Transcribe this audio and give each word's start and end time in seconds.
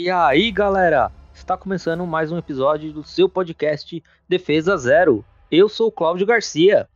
E 0.00 0.08
aí, 0.08 0.52
galera? 0.52 1.10
Está 1.34 1.56
começando 1.56 2.06
mais 2.06 2.30
um 2.30 2.38
episódio 2.38 2.92
do 2.92 3.02
seu 3.02 3.28
podcast 3.28 4.00
Defesa 4.28 4.76
Zero. 4.76 5.24
Eu 5.50 5.68
sou 5.68 5.88
o 5.88 5.92
Cláudio 5.92 6.24
Garcia. 6.24 6.88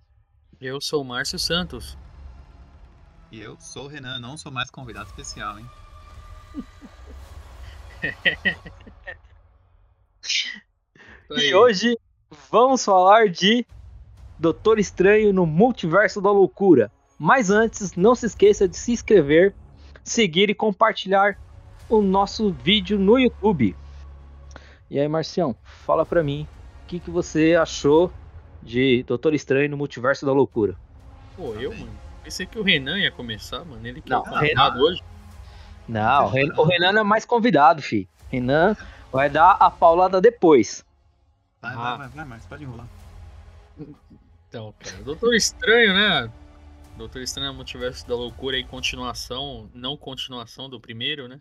Eu 0.61 0.81
sou 0.81 1.03
o 1.03 1.05
Márcio 1.05 1.37
Santos. 1.37 1.99
E 3.33 3.41
eu 3.41 3.57
sou 3.59 3.87
o 3.87 3.89
Renan, 3.89 4.21
não 4.21 4.37
sou 4.37 4.53
mais 4.53 4.71
convidado 4.71 5.09
especial, 5.09 5.59
hein? 5.59 5.67
e 11.39 11.53
hoje 11.53 11.99
vamos 12.53 12.85
falar 12.85 13.29
de 13.29 13.67
Doutor 14.39 14.79
Estranho 14.79 15.33
no 15.33 15.45
Multiverso 15.45 16.21
da 16.21 16.31
Loucura. 16.31 16.89
Mas 17.19 17.51
antes, 17.51 17.97
não 17.97 18.15
se 18.15 18.27
esqueça 18.27 18.69
de 18.69 18.77
se 18.77 18.93
inscrever, 18.93 19.57
seguir 20.05 20.49
e 20.51 20.55
compartilhar 20.55 21.37
o 21.99 22.03
nosso 22.03 22.51
vídeo 22.53 22.99
no 22.99 23.19
YouTube. 23.19 23.77
E 24.91 24.99
aí, 24.99 25.09
Marcião, 25.09 25.57
fala 25.63 26.05
pra 26.05 26.23
mim, 26.23 26.47
o 26.85 26.87
que, 26.87 26.99
que 27.01 27.11
você 27.11 27.55
achou 27.55 28.13
de 28.63 29.03
Doutor 29.05 29.35
Estranho 29.35 29.71
no 29.71 29.77
Multiverso 29.77 30.25
da 30.27 30.33
Loucura? 30.33 30.77
Pô, 31.37 31.55
eu, 31.55 31.71
mano, 31.73 31.91
pensei 32.23 32.47
que 32.47 32.59
o 32.59 32.63
Renan 32.63 32.99
ia 32.99 33.11
começar, 33.11 33.65
mano. 33.65 33.87
Ele 33.87 34.01
que 34.01 34.11
Não, 34.11 34.23
é 34.27 34.31
convidado 34.31 34.81
hoje. 34.81 35.03
Não, 35.89 36.27
o 36.27 36.29
Renan, 36.29 36.65
Renan 36.67 37.01
é 37.01 37.03
mais 37.03 37.25
convidado, 37.25 37.83
filho. 37.83 38.07
Renan 38.31 38.77
vai 39.11 39.29
dar 39.29 39.53
a 39.53 39.71
paulada 39.71 40.21
depois. 40.21 40.85
Vai, 41.61 41.73
Ah. 41.73 41.77
vai, 41.77 41.99
vai, 41.99 42.09
vai, 42.09 42.25
Marcos, 42.27 42.47
pode 42.47 42.65
enrolar. 42.65 42.87
Então, 44.49 44.75
cara, 44.79 45.03
Doutor 45.03 45.35
Estranho, 45.35 45.95
né? 45.95 46.31
Doutor 46.97 47.23
Estranho 47.23 47.51
no 47.51 47.57
Multiverso 47.57 48.07
da 48.07 48.15
Loucura 48.15 48.59
e 48.59 48.65
continuação, 48.65 49.71
não 49.75 49.97
continuação 49.97 50.69
do 50.69 50.79
primeiro, 50.79 51.27
né? 51.27 51.41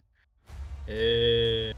É... 0.92 1.74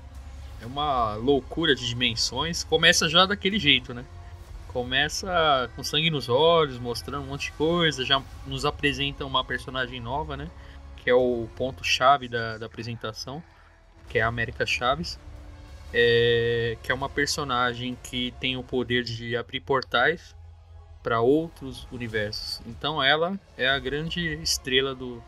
é 0.62 0.66
uma 0.66 1.16
loucura 1.16 1.76
de 1.76 1.88
dimensões. 1.88 2.64
Começa 2.64 3.08
já 3.08 3.26
daquele 3.26 3.60
jeito, 3.60 3.94
né? 3.94 4.04
Começa 4.70 5.70
com 5.76 5.84
sangue 5.84 6.10
nos 6.10 6.30
olhos, 6.30 6.80
mostrando 6.80 7.24
um 7.24 7.28
monte 7.28 7.46
de 7.46 7.52
coisa, 7.52 8.04
já 8.04 8.22
nos 8.48 8.66
apresenta 8.66 9.24
uma 9.24 9.46
personagem 9.46 10.00
nova, 10.00 10.36
né? 10.36 10.50
Que 10.98 11.10
é 11.10 11.14
o 11.14 11.48
ponto-chave 11.56 12.28
da, 12.28 12.58
da 12.58 12.66
apresentação, 12.66 13.44
que 14.10 14.18
é 14.18 14.24
a 14.24 14.28
América 14.28 14.66
Chaves. 14.66 15.20
É... 15.94 16.76
Que 16.82 16.92
é 16.92 16.96
uma 16.96 17.10
personagem 17.10 17.96
que 18.04 18.34
tem 18.40 18.58
o 18.58 18.64
poder 18.64 19.04
de 19.04 19.38
abrir 19.38 19.60
portais 19.60 20.36
para 21.04 21.20
outros 21.20 21.88
universos. 21.92 22.62
Então 22.66 23.04
ela 23.04 23.38
é 23.58 23.70
a 23.70 23.78
grande 23.78 24.42
estrela 24.42 24.96
do, 24.96 25.22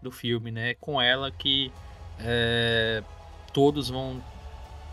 do 0.00 0.10
filme, 0.10 0.50
né? 0.50 0.70
É 0.70 0.74
com 0.74 1.02
ela 1.02 1.30
que 1.30 1.70
é, 2.18 3.02
todos 3.56 3.88
vão 3.88 4.22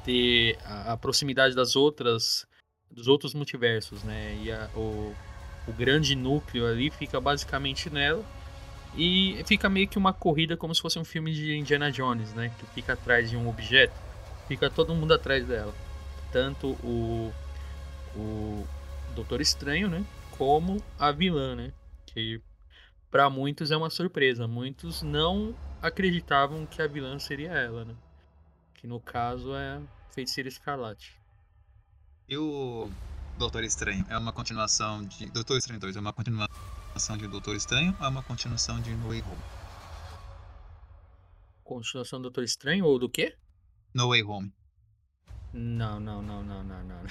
ter 0.06 0.58
a, 0.64 0.94
a 0.94 0.98
proximidade 0.98 1.54
das 1.54 1.76
outras 1.76 2.48
dos 2.90 3.10
outros 3.10 3.34
multiversos, 3.34 4.04
né? 4.04 4.38
E 4.42 4.50
a- 4.54 4.70
o, 4.74 5.14
o 5.68 5.74
grande 5.74 6.16
núcleo 6.16 6.66
ali 6.66 6.90
fica 6.90 7.20
basicamente 7.20 7.90
nela 7.90 8.24
e 8.96 9.44
fica 9.46 9.68
meio 9.68 9.88
que 9.90 9.98
uma 9.98 10.14
corrida 10.14 10.56
como 10.56 10.74
se 10.74 10.82
fosse 10.82 10.98
um 10.98 11.04
filme 11.04 11.34
de 11.34 11.58
Indiana 11.58 11.92
Jones, 11.92 12.34
né? 12.34 12.54
Que 12.58 12.66
fica 12.68 12.94
atrás 12.94 13.30
de 13.30 13.36
um 13.36 13.50
objeto, 13.50 13.94
fica 14.48 14.70
todo 14.70 14.96
mundo 14.96 15.14
atrás 15.14 15.46
dela, 15.46 15.74
tanto 16.32 16.68
o 16.86 17.34
o 18.16 18.66
Doutor 19.14 19.42
Estranho, 19.42 19.90
né? 19.90 20.06
Como 20.38 20.82
a 20.98 21.12
vilã, 21.12 21.54
né? 21.54 21.74
Que 22.06 22.40
para 23.12 23.30
muitos 23.30 23.72
é 23.72 23.76
uma 23.76 23.90
surpresa. 23.90 24.48
Muitos 24.48 25.02
não 25.02 25.54
acreditavam 25.82 26.66
que 26.66 26.82
a 26.82 26.88
vilã 26.88 27.20
seria 27.20 27.52
ela, 27.52 27.84
né? 27.84 27.94
Que 28.84 28.88
no 28.88 29.00
caso 29.00 29.56
é 29.56 29.78
a 29.78 29.82
Feiticeira 30.12 30.50
Escarlate. 30.50 31.18
E 32.28 32.38
o 32.38 32.92
Doutor 33.38 33.64
Estranho 33.64 34.06
é 34.10 34.18
uma 34.18 34.34
continuação 34.34 35.06
de. 35.06 35.28
Doutor 35.28 35.58
Estranho 35.58 35.80
2 35.80 35.96
é 35.96 36.00
uma 36.02 36.12
continuação 36.12 37.16
de 37.16 37.26
Doutor 37.26 37.56
Estranho 37.56 37.96
ou 37.98 38.06
é 38.06 38.10
uma 38.10 38.22
continuação 38.22 38.82
de 38.82 38.94
No 38.94 39.08
Way 39.08 39.22
Home? 39.22 39.42
Continuação 41.64 42.20
do 42.20 42.24
Doutor 42.24 42.44
Estranho 42.44 42.84
ou 42.84 43.00
do 43.00 43.08
quê? 43.08 43.38
No 43.94 44.10
Way 44.10 44.24
Home. 44.24 44.54
Não, 45.54 45.98
não, 46.02 46.22
não, 46.22 46.44
não, 46.44 46.62
não, 46.62 46.84
não. 46.84 47.04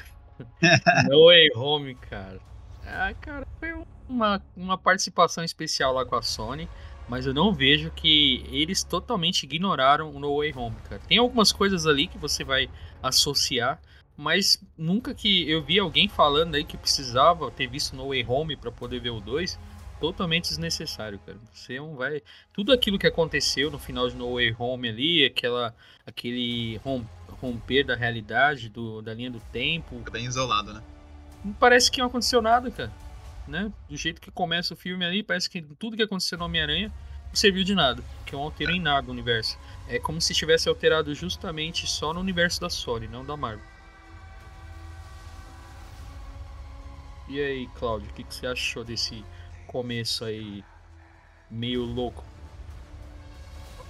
No 1.09 1.25
Way 1.25 1.53
Home, 1.57 1.95
cara. 1.95 2.39
Ah, 2.85 3.15
cara, 3.15 3.49
foi 3.59 3.73
uma, 4.07 4.45
uma 4.55 4.77
participação 4.77 5.43
especial 5.43 5.95
lá 5.95 6.05
com 6.05 6.17
a 6.17 6.21
Sony, 6.21 6.69
mas 7.09 7.27
eu 7.27 7.35
não 7.35 7.53
vejo 7.53 7.91
que 7.91 8.45
eles 8.51 8.83
totalmente 8.83 9.43
ignoraram 9.45 10.15
o 10.15 10.19
No 10.19 10.37
Way 10.39 10.53
Home, 10.57 10.77
cara. 10.89 11.01
Tem 11.09 11.19
algumas 11.19 11.53
coisas 11.53 11.87
ali 11.87 12.07
que 12.07 12.19
você 12.19 12.43
vai 12.45 12.69
associar, 13.03 13.81
mas 14.17 14.63
nunca 14.77 15.15
que 15.15 15.49
eu 15.51 15.63
vi 15.63 15.79
alguém 15.79 16.09
falando 16.09 16.55
aí 16.55 16.65
que 16.65 16.77
precisava 16.77 17.51
ter 17.51 17.67
visto 17.67 17.97
No 17.97 18.09
Way 18.09 18.25
Home 18.29 18.57
pra 18.57 18.71
poder 18.71 19.01
ver 19.01 19.11
o 19.11 19.21
2, 19.21 19.59
totalmente 20.01 20.49
desnecessário, 20.49 21.19
cara. 21.25 21.39
Você 21.53 21.79
não 21.79 21.95
vai 21.97 22.23
tudo 22.53 22.73
aquilo 22.73 22.99
que 22.99 23.07
aconteceu 23.07 23.71
no 23.71 23.79
final 23.79 24.09
de 24.09 24.17
No 24.17 24.35
Way 24.35 24.55
Home 24.59 24.89
ali, 24.89 25.25
aquela 25.25 25.75
aquele 26.07 26.77
rom- 26.79 27.05
romper 27.41 27.85
da 27.85 27.95
realidade, 27.95 28.69
do, 28.69 29.01
da 29.03 29.13
linha 29.15 29.31
do 29.31 29.41
tempo, 29.53 29.99
Fica 29.99 30.11
bem 30.11 30.25
isolado, 30.27 30.73
né? 30.73 30.83
não 31.45 31.53
parece 31.55 31.91
que 31.91 31.99
não 31.99 32.07
aconteceu 32.07 32.41
nada, 32.43 32.71
cara. 32.71 32.93
Né? 33.53 33.71
Do 33.87 33.95
jeito 33.99 34.19
que 34.19 34.31
começa 34.31 34.73
o 34.73 34.77
filme 34.77 35.05
ali, 35.05 35.23
parece 35.23 35.51
que 35.51 35.61
tudo 35.61 35.95
que 35.95 36.03
aconteceu 36.03 36.39
no 36.39 36.47
Homem-Aranha 36.47 36.91
não 37.27 37.35
serviu 37.35 37.63
de 37.63 37.75
nada. 37.75 38.03
Que 38.25 38.33
não 38.33 38.41
alterou 38.41 38.75
em 38.75 38.81
nada 38.81 39.09
o 39.09 39.11
universo. 39.11 39.59
É 39.87 39.99
como 39.99 40.23
se 40.23 40.33
tivesse 40.33 40.71
alterado 40.71 41.15
justamente 41.15 41.87
só 41.87 42.15
no 42.15 42.21
universo 42.21 42.63
da 42.63 42.71
Sony, 42.71 43.07
não 43.07 43.23
da 43.23 43.37
Marvel. 43.37 43.63
E 47.29 47.39
aí, 47.39 47.69
Cláudio, 47.75 48.09
o 48.09 48.15
que, 48.15 48.25
que 48.25 48.35
você 48.35 48.47
achou 48.47 48.83
desse 48.85 49.23
começo 49.67 50.25
aí 50.25 50.65
meio 51.51 51.83
louco? 51.83 52.25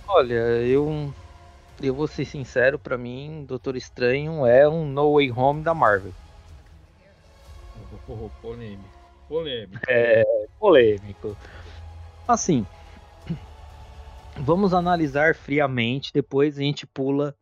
Olha, 0.09 0.35
eu 0.35 1.15
eu 1.81 1.95
vou 1.95 2.09
ser 2.09 2.25
sincero, 2.25 2.81
pra 2.81 2.99
mim, 2.99 3.45
Doutor 3.47 3.77
Estranho 3.77 4.45
é 4.45 4.69
um 4.69 4.85
No 4.85 5.15
Way 5.15 5.31
Home 5.31 5.63
da 5.63 5.73
Marvel. 5.73 6.13
Oh, 8.09 8.29
polêmico. 8.41 9.02
Polêmico. 9.33 9.83
É 9.89 10.23
polêmico. 10.61 11.35
Assim, 12.29 12.67
vamos 14.37 14.75
analisar 14.75 15.35
friamente, 15.35 16.13
depois 16.13 16.59
a 16.59 16.61
gente 16.61 16.87
pula 16.87 17.35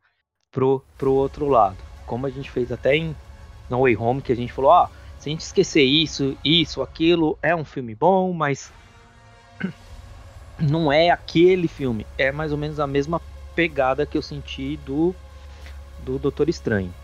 pro, 0.52 0.84
pro 0.96 1.12
outro 1.12 1.48
lado. 1.48 1.78
Como 2.06 2.28
a 2.28 2.30
gente 2.30 2.48
fez 2.48 2.70
até 2.70 2.94
em 2.94 3.16
No 3.68 3.80
Way 3.80 3.96
Home, 3.96 4.22
que 4.22 4.30
a 4.30 4.36
gente 4.36 4.52
falou, 4.52 4.70
ah, 4.70 4.88
se 5.18 5.28
a 5.28 5.32
gente 5.32 5.40
esquecer 5.40 5.82
isso, 5.82 6.38
isso, 6.44 6.80
aquilo, 6.80 7.36
é 7.42 7.56
um 7.56 7.64
filme 7.64 7.96
bom, 7.96 8.32
mas 8.32 8.72
não 10.60 10.92
é 10.92 11.10
aquele 11.10 11.66
filme. 11.66 12.06
É 12.16 12.30
mais 12.30 12.52
ou 12.52 12.58
menos 12.58 12.78
a 12.78 12.86
mesma 12.86 13.20
pegada 13.56 14.06
que 14.06 14.16
eu 14.16 14.22
senti 14.22 14.76
do, 14.76 15.12
do 16.04 16.20
Doutor 16.20 16.48
Estranho. 16.48 16.94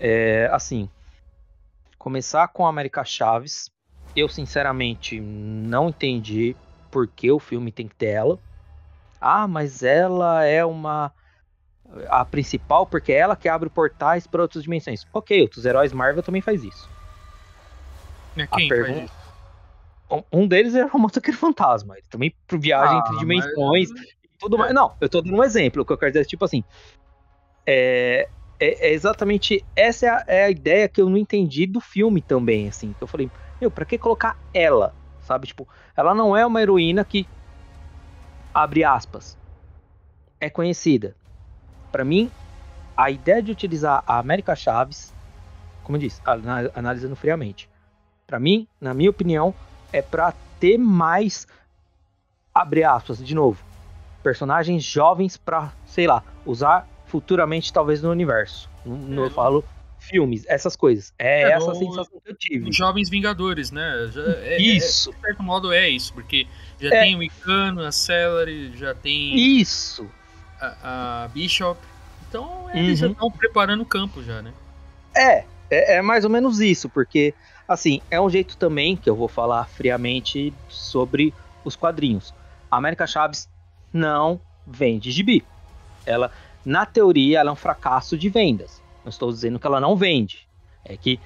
É, 0.00 0.48
assim, 0.50 0.88
começar 1.98 2.48
com 2.48 2.64
a 2.64 2.70
América 2.70 3.04
Chaves, 3.04 3.70
eu 4.14 4.28
sinceramente 4.28 5.20
não 5.20 5.88
entendi 5.88 6.54
por 6.90 7.06
que 7.08 7.30
o 7.30 7.38
filme 7.38 7.70
tem 7.72 7.86
que 7.88 7.94
ter 7.94 8.06
ela. 8.08 8.38
Ah, 9.20 9.46
mas 9.46 9.82
ela 9.82 10.44
é 10.44 10.64
uma 10.64 11.12
a 12.08 12.24
principal 12.24 12.86
porque 12.86 13.12
é 13.12 13.16
ela 13.16 13.36
que 13.36 13.48
abre 13.48 13.68
portais 13.68 14.26
para 14.26 14.42
outras 14.42 14.62
dimensões. 14.62 15.04
Ok, 15.12 15.40
outros 15.42 15.64
heróis 15.64 15.92
Marvel 15.92 16.22
também 16.22 16.40
faz 16.40 16.62
isso. 16.62 16.88
Mas 18.36 18.48
Quem 18.50 18.66
a 18.66 18.68
faz 18.68 18.80
pergunta- 18.86 19.04
isso? 19.04 19.30
Um- 20.32 20.46
deles 20.48 20.74
é 20.74 20.84
o 20.86 20.98
motoqueiro 20.98 21.38
fantasma. 21.38 21.94
Ele 21.96 22.06
também 22.10 22.34
viaja 22.54 22.94
Ah, 22.94 22.98
entre 22.98 23.10
mas- 23.12 23.20
dimensões 23.20 23.90
e 23.90 24.28
tudo 24.38 24.58
mais. 24.58 24.74
Não, 24.74 24.92
eu 25.00 25.08
tô 25.08 25.20
dando 25.20 25.36
um 25.36 25.44
exemplo. 25.44 25.82
O 25.82 25.84
que 25.86 25.92
eu 25.92 25.98
quero 25.98 26.10
dizer 26.12 26.22
é 26.24 26.28
tipo 26.28 26.44
assim. 26.44 26.64
É, 27.66 28.28
é- 28.58 28.88
é 28.88 28.92
exatamente 28.92 29.64
essa 29.76 30.06
é 30.06 30.08
a, 30.08 30.24
é 30.26 30.44
a 30.44 30.50
ideia 30.50 30.88
que 30.88 31.00
eu 31.00 31.08
não 31.08 31.16
entendi 31.16 31.66
do 31.66 31.80
filme 31.80 32.22
também, 32.22 32.68
assim. 32.68 32.92
Que 32.94 33.02
eu 33.04 33.06
falei, 33.08 33.30
meu, 33.60 33.70
pra 33.70 33.84
que 33.84 33.98
colocar 33.98 34.36
ela? 34.52 34.94
Sabe? 35.20 35.46
Tipo, 35.46 35.68
ela 35.94 36.14
não 36.14 36.36
é 36.36 36.44
uma 36.46 36.62
heroína 36.62 37.04
que 37.04 37.28
abre 38.54 38.82
aspas. 38.84 39.38
É 40.40 40.48
conhecida. 40.48 41.14
Pra 41.92 42.04
mim, 42.04 42.32
a 42.96 43.10
ideia 43.10 43.42
de 43.42 43.52
utilizar 43.52 44.02
a 44.06 44.18
América 44.18 44.54
Chaves, 44.56 45.14
como 45.82 45.96
eu 45.96 46.00
disse, 46.00 46.20
ana- 46.24 46.70
analisando 46.74 47.14
friamente. 47.14 47.68
Pra 48.26 48.40
mim, 48.40 48.66
na 48.80 48.94
minha 48.94 49.10
opinião, 49.10 49.54
é 49.92 50.00
pra 50.00 50.32
ter 50.58 50.78
mais 50.78 51.46
abre 52.54 52.82
aspas 52.84 53.18
de 53.24 53.34
novo, 53.34 53.64
personagens 54.22 54.82
jovens 54.84 55.36
pra, 55.36 55.72
sei 55.84 56.06
lá, 56.06 56.24
usar 56.44 56.86
futuramente 57.04 57.72
talvez 57.72 58.02
no 58.02 58.10
universo. 58.10 58.70
No- 58.84 59.22
É. 59.22 59.26
eu 59.26 59.30
falo 59.30 59.66
filmes, 60.10 60.44
essas 60.48 60.74
coisas. 60.76 61.12
É, 61.18 61.42
É, 61.42 61.52
essa 61.52 61.74
sensação 61.74 62.20
que 62.22 62.30
eu 62.30 62.34
tive. 62.36 62.68
Os 62.68 62.76
Jovens 62.76 63.08
Vingadores, 63.08 63.70
né? 63.70 64.10
Já- 64.12 64.22
é- 64.22 64.54
é- 64.54 64.60
Isso, 64.60 65.10
de 65.12 65.20
certo 65.20 65.42
modo 65.42 65.72
é 65.72 65.88
isso, 65.88 66.12
porque 66.12 66.46
já 66.80 66.88
É. 66.88 67.02
tem 67.04 67.16
o 67.16 67.22
Icano, 67.22 67.82
a 67.84 67.92
Celery, 67.92 68.76
já 68.76 68.94
tem 68.94 69.34
isso. 69.36 70.08
a, 70.60 71.24
a 71.24 71.28
Bishop. 71.28 71.80
Então 72.28 72.68
eles 72.74 72.98
já 72.98 73.06
Uhum. 73.06 73.12
estão 73.12 73.30
preparando 73.30 73.82
o 73.82 73.86
campo 73.86 74.22
já, 74.22 74.42
né? 74.42 74.52
É, 75.16 75.44
é, 75.70 75.96
é 75.96 76.02
mais 76.02 76.24
ou 76.24 76.30
menos 76.30 76.60
isso, 76.60 76.88
porque, 76.88 77.34
assim, 77.66 78.00
é 78.10 78.20
um 78.20 78.28
jeito 78.28 78.56
também 78.56 78.96
que 78.96 79.08
eu 79.08 79.16
vou 79.16 79.28
falar 79.28 79.66
friamente 79.66 80.52
sobre 80.68 81.32
os 81.64 81.76
quadrinhos. 81.76 82.34
A 82.70 82.76
América 82.76 83.06
Chaves 83.06 83.48
não 83.92 84.40
vende 84.66 85.10
gibi. 85.10 85.42
Ela, 86.06 86.30
na 86.64 86.86
teoria, 86.86 87.40
ela 87.40 87.50
é 87.50 87.52
um 87.52 87.56
fracasso 87.56 88.16
de 88.16 88.28
vendas. 88.28 88.80
Não 89.04 89.10
estou 89.10 89.30
dizendo 89.30 89.58
que 89.58 89.66
ela 89.66 89.80
não 89.80 89.96
vende. 89.96 90.46
É 90.84 90.96
que 90.96 91.18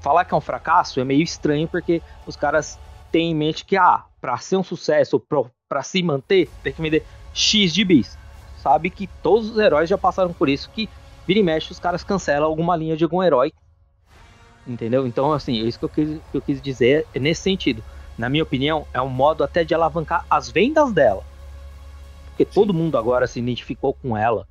falar 0.00 0.24
que 0.24 0.34
é 0.34 0.36
um 0.36 0.40
fracasso 0.40 1.00
é 1.00 1.04
meio 1.04 1.22
estranho, 1.22 1.68
porque 1.68 2.02
os 2.26 2.36
caras 2.36 2.78
têm 3.10 3.32
em 3.32 3.34
mente 3.34 3.64
que, 3.64 3.76
ah, 3.76 4.04
pra 4.20 4.36
ser 4.38 4.56
um 4.56 4.64
sucesso, 4.64 5.22
pra 5.68 5.82
se 5.82 6.02
manter, 6.02 6.48
tem 6.62 6.72
que 6.72 6.82
vender 6.82 7.04
X 7.34 7.72
de 7.72 7.84
bis. 7.84 8.16
Sabe 8.62 8.90
que 8.90 9.06
todos 9.22 9.50
os 9.50 9.58
heróis 9.58 9.88
já 9.88 9.96
passaram 9.96 10.32
por 10.32 10.48
isso, 10.48 10.70
que 10.70 10.88
vira 11.26 11.40
e 11.40 11.42
mexe, 11.42 11.72
os 11.72 11.78
caras 11.78 12.02
cancelam 12.02 12.48
alguma 12.48 12.74
linha 12.76 12.96
de 12.96 13.04
algum 13.04 13.22
herói. 13.22 13.52
Entendeu? 14.66 15.06
Então, 15.06 15.32
assim, 15.32 15.60
é 15.62 15.64
isso 15.64 15.78
que 15.78 15.84
eu 15.84 15.88
quis, 15.88 16.08
que 16.30 16.36
eu 16.36 16.42
quis 16.42 16.60
dizer 16.60 17.06
é 17.14 17.18
nesse 17.18 17.42
sentido. 17.42 17.82
Na 18.18 18.28
minha 18.28 18.42
opinião, 18.42 18.86
é 18.92 19.00
um 19.00 19.08
modo 19.08 19.44
até 19.44 19.64
de 19.64 19.74
alavancar 19.74 20.26
as 20.28 20.50
vendas 20.50 20.92
dela. 20.92 21.22
Porque 22.26 22.44
todo 22.44 22.74
mundo 22.74 22.98
agora 22.98 23.26
se 23.26 23.38
identificou 23.38 23.94
com 23.94 24.16
ela. 24.16 24.46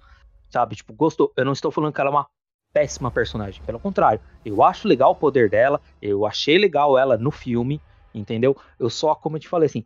Sabe? 0.49 0.75
Tipo, 0.75 0.93
gostou. 0.93 1.31
Eu 1.35 1.45
não 1.45 1.53
estou 1.53 1.71
falando 1.71 1.93
que 1.93 2.01
ela 2.01 2.09
é 2.09 2.13
uma 2.13 2.27
péssima 2.73 3.11
personagem. 3.11 3.61
Pelo 3.65 3.79
contrário, 3.79 4.19
eu 4.45 4.63
acho 4.63 4.87
legal 4.87 5.11
o 5.11 5.15
poder 5.15 5.49
dela. 5.49 5.81
Eu 6.01 6.25
achei 6.25 6.57
legal 6.57 6.97
ela 6.97 7.17
no 7.17 7.31
filme. 7.31 7.81
Entendeu? 8.13 8.57
Eu 8.79 8.89
só, 8.89 9.13
como 9.13 9.35
eu 9.35 9.41
te 9.41 9.47
falei 9.47 9.67
assim, 9.67 9.85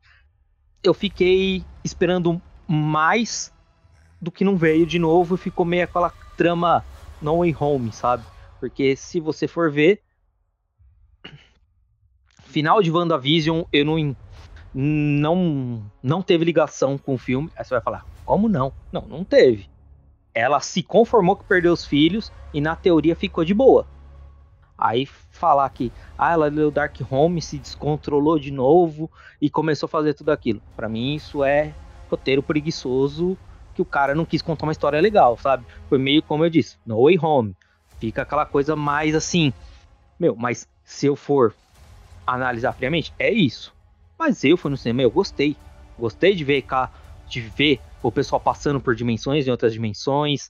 eu 0.83 0.93
fiquei 0.93 1.63
esperando 1.83 2.41
mais 2.67 3.51
do 4.21 4.31
que 4.31 4.43
não 4.43 4.55
veio 4.55 4.85
de 4.85 4.99
novo 4.99 5.35
ficou 5.35 5.65
meio 5.65 5.83
aquela 5.83 6.11
trama 6.37 6.85
No 7.21 7.39
Way 7.39 7.55
Home, 7.59 7.91
sabe? 7.91 8.23
Porque 8.59 8.95
se 8.95 9.19
você 9.19 9.47
for 9.47 9.71
ver, 9.71 10.01
final 12.45 12.81
de 12.81 12.91
WandaVision, 12.91 13.63
eu 13.73 13.83
não, 13.83 14.15
não, 14.73 15.83
não 16.03 16.21
teve 16.21 16.45
ligação 16.45 16.97
com 16.97 17.15
o 17.15 17.17
filme. 17.17 17.49
Aí 17.55 17.65
você 17.65 17.73
vai 17.73 17.81
falar, 17.81 18.05
como 18.23 18.47
não? 18.47 18.71
Não, 18.91 19.01
não 19.07 19.23
teve. 19.23 19.67
Ela 20.33 20.59
se 20.59 20.81
conformou 20.81 21.35
que 21.35 21.45
perdeu 21.45 21.73
os 21.73 21.85
filhos 21.85 22.31
e 22.53 22.61
na 22.61 22.75
teoria 22.75 23.15
ficou 23.15 23.43
de 23.43 23.53
boa. 23.53 23.85
Aí 24.77 25.05
falar 25.05 25.69
que 25.69 25.91
ah, 26.17 26.31
ela 26.31 26.47
leu 26.47 26.71
Dark 26.71 26.95
Home, 27.09 27.41
se 27.41 27.59
descontrolou 27.59 28.39
de 28.39 28.51
novo 28.51 29.11
e 29.39 29.49
começou 29.49 29.85
a 29.85 29.89
fazer 29.89 30.13
tudo 30.13 30.31
aquilo. 30.31 30.61
Pra 30.75 30.89
mim 30.89 31.15
isso 31.15 31.43
é 31.43 31.75
roteiro 32.09 32.41
preguiçoso 32.41 33.37
que 33.73 33.81
o 33.81 33.85
cara 33.85 34.15
não 34.15 34.25
quis 34.25 34.41
contar 34.41 34.65
uma 34.65 34.71
história 34.71 34.99
legal, 34.99 35.37
sabe? 35.37 35.65
Foi 35.87 35.97
meio 35.97 36.23
como 36.23 36.43
eu 36.43 36.49
disse, 36.49 36.77
No 36.85 37.03
Way 37.03 37.19
Home. 37.19 37.55
Fica 37.99 38.23
aquela 38.23 38.45
coisa 38.45 38.75
mais 38.75 39.13
assim, 39.15 39.53
meu, 40.19 40.35
mas 40.35 40.67
se 40.83 41.05
eu 41.05 41.15
for 41.15 41.55
analisar 42.25 42.73
friamente, 42.73 43.13
é 43.19 43.31
isso. 43.31 43.73
Mas 44.17 44.43
eu 44.43 44.57
fui 44.57 44.71
no 44.71 44.77
cinema, 44.77 45.03
eu 45.03 45.11
gostei. 45.11 45.55
Gostei 45.97 46.33
de 46.33 46.43
ver 46.43 46.63
cá, 46.63 46.91
de 47.27 47.41
ver 47.41 47.79
o 48.01 48.11
pessoal 48.11 48.39
passando 48.39 48.79
por 48.79 48.95
dimensões 48.95 49.47
em 49.47 49.51
outras 49.51 49.73
dimensões, 49.73 50.49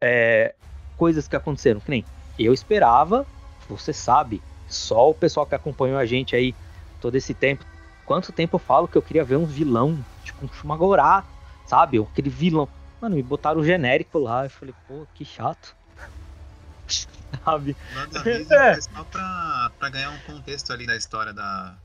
é, 0.00 0.54
coisas 0.96 1.26
que 1.26 1.36
aconteceram. 1.36 1.80
Que 1.80 1.90
nem 1.90 2.04
eu 2.38 2.52
esperava, 2.52 3.26
você 3.68 3.92
sabe, 3.92 4.42
só 4.68 5.10
o 5.10 5.14
pessoal 5.14 5.46
que 5.46 5.54
acompanhou 5.54 5.98
a 5.98 6.06
gente 6.06 6.34
aí 6.34 6.54
todo 7.00 7.16
esse 7.16 7.34
tempo. 7.34 7.64
Quanto 8.06 8.32
tempo 8.32 8.56
eu 8.56 8.60
falo 8.60 8.88
que 8.88 8.96
eu 8.96 9.02
queria 9.02 9.24
ver 9.24 9.36
um 9.36 9.46
vilão, 9.46 9.98
tipo 10.24 10.44
um 10.44 10.48
Shumagorá, 10.48 11.24
sabe? 11.66 11.98
Aquele 11.98 12.30
vilão. 12.30 12.68
Mano, 13.00 13.16
me 13.16 13.22
botaram 13.22 13.60
o 13.60 13.64
genérico 13.64 14.18
lá. 14.18 14.44
Eu 14.44 14.50
falei, 14.50 14.74
pô, 14.86 15.06
que 15.14 15.24
chato. 15.24 15.74
sabe? 17.44 17.76
WandaVision 17.94 18.60
É. 18.60 18.70
é 18.72 18.80
só 18.80 19.04
pra, 19.04 19.70
pra 19.78 19.88
ganhar 19.88 20.10
um 20.10 20.18
contexto 20.20 20.72
ali 20.72 20.86
da 20.86 20.96
história 20.96 21.32
da, 21.32 21.76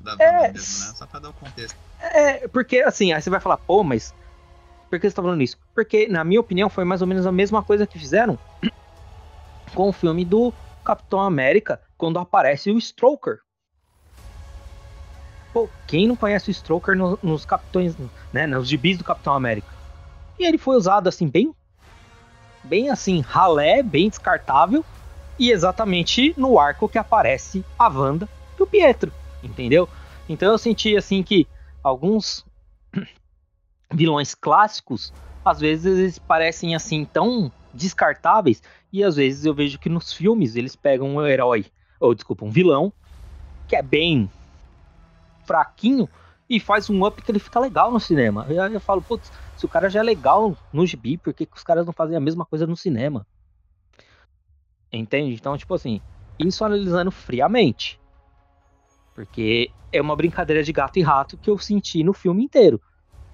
da 0.00 0.16
É. 0.18 0.52
Mesmo, 0.52 0.86
né? 0.86 0.92
Só 0.94 1.06
pra 1.06 1.20
dar 1.20 1.30
o 1.30 1.32
contexto. 1.32 1.76
É, 2.00 2.48
porque 2.48 2.80
assim, 2.80 3.12
aí 3.12 3.22
você 3.22 3.30
vai 3.30 3.40
falar, 3.40 3.56
pô, 3.56 3.82
mas 3.84 4.12
por 4.92 5.00
que 5.00 5.08
você 5.08 5.16
tá 5.16 5.22
falando 5.22 5.42
isso? 5.42 5.56
Porque, 5.74 6.06
na 6.06 6.22
minha 6.22 6.38
opinião, 6.38 6.68
foi 6.68 6.84
mais 6.84 7.00
ou 7.00 7.08
menos 7.08 7.26
a 7.26 7.32
mesma 7.32 7.64
coisa 7.64 7.86
que 7.86 7.98
fizeram 7.98 8.38
com 9.74 9.88
o 9.88 9.92
filme 9.92 10.22
do 10.22 10.54
Capitão 10.84 11.18
América, 11.20 11.80
quando 11.96 12.18
aparece 12.18 12.70
o 12.70 12.76
Stroker. 12.78 13.38
Pô, 15.52 15.74
quem 15.86 16.06
não 16.06 16.14
conhece 16.16 16.50
o 16.50 16.54
Stroker 16.54 16.94
no- 16.96 17.18
nos 17.22 17.44
Capitões, 17.46 17.96
né, 18.32 18.46
nos 18.46 18.68
gibis 18.68 18.98
do 18.98 19.04
Capitão 19.04 19.32
América? 19.34 19.74
E 20.38 20.46
ele 20.46 20.58
foi 20.58 20.76
usado 20.76 21.08
assim, 21.08 21.28
bem, 21.28 21.54
bem 22.62 22.90
assim, 22.90 23.20
ralé, 23.20 23.82
bem 23.82 24.08
descartável, 24.08 24.84
e 25.38 25.50
exatamente 25.50 26.34
no 26.36 26.58
arco 26.58 26.88
que 26.88 26.98
aparece 26.98 27.66
a 27.78 27.88
Wanda 27.88 28.30
e 28.58 28.62
o 28.62 28.66
Pietro, 28.66 29.14
entendeu? 29.42 29.90
Então 30.28 30.52
eu 30.52 30.58
senti 30.58 30.96
assim 30.96 31.22
que 31.22 31.48
alguns 31.82 32.44
vilões 33.92 34.34
clássicos, 34.34 35.12
às 35.44 35.60
vezes 35.60 35.98
eles 35.98 36.18
parecem 36.18 36.74
assim 36.74 37.04
tão 37.04 37.50
descartáveis 37.74 38.62
e 38.92 39.02
às 39.02 39.16
vezes 39.16 39.44
eu 39.44 39.54
vejo 39.54 39.78
que 39.78 39.88
nos 39.88 40.12
filmes 40.12 40.56
eles 40.56 40.76
pegam 40.76 41.08
um 41.08 41.26
herói, 41.26 41.66
ou 41.98 42.14
desculpa, 42.14 42.44
um 42.44 42.50
vilão 42.50 42.92
que 43.68 43.76
é 43.76 43.82
bem 43.82 44.30
fraquinho 45.44 46.08
e 46.48 46.60
faz 46.60 46.90
um 46.90 47.04
up 47.06 47.20
que 47.22 47.30
ele 47.30 47.38
fica 47.38 47.58
legal 47.58 47.90
no 47.90 47.98
cinema. 47.98 48.46
E 48.50 48.58
aí 48.58 48.74
eu 48.74 48.80
falo, 48.80 49.00
putz, 49.00 49.30
se 49.56 49.64
o 49.64 49.68
cara 49.68 49.88
já 49.88 50.00
é 50.00 50.02
legal 50.02 50.56
no 50.72 50.86
gibi, 50.86 51.16
por 51.16 51.32
que, 51.32 51.46
que 51.46 51.56
os 51.56 51.62
caras 51.62 51.86
não 51.86 51.92
fazem 51.92 52.16
a 52.16 52.20
mesma 52.20 52.44
coisa 52.44 52.66
no 52.66 52.76
cinema? 52.76 53.26
Entende? 54.92 55.34
Então, 55.34 55.56
tipo 55.56 55.72
assim, 55.74 56.00
isso 56.38 56.62
analisando 56.64 57.10
friamente. 57.10 57.98
Porque 59.14 59.70
é 59.90 60.00
uma 60.00 60.14
brincadeira 60.14 60.62
de 60.62 60.72
gato 60.72 60.98
e 60.98 61.02
rato 61.02 61.38
que 61.38 61.48
eu 61.48 61.56
senti 61.58 62.04
no 62.04 62.12
filme 62.12 62.44
inteiro. 62.44 62.80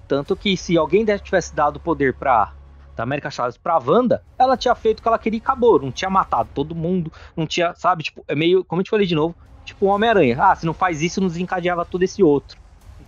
Tanto 0.09 0.35
que 0.35 0.57
se 0.57 0.77
alguém 0.77 1.05
tivesse 1.23 1.55
dado 1.55 1.79
poder 1.79 2.15
pra 2.15 2.53
da 2.97 3.05
América 3.05 3.31
Chaves 3.31 3.57
pra 3.57 3.79
Wanda, 3.79 4.25
ela 4.37 4.57
tinha 4.57 4.75
feito 4.75 4.99
o 4.99 5.03
que 5.03 5.07
ela 5.07 5.19
queria 5.21 5.39
e 5.39 5.41
acabou. 5.41 5.81
Não 5.81 5.93
tinha 5.93 6.11
matado 6.11 6.49
todo 6.53 6.75
mundo, 6.75 7.13
não 7.37 7.47
tinha, 7.47 7.73
sabe? 7.77 8.03
Tipo, 8.03 8.25
é 8.27 8.35
meio, 8.35 8.65
como 8.65 8.81
eu 8.81 8.85
te 8.85 8.91
falei 8.91 9.07
de 9.07 9.15
novo, 9.15 9.37
tipo 9.65 9.87
um 9.87 9.91
Homem-Aranha. 9.91 10.37
Ah, 10.43 10.57
se 10.57 10.67
não 10.67 10.75
faz 10.75 11.01
isso, 11.01 11.21
não 11.21 11.29
desencadeava 11.29 11.85
todo 11.85 12.03
esse 12.03 12.25
outro. 12.25 12.59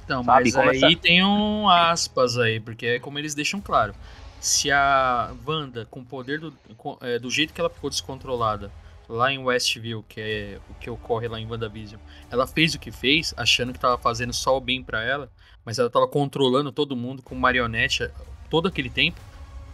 Então, 0.05 0.23
Sabe, 0.23 0.45
mas 0.45 0.55
começa- 0.55 0.87
aí 0.87 0.95
tem 0.95 1.25
um 1.25 1.69
aspas 1.69 2.39
aí, 2.39 2.61
porque 2.61 2.87
é 2.87 2.99
como 3.01 3.19
eles 3.19 3.35
deixam 3.35 3.61
claro. 3.61 3.93
Se 4.41 4.71
a 4.71 5.33
Wanda, 5.47 5.87
com 5.91 6.01
o 6.01 6.05
poder 6.05 6.39
do, 6.39 6.55
com- 6.77 6.97
é, 7.01 7.19
do 7.19 7.29
jeito 7.31 7.53
que 7.53 7.61
ela 7.61 7.69
ficou 7.71 7.91
descontrolada 7.91 8.71
lá 9.09 9.33
em 9.33 9.39
Westview, 9.39 10.05
que 10.09 10.21
é 10.21 10.59
o 10.71 10.75
que 10.75 10.89
ocorre 10.89 11.27
lá 11.27 11.41
em 11.41 11.47
WandaVision, 11.51 12.01
ela 12.31 12.47
fez 12.47 12.75
o 12.75 12.79
que 12.79 12.93
fez, 12.93 13.35
achando 13.37 13.73
que 13.73 13.79
tava 13.79 13.99
fazendo 13.99 14.33
só 14.33 14.57
o 14.57 14.61
bem 14.61 14.83
pra 14.85 15.03
ela, 15.03 15.29
mas 15.65 15.79
ela 15.79 15.91
tava 15.91 16.07
controlando 16.07 16.73
todo 16.73 16.97
mundo 16.97 17.23
com 17.23 17.35
marionete 17.35 18.11
todo 18.49 18.69
aquele 18.69 18.91
tempo. 18.91 19.21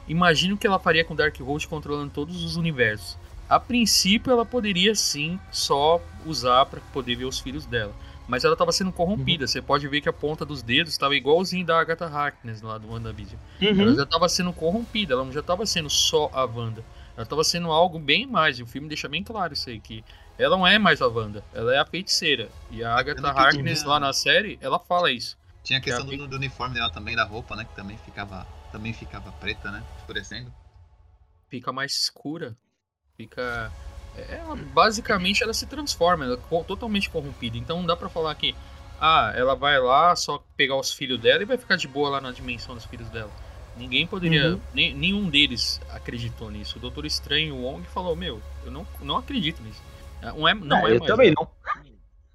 Imagina 0.09 0.55
o 0.55 0.59
que 0.59 0.67
ela 0.67 0.79
faria 0.79 1.05
com 1.05 1.15
Darkhold 1.17 1.67
controlando 1.67 2.13
todos 2.13 2.45
os 2.45 2.57
universos. 2.57 3.17
A 3.49 3.61
princípio, 3.61 4.33
ela 4.33 4.45
poderia 4.45 4.95
sim 4.95 5.39
só 5.51 6.01
usar 6.25 6.67
pra 6.67 6.81
poder 6.93 7.15
ver 7.17 7.25
os 7.25 7.39
filhos 7.39 7.65
dela. 7.65 7.93
Mas 8.29 8.43
ela 8.45 8.55
estava 8.55 8.73
sendo 8.73 8.91
corrompida. 8.91 9.47
Você 9.47 9.63
pode 9.63 9.87
ver 9.87 10.01
que 10.01 10.09
a 10.09 10.13
ponta 10.13 10.45
dos 10.45 10.63
dedos 10.63 10.93
estava 10.93 11.15
igualzinho 11.15 11.65
da 11.65 11.79
Agatha 11.79 12.07
Harkness 12.07 12.61
lá 12.61 12.77
do 12.77 12.91
WandaVision. 12.91 13.39
Ela 13.83 13.95
já 13.95 14.03
estava 14.03 14.29
sendo 14.29 14.53
corrompida, 14.53 15.15
ela 15.15 15.25
não 15.25 15.33
já 15.33 15.41
estava 15.41 15.65
sendo 15.65 15.89
só 15.89 16.29
a 16.33 16.45
Wanda. 16.45 16.85
Ela 17.15 17.23
estava 17.23 17.45
sendo 17.45 17.71
algo 17.71 18.01
bem 18.01 18.27
mais. 18.27 18.59
E 18.59 18.65
o 18.65 18.67
filme 18.67 18.89
deixa 18.89 19.09
bem 19.09 19.23
claro 19.23 19.53
isso 19.53 19.71
aí, 19.71 19.79
que 19.79 20.05
ela 20.37 20.57
não 20.57 20.67
é 20.67 20.79
mais 20.79 21.01
a 21.01 21.07
Wanda, 21.07 21.45
ela 21.55 21.73
é 21.73 21.79
a 21.79 21.87
feiticeira. 21.87 22.49
E 22.71 22.83
a 22.83 22.95
Agatha 22.95 23.23
que 23.23 23.39
Harkness 23.39 23.85
lá 23.85 24.01
na 24.01 24.13
série, 24.13 24.59
ela 24.61 24.79
fala 24.79 25.11
isso. 25.11 25.39
Tinha 25.67 25.81
a 25.81 25.83
questão 25.83 26.07
do, 26.07 26.29
do 26.29 26.37
uniforme 26.37 26.77
dela 26.77 26.89
também, 26.93 27.17
da 27.17 27.25
roupa, 27.25 27.57
né? 27.57 27.65
Que 27.65 27.75
também 27.75 27.99
ficava, 27.99 28.47
também 28.71 28.93
ficava 28.93 29.33
preta, 29.33 29.69
né? 29.73 29.83
Escurecendo. 29.99 30.53
Fica 31.51 31.73
mais 31.73 31.93
escura. 31.93 32.57
Fica. 33.17 33.73
é, 34.17 34.37
Ela, 34.37 34.55
basicamente 34.55 35.43
ela 35.43 35.53
se 35.53 35.67
transforma, 35.67 36.25
ela 36.25 36.35
é 36.35 36.63
totalmente 36.63 37.11
corrompida. 37.11 37.59
Então 37.59 37.79
não 37.79 37.87
dá 37.87 37.97
pra 37.97 38.09
falar 38.09 38.33
que. 38.37 38.55
Ah, 39.01 39.33
ela 39.35 39.57
vai 39.57 39.79
lá 39.81 40.15
só 40.15 40.39
pegar 40.57 40.77
os 40.77 40.93
filhos 40.93 41.21
dela 41.21 41.43
e 41.43 41.47
vai 41.47 41.59
ficar 41.59 41.75
de 41.75 41.89
boa 41.89 42.11
lá 42.11 42.21
na 42.21 42.31
dimensão 42.31 42.77
dos 42.77 42.85
filhos 42.87 43.09
dela. 43.11 43.31
Ninguém 43.77 44.07
poderia. 44.07 44.53
Uhum. 44.53 44.61
nem- 44.73 44.95
nenhum 44.95 45.29
deles 45.29 45.81
acreditou 45.91 46.49
nisso. 46.49 46.79
O 46.79 46.81
Doutor 46.81 47.05
Estranho, 47.05 47.57
o 47.57 47.63
Wong, 47.65 47.85
falou: 47.89 48.15
Meu, 48.15 48.41
eu 48.65 48.71
não, 48.71 48.87
não 49.03 49.17
acredito 49.17 49.61
nisso. 49.63 49.83
Não 50.23 50.47
é, 50.47 50.55
não 50.55 50.77
Ah, 50.77 50.91
é 50.91 50.95
eu 50.95 51.01
mais 51.01 51.11
também 51.11 51.29
ela." 51.29 51.35
não. 51.37 51.57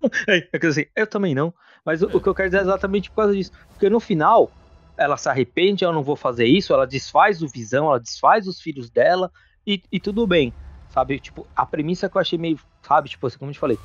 É, 0.27 0.49
é 0.51 0.67
assim, 0.67 0.85
eu 0.95 1.07
também 1.07 1.33
não. 1.35 1.53
Mas 1.85 2.01
o, 2.01 2.09
É. 2.09 2.15
o 2.15 2.21
que 2.21 2.27
eu 2.27 2.35
quero 2.35 2.49
dizer 2.49 2.59
é 2.59 2.61
exatamente 2.61 3.09
por 3.09 3.17
causa 3.17 3.33
disso. 3.33 3.51
Porque 3.69 3.89
no 3.89 3.99
final, 3.99 4.51
ela 4.97 5.17
se 5.17 5.29
arrepende, 5.29 5.83
eu 5.83 5.93
não 5.93 6.03
vou 6.03 6.15
fazer 6.15 6.45
isso, 6.45 6.73
ela 6.73 6.85
desfaz 6.85 7.41
o 7.41 7.47
visão, 7.47 7.87
ela 7.87 7.99
desfaz 7.99 8.47
os 8.47 8.61
filhos 8.61 8.89
dela 8.89 9.31
e, 9.65 9.81
e 9.91 9.99
tudo 9.99 10.27
bem. 10.27 10.53
Sabe? 10.89 11.19
Tipo, 11.19 11.47
a 11.55 11.65
premissa 11.65 12.09
que 12.09 12.17
eu 12.17 12.21
achei 12.21 12.37
meio, 12.37 12.59
sabe, 12.83 13.09
tipo 13.09 13.25
assim, 13.25 13.37
como 13.37 13.49
eu 13.49 13.53
te 13.53 13.59
falei, 13.59 13.77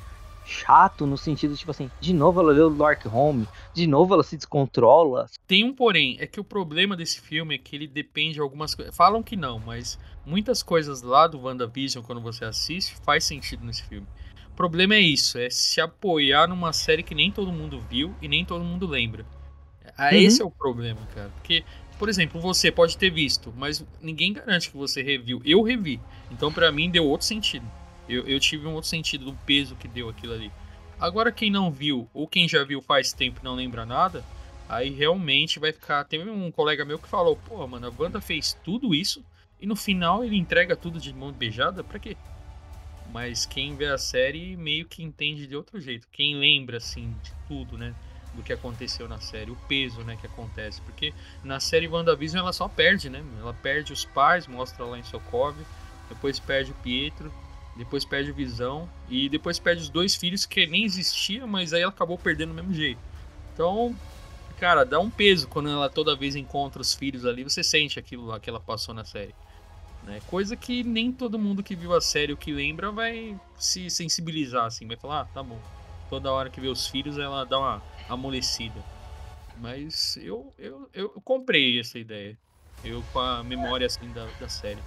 chato 0.47 1.05
no 1.05 1.17
sentido, 1.17 1.55
tipo 1.55 1.71
assim, 1.71 1.91
de 1.99 2.13
novo 2.13 2.39
ela 2.39 2.67
o 2.67 2.69
Dark 2.69 3.05
Home, 3.05 3.47
de 3.73 3.85
novo 3.85 4.13
ela 4.13 4.23
se 4.23 4.37
descontrola. 4.37 5.27
Tem 5.45 5.63
um 5.63 5.73
porém, 5.73 6.17
é 6.19 6.25
que 6.25 6.39
o 6.39 6.43
problema 6.43 6.95
desse 6.95 7.19
filme 7.19 7.55
é 7.55 7.57
que 7.57 7.75
ele 7.75 7.87
depende 7.87 8.35
de 8.35 8.41
algumas 8.41 8.73
coisas. 8.73 8.95
Falam 8.95 9.21
que 9.21 9.35
não, 9.35 9.59
mas 9.59 9.99
muitas 10.25 10.63
coisas 10.63 11.01
lá 11.01 11.27
do 11.27 11.39
WandaVision, 11.41 12.03
quando 12.03 12.21
você 12.21 12.45
assiste, 12.45 12.95
faz 13.03 13.25
sentido 13.25 13.65
nesse 13.65 13.83
filme. 13.83 14.07
O 14.57 14.63
problema 14.65 14.95
é 14.95 14.99
isso, 14.99 15.37
é 15.37 15.51
se 15.51 15.79
apoiar 15.79 16.47
numa 16.47 16.73
série 16.73 17.03
que 17.03 17.13
nem 17.13 17.31
todo 17.31 17.53
mundo 17.53 17.79
viu 17.79 18.17
e 18.19 18.27
nem 18.27 18.43
todo 18.43 18.63
mundo 18.65 18.87
lembra. 18.87 19.23
Ah, 19.95 20.15
Uhum. 20.15 20.17
Esse 20.17 20.41
é 20.41 20.45
o 20.45 20.49
problema, 20.51 21.05
cara. 21.13 21.29
Porque, 21.29 21.63
por 21.99 22.09
exemplo, 22.09 22.41
você 22.41 22.71
pode 22.71 22.97
ter 22.97 23.11
visto, 23.11 23.53
mas 23.55 23.85
ninguém 24.01 24.33
garante 24.33 24.71
que 24.71 24.77
você 24.77 25.03
reviu. 25.03 25.39
Eu 25.45 25.61
revi. 25.61 26.01
Então, 26.31 26.51
pra 26.51 26.71
mim, 26.71 26.89
deu 26.89 27.05
outro 27.05 27.27
sentido. 27.27 27.71
Eu, 28.09 28.27
eu 28.27 28.39
tive 28.39 28.65
um 28.67 28.73
outro 28.73 28.89
sentido 28.89 29.25
do 29.25 29.33
peso 29.45 29.75
que 29.75 29.87
deu 29.87 30.09
aquilo 30.09 30.33
ali. 30.33 30.51
Agora, 30.99 31.31
quem 31.31 31.51
não 31.51 31.71
viu, 31.71 32.09
ou 32.13 32.27
quem 32.27 32.49
já 32.49 32.63
viu 32.63 32.81
faz 32.81 33.13
tempo 33.13 33.39
e 33.41 33.43
não 33.45 33.53
lembra 33.55 33.85
nada, 33.85 34.27
aí 34.67 34.89
realmente 34.89 35.59
vai 35.59 35.71
ficar. 35.71 36.03
Teve 36.05 36.29
um 36.31 36.51
colega 36.51 36.83
meu 36.83 36.97
que 36.99 37.07
falou: 37.07 37.37
pô, 37.37 37.67
mano, 37.67 37.87
a 37.87 37.93
Wanda 38.03 38.19
fez 38.21 38.53
tudo 38.63 38.95
isso 38.95 39.23
e 39.61 39.67
no 39.67 39.75
final 39.75 40.23
ele 40.23 40.35
entrega 40.35 40.75
tudo 40.75 40.99
de 40.99 41.13
mão 41.13 41.31
beijada? 41.31 41.83
Pra 41.83 41.99
quê? 41.99 42.17
Mas 43.11 43.45
quem 43.45 43.75
vê 43.75 43.87
a 43.87 43.97
série 43.97 44.55
meio 44.57 44.85
que 44.85 45.03
entende 45.03 45.47
de 45.47 45.55
outro 45.55 45.79
jeito. 45.79 46.07
Quem 46.11 46.35
lembra, 46.35 46.77
assim, 46.77 47.15
de 47.23 47.31
tudo, 47.47 47.77
né? 47.77 47.95
Do 48.33 48.43
que 48.43 48.53
aconteceu 48.53 49.07
na 49.07 49.19
série, 49.19 49.49
o 49.49 49.55
peso, 49.67 50.01
né, 50.01 50.17
que 50.19 50.27
acontece. 50.27 50.81
Porque 50.81 51.13
na 51.43 51.59
série 51.59 51.87
WandaVision 51.87 52.43
ela 52.43 52.53
só 52.53 52.67
perde, 52.67 53.09
né? 53.09 53.23
Ela 53.39 53.53
perde 53.53 53.93
os 53.93 54.05
pais, 54.05 54.45
mostra 54.45 54.85
lá 54.85 54.99
em 54.99 55.03
Sokovia, 55.03 55.65
depois 56.09 56.39
perde 56.39 56.71
o 56.71 56.75
Pietro, 56.75 57.33
depois 57.75 58.05
perde 58.05 58.31
o 58.31 58.33
Visão, 58.33 58.89
e 59.09 59.29
depois 59.29 59.59
perde 59.59 59.81
os 59.81 59.89
dois 59.89 60.15
filhos 60.15 60.45
que 60.45 60.67
nem 60.67 60.83
existiam, 60.83 61.47
mas 61.47 61.73
aí 61.73 61.81
ela 61.81 61.91
acabou 61.91 62.17
perdendo 62.17 62.49
do 62.49 62.55
mesmo 62.55 62.73
jeito. 62.73 62.99
Então, 63.53 63.95
cara, 64.59 64.83
dá 64.83 64.99
um 64.99 65.09
peso 65.09 65.47
quando 65.47 65.69
ela 65.69 65.89
toda 65.89 66.15
vez 66.15 66.35
encontra 66.35 66.81
os 66.81 66.93
filhos 66.93 67.25
ali, 67.25 67.43
você 67.43 67.63
sente 67.63 67.97
aquilo 67.97 68.25
lá 68.25 68.39
que 68.39 68.49
ela 68.49 68.59
passou 68.59 68.93
na 68.93 69.03
série. 69.03 69.33
Né? 70.07 70.21
Coisa 70.27 70.55
que 70.55 70.85
nem 70.85 71.11
todo 71.11 71.37
mundo 71.37 71.61
que 71.61 71.75
viu 71.75 71.93
a 71.93 71.99
série 71.99 72.31
ou 72.31 72.37
que 72.37 72.53
lembra 72.53 72.91
vai 72.91 73.37
se 73.57 73.89
sensibilizar 73.89 74.65
assim, 74.65 74.87
vai 74.87 74.95
falar, 74.95 75.21
ah, 75.21 75.25
tá 75.25 75.43
bom. 75.43 75.59
Toda 76.09 76.31
hora 76.31 76.49
que 76.49 76.61
vê 76.61 76.69
os 76.69 76.87
filhos 76.87 77.17
ela 77.17 77.45
dá 77.45 77.59
uma 77.59 77.81
amolecida. 78.07 78.81
Mas 79.59 80.17
eu, 80.17 80.53
eu, 80.57 80.89
eu 80.93 81.09
comprei 81.25 81.77
essa 81.77 81.99
ideia. 81.99 82.37
Eu 82.85 83.03
com 83.11 83.19
a 83.19 83.43
memória 83.43 83.85
assim 83.85 84.09
da, 84.13 84.25
da 84.39 84.47
série. 84.47 84.79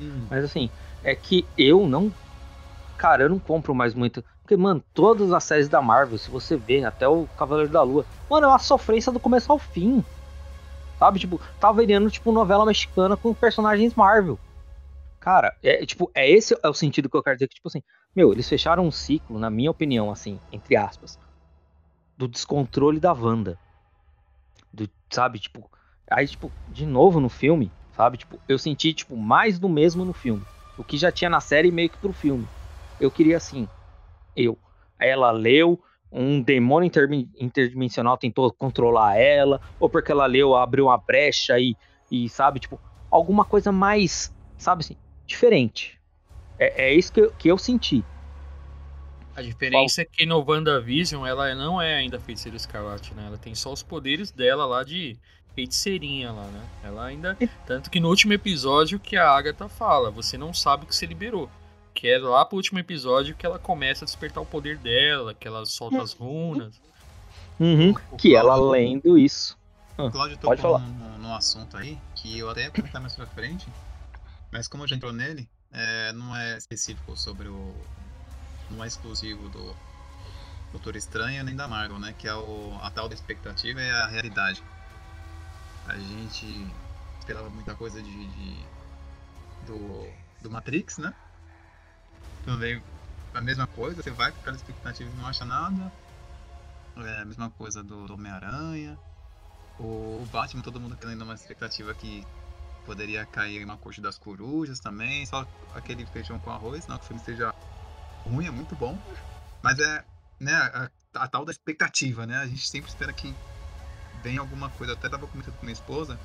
Hum, 0.00 0.26
Mas 0.30 0.44
assim, 0.44 0.70
é 1.02 1.14
que 1.14 1.44
eu 1.58 1.86
não. 1.86 2.10
Cara, 2.96 3.24
eu 3.24 3.28
não 3.28 3.38
compro 3.38 3.74
mais 3.74 3.92
muito. 3.92 4.24
Porque, 4.40 4.56
mano, 4.56 4.82
todas 4.94 5.32
as 5.32 5.44
séries 5.44 5.68
da 5.68 5.82
Marvel, 5.82 6.16
se 6.16 6.30
você 6.30 6.56
ver, 6.56 6.84
até 6.84 7.06
o 7.06 7.26
Cavaleiro 7.36 7.70
da 7.70 7.82
Lua, 7.82 8.06
mano, 8.30 8.46
é 8.46 8.48
uma 8.48 8.58
sofrência 8.58 9.12
do 9.12 9.20
começo 9.20 9.50
ao 9.52 9.58
fim. 9.58 10.02
Sabe? 10.98 11.18
Tipo, 11.18 11.40
tá 11.60 11.70
virando, 11.72 12.10
tipo, 12.10 12.32
novela 12.32 12.64
mexicana 12.64 13.16
com 13.16 13.34
personagens 13.34 13.94
Marvel. 13.94 14.38
Cara, 15.24 15.56
é 15.62 15.86
tipo, 15.86 16.10
é 16.14 16.28
esse 16.30 16.54
é 16.62 16.68
o 16.68 16.74
sentido 16.74 17.08
que 17.08 17.16
eu 17.16 17.22
quero 17.22 17.36
dizer 17.36 17.48
que, 17.48 17.54
tipo 17.54 17.68
assim, 17.68 17.82
meu, 18.14 18.30
eles 18.30 18.46
fecharam 18.46 18.84
um 18.86 18.90
ciclo, 18.90 19.38
na 19.38 19.48
minha 19.48 19.70
opinião, 19.70 20.10
assim, 20.10 20.38
entre 20.52 20.76
aspas, 20.76 21.16
do 22.18 22.28
descontrole 22.28 23.00
da 23.00 23.12
Wanda. 23.14 23.58
Do, 24.72 24.86
sabe, 25.12 25.38
tipo, 25.38 25.70
aí, 26.10 26.26
tipo, 26.28 26.54
de 26.66 26.84
novo 26.84 27.20
no 27.20 27.30
filme, 27.30 27.74
sabe? 27.96 28.18
Tipo, 28.18 28.38
eu 28.46 28.58
senti, 28.58 28.92
tipo, 28.92 29.16
mais 29.16 29.58
do 29.58 29.68
mesmo 29.68 30.04
no 30.04 30.12
filme. 30.12 30.46
O 30.76 30.84
que 30.84 30.98
já 30.98 31.10
tinha 31.10 31.30
na 31.30 31.40
série 31.40 31.70
meio 31.70 31.90
que 31.90 31.98
pro 31.98 32.12
filme. 32.12 32.50
Eu 32.98 33.10
queria 33.10 33.36
assim, 33.38 33.70
eu. 34.36 34.58
Ela 35.00 35.30
leu, 35.32 35.80
um 36.12 36.42
demônio 36.42 36.86
intermi- 36.86 37.30
interdimensional 37.40 38.18
tentou 38.18 38.52
controlar 38.54 39.16
ela, 39.18 39.60
ou 39.78 39.90
porque 39.90 40.12
ela 40.12 40.26
leu, 40.26 40.54
abriu 40.56 40.86
uma 40.86 40.98
brecha 40.98 41.58
e, 41.58 41.76
e 42.10 42.28
sabe, 42.28 42.60
tipo, 42.60 42.80
alguma 43.10 43.44
coisa 43.44 43.72
mais, 43.72 44.30
sabe 44.58 44.82
assim, 44.84 44.96
diferente. 45.26 45.98
É, 46.58 46.86
é 46.86 46.94
isso 46.94 47.12
que 47.12 47.20
eu, 47.20 47.32
que 47.32 47.48
eu 47.48 47.58
senti. 47.58 48.04
A 49.36 49.42
diferença 49.42 50.02
é 50.02 50.04
que 50.04 50.24
no 50.24 50.44
WandaVision 50.48 51.26
ela 51.26 51.52
não 51.54 51.82
é 51.82 51.94
ainda 51.96 52.20
feiticeira 52.20 52.56
escarlate, 52.56 53.12
né? 53.14 53.24
Ela 53.26 53.36
tem 53.38 53.54
só 53.54 53.72
os 53.72 53.82
poderes 53.82 54.30
dela 54.30 54.64
lá 54.64 54.84
de 54.84 55.16
feiticeirinha 55.56 56.30
lá, 56.30 56.44
né? 56.44 56.60
Ela 56.84 57.04
ainda. 57.06 57.36
Tanto 57.66 57.90
que 57.90 57.98
no 57.98 58.08
último 58.08 58.32
episódio 58.32 59.00
que 59.00 59.16
a 59.16 59.28
Agatha 59.28 59.68
fala, 59.68 60.10
você 60.10 60.38
não 60.38 60.54
sabe 60.54 60.84
o 60.84 60.86
que 60.86 60.94
você 60.94 61.04
liberou. 61.06 61.50
Que 61.92 62.08
é 62.08 62.18
lá 62.18 62.44
pro 62.44 62.56
último 62.56 62.78
episódio 62.78 63.34
que 63.34 63.44
ela 63.44 63.58
começa 63.58 64.04
a 64.04 64.06
despertar 64.06 64.40
o 64.40 64.46
poder 64.46 64.78
dela, 64.78 65.34
que 65.34 65.48
ela 65.48 65.64
solta 65.66 66.00
as 66.00 66.12
runas. 66.12 66.80
Uhum, 67.58 67.94
o 68.12 68.16
que 68.16 68.34
ela 68.36 68.54
Cláudio- 68.54 68.70
lendo 68.70 69.18
isso. 69.18 69.56
O 69.96 70.10
Claudio 70.10 70.36
Pode 70.38 70.60
tocou 70.60 70.78
falar. 70.78 70.88
num, 70.90 71.18
num 71.18 71.34
assunto 71.34 71.76
aí 71.76 71.96
que 72.16 72.36
eu 72.38 72.50
até 72.50 72.64
ia 72.64 72.70
comentar 72.70 73.00
mais 73.00 73.14
pra 73.14 73.26
frente, 73.26 73.66
mas 74.54 74.68
como 74.68 74.86
já 74.86 74.94
entrou 74.94 75.12
nele, 75.12 75.48
é, 75.72 76.12
não 76.12 76.34
é 76.36 76.56
específico 76.56 77.16
sobre 77.16 77.48
o. 77.48 77.74
não 78.70 78.84
é 78.84 78.86
exclusivo 78.86 79.48
do 79.48 79.76
Doutor 80.70 80.94
Estranho 80.94 81.42
nem 81.42 81.56
da 81.56 81.66
Marvel, 81.66 81.98
né? 81.98 82.14
Que 82.16 82.28
é 82.28 82.34
o, 82.36 82.78
a 82.80 82.88
tal 82.88 83.08
da 83.08 83.16
expectativa 83.16 83.80
é 83.80 83.90
a 83.90 84.06
realidade. 84.06 84.62
A 85.88 85.98
gente 85.98 86.46
esperava 87.18 87.50
muita 87.50 87.74
coisa 87.74 88.00
de, 88.00 88.26
de- 88.28 88.64
do, 89.66 90.08
do 90.40 90.50
Matrix, 90.52 90.98
né? 90.98 91.12
Também 92.44 92.80
a 93.34 93.40
mesma 93.40 93.66
coisa, 93.66 94.00
você 94.00 94.12
vai 94.12 94.30
com 94.30 94.38
aquela 94.38 94.56
expectativa 94.56 95.10
e 95.10 95.14
não 95.14 95.26
acha 95.26 95.44
nada. 95.44 95.92
É 96.98 97.22
a 97.22 97.24
mesma 97.24 97.50
coisa 97.50 97.82
do, 97.82 98.06
do 98.06 98.14
Homem-Aranha. 98.14 98.96
O, 99.80 100.22
o 100.22 100.28
Batman, 100.30 100.62
todo 100.62 100.78
mundo 100.80 100.96
querendo 100.96 101.22
uma 101.22 101.34
expectativa 101.34 101.92
que 101.92 102.24
poderia 102.84 103.24
cair 103.26 103.64
uma 103.64 103.76
corte 103.76 104.00
das 104.00 104.18
corujas 104.18 104.80
também. 104.80 105.26
Só 105.26 105.46
aquele 105.74 106.06
feijão 106.06 106.38
com 106.38 106.50
arroz. 106.50 106.86
Não 106.86 106.98
que 106.98 107.04
o 107.04 107.06
filme 107.08 107.22
seja 107.22 107.52
ruim, 108.24 108.46
é 108.46 108.50
muito 108.50 108.74
bom. 108.74 108.98
Mas 109.62 109.78
é 109.78 110.04
né, 110.40 110.54
a, 110.54 110.90
a 111.14 111.28
tal 111.28 111.44
da 111.44 111.52
expectativa, 111.52 112.26
né? 112.26 112.38
A 112.38 112.46
gente 112.46 112.68
sempre 112.68 112.90
espera 112.90 113.12
que 113.12 113.34
venha 114.22 114.40
alguma 114.40 114.70
coisa. 114.70 114.92
Eu 114.92 114.96
até 114.96 115.08
tava 115.08 115.26
comentando 115.26 115.56
com 115.56 115.66
minha 115.66 115.72
esposa 115.72 116.18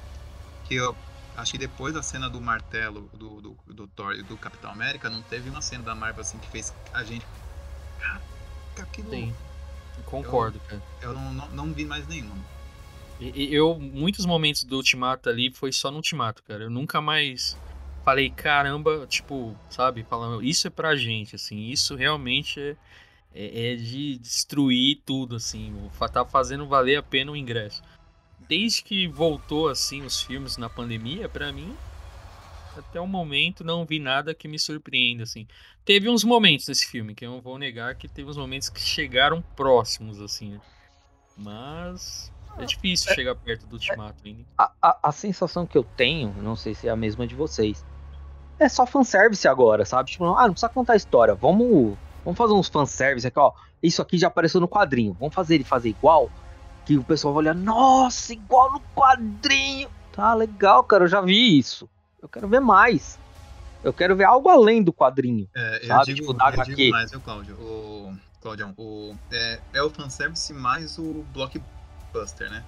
que 0.66 0.76
eu 0.76 0.96
acho 1.36 1.52
que 1.52 1.58
depois 1.58 1.94
da 1.94 2.04
cena 2.04 2.30
do 2.30 2.40
martelo 2.42 3.10
do, 3.14 3.42
do, 3.42 3.58
do 3.68 3.88
Thor 3.88 4.14
e 4.14 4.24
do 4.24 4.38
Capitão 4.38 4.70
América, 4.70 5.10
não 5.10 5.22
teve 5.24 5.50
uma 5.50 5.62
cena 5.62 5.84
da 5.84 5.96
Marvel 5.96 6.22
assim 6.22 6.38
que 6.38 6.48
fez 6.50 6.74
a 6.94 7.04
gente. 7.04 7.26
Caraca, 8.00 8.22
aquilo. 8.84 9.10
Sim. 9.10 9.36
Concordo, 10.06 10.60
cara. 10.62 10.82
Eu 11.02 11.14
não, 11.14 11.34
não, 11.34 11.50
não 11.50 11.74
vi 11.74 11.86
mais 11.86 12.08
nenhuma. 12.08 12.44
Eu, 13.20 13.78
muitos 13.78 14.26
momentos 14.26 14.64
do 14.64 14.78
Ultimato 14.78 15.30
ali 15.30 15.52
foi 15.52 15.74
só 15.74 15.92
no 15.92 15.98
Ultimato, 15.98 16.42
cara. 16.44 16.64
Eu 16.64 16.70
nunca 16.70 17.02
mais 17.02 17.58
falei, 18.04 18.30
caramba, 18.30 19.06
tipo, 19.08 19.56
sabe, 19.70 20.04
falando, 20.04 20.44
isso 20.44 20.68
é 20.68 20.70
pra 20.70 20.96
gente, 20.96 21.36
assim, 21.36 21.68
isso 21.68 21.96
realmente 21.96 22.60
é, 22.60 22.76
é, 23.34 23.74
é 23.74 23.76
de 23.76 24.18
destruir 24.18 25.02
tudo, 25.06 25.36
assim, 25.36 25.76
tá 26.12 26.26
fazendo 26.26 26.66
valer 26.66 26.96
a 26.96 27.04
pena 27.04 27.32
o 27.32 27.36
ingresso. 27.36 27.84
Desde 28.48 28.84
que 28.84 29.08
voltou, 29.08 29.68
assim, 29.68 30.02
os 30.02 30.22
filmes 30.22 30.58
na 30.58 30.70
pandemia, 30.70 31.30
pra 31.30 31.52
mim, 31.52 31.76
até 32.76 33.00
o 33.00 33.06
momento 33.06 33.64
não 33.64 33.86
vi 33.86 34.00
nada 34.00 34.34
que 34.34 34.48
me 34.48 34.58
surpreenda, 34.58 35.24
assim. 35.24 35.46
Teve 35.86 36.10
uns 36.10 36.24
momentos 36.24 36.68
nesse 36.68 36.88
filme, 36.88 37.14
que 37.14 37.26
eu 37.26 37.32
não 37.32 37.42
vou 37.42 37.60
negar 37.60 37.96
que 37.96 38.08
teve 38.08 38.30
uns 38.30 38.38
momentos 38.38 38.70
que 38.70 38.80
chegaram 38.80 39.42
próximos, 39.56 40.20
assim, 40.22 40.54
né? 40.54 40.62
Mas 41.38 42.32
é 42.64 42.66
difícil 42.66 43.14
chegar 43.14 43.36
perto 43.36 43.66
do 43.66 43.74
Ultimato 43.74 44.16
ainda. 44.26 44.44
A, 44.58 44.72
a, 44.82 45.00
a 45.04 45.12
sensação 45.12 45.66
que 45.66 45.78
eu 45.78 45.84
tenho, 45.84 46.34
não 46.42 46.56
sei 46.56 46.74
se 46.74 46.88
é 46.88 46.92
a 46.92 46.96
mesma 46.96 47.26
de 47.26 47.36
vocês, 47.36 47.86
é 48.60 48.68
só 48.68 48.86
fanservice 48.86 49.48
agora, 49.48 49.86
sabe? 49.86 50.12
Tipo, 50.12 50.26
ah, 50.26 50.44
não 50.44 50.52
precisa 50.52 50.70
contar 50.70 50.94
a 50.94 50.98
história, 50.98 51.34
vamos, 51.34 51.98
vamos 52.24 52.38
fazer 52.38 52.54
uns 52.54 52.68
fanservice 52.68 53.28
aqui, 53.28 53.40
ó. 53.40 53.54
Isso 53.82 54.02
aqui 54.02 54.18
já 54.18 54.28
apareceu 54.28 54.60
no 54.60 54.68
quadrinho, 54.68 55.16
vamos 55.20 55.34
fazer 55.34 55.56
ele 55.56 55.64
fazer 55.64 55.90
igual, 55.90 56.30
que 56.86 56.98
o 56.98 57.04
pessoal 57.04 57.34
vai 57.34 57.44
olhar, 57.44 57.56
nossa, 57.56 58.34
igual 58.34 58.72
no 58.74 58.82
quadrinho. 58.96 59.90
Tá 60.12 60.34
legal, 60.34 60.84
cara, 60.84 61.06
eu 61.06 61.08
já 61.08 61.22
vi 61.22 61.58
isso. 61.58 61.90
Eu 62.22 62.28
quero 62.28 62.48
ver 62.48 62.60
mais. 62.60 63.18
Eu 63.82 63.94
quero 63.94 64.16
ver 64.16 64.26
algo 64.26 64.50
além 64.50 64.84
do 64.84 64.92
quadrinho. 64.92 65.48
É, 65.56 65.84
eu 65.84 65.88
Sabe, 65.88 66.06
digo, 66.14 66.20
tipo, 66.20 66.34
da 66.34 66.46
eu 66.46 66.48
HQ. 66.48 66.76
digo 66.76 66.92
mais, 66.92 67.12
viu, 67.12 67.22
Cláudio? 67.22 67.56
O, 67.56 68.14
Claudião, 68.42 68.74
o, 68.78 69.16
é, 69.32 69.60
é 69.74 69.84
o 69.84 69.90
fanservice 69.90 70.54
mais 70.54 70.98
o 70.98 71.26
blockbuster, 72.12 72.50
né? 72.50 72.64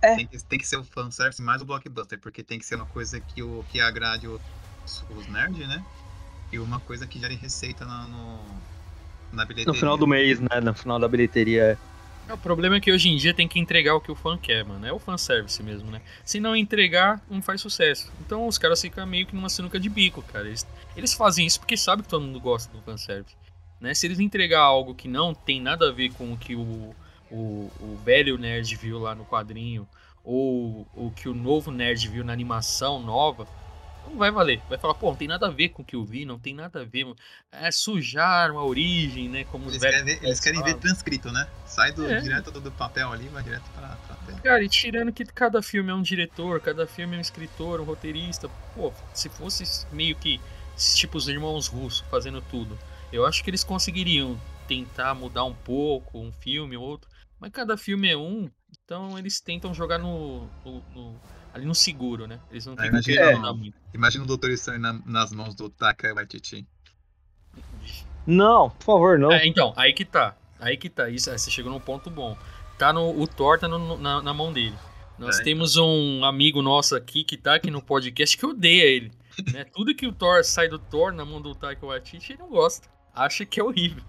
É. 0.00 0.16
Tem 0.16 0.26
que, 0.26 0.44
tem 0.44 0.58
que 0.58 0.66
ser 0.66 0.76
o 0.76 0.84
fanservice 0.84 1.40
mais 1.40 1.62
o 1.62 1.64
blockbuster, 1.64 2.18
porque 2.18 2.42
tem 2.42 2.58
que 2.58 2.66
ser 2.66 2.74
uma 2.74 2.86
coisa 2.86 3.20
que, 3.20 3.42
o, 3.42 3.64
que 3.70 3.80
agrade 3.80 4.26
os, 4.26 4.40
os 5.10 5.26
nerds, 5.28 5.68
né? 5.68 5.84
E 6.50 6.58
uma 6.58 6.80
coisa 6.80 7.06
que 7.06 7.18
gere 7.20 7.36
receita 7.36 7.84
na, 7.84 8.06
no, 8.08 8.40
na 9.32 9.44
bilheteria. 9.44 9.72
No 9.72 9.78
final 9.78 9.96
do 9.96 10.06
mês, 10.06 10.40
né? 10.40 10.60
No 10.60 10.74
final 10.74 10.98
da 10.98 11.06
bilheteria. 11.06 11.78
É, 12.28 12.32
O 12.32 12.38
problema 12.38 12.76
é 12.76 12.80
que 12.80 12.92
hoje 12.92 13.08
em 13.08 13.16
dia 13.16 13.32
tem 13.32 13.46
que 13.46 13.60
entregar 13.60 13.94
o 13.94 14.00
que 14.00 14.10
o 14.10 14.14
fã 14.14 14.36
quer, 14.36 14.64
mano. 14.64 14.84
É 14.84 14.92
o 14.92 14.98
fanservice 14.98 15.62
mesmo, 15.62 15.90
né? 15.90 16.02
Se 16.24 16.40
não 16.40 16.56
entregar, 16.56 17.24
não 17.30 17.40
faz 17.40 17.60
sucesso. 17.60 18.12
Então 18.20 18.46
os 18.46 18.58
caras 18.58 18.80
ficam 18.80 19.06
meio 19.06 19.24
que 19.24 19.36
numa 19.36 19.48
sinuca 19.48 19.78
de 19.78 19.88
bico, 19.88 20.20
cara. 20.22 20.48
Eles, 20.48 20.66
eles 20.96 21.14
fazem 21.14 21.46
isso 21.46 21.60
porque 21.60 21.76
sabem 21.76 22.02
que 22.02 22.10
todo 22.10 22.24
mundo 22.24 22.40
gosta 22.40 22.70
do 22.76 22.82
fanservice. 22.82 23.36
Né? 23.80 23.94
Se 23.94 24.06
eles 24.06 24.20
entregar 24.20 24.60
algo 24.60 24.94
que 24.94 25.08
não 25.08 25.32
tem 25.32 25.60
nada 25.60 25.88
a 25.88 25.92
ver 25.92 26.12
com 26.12 26.32
o 26.32 26.36
que 26.36 26.54
o, 26.54 26.94
o, 27.32 27.70
o 27.80 27.98
velho 28.04 28.36
nerd 28.36 28.76
viu 28.76 28.98
lá 28.98 29.14
no 29.14 29.24
quadrinho, 29.24 29.88
ou 30.22 30.86
o 30.94 31.10
que 31.10 31.28
o 31.28 31.34
novo 31.34 31.70
nerd 31.70 32.06
viu 32.08 32.22
na 32.22 32.32
animação 32.32 33.02
nova, 33.02 33.48
não 34.06 34.16
vai 34.16 34.30
valer. 34.30 34.60
Vai 34.68 34.78
falar, 34.78 34.94
pô, 34.94 35.08
não 35.08 35.16
tem 35.16 35.28
nada 35.28 35.46
a 35.46 35.50
ver 35.50 35.70
com 35.70 35.82
o 35.82 35.84
que 35.84 35.96
eu 35.96 36.04
vi, 36.04 36.24
não 36.24 36.38
tem 36.38 36.54
nada 36.54 36.82
a 36.82 36.84
ver. 36.84 37.06
É 37.50 37.70
sujar 37.70 38.50
uma 38.50 38.62
origem, 38.64 39.28
né? 39.28 39.44
Como 39.44 39.68
eles 39.68 39.80
querem, 39.80 40.04
ver, 40.04 40.18
eles 40.22 40.40
querem 40.40 40.62
ver 40.62 40.74
transcrito, 40.74 41.32
né? 41.32 41.48
Sai 41.66 41.92
do, 41.92 42.06
é. 42.06 42.20
direto 42.20 42.50
do, 42.50 42.60
do, 42.60 42.70
papel 42.70 43.10
ali, 43.10 43.28
vai 43.28 43.42
direto 43.42 43.64
pra, 43.74 43.88
pra 43.88 44.16
tela. 44.26 44.40
Cara, 44.40 44.62
e 44.62 44.68
tirando 44.68 45.12
que 45.12 45.24
cada 45.24 45.62
filme 45.62 45.90
é 45.90 45.94
um 45.94 46.02
diretor, 46.02 46.60
cada 46.60 46.86
filme 46.86 47.14
é 47.14 47.18
um 47.18 47.22
escritor, 47.22 47.80
um 47.80 47.84
roteirista. 47.84 48.48
Pô, 48.74 48.92
se 49.14 49.28
fosse 49.28 49.86
meio 49.92 50.14
que 50.16 50.40
tipo 50.96 51.16
os 51.16 51.28
irmãos 51.28 51.66
russos 51.68 52.04
fazendo 52.10 52.40
tudo, 52.42 52.78
eu 53.12 53.24
acho 53.26 53.42
que 53.42 53.50
eles 53.50 53.62
conseguiriam 53.62 54.38
tentar 54.66 55.14
mudar 55.14 55.44
um 55.44 55.54
pouco, 55.54 56.18
um 56.18 56.32
filme 56.32 56.76
ou 56.76 56.84
outro. 56.84 57.11
Mas 57.42 57.50
cada 57.50 57.76
filme 57.76 58.08
é 58.08 58.16
um, 58.16 58.48
então 58.70 59.18
eles 59.18 59.40
tentam 59.40 59.74
jogar 59.74 59.98
no, 59.98 60.48
no, 60.64 60.80
no 60.94 61.20
ali 61.52 61.66
no 61.66 61.74
seguro, 61.74 62.24
né? 62.24 62.38
Eles 62.52 62.64
não 62.66 62.76
têm 62.76 62.86
imagina, 62.86 63.20
é. 63.20 63.36
imagina 63.92 64.22
o 64.22 64.26
Doutor 64.28 64.52
Estranho 64.52 64.78
na, 64.78 64.92
nas 65.04 65.32
mãos 65.32 65.52
do 65.52 65.68
Taka 65.68 66.14
Waititi. 66.14 66.64
Não, 68.24 68.70
por 68.70 68.84
favor, 68.84 69.18
não. 69.18 69.32
É, 69.32 69.44
então, 69.44 69.74
aí 69.76 69.92
que 69.92 70.04
tá. 70.04 70.36
Aí 70.60 70.76
que 70.76 70.88
tá. 70.88 71.10
Isso, 71.10 71.32
você 71.32 71.50
chegou 71.50 71.72
num 71.72 71.80
ponto 71.80 72.08
bom. 72.08 72.38
Tá 72.78 72.92
no, 72.92 73.10
o 73.20 73.26
Thor 73.26 73.58
tá 73.58 73.66
no, 73.66 73.98
na, 73.98 74.22
na, 74.22 74.32
mão 74.32 74.52
dele. 74.52 74.76
Nós 75.18 75.40
é, 75.40 75.42
temos 75.42 75.72
então. 75.72 75.84
um 75.84 76.24
amigo 76.24 76.62
nosso 76.62 76.94
aqui 76.94 77.24
que 77.24 77.36
tá 77.36 77.56
aqui 77.56 77.72
no 77.72 77.82
podcast 77.82 78.38
que 78.38 78.46
odeia 78.46 78.84
ele. 78.84 79.10
Né? 79.52 79.64
Tudo 79.64 79.96
que 79.96 80.06
o 80.06 80.12
Thor 80.12 80.44
sai 80.44 80.68
do 80.68 80.78
Thor 80.78 81.12
na 81.12 81.24
mão 81.24 81.42
do 81.42 81.56
Taika 81.56 81.84
Waititi, 81.84 82.34
ele 82.34 82.42
não 82.42 82.50
gosta. 82.50 82.86
Acha 83.12 83.44
que 83.44 83.58
é 83.58 83.64
horrível. 83.64 84.04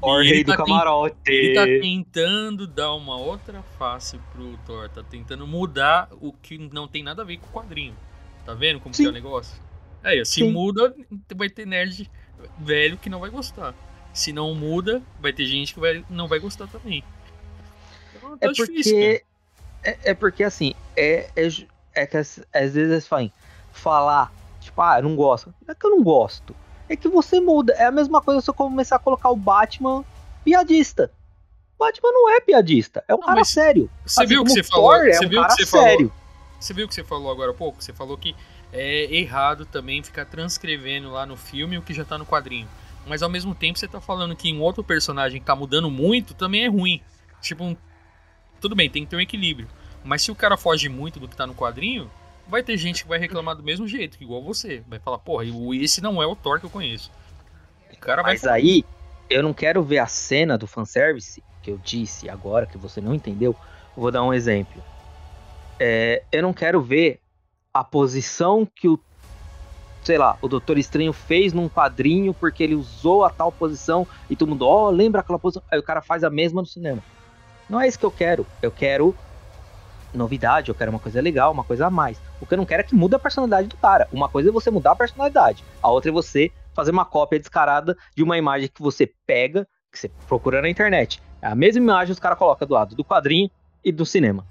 Thor 0.00 0.22
rei 0.22 0.44
tá 0.44 0.52
do 0.52 0.58
camarote. 0.58 1.16
Ele 1.26 1.54
tá 1.54 1.64
tentando 1.64 2.66
dar 2.66 2.94
uma 2.94 3.16
outra 3.16 3.62
face 3.78 4.18
pro 4.32 4.58
Thor. 4.66 4.88
Tá 4.88 5.02
tentando 5.02 5.46
mudar 5.46 6.08
o 6.20 6.32
que 6.32 6.58
não 6.58 6.88
tem 6.88 7.02
nada 7.02 7.22
a 7.22 7.24
ver 7.24 7.38
com 7.38 7.46
o 7.46 7.50
quadrinho. 7.62 7.94
Tá 8.44 8.54
vendo 8.54 8.80
como 8.80 8.94
Sim. 8.94 9.02
que 9.02 9.06
é 9.08 9.10
o 9.10 9.14
negócio? 9.14 9.60
Aí, 10.02 10.24
se 10.24 10.40
Sim. 10.40 10.50
muda, 10.50 10.94
vai 11.36 11.50
ter 11.50 11.66
nerd 11.66 12.10
velho 12.58 12.96
que 12.96 13.10
não 13.10 13.20
vai 13.20 13.30
gostar. 13.30 13.74
Se 14.14 14.32
não 14.32 14.54
muda, 14.54 15.02
vai 15.20 15.32
ter 15.32 15.44
gente 15.46 15.74
que 15.74 15.80
vai, 15.80 16.04
não 16.08 16.26
vai 16.26 16.38
gostar 16.38 16.66
também. 16.66 17.04
Então, 18.16 18.38
tá 18.38 18.46
é 18.46 18.52
difícil, 18.52 18.92
porque. 18.92 19.24
É, 19.82 19.98
é, 20.10 20.14
porque 20.14 20.42
assim, 20.44 20.74
é, 20.96 21.30
é, 21.36 21.48
é 21.94 22.06
que 22.06 22.16
às, 22.16 22.38
às 22.52 22.74
vezes 22.74 22.90
eles 22.90 23.06
falam, 23.06 23.30
falar, 23.72 24.32
tipo, 24.60 24.80
ah, 24.80 24.98
eu 24.98 25.02
não 25.02 25.16
gosto. 25.16 25.54
Não 25.66 25.72
é 25.72 25.74
que 25.74 25.86
eu 25.86 25.90
não 25.90 26.02
gosto 26.02 26.54
é 26.90 26.96
que 26.96 27.08
você 27.08 27.40
muda. 27.40 27.72
É 27.74 27.86
a 27.86 27.92
mesma 27.92 28.20
coisa 28.20 28.40
se 28.40 28.50
eu 28.50 28.54
começar 28.54 28.96
a 28.96 28.98
colocar 28.98 29.30
o 29.30 29.36
Batman 29.36 30.04
piadista. 30.44 31.10
Batman 31.78 32.10
não 32.12 32.28
é 32.30 32.40
piadista, 32.40 33.02
é 33.08 33.14
um 33.14 33.18
não, 33.18 33.26
cara 33.26 33.44
sério. 33.44 33.88
Você 34.04 34.20
assim 34.20 34.28
viu 34.28 34.42
o 34.42 34.44
que 34.44 34.50
você 34.50 34.62
falou? 34.62 34.94
É 34.94 35.12
você 35.12 35.24
um 35.24 35.28
viu 35.28 35.40
cara 35.40 35.54
que 35.54 35.62
você 35.62 35.66
sério. 35.66 36.08
Falou? 36.08 36.20
Você 36.58 36.74
viu 36.74 36.84
o 36.84 36.88
que 36.88 36.94
você 36.94 37.04
falou 37.04 37.32
agora 37.32 37.52
há 37.52 37.54
pouco? 37.54 37.82
Você 37.82 37.92
falou 37.92 38.18
que 38.18 38.36
é 38.72 39.04
errado 39.16 39.64
também 39.64 40.02
ficar 40.02 40.26
transcrevendo 40.26 41.10
lá 41.10 41.24
no 41.24 41.36
filme 41.36 41.78
o 41.78 41.82
que 41.82 41.94
já 41.94 42.04
tá 42.04 42.18
no 42.18 42.26
quadrinho. 42.26 42.68
Mas 43.06 43.22
ao 43.22 43.30
mesmo 43.30 43.54
tempo 43.54 43.78
você 43.78 43.88
tá 43.88 44.00
falando 44.00 44.36
que 44.36 44.52
um 44.52 44.60
outro 44.60 44.84
personagem 44.84 45.40
tá 45.40 45.56
mudando 45.56 45.90
muito 45.90 46.34
também 46.34 46.64
é 46.64 46.68
ruim. 46.68 47.00
Tipo, 47.40 47.64
um... 47.64 47.76
tudo 48.60 48.74
bem, 48.74 48.90
tem 48.90 49.04
que 49.04 49.10
ter 49.10 49.16
um 49.16 49.20
equilíbrio. 49.20 49.68
Mas 50.04 50.22
se 50.22 50.30
o 50.30 50.34
cara 50.34 50.56
foge 50.56 50.88
muito 50.88 51.18
do 51.18 51.28
que 51.28 51.36
tá 51.36 51.46
no 51.46 51.54
quadrinho, 51.54 52.10
vai 52.48 52.62
ter 52.62 52.76
gente 52.76 53.02
que 53.02 53.08
vai 53.08 53.18
reclamar 53.18 53.56
do 53.56 53.62
mesmo 53.62 53.86
jeito, 53.86 54.16
igual 54.20 54.42
você. 54.42 54.82
Vai 54.86 54.98
falar, 54.98 55.18
porra, 55.18 55.44
esse 55.74 56.00
não 56.00 56.22
é 56.22 56.26
o 56.26 56.36
Thor 56.36 56.60
que 56.60 56.66
eu 56.66 56.70
conheço. 56.70 57.10
O 57.92 57.96
cara 57.98 58.22
Mas 58.22 58.46
aí, 58.46 58.84
eu 59.28 59.42
não 59.42 59.52
quero 59.52 59.82
ver 59.82 59.98
a 59.98 60.06
cena 60.06 60.56
do 60.56 60.66
fanservice 60.66 61.42
que 61.62 61.70
eu 61.70 61.78
disse 61.78 62.28
agora, 62.28 62.66
que 62.66 62.78
você 62.78 63.00
não 63.00 63.14
entendeu. 63.14 63.54
vou 63.96 64.10
dar 64.10 64.22
um 64.22 64.32
exemplo. 64.32 64.82
É, 65.78 66.22
eu 66.32 66.42
não 66.42 66.52
quero 66.52 66.80
ver 66.80 67.20
a 67.72 67.84
posição 67.84 68.66
que 68.66 68.88
o 68.88 68.98
sei 70.02 70.16
lá, 70.16 70.38
o 70.40 70.48
Doutor 70.48 70.78
Estranho 70.78 71.12
fez 71.12 71.52
num 71.52 71.68
quadrinho 71.68 72.32
porque 72.32 72.62
ele 72.62 72.74
usou 72.74 73.24
a 73.24 73.30
tal 73.30 73.52
posição 73.52 74.06
e 74.28 74.36
todo 74.36 74.48
mundo, 74.48 74.66
ó, 74.66 74.86
oh, 74.86 74.90
lembra 74.90 75.20
aquela 75.20 75.38
posição? 75.38 75.62
Aí 75.70 75.78
o 75.78 75.82
cara 75.82 76.00
faz 76.00 76.24
a 76.24 76.30
mesma 76.30 76.62
no 76.62 76.66
cinema. 76.66 77.02
Não 77.68 77.80
é 77.80 77.86
isso 77.86 77.98
que 77.98 78.06
eu 78.06 78.10
quero. 78.10 78.46
Eu 78.62 78.70
quero 78.70 79.14
novidade, 80.12 80.70
eu 80.70 80.74
quero 80.74 80.90
uma 80.90 80.98
coisa 80.98 81.20
legal, 81.20 81.52
uma 81.52 81.64
coisa 81.64 81.86
a 81.86 81.90
mais. 81.90 82.20
O 82.40 82.46
que 82.46 82.54
eu 82.54 82.58
não 82.58 82.66
quero 82.66 82.80
é 82.80 82.84
que 82.84 82.94
mude 82.94 83.14
a 83.14 83.18
personalidade 83.18 83.68
do 83.68 83.76
cara. 83.76 84.08
Uma 84.12 84.28
coisa 84.28 84.48
é 84.48 84.52
você 84.52 84.70
mudar 84.70 84.92
a 84.92 84.96
personalidade, 84.96 85.64
a 85.82 85.90
outra 85.90 86.10
é 86.10 86.12
você 86.12 86.50
fazer 86.74 86.90
uma 86.90 87.04
cópia 87.04 87.38
descarada 87.38 87.96
de 88.14 88.22
uma 88.22 88.38
imagem 88.38 88.68
que 88.72 88.80
você 88.80 89.12
pega, 89.26 89.66
que 89.92 89.98
você 89.98 90.08
procura 90.26 90.62
na 90.62 90.68
internet. 90.68 91.22
É 91.42 91.48
a 91.48 91.54
mesma 91.54 91.82
imagem 91.82 92.12
os 92.12 92.18
caras 92.18 92.38
colocam 92.38 92.66
do 92.66 92.74
lado 92.74 92.94
do 92.94 93.04
quadrinho 93.04 93.50
e 93.84 93.92
do 93.92 94.06
cinema. 94.06 94.46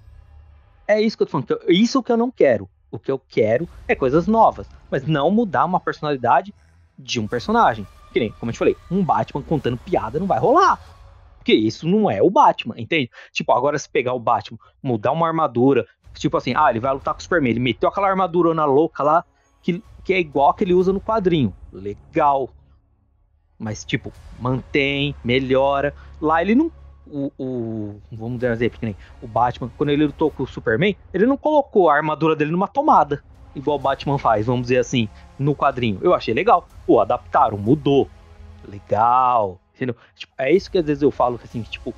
É 0.88 1.02
isso 1.02 1.16
que 1.16 1.24
eu 1.24 1.28
tô 1.28 1.32
falando. 1.32 1.62
Isso 1.68 2.02
que 2.02 2.12
eu 2.12 2.18
não 2.18 2.32
quero. 2.32 2.70
O 2.92 2.98
que 2.98 3.12
eu 3.12 3.20
quero 3.20 3.70
é 3.88 3.96
coisas 3.96 4.26
novas, 4.26 4.68
mas 4.90 5.06
não 5.06 5.30
mudar 5.30 5.66
uma 5.66 5.80
personalidade 5.80 6.54
de 6.98 7.20
um 7.20 7.28
personagem. 7.28 7.88
Que 8.12 8.20
nem, 8.20 8.32
como 8.32 8.50
eu 8.50 8.54
te 8.54 8.60
falei, 8.60 8.76
um 8.90 9.04
Batman 9.04 9.44
contando 9.44 9.78
piada 9.78 10.20
não 10.20 10.26
vai 10.26 10.40
rolar. 10.40 10.80
Porque 11.38 11.54
isso 11.54 11.88
não 11.88 12.10
é 12.10 12.22
o 12.22 12.30
Batman, 12.30 12.76
entende? 12.78 13.10
Tipo, 13.32 13.54
agora 13.54 13.78
se 13.78 13.88
pegar 13.88 14.14
o 14.14 14.20
Batman, 14.20 14.58
mudar 14.82 15.12
uma 15.12 15.28
armadura, 15.28 15.88
tipo 16.20 16.38
assim, 16.38 16.54
ah, 16.56 16.70
ele 16.70 16.80
vai 16.80 16.94
lutar 16.94 17.14
com 17.14 17.20
o 17.20 17.24
Superman, 17.24 17.52
ele 17.52 17.60
meteu 17.60 17.90
aquela 17.90 18.10
armadura 18.10 18.54
na 18.54 18.66
louca 18.66 19.02
lá, 19.02 19.24
que, 19.62 19.82
que 20.04 20.14
é 20.14 20.20
igual 20.20 20.50
a 20.50 20.54
que 20.54 20.64
ele 20.64 20.74
usa 20.74 20.92
no 20.92 21.00
quadrinho. 21.02 21.54
Legal. 21.72 22.50
Mas, 23.58 23.84
tipo, 23.84 24.12
mantém, 24.40 25.16
melhora. 25.24 25.94
Lá 26.22 26.42
ele 26.42 26.56
não. 26.56 26.72
O, 27.12 27.32
o, 27.40 28.02
vamos 28.12 28.40
que 28.40 28.86
nem 28.86 28.96
o 29.20 29.28
Batman, 29.28 29.72
quando 29.76 29.90
ele 29.90 30.06
lutou 30.06 30.30
com 30.30 30.44
o 30.44 30.48
Superman, 30.48 30.96
ele 31.12 31.26
não 31.26 31.36
colocou 31.36 31.90
a 31.90 31.96
armadura 31.96 32.36
dele 32.36 32.52
numa 32.52 32.68
tomada, 32.68 33.24
igual 33.56 33.78
o 33.78 33.82
Batman 33.82 34.20
faz, 34.20 34.46
vamos 34.46 34.64
dizer 34.68 34.78
assim, 34.78 35.10
no 35.40 35.56
quadrinho. 35.56 35.98
Eu 36.04 36.14
achei 36.14 36.36
legal. 36.36 36.68
Pô, 36.86 37.00
adaptaram, 37.00 37.58
mudou. 37.58 38.08
Legal. 38.68 39.60
Entendeu? 39.74 39.96
Tipo, 40.14 40.34
é 40.38 40.52
isso 40.52 40.70
que 40.70 40.78
às 40.78 40.86
vezes 40.86 41.02
eu 41.02 41.10
falo, 41.10 41.40
assim, 41.44 41.64
tipo, 41.64 41.96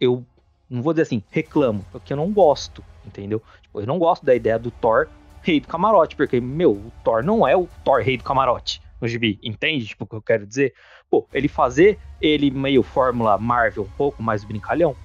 eu 0.00 0.24
não 0.68 0.82
vou 0.82 0.92
dizer 0.92 1.02
assim, 1.02 1.22
reclamo, 1.30 1.84
porque 1.92 2.12
eu 2.12 2.16
não 2.16 2.32
gosto, 2.32 2.82
entendeu? 3.06 3.42
Tipo, 3.62 3.80
eu 3.80 3.86
não 3.86 3.98
gosto 3.98 4.24
da 4.24 4.34
ideia 4.34 4.58
do 4.58 4.70
Thor 4.70 5.08
rei 5.42 5.60
do 5.60 5.68
camarote, 5.68 6.16
porque, 6.16 6.40
meu, 6.40 6.72
o 6.72 6.92
Thor 7.02 7.22
não 7.22 7.46
é 7.46 7.56
o 7.56 7.68
Thor 7.84 8.02
rei 8.02 8.16
do 8.16 8.24
camarote 8.24 8.80
no 9.00 9.06
gibi, 9.06 9.38
entende? 9.42 9.86
Tipo, 9.86 10.04
o 10.04 10.08
que 10.08 10.16
eu 10.16 10.22
quero 10.22 10.46
dizer? 10.46 10.74
Pô, 11.08 11.28
ele 11.32 11.48
fazer 11.48 12.00
ele 12.20 12.50
meio 12.50 12.82
Fórmula 12.82 13.38
Marvel, 13.38 13.84
um 13.84 13.90
pouco 13.92 14.22
mais 14.22 14.44
brincalhão, 14.44 14.96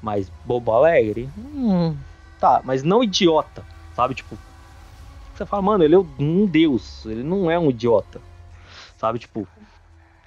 mais 0.00 0.30
bobo 0.44 0.72
alegre, 0.72 1.32
hum, 1.36 2.02
tá, 2.38 2.62
mas 2.64 2.82
não 2.82 3.02
idiota, 3.02 3.66
sabe? 3.92 4.14
Tipo, 4.14 4.40
você 5.34 5.46
fala, 5.46 5.62
mano, 5.62 5.84
ele 5.84 5.94
é 5.94 5.98
um 5.98 6.46
deus, 6.46 7.04
ele 7.06 7.22
não 7.22 7.50
é 7.50 7.58
um 7.58 7.70
idiota, 7.70 8.22
sabe? 8.96 9.18
Tipo, 9.18 9.48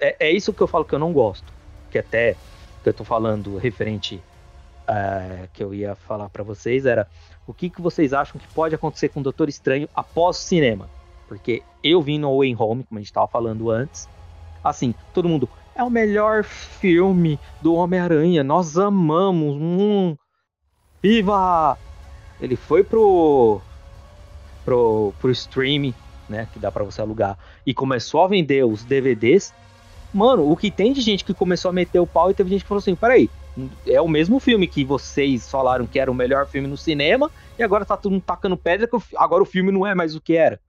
é, 0.00 0.28
é 0.28 0.32
isso 0.32 0.54
que 0.54 0.62
eu 0.62 0.66
falo 0.68 0.84
que 0.84 0.94
eu 0.94 0.98
não 0.98 1.12
gosto. 1.12 1.54
Que 1.90 1.98
até 1.98 2.40
que 2.82 2.88
eu 2.88 2.94
tô 2.94 3.04
falando 3.04 3.56
referente 3.56 4.26
uh, 4.88 5.48
que 5.52 5.62
eu 5.62 5.74
ia 5.74 5.94
falar 5.94 6.28
para 6.28 6.42
vocês 6.42 6.86
era 6.86 7.06
o 7.46 7.54
que, 7.54 7.70
que 7.70 7.80
vocês 7.80 8.12
acham 8.12 8.40
que 8.40 8.48
pode 8.48 8.74
acontecer 8.74 9.08
com 9.08 9.20
o 9.20 9.22
Doutor 9.22 9.48
Estranho 9.48 9.88
após 9.94 10.36
o 10.36 10.40
cinema? 10.40 10.88
Porque 11.28 11.62
eu 11.82 12.00
vim 12.02 12.18
no 12.18 12.38
Way 12.38 12.56
Home, 12.58 12.84
como 12.84 12.98
a 12.98 13.02
gente 13.02 13.12
tava 13.12 13.28
falando 13.28 13.70
antes. 13.70 14.08
Assim, 14.62 14.94
todo 15.14 15.28
mundo. 15.28 15.48
É 15.74 15.82
o 15.82 15.90
melhor 15.90 16.42
filme 16.42 17.38
do 17.60 17.74
Homem-Aranha. 17.74 18.42
Nós 18.42 18.78
amamos. 18.78 19.56
Hum, 19.60 20.16
viva! 21.02 21.78
Ele 22.40 22.56
foi 22.56 22.82
pro. 22.82 23.60
pro, 24.64 25.12
pro 25.20 25.30
streaming, 25.30 25.94
né? 26.28 26.48
Que 26.52 26.58
dá 26.58 26.72
para 26.72 26.84
você 26.84 27.00
alugar. 27.00 27.38
E 27.64 27.74
começou 27.74 28.24
a 28.24 28.28
vender 28.28 28.64
os 28.64 28.84
DVDs 28.84 29.52
mano, 30.16 30.50
o 30.50 30.56
que 30.56 30.70
tem 30.70 30.92
de 30.92 31.00
gente 31.00 31.24
que 31.24 31.34
começou 31.34 31.68
a 31.68 31.72
meter 31.72 31.98
o 31.98 32.06
pau 32.06 32.30
e 32.30 32.34
teve 32.34 32.50
gente 32.50 32.62
que 32.62 32.68
falou 32.68 32.78
assim: 32.80 32.94
peraí, 32.94 33.28
é 33.86 34.00
o 34.00 34.08
mesmo 34.08 34.38
filme 34.38 34.66
que 34.66 34.84
vocês 34.84 35.50
falaram 35.50 35.86
que 35.86 35.98
era 35.98 36.10
o 36.10 36.14
melhor 36.14 36.46
filme 36.46 36.68
no 36.68 36.76
cinema 36.76 37.30
e 37.58 37.62
agora 37.62 37.84
tá 37.84 37.96
todo 37.96 38.12
mundo 38.12 38.22
tacando 38.22 38.56
pedra 38.56 38.86
que 38.86 38.96
agora 39.16 39.42
o 39.42 39.46
filme 39.46 39.72
não 39.72 39.86
é 39.86 39.94
mais 39.94 40.14
o 40.14 40.20
que 40.20 40.36
era. 40.36 40.60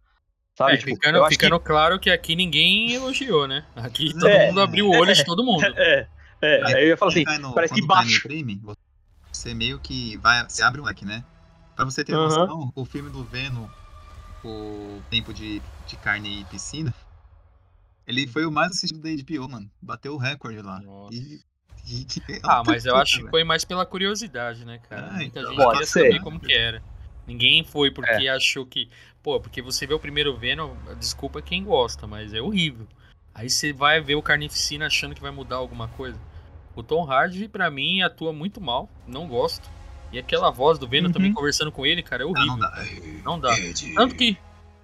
Sabe? 0.57 0.73
É, 0.73 0.77
tipo, 0.77 0.91
ficando, 0.91 1.27
ficando 1.27 1.59
que... 1.59 1.65
claro 1.65 1.99
que 1.99 2.09
aqui 2.09 2.35
ninguém 2.35 2.93
elogiou, 2.93 3.47
né? 3.47 3.65
Aqui 3.75 4.11
todo 4.17 4.27
é, 4.27 4.47
mundo 4.47 4.61
abriu 4.61 4.87
o 4.87 4.95
olho 4.95 5.11
é, 5.11 5.13
de 5.13 5.25
todo 5.25 5.43
mundo. 5.43 5.63
É, 6.39 6.59
é. 6.59 6.65
Aí 6.67 6.83
eu 6.83 6.87
ia 6.89 6.97
falar 6.97 7.11
assim, 7.11 7.23
no, 7.39 7.51
parece 7.51 7.73
que 7.73 7.83
baixa. 7.83 8.21
Crime, 8.21 8.61
você 9.31 9.55
meio 9.55 9.79
que 9.79 10.17
vai, 10.17 10.47
você 10.47 10.61
abre 10.61 10.79
o 10.79 10.83
leque, 10.83 11.03
né? 11.03 11.23
Pra 11.75 11.83
você 11.83 12.03
ter 12.03 12.15
uhum. 12.15 12.23
noção, 12.23 12.71
o 12.75 12.85
filme 12.85 13.09
do 13.09 13.23
Venom, 13.23 13.67
o 14.43 15.01
Tempo 15.09 15.33
de, 15.33 15.59
de 15.87 15.95
Carne 15.97 16.41
e 16.41 16.45
Piscina, 16.45 16.93
ele 18.05 18.27
foi 18.27 18.45
o 18.45 18.51
mais 18.51 18.71
assistido 18.71 19.01
da 19.01 19.09
HBO, 19.09 19.49
mano. 19.49 19.69
Bateu 19.81 20.13
o 20.13 20.17
recorde 20.17 20.61
lá. 20.61 20.79
E, 21.11 21.39
e, 21.87 22.05
ah, 22.43 22.63
mas 22.65 22.85
eu 22.85 22.95
acho 22.95 23.23
que 23.23 23.29
foi 23.29 23.43
mais 23.43 23.63
pela 23.65 23.85
curiosidade, 23.85 24.65
né, 24.65 24.79
cara? 24.89 25.07
É, 25.07 25.11
Muita 25.13 25.39
então, 25.39 25.53
gente 25.53 25.65
queria 25.71 25.85
ser. 25.85 26.03
saber 26.11 26.19
como 26.21 26.39
que 26.39 26.53
era. 26.53 26.81
Ninguém 27.25 27.63
foi 27.63 27.91
porque 27.91 28.27
é. 28.27 28.29
achou 28.29 28.65
que. 28.65 28.89
Pô, 29.23 29.39
porque 29.39 29.61
você 29.61 29.85
vê 29.85 29.93
o 29.93 29.99
primeiro 29.99 30.35
Venom, 30.37 30.75
desculpa 30.99 31.41
quem 31.41 31.63
gosta, 31.63 32.07
mas 32.07 32.33
é 32.33 32.41
horrível. 32.41 32.87
Aí 33.35 33.49
você 33.49 33.71
vai 33.73 33.99
ver 34.01 34.15
o 34.15 34.21
Carnificina 34.21 34.87
achando 34.87 35.13
que 35.13 35.21
vai 35.21 35.31
mudar 35.31 35.57
alguma 35.57 35.87
coisa. 35.89 36.19
O 36.75 36.81
Tom 36.83 37.03
Hardy, 37.11 37.47
pra 37.47 37.69
mim, 37.69 38.01
atua 38.01 38.31
muito 38.31 38.61
mal. 38.61 38.89
Não 39.07 39.27
gosto. 39.27 39.69
E 40.11 40.17
aquela 40.17 40.49
voz 40.49 40.79
do 40.79 40.87
Venom 40.87 41.07
Uhum. 41.07 41.11
também 41.13 41.33
conversando 41.33 41.71
com 41.71 41.85
ele, 41.85 42.01
cara, 42.01 42.23
é 42.23 42.25
Ah, 42.25 42.29
horrível. 42.29 42.47
não 42.47 42.59
dá. 42.59 42.85
Não 43.25 43.39
dá. 43.39 43.59
Ed. 43.59 43.93
Tanto 43.93 44.15
que. 44.15 44.37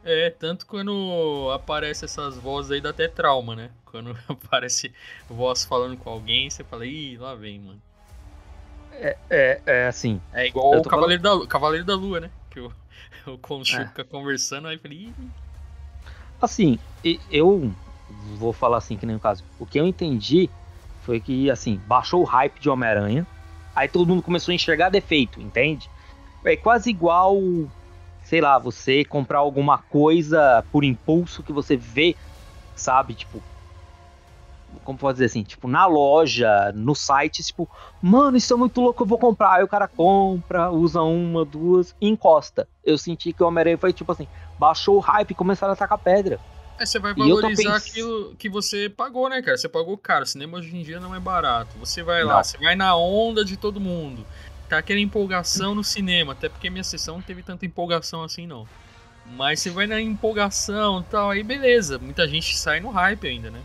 É, 0.06 0.30
tanto 0.30 0.66
quando 0.66 1.50
aparece 1.54 2.04
essas 2.06 2.38
vozes 2.38 2.72
aí 2.72 2.82
dá 2.82 2.90
até 2.90 3.08
trauma, 3.08 3.56
né? 3.56 3.72
Quando 3.86 4.12
aparece 4.28 4.94
voz 5.28 5.64
falando 5.64 5.98
com 5.98 6.10
alguém, 6.10 6.50
você 6.50 6.64
fala, 6.64 6.86
ih, 6.86 7.18
lá 7.18 7.36
vem, 7.36 7.60
mano. 7.60 7.82
É, 9.30 9.62
é 9.66 9.88
assim. 9.88 10.22
É 10.32 10.46
igual 10.48 10.80
o 10.80 10.86
Cavaleiro, 10.86 11.22
da, 11.24 11.34
Lu- 11.34 11.48
Cavaleiro 11.48 11.86
da 11.86 11.96
Lua, 11.96 12.20
né? 12.20 12.32
Que 12.50 12.60
o, 12.60 12.74
o 13.28 13.38
Khonshu 13.38 13.86
É. 13.86 13.88
fica 13.88 14.04
conversando, 14.04 14.68
aí 14.68 14.76
eu 14.76 14.80
falei, 14.82 14.98
ih, 15.18 15.34
Assim, 16.42 16.78
eu 17.30 17.74
vou 18.10 18.52
falar 18.54 18.78
assim, 18.78 18.98
que 18.98 19.06
nem 19.06 19.16
no 19.16 19.20
caso. 19.20 19.46
O 19.58 19.66
que 19.66 19.80
eu 19.80 19.88
entendi 19.88 20.52
foi 20.98 21.20
que, 21.22 21.50
assim, 21.50 21.78
baixou 21.86 22.22
o 22.22 22.26
hype 22.26 22.60
de 22.60 22.70
Homem-Aranha. 22.70 23.28
Aí 23.74 23.88
todo 23.88 24.08
mundo 24.08 24.22
começou 24.24 24.52
a 24.52 24.56
enxergar 24.56 24.90
defeito, 24.90 25.42
entende? 25.42 25.90
É 26.44 26.56
quase 26.58 26.90
igual, 26.90 27.38
sei 28.24 28.42
lá, 28.42 28.58
você 28.58 29.04
comprar 29.06 29.40
alguma 29.40 29.82
coisa 29.84 30.64
por 30.72 30.84
impulso 30.84 31.44
que 31.44 31.54
você 31.54 31.76
vê, 31.78 32.16
sabe? 32.76 33.16
Tipo, 33.16 33.42
como 34.84 34.98
pode 34.98 35.16
dizer 35.16 35.26
assim? 35.26 35.44
Tipo, 35.44 35.68
na 35.68 35.86
loja, 35.86 36.72
no 36.74 36.96
site, 36.96 37.44
tipo, 37.44 37.70
mano, 38.02 38.38
isso 38.38 38.54
é 38.54 38.58
muito 38.58 38.82
louco, 38.82 39.04
eu 39.04 39.08
vou 39.08 39.20
comprar. 39.20 39.54
Aí 39.54 39.64
o 39.64 39.68
cara 39.68 39.88
compra, 39.88 40.72
usa 40.72 41.02
uma, 41.02 41.46
duas 41.46 41.94
encosta. 42.02 42.68
Eu 42.84 42.98
senti 42.98 43.34
que 43.34 43.44
o 43.44 43.48
Homem-Aranha 43.48 43.78
foi 43.78 43.94
tipo 43.94 44.12
assim, 44.12 44.28
baixou 44.58 44.98
o 44.98 45.00
hype 45.00 45.32
e 45.32 45.36
começaram 45.36 45.72
a 45.72 45.76
atacar 45.76 46.00
pedra. 46.00 46.40
Aí 46.80 46.88
você 46.88 46.98
vai 46.98 47.14
valorizar 47.14 47.74
pens- 47.74 47.88
aquilo 47.88 48.36
que 48.36 48.50
você 48.50 48.90
pagou, 48.90 49.30
né, 49.30 49.42
cara? 49.44 49.56
Você 49.56 49.70
pagou 49.70 49.96
caro. 49.96 50.26
Cinema 50.26 50.58
hoje 50.58 50.76
em 50.76 50.82
dia 50.82 51.00
não 51.00 51.14
é 51.14 51.20
barato. 51.20 51.78
Você 51.78 52.02
vai 52.02 52.24
lá, 52.24 52.38
Não. 52.38 52.44
você 52.44 52.58
vai 52.58 52.76
na 52.76 52.96
onda 52.96 53.46
de 53.46 53.56
todo 53.58 53.80
mundo. 53.80 54.26
Tá 54.70 54.78
aquela 54.78 55.00
empolgação 55.00 55.76
no 55.76 55.84
cinema. 55.84 56.34
Até 56.34 56.50
porque 56.50 56.70
minha 56.70 56.84
sessão 56.84 57.16
não 57.16 57.22
teve 57.22 57.44
tanta 57.44 57.66
empolgação 57.66 58.24
assim, 58.24 58.48
não. 58.48 58.68
Mas 59.38 59.62
você 59.62 59.70
vai 59.70 59.88
na 59.88 60.02
empolgação 60.02 61.00
e 61.00 61.04
tal, 61.04 61.30
aí 61.30 61.44
beleza. 61.44 61.98
Muita 61.98 62.28
gente 62.28 62.56
sai 62.56 62.80
no 62.80 62.90
hype 62.90 63.28
ainda, 63.28 63.50
né? 63.50 63.62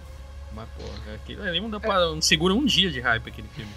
Mas, 0.54 0.68
pô, 0.70 1.12
aquilo 1.14 1.42
ali 1.42 1.60
não 1.60 1.70
dá 1.70 1.80
pra. 1.80 1.98
Não 2.06 2.20
segura 2.20 2.54
um 2.54 2.64
dia 2.64 2.90
de 2.90 3.00
hype 3.00 3.28
aquele 3.28 3.48
filme. 3.48 3.70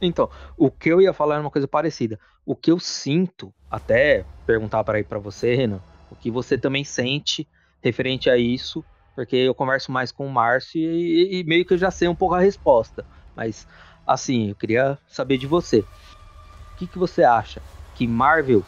Então, 0.00 0.28
o 0.56 0.70
que 0.70 0.88
eu 0.88 1.00
ia 1.00 1.12
falar 1.12 1.34
era 1.34 1.44
uma 1.44 1.50
coisa 1.50 1.68
parecida. 1.68 2.18
O 2.44 2.56
que 2.56 2.70
eu 2.70 2.78
sinto, 2.78 3.52
até 3.70 4.24
perguntar 4.46 4.82
para 4.82 4.98
aí 4.98 5.04
para 5.04 5.18
você, 5.18 5.54
Renan, 5.54 5.80
o 6.10 6.16
que 6.16 6.30
você 6.30 6.58
também 6.58 6.82
sente 6.82 7.46
referente 7.80 8.28
a 8.28 8.36
isso, 8.36 8.84
porque 9.14 9.36
eu 9.36 9.54
converso 9.54 9.92
mais 9.92 10.10
com 10.10 10.26
o 10.26 10.30
Márcio 10.30 10.80
e, 10.80 11.40
e 11.40 11.44
meio 11.44 11.64
que 11.64 11.74
eu 11.74 11.78
já 11.78 11.90
sei 11.90 12.08
um 12.08 12.14
pouco 12.14 12.34
a 12.34 12.40
resposta. 12.40 13.06
Mas, 13.36 13.66
assim, 14.06 14.50
eu 14.50 14.56
queria 14.56 14.98
saber 15.06 15.38
de 15.38 15.46
você. 15.46 15.84
O 16.74 16.78
que, 16.78 16.86
que 16.86 16.98
você 16.98 17.22
acha 17.22 17.60
que 17.94 18.06
Marvel 18.06 18.62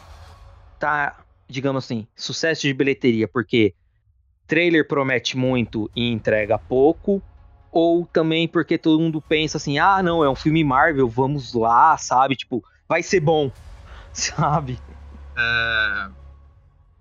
tá, 0.79 1.23
digamos 1.49 1.83
assim, 1.83 2.07
sucesso 2.15 2.61
de 2.63 2.73
bilheteria 2.73 3.27
porque 3.27 3.73
trailer 4.47 4.87
promete 4.87 5.37
muito 5.37 5.89
e 5.95 6.11
entrega 6.11 6.57
pouco? 6.57 7.21
ou 7.75 8.07
também 8.07 8.47
porque 8.47 8.77
todo 8.77 9.01
mundo 9.01 9.21
pensa 9.21 9.57
assim, 9.57 9.77
ah, 9.77 10.01
não, 10.01 10.23
é 10.23 10.29
um 10.29 10.35
filme 10.35 10.63
Marvel, 10.63 11.09
vamos 11.09 11.53
lá, 11.53 11.97
sabe? 11.97 12.37
Tipo, 12.37 12.63
vai 12.87 13.03
ser 13.03 13.19
bom, 13.19 13.51
sabe? 14.13 14.79
É, 15.37 16.09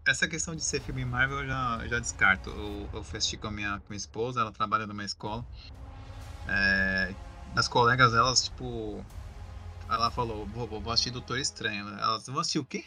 Essa 0.05 0.27
questão 0.27 0.57
de 0.57 0.63
ser 0.63 0.81
filme 0.81 1.05
Marvel 1.05 1.43
eu 1.43 1.47
já, 1.47 1.87
já 1.87 2.01
descarto. 2.01 2.51
Eu, 2.51 2.89
eu 2.93 3.01
assistir 3.01 3.37
com 3.37 3.47
a 3.47 3.53
minha, 3.53 3.79
com 3.79 3.85
minha 3.91 3.97
esposa, 3.97 4.41
ela 4.41 4.51
trabalha 4.51 4.85
numa 4.85 5.05
escola. 5.05 5.45
É, 6.49 7.15
as 7.55 7.69
colegas 7.69 8.11
delas, 8.11 8.43
tipo. 8.43 9.01
Ela 9.89 10.11
falou, 10.11 10.47
vou, 10.47 10.67
vou 10.67 10.93
assistir 10.93 11.11
Doutor 11.11 11.39
Estranho. 11.39 11.89
Elas 11.99 12.27
vão 12.27 12.41
assistir 12.41 12.59
o 12.59 12.65
quê? 12.65 12.85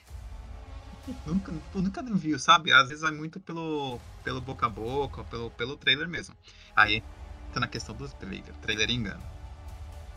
Nunca, 1.25 1.53
nunca 1.73 2.03
viu, 2.03 2.38
sabe? 2.38 2.73
Às 2.73 2.89
vezes 2.89 3.01
vai 3.01 3.12
muito 3.12 3.39
pelo, 3.39 3.99
pelo 4.23 4.41
boca 4.41 4.65
a 4.65 4.69
boca, 4.69 5.23
pelo, 5.25 5.49
pelo 5.51 5.77
trailer 5.77 6.07
mesmo. 6.07 6.36
Aí 6.75 7.01
entra 7.47 7.62
na 7.62 7.67
questão 7.67 7.95
do 7.95 8.10
trailer. 8.10 8.53
O 8.53 8.57
trailer 8.57 8.89
engana. 8.91 9.23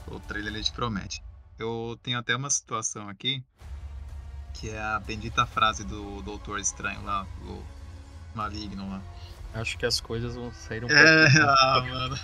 O 0.07 0.19
trailer 0.19 0.53
ele 0.53 0.65
te 0.65 0.73
promete. 0.73 1.23
Eu 1.59 1.99
tenho 2.03 2.19
até 2.19 2.35
uma 2.35 2.51
situação 2.51 3.09
aqui 3.09 3.43
que 4.55 4.71
é 4.71 4.81
a 4.81 4.99
bendita 4.99 5.47
frase 5.47 5.85
do 5.85 6.23
Doutor 6.23 6.59
Estranho 6.59 7.03
lá, 7.05 7.27
o 7.45 7.63
maligno 8.35 8.89
lá. 8.89 9.01
Acho 9.55 9.79
que 9.79 9.87
as 9.87 10.01
coisas 10.01 10.35
vão 10.35 10.53
sair 10.53 10.85
um 10.85 10.89
pouco. 10.89 11.03
É, 11.03 11.27
ah, 11.41 11.87
mano. 11.89 12.19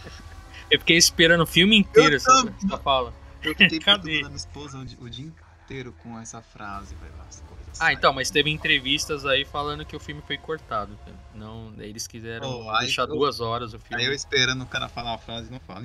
Eu 0.71 0.81
fiquei 0.81 0.97
esperando 0.97 1.43
o 1.43 1.47
filme 1.47 1.77
inteiro 1.77 2.13
Eu 2.13 2.17
essa, 2.17 2.55
essa 2.65 2.79
fala. 2.79 3.13
Eu 3.43 3.55
fiquei 3.55 3.79
perturbando 3.81 4.27
a 4.27 4.29
minha 4.29 4.37
esposa 4.37 4.79
o 5.01 5.09
dia, 5.11 5.33
inteiro 5.65 5.93
com 6.03 6.19
essa 6.19 6.41
frase, 6.43 6.95
velho. 6.97 7.13
As 7.29 7.41
coisas 7.41 7.81
Ah, 7.81 7.93
então, 7.93 8.13
mas 8.13 8.31
teve 8.31 8.51
entrevistas 8.51 9.27
aí 9.27 9.45
falando 9.45 9.85
que 9.85 9.95
o 9.97 10.01
filme 10.01 10.23
foi 10.27 10.39
cortado. 10.39 10.97
cara. 11.05 11.17
Não, 11.35 11.73
eles 11.79 12.07
quiseram 12.07 12.49
Oh, 12.49 12.79
deixar 12.79 13.03
eu- 13.03 13.09
duas 13.09 13.41
horas 13.41 13.75
o 13.75 13.79
filme. 13.79 14.03
Aí 14.03 14.09
eu 14.09 14.15
esperando 14.15 14.63
o 14.63 14.67
cara 14.67 14.89
falar 14.89 15.15
a 15.15 15.19
frase 15.19 15.49
e 15.49 15.53
não 15.53 15.61
fala. 15.61 15.85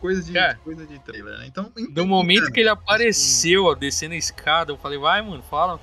Coisa 0.00 0.22
de, 0.22 0.32
Cara, 0.32 0.54
coisa 0.64 0.86
de 0.86 0.98
trailer, 1.00 1.38
né? 1.38 1.46
Então, 1.46 1.70
Do 1.92 2.06
momento 2.06 2.50
que 2.50 2.60
ele 2.60 2.70
apareceu, 2.70 3.66
ó, 3.66 3.74
descendo 3.74 4.14
a 4.14 4.16
escada, 4.16 4.72
eu 4.72 4.78
falei, 4.78 4.98
vai, 4.98 5.20
mano, 5.20 5.42
fala. 5.42 5.78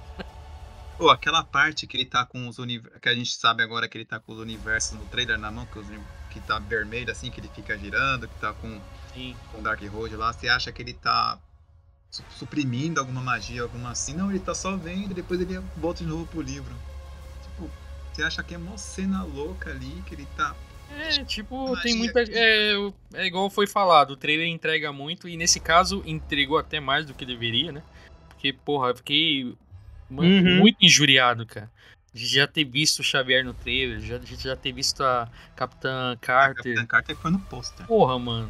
Pô, 0.98 1.12
aquela 1.12 1.44
parte 1.44 1.86
que 1.86 1.96
ele 1.96 2.06
tá 2.06 2.26
com 2.26 2.48
os 2.48 2.58
universos. 2.58 3.00
Que 3.00 3.10
a 3.10 3.14
gente 3.14 3.32
sabe 3.36 3.62
agora 3.62 3.88
que 3.88 3.96
ele 3.96 4.06
tá 4.06 4.20
com 4.20 4.32
os 4.34 4.40
universos 4.40 4.94
no 4.98 5.06
trailer 5.06 5.38
na 5.38 5.52
mão, 5.52 5.68
que, 5.68 5.78
os 5.78 5.86
que 6.32 6.40
tá 6.40 6.58
vermelho 6.58 7.12
assim, 7.12 7.30
que 7.30 7.40
ele 7.40 7.48
fica 7.54 7.78
girando, 7.78 8.28
que 8.28 8.34
tá 8.40 8.54
com, 8.54 8.82
Sim. 9.18 9.36
com 9.52 9.60
o 9.60 9.62
Dark 9.64 9.82
Road 9.84 10.16
lá. 10.16 10.32
Você 10.32 10.48
acha 10.48 10.72
que 10.72 10.82
ele 10.82 10.94
tá 10.94 11.40
su- 12.12 12.24
suprimindo 12.30 13.00
alguma 13.00 13.22
magia, 13.22 13.64
alguma 13.64 13.92
assim? 13.92 14.14
Não, 14.16 14.30
ele 14.30 14.40
tá 14.40 14.54
só 14.54 14.78
vendo, 14.78 15.14
depois 15.14 15.42
ele 15.42 15.60
volta 15.76 16.04
de 16.04 16.10
novo 16.10 16.28
pro 16.28 16.42
livro. 16.42 16.74
Tipo, 17.44 17.70
você 18.14 18.22
acha 18.24 18.44
que 18.44 18.54
é 18.54 18.58
uma 18.58 18.78
cena 18.78 19.24
louca 19.24 19.72
ali, 19.72 20.04
que 20.06 20.14
ele 20.14 20.28
tá. 20.38 20.56
É, 20.90 21.24
tipo, 21.26 21.70
Magia 21.70 21.84
tem 21.84 21.98
muita. 21.98 22.24
que- 22.26 22.32
É, 22.34 22.74
é 23.16 23.26
igual 23.26 23.50
foi 23.50 23.68
falado, 23.68 24.12
o 24.12 24.18
trailer 24.18 24.48
entrega 24.48 24.92
muito, 24.94 25.28
e 25.28 25.36
nesse 25.36 25.60
caso 25.60 26.02
entregou 26.06 26.58
até 26.58 26.80
mais 26.80 27.06
do 27.06 27.14
que 27.14 27.26
deveria, 27.26 27.72
né? 27.72 27.84
Porque, 28.30 28.54
porra, 28.54 28.90
eu 28.90 28.96
fiquei 28.96 29.56
mano, 30.10 30.30
Uhum. 30.30 30.58
muito 30.60 30.78
injuriado, 30.82 31.46
cara. 31.46 31.70
De 32.14 32.26
já 32.26 32.48
ter 32.48 32.64
visto 32.64 33.00
o 33.00 33.04
Xavier 33.04 33.44
no 33.44 33.54
trailer, 33.54 34.00
já, 34.00 34.18
de 34.18 34.36
já 34.36 34.56
ter 34.56 34.72
visto 34.72 35.04
a 35.04 35.28
Capitã 35.56 36.14
A 36.14 36.16
Carter. 36.18 36.56
Capitã 36.76 36.86
Carter 36.86 37.16
foi 37.18 37.32
no 37.32 37.40
pôster. 37.42 37.86
Porra, 37.86 38.18
mano. 38.18 38.50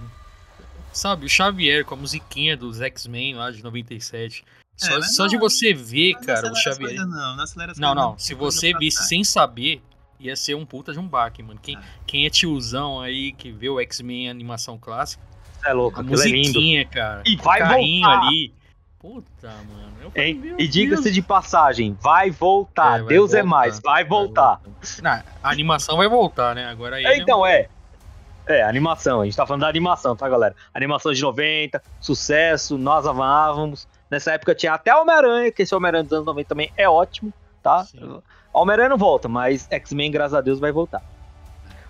Sabe, 0.97 1.25
o 1.27 1.29
Xavier 1.29 1.85
com 1.85 1.93
a 1.93 1.97
musiquinha 1.97 2.57
dos 2.57 2.81
X-Men 2.81 3.35
lá 3.35 3.51
de 3.51 3.63
97. 3.63 4.43
Só, 4.75 4.91
É, 4.93 4.95
mas 4.97 5.15
só 5.15 5.23
não- 5.23 5.29
de 5.29 5.37
você 5.37 5.71
ver, 5.73 6.13
Não 6.13 6.21
cara, 6.23 6.51
o 6.51 6.55
Xavier. 6.55 6.89
coisas, 6.89 7.07
Não, 7.07 7.35
não 7.35 7.43
acelera 7.43 7.71
as 7.71 7.77
Não, 7.77 7.93
coisas, 7.93 8.09
não. 8.11 8.17
Se 8.19 8.35
coisa 8.35 8.57
você 8.59 8.73
visse 8.79 9.03
sem 9.07 9.23
saber, 9.23 9.79
ia 10.19 10.35
ser 10.35 10.55
um 10.55 10.65
puta 10.65 10.93
de 10.93 10.99
um 10.99 11.07
baque, 11.07 11.43
mano. 11.43 11.59
Quem, 11.61 11.75
É. 11.77 11.79
quem 12.07 12.25
é 12.25 12.29
tiozão 12.31 12.99
aí 12.99 13.31
que 13.31 13.51
vê 13.51 13.69
o 13.69 13.79
X-Men 13.79 14.27
animação 14.29 14.75
clássica, 14.79 15.21
É 15.63 15.71
louco, 15.71 15.99
a 15.99 16.03
é 16.03 16.05
lindo. 16.05 16.17
musiquinha, 16.17 16.85
cara. 16.85 17.21
E 17.27 17.35
vai 17.35 17.59
voltar. 17.59 18.19
ali. 18.27 18.53
Puta, 18.99 19.47
mano. 19.69 19.97
Eu 20.01 20.09
falei, 20.11 20.33
meu 20.33 20.59
E 20.59 20.67
diga-se 20.67 21.11
de 21.11 21.21
passagem, 21.21 21.95
vai 22.01 22.31
voltar. 22.31 22.97
É, 22.97 23.03
vai 23.03 23.07
Deus 23.09 23.33
é 23.33 23.41
voltar, 23.43 23.49
mais, 23.49 23.79
vai 23.79 24.03
voltar. 24.03 24.61
Não, 25.03 25.11
a 25.43 25.49
animação 25.51 25.97
vai 25.97 26.09
voltar, 26.09 26.55
né? 26.55 26.65
Agora 26.65 26.95
aí. 26.95 27.05
É, 27.05 27.17
então, 27.17 27.45
é. 27.45 27.69
É, 28.47 28.63
animação, 28.63 29.21
a 29.21 29.25
gente 29.25 29.35
tá 29.35 29.45
falando 29.45 29.61
da 29.61 29.67
animação, 29.67 30.15
tá, 30.15 30.27
galera? 30.29 30.55
Animação 30.73 31.11
de 31.13 31.21
90, 31.21 31.81
sucesso, 31.99 32.77
nós 32.77 33.05
amávamos. 33.05 33.87
Nessa 34.09 34.31
época 34.31 34.55
tinha 34.55 34.73
até 34.73 34.95
Homem-Aranha, 34.95 35.51
que 35.51 35.63
esse 35.63 35.75
Homem-Aranha 35.75 36.03
dos 36.05 36.13
anos 36.13 36.25
90 36.25 36.47
também 36.47 36.71
é 36.77 36.87
ótimo, 36.87 37.33
tá? 37.61 37.85
Homem-Aranha 38.53 38.89
não 38.89 38.97
volta, 38.97 39.27
mas 39.27 39.67
X-Men, 39.69 40.09
graças 40.11 40.33
a 40.33 40.41
Deus, 40.41 40.59
vai 40.59 40.71
voltar. 40.71 41.01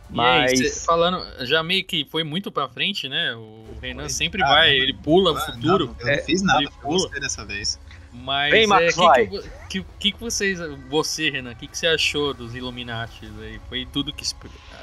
E 0.10 0.20
aí, 0.20 0.41
Mas. 0.41 0.58
cê- 0.74 0.86
falando, 0.86 1.22
já 1.46 1.62
meio 1.62 1.84
que 1.84 2.06
foi 2.10 2.24
muito 2.24 2.50
pra 2.52 2.67
frente, 2.70 3.10
né? 3.10 3.36
O 3.36 3.65
Renan 3.82 4.04
Foi. 4.04 4.10
sempre 4.10 4.41
Ah, 4.43 4.48
vai, 4.48 4.70
não. 4.70 4.84
ele 4.84 4.93
pula 4.93 5.34
o 5.34 5.36
futuro. 5.38 5.96
não, 6.00 6.10
eu 6.10 6.17
não 6.17 6.24
fiz 6.24 6.41
nada, 6.41 6.62
ele 6.62 6.72
foi 6.72 6.82
pula. 6.82 7.10
você 7.10 7.20
dessa 7.20 7.46
vez. 7.46 7.78
Mas 8.13 8.52
Vem, 8.52 8.63
é, 8.63 8.67
Max, 8.67 8.96
que, 8.96 9.02
vai. 9.06 9.28
que, 9.28 9.41
que, 9.70 9.86
que 10.00 10.12
que 10.13 10.20
vocês, 10.20 10.60
você, 10.89 11.30
Renan, 11.30 11.52
o 11.52 11.56
que, 11.56 11.67
que 11.67 11.78
você 11.78 11.88
achou 11.88 12.34
dos 12.34 12.56
Illuminati 12.56 13.30
aí? 13.41 13.60
Foi 13.67 13.86
tudo 13.86 14.13
que 14.13 14.24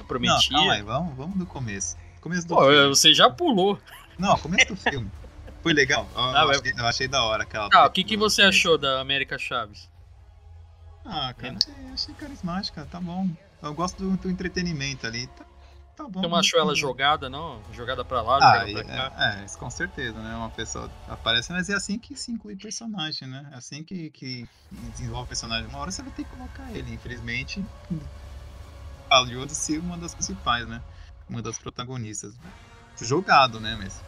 prometia? 0.07 0.51
Não, 0.51 0.59
calma 0.59 0.73
aí, 0.75 0.83
vamos, 0.83 1.17
vamos 1.17 1.39
do 1.39 1.47
começo. 1.47 1.97
Começo 2.21 2.47
do 2.47 2.55
Pô, 2.55 2.63
filme. 2.69 2.89
você 2.89 3.13
já 3.15 3.29
pulou. 3.31 3.79
Não, 4.19 4.37
começo 4.39 4.69
do 4.75 4.77
filme. 4.77 5.11
Foi 5.63 5.73
legal. 5.73 6.07
Eu, 6.15 6.23
Ah, 6.23 6.43
eu 6.45 6.51
achei, 6.51 6.73
eu 6.77 6.87
achei 6.87 7.09
da 7.09 7.23
hora 7.25 7.43
aquela. 7.43 7.69
Tá, 7.71 7.87
o 7.87 7.91
que, 7.91 8.03
que 8.05 8.17
você 8.17 8.43
achou 8.43 8.77
da 8.79 9.01
América 9.01 9.39
Chaves? 9.39 9.89
Ah, 11.05 11.35
cara, 11.37 11.57
achei, 11.57 11.75
achei 11.93 12.15
carismática, 12.15 12.87
tá 12.91 12.99
bom. 13.01 13.29
Eu 13.63 13.75
gosto 13.75 13.97
do, 13.99 14.17
do 14.17 14.31
entretenimento 14.31 15.07
ali. 15.07 15.27
Tá, 15.29 15.45
tá 15.97 16.05
bom. 16.09 16.21
Você 16.23 16.29
não 16.29 16.37
achou 16.37 16.61
ela 16.61 16.75
jogada, 16.75 17.29
não? 17.29 17.61
Jogada 17.73 18.05
pra 18.05 18.23
lá, 18.23 18.37
Ah, 18.37 18.67
jogada 18.67 18.85
pra 18.85 19.11
cá? 19.11 19.13
é, 19.39 19.43
é, 19.43 19.45
isso 19.45 19.59
com 19.59 19.69
certeza, 19.71 20.19
né? 20.19 20.35
Uma 20.35 20.51
pessoa 20.51 20.91
aparece, 21.09 21.53
mas 21.53 21.69
é 21.69 21.75
assim 21.75 21.99
que 21.99 22.17
se 22.17 22.31
inclui 22.33 22.57
personagem, 22.57 23.29
né? 23.29 23.47
É 23.53 23.57
assim 23.57 23.83
que, 23.85 24.11
que 24.11 24.47
desenvolve 24.71 25.25
o 25.25 25.29
personagem. 25.29 25.67
Uma 25.69 25.79
hora 25.79 25.91
você 25.91 26.03
vai 26.03 26.13
ter 26.13 26.25
que 26.25 26.31
colocar 26.31 26.71
ele, 26.73 26.93
infelizmente. 26.95 27.63
Hollywood 29.19 29.55
ser 29.55 29.79
uma 29.79 29.97
das 29.97 30.15
principais, 30.15 30.67
né? 30.67 30.83
uma 31.29 31.43
das 31.43 31.59
protagonistas. 31.59 32.35
Jogado, 33.01 33.59
né? 33.61 33.77
Mas 33.77 34.01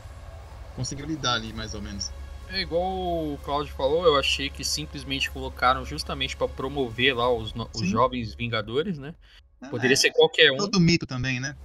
conseguiu 0.75 1.07
lidar 1.07 1.35
ali 1.35 1.53
mais 1.53 1.75
ou 1.75 1.83
menos. 1.83 2.11
É 2.49 2.61
igual 2.61 3.33
o 3.33 3.39
Claudio 3.39 3.75
falou, 3.75 4.05
eu 4.05 4.17
achei 4.17 4.49
que 4.49 4.65
simplesmente 4.65 5.31
colocaram 5.31 5.85
justamente 5.85 6.37
pra 6.37 6.47
promover 6.47 7.17
lá 7.17 7.29
os, 7.29 7.53
no- 7.55 7.69
os 7.75 7.89
jovens 7.89 8.35
Vingadores, 8.35 8.99
né? 8.99 9.15
Ah, 9.61 9.69
Poderia 9.69 9.95
é, 9.95 9.97
ser 9.97 10.13
qualquer 10.13 10.53
um. 10.53 10.61
Outro 10.61 10.79
mito 10.79 11.07
também, 11.07 11.41
né? 11.41 11.57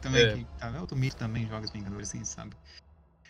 Também 0.00 0.22
É. 0.22 0.36
que, 0.36 0.44
tá, 0.58 0.68
é 0.68 0.80
outro 0.80 0.96
mito 0.96 1.16
também, 1.16 1.46
Jogos 1.46 1.70
Vingadores, 1.70 2.08
assim, 2.08 2.24
sabe? 2.24 2.56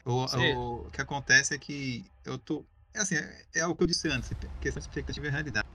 O, 0.05 0.25
o, 0.25 0.87
o 0.87 0.91
que 0.91 1.01
acontece 1.01 1.55
é 1.55 1.59
que 1.59 2.05
eu 2.25 2.39
tô. 2.39 2.65
É 2.93 3.01
assim, 3.01 3.17
é, 3.17 3.45
é 3.55 3.67
o 3.67 3.75
que 3.75 3.83
eu 3.83 3.87
disse 3.89 4.07
antes, 4.09 4.31
questão 4.61 4.81
de 4.81 4.87
expectativa 4.87 5.27
e 5.27 5.31
realidade. 5.31 5.67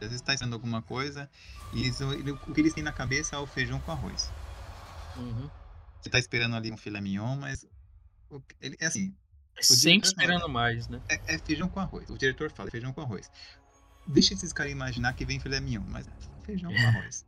Às 0.00 0.08
vezes 0.08 0.20
tá 0.20 0.32
esperando 0.34 0.54
alguma 0.54 0.80
coisa 0.82 1.28
e 1.72 1.80
eles- 1.82 2.00
o 2.00 2.54
que 2.54 2.60
eles 2.60 2.72
têm 2.74 2.82
na 2.84 2.92
cabeça 2.92 3.36
é 3.36 3.38
o 3.38 3.46
feijão 3.46 3.80
com 3.80 3.90
arroz. 3.92 4.30
Uhum. 5.16 5.50
Você 6.00 6.08
tá 6.10 6.18
esperando 6.18 6.54
ali 6.54 6.70
um 6.70 6.76
filé 6.76 7.00
mignon, 7.00 7.36
mas. 7.36 7.66
Ele, 8.60 8.76
é 8.80 8.86
assim, 8.86 9.12
Sempre 9.60 9.80
diretor 9.80 10.00
fala. 10.00 10.22
esperando 10.24 10.48
mais, 10.48 10.88
né? 10.88 11.00
é, 11.08 11.34
é 11.34 11.38
feijão 11.38 11.68
com 11.68 11.80
arroz. 11.80 12.08
O 12.10 12.16
diretor 12.16 12.50
fala, 12.52 12.68
é 12.68 12.70
feijão 12.70 12.92
com 12.92 13.00
arroz. 13.00 13.28
Deixa 14.06 14.32
esses 14.34 14.52
caras 14.52 14.70
imaginar 14.72 15.12
que 15.14 15.24
vem 15.24 15.40
filé 15.40 15.58
mignon, 15.60 15.82
mas 15.88 16.06
é 16.06 16.10
feijão 16.44 16.72
com 16.72 16.78
arroz. 16.86 17.26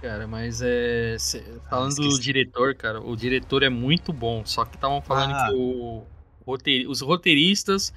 Cara, 0.00 0.26
mas 0.26 0.62
é. 0.62 1.16
cê- 1.18 1.44
falando 1.68 1.94
do 1.96 2.02
esqueci. 2.04 2.20
diretor, 2.22 2.74
cara, 2.74 3.00
o 3.02 3.14
diretor 3.14 3.62
é 3.62 3.68
muito 3.68 4.12
bom. 4.14 4.44
Só 4.46 4.64
que 4.64 4.76
estavam 4.76 5.02
falando 5.02 5.34
Ah. 5.34 5.48
que 5.48 5.54
o 5.54 6.06
roteir- 6.46 6.88
os 6.88 7.02
roteiristas, 7.02 7.92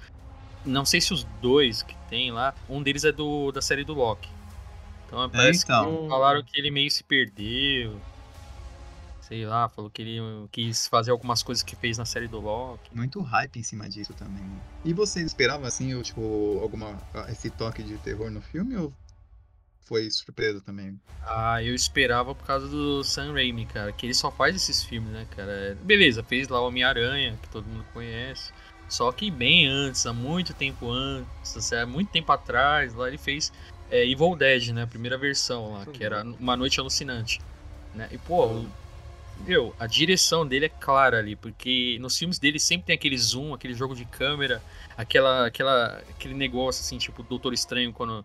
não 0.65 0.86
sei 0.86 1.02
se 1.02 1.13
os 1.13 1.23
dois 1.41 1.82
que 1.84 1.95
tem 2.10 2.32
lá, 2.32 2.54
um 2.69 2.82
deles 2.82 3.04
é 3.04 3.12
do 3.12 3.52
da 3.52 3.62
série 3.62 3.84
do 3.84 3.93
Loki. 3.93 4.30
Então 5.08 5.30
parece 5.30 5.63
então. 5.63 6.04
que 6.04 6.10
falaram 6.10 6.43
que 6.43 6.60
ele 6.60 6.71
meio 6.71 6.89
se 6.89 7.04
perdeu. 7.04 7.99
Sei 9.21 9.45
lá, 9.45 9.69
falou 9.69 9.89
que 9.89 10.02
ele 10.02 10.19
quis 10.52 10.88
fazer 10.88 11.12
algumas 11.12 11.41
coisas 11.41 11.63
que 11.63 11.76
fez 11.76 11.97
na 11.97 12.06
série 12.06 12.28
do 12.28 12.39
Loki. 12.39 12.93
Muito 12.93 13.21
hype 13.21 13.58
em 13.58 13.63
cima 13.63 13.88
disso 13.88 14.13
também. 14.13 14.43
E 14.84 14.93
você 14.93 15.21
esperava, 15.21 15.65
assim, 15.65 15.93
ou, 15.93 16.04
tipo, 16.04 16.60
alguma. 16.62 16.99
esse 17.30 17.49
toque 17.49 17.82
de 17.82 17.97
terror 17.99 18.30
no 18.30 18.41
filme 18.41 18.76
ou 18.76 18.93
foi 19.86 20.10
surpresa 20.10 20.62
também? 20.62 20.99
Ah, 21.26 21.63
eu 21.63 21.73
esperava 21.73 22.34
por 22.34 22.45
causa 22.45 22.67
do 22.67 23.04
Sam 23.04 23.34
Raimi, 23.34 23.65
cara, 23.65 23.91
que 23.91 24.06
ele 24.06 24.13
só 24.13 24.32
faz 24.32 24.56
esses 24.56 24.84
filmes, 24.84 25.12
né, 25.12 25.28
cara? 25.36 25.78
Beleza, 25.84 26.23
fez 26.23 26.47
lá 26.47 26.62
o 26.62 26.67
Homem-Aranha, 26.67 27.38
que 27.41 27.49
todo 27.49 27.65
mundo 27.65 27.86
conhece. 27.93 28.52
Só 28.93 29.12
que 29.12 29.32
bem 29.32 29.65
antes, 29.65 30.06
há 30.06 30.13
muito 30.13 30.53
tempo 30.53 30.88
antes, 30.88 31.58
assim, 31.58 31.75
há 31.75 31.84
muito 31.84 32.12
tempo 32.12 32.32
atrás, 32.32 32.93
lá 32.93 33.08
ele 33.08 33.17
fez 33.17 33.51
é, 33.89 34.06
Evil 34.08 34.36
Dead, 34.36 34.67
né? 34.67 34.84
A 34.84 34.88
primeira 34.88 35.17
versão 35.17 35.73
lá, 35.73 35.86
que 35.88 36.03
era 36.03 36.21
Uma 36.39 36.56
Noite 36.56 36.79
Alucinante. 36.79 37.41
Né? 37.95 38.08
E, 38.12 38.19
pô, 38.19 38.45
o- 38.45 38.69
meu, 39.47 39.75
a 39.79 39.88
direção 39.88 40.45
dele 40.45 40.65
é 40.65 40.69
clara 40.69 41.17
ali, 41.17 41.36
porque 41.36 41.97
nos 41.99 42.15
filmes 42.15 42.38
dele 42.38 42.60
sempre 42.60 42.86
tem 42.86 42.93
aquele 42.93 43.17
zoom, 43.17 43.51
aquele 43.51 43.73
jogo 43.73 43.95
de 43.95 44.06
câmera, 44.06 44.62
aquela, 44.95 45.47
aquela, 45.47 45.97
aquele 46.12 46.36
negócio 46.36 46.82
assim, 46.82 46.99
tipo 46.99 47.23
Doutor 47.23 47.51
Estranho, 47.51 47.91
quando 47.91 48.23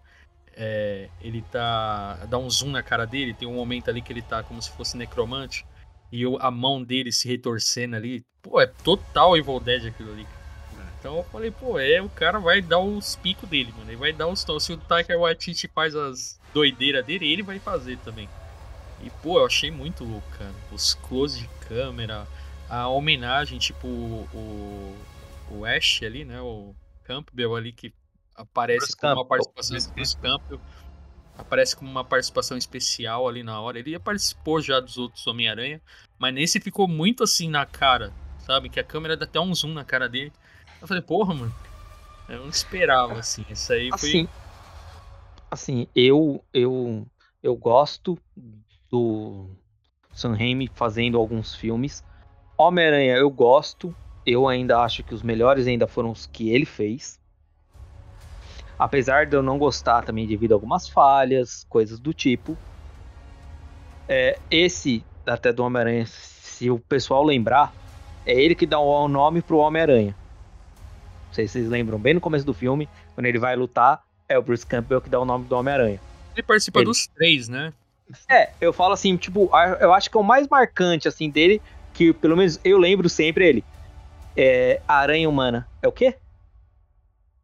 é, 0.52 1.08
ele 1.22 1.40
tá. 1.50 2.26
dá 2.28 2.36
um 2.36 2.50
zoom 2.50 2.72
na 2.72 2.82
cara 2.82 3.06
dele, 3.06 3.32
tem 3.32 3.48
um 3.48 3.54
momento 3.54 3.88
ali 3.88 4.02
que 4.02 4.12
ele 4.12 4.20
tá 4.20 4.42
como 4.42 4.60
se 4.60 4.70
fosse 4.72 4.98
necromante, 4.98 5.64
e 6.12 6.26
o- 6.26 6.36
a 6.42 6.50
mão 6.50 6.84
dele 6.84 7.10
se 7.10 7.26
retorcendo 7.26 7.96
ali. 7.96 8.22
Pô, 8.42 8.60
é 8.60 8.66
total 8.66 9.34
Evil 9.34 9.60
Dead 9.60 9.86
aquilo 9.86 10.12
ali. 10.12 10.26
Então 10.98 11.16
eu 11.16 11.24
falei, 11.24 11.50
pô, 11.50 11.78
é, 11.78 12.02
o 12.02 12.08
cara 12.08 12.38
vai 12.38 12.60
dar 12.60 12.80
os 12.80 13.16
picos 13.16 13.48
dele, 13.48 13.72
mano. 13.76 13.90
Ele 13.90 13.96
vai 13.96 14.12
dar 14.12 14.26
os 14.26 14.42
tons. 14.42 14.64
Se 14.64 14.72
o 14.72 14.76
Taika 14.76 15.16
Waititi 15.16 15.68
faz 15.68 15.94
as 15.94 16.40
doideiras 16.52 17.04
dele, 17.04 17.30
ele 17.30 17.42
vai 17.42 17.58
fazer 17.58 17.98
também. 17.98 18.28
E, 19.02 19.10
pô, 19.22 19.38
eu 19.38 19.46
achei 19.46 19.70
muito 19.70 20.04
louco, 20.04 20.28
cara. 20.36 20.54
Os 20.72 20.94
close 20.94 21.40
de 21.40 21.48
câmera, 21.68 22.26
a 22.68 22.88
homenagem, 22.88 23.58
tipo, 23.58 23.86
o, 23.86 24.96
o 25.50 25.64
Ash 25.64 26.02
ali, 26.02 26.24
né? 26.24 26.40
O 26.40 26.74
Campbell 27.04 27.54
ali 27.54 27.72
que 27.72 27.92
aparece 28.34 28.96
com 28.96 29.06
uma 29.06 29.24
participação. 29.24 29.78
Campbell. 30.20 30.60
Aparece 31.36 31.76
como 31.76 31.88
uma 31.88 32.04
participação 32.04 32.58
especial 32.58 33.28
ali 33.28 33.44
na 33.44 33.60
hora. 33.60 33.78
Ele 33.78 33.96
participou 34.00 34.60
já 34.60 34.80
dos 34.80 34.98
outros 34.98 35.24
Homem-Aranha, 35.24 35.80
mas 36.18 36.34
nesse 36.34 36.60
ficou 36.60 36.88
muito 36.88 37.22
assim 37.22 37.48
na 37.48 37.64
cara, 37.64 38.12
sabe? 38.40 38.68
Que 38.68 38.80
a 38.80 38.84
câmera 38.84 39.16
dá 39.16 39.24
até 39.24 39.38
um 39.38 39.54
zoom 39.54 39.72
na 39.72 39.84
cara 39.84 40.08
dele. 40.08 40.32
Eu 40.80 40.86
falei, 40.86 41.02
porra, 41.02 41.34
mano. 41.34 41.54
Eu 42.28 42.40
não 42.40 42.48
esperava, 42.48 43.14
assim. 43.14 43.44
Isso 43.48 43.72
aí 43.72 43.88
foi. 43.88 43.96
Assim, 43.96 44.28
assim, 45.50 45.88
eu 45.94 46.44
eu 46.52 47.06
eu 47.42 47.56
gosto 47.56 48.18
do 48.90 49.46
Sam 50.12 50.34
Raimi 50.34 50.70
fazendo 50.74 51.18
alguns 51.18 51.54
filmes. 51.54 52.04
Homem-Aranha 52.56 53.16
eu 53.16 53.30
gosto. 53.30 53.94
Eu 54.26 54.46
ainda 54.46 54.80
acho 54.80 55.02
que 55.02 55.14
os 55.14 55.22
melhores 55.22 55.66
ainda 55.66 55.86
foram 55.86 56.10
os 56.10 56.26
que 56.26 56.50
ele 56.50 56.66
fez. 56.66 57.18
Apesar 58.78 59.26
de 59.26 59.34
eu 59.34 59.42
não 59.42 59.58
gostar 59.58 60.02
também 60.02 60.26
devido 60.26 60.52
a 60.52 60.54
algumas 60.54 60.88
falhas, 60.88 61.64
coisas 61.68 61.98
do 61.98 62.12
tipo. 62.12 62.56
É, 64.06 64.38
esse 64.50 65.04
até 65.26 65.52
do 65.52 65.64
Homem-Aranha, 65.64 66.06
se 66.06 66.70
o 66.70 66.78
pessoal 66.78 67.24
lembrar, 67.24 67.72
é 68.26 68.32
ele 68.32 68.54
que 68.54 68.66
dá 68.66 68.78
o 68.78 69.08
nome 69.08 69.40
pro 69.40 69.58
Homem-Aranha. 69.58 70.14
Sei 71.38 71.46
se 71.46 71.52
vocês 71.52 71.68
lembram 71.68 72.00
bem 72.00 72.14
no 72.14 72.20
começo 72.20 72.44
do 72.44 72.52
filme, 72.52 72.88
quando 73.14 73.26
ele 73.26 73.38
vai 73.38 73.54
lutar, 73.54 74.02
é 74.28 74.36
o 74.36 74.42
Bruce 74.42 74.66
Campbell 74.66 75.00
que 75.00 75.08
dá 75.08 75.20
o 75.20 75.24
nome 75.24 75.44
do 75.44 75.54
Homem-Aranha. 75.54 76.00
Ele 76.34 76.42
participa 76.42 76.80
Ele. 76.80 76.86
dos 76.86 77.06
três, 77.06 77.48
né? 77.48 77.72
É, 78.28 78.50
eu 78.60 78.72
falo 78.72 78.92
assim, 78.94 79.16
tipo, 79.16 79.48
eu 79.80 79.94
acho 79.94 80.10
que 80.10 80.16
é 80.16 80.20
o 80.20 80.24
mais 80.24 80.48
marcante, 80.48 81.06
assim, 81.06 81.30
dele, 81.30 81.62
que 81.94 82.12
pelo 82.12 82.36
menos 82.36 82.58
eu 82.64 82.76
lembro 82.76 83.08
sempre 83.08 83.46
ele. 83.46 83.64
É 84.36 84.80
a 84.88 84.96
Aranha 84.96 85.28
Humana. 85.28 85.68
É 85.80 85.86
o 85.86 85.92
quê? 85.92 86.16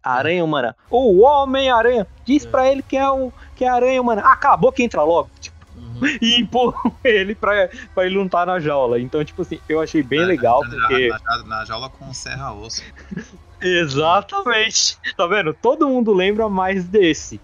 Aranha 0.03 0.45
Humana. 0.45 0.75
O 0.91 1.21
Homem-Aranha. 1.21 2.05
Diz 2.25 2.45
É. 2.45 2.49
pra 2.51 2.69
ele 2.69 2.83
que 2.83 2.97
é, 2.97 3.09
o, 3.09 3.33
que 3.55 3.65
é 3.65 3.69
Aranha 3.69 4.03
Humana. 4.03 4.23
Acabou 4.23 4.73
que 4.73 4.83
entra 4.83 5.05
logo. 5.05 5.31
Tipo, 5.41 5.55
Uhum. 5.77 6.01
e 6.21 6.41
empurram 6.41 6.93
ele 7.05 7.35
pra, 7.37 7.69
pra 7.95 8.07
ele 8.07 8.17
não 8.17 8.27
estar 8.27 8.45
na 8.45 8.59
jaula. 8.59 8.99
Então, 8.99 9.25
tipo 9.25 9.43
assim, 9.43 9.61
eu 9.69 9.81
achei 9.81 10.03
bem 10.03 10.21
Na- 10.21 10.27
legal, 10.27 10.63
na, 10.65 10.69
porque... 10.89 11.09
Na, 11.09 11.19
na, 11.39 11.43
na 11.45 11.65
jaula 11.65 11.89
com 11.89 12.13
serra-osso. 12.13 12.83
Exatamente. 13.65 14.99
Tá 15.17 15.27
vendo? 15.27 15.55
Todo 15.55 15.89
mundo 15.89 16.13
lembra 16.13 16.49
mais 16.49 16.85
desse. 16.85 17.41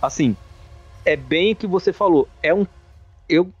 Assim, 0.00 0.36
é 1.04 1.14
bem 1.14 1.52
o 1.52 1.56
que 1.56 1.66
você 1.66 1.92
falou. 1.92 2.28
É 2.42 2.54
um. 2.54 2.66
Eu. 3.28 3.52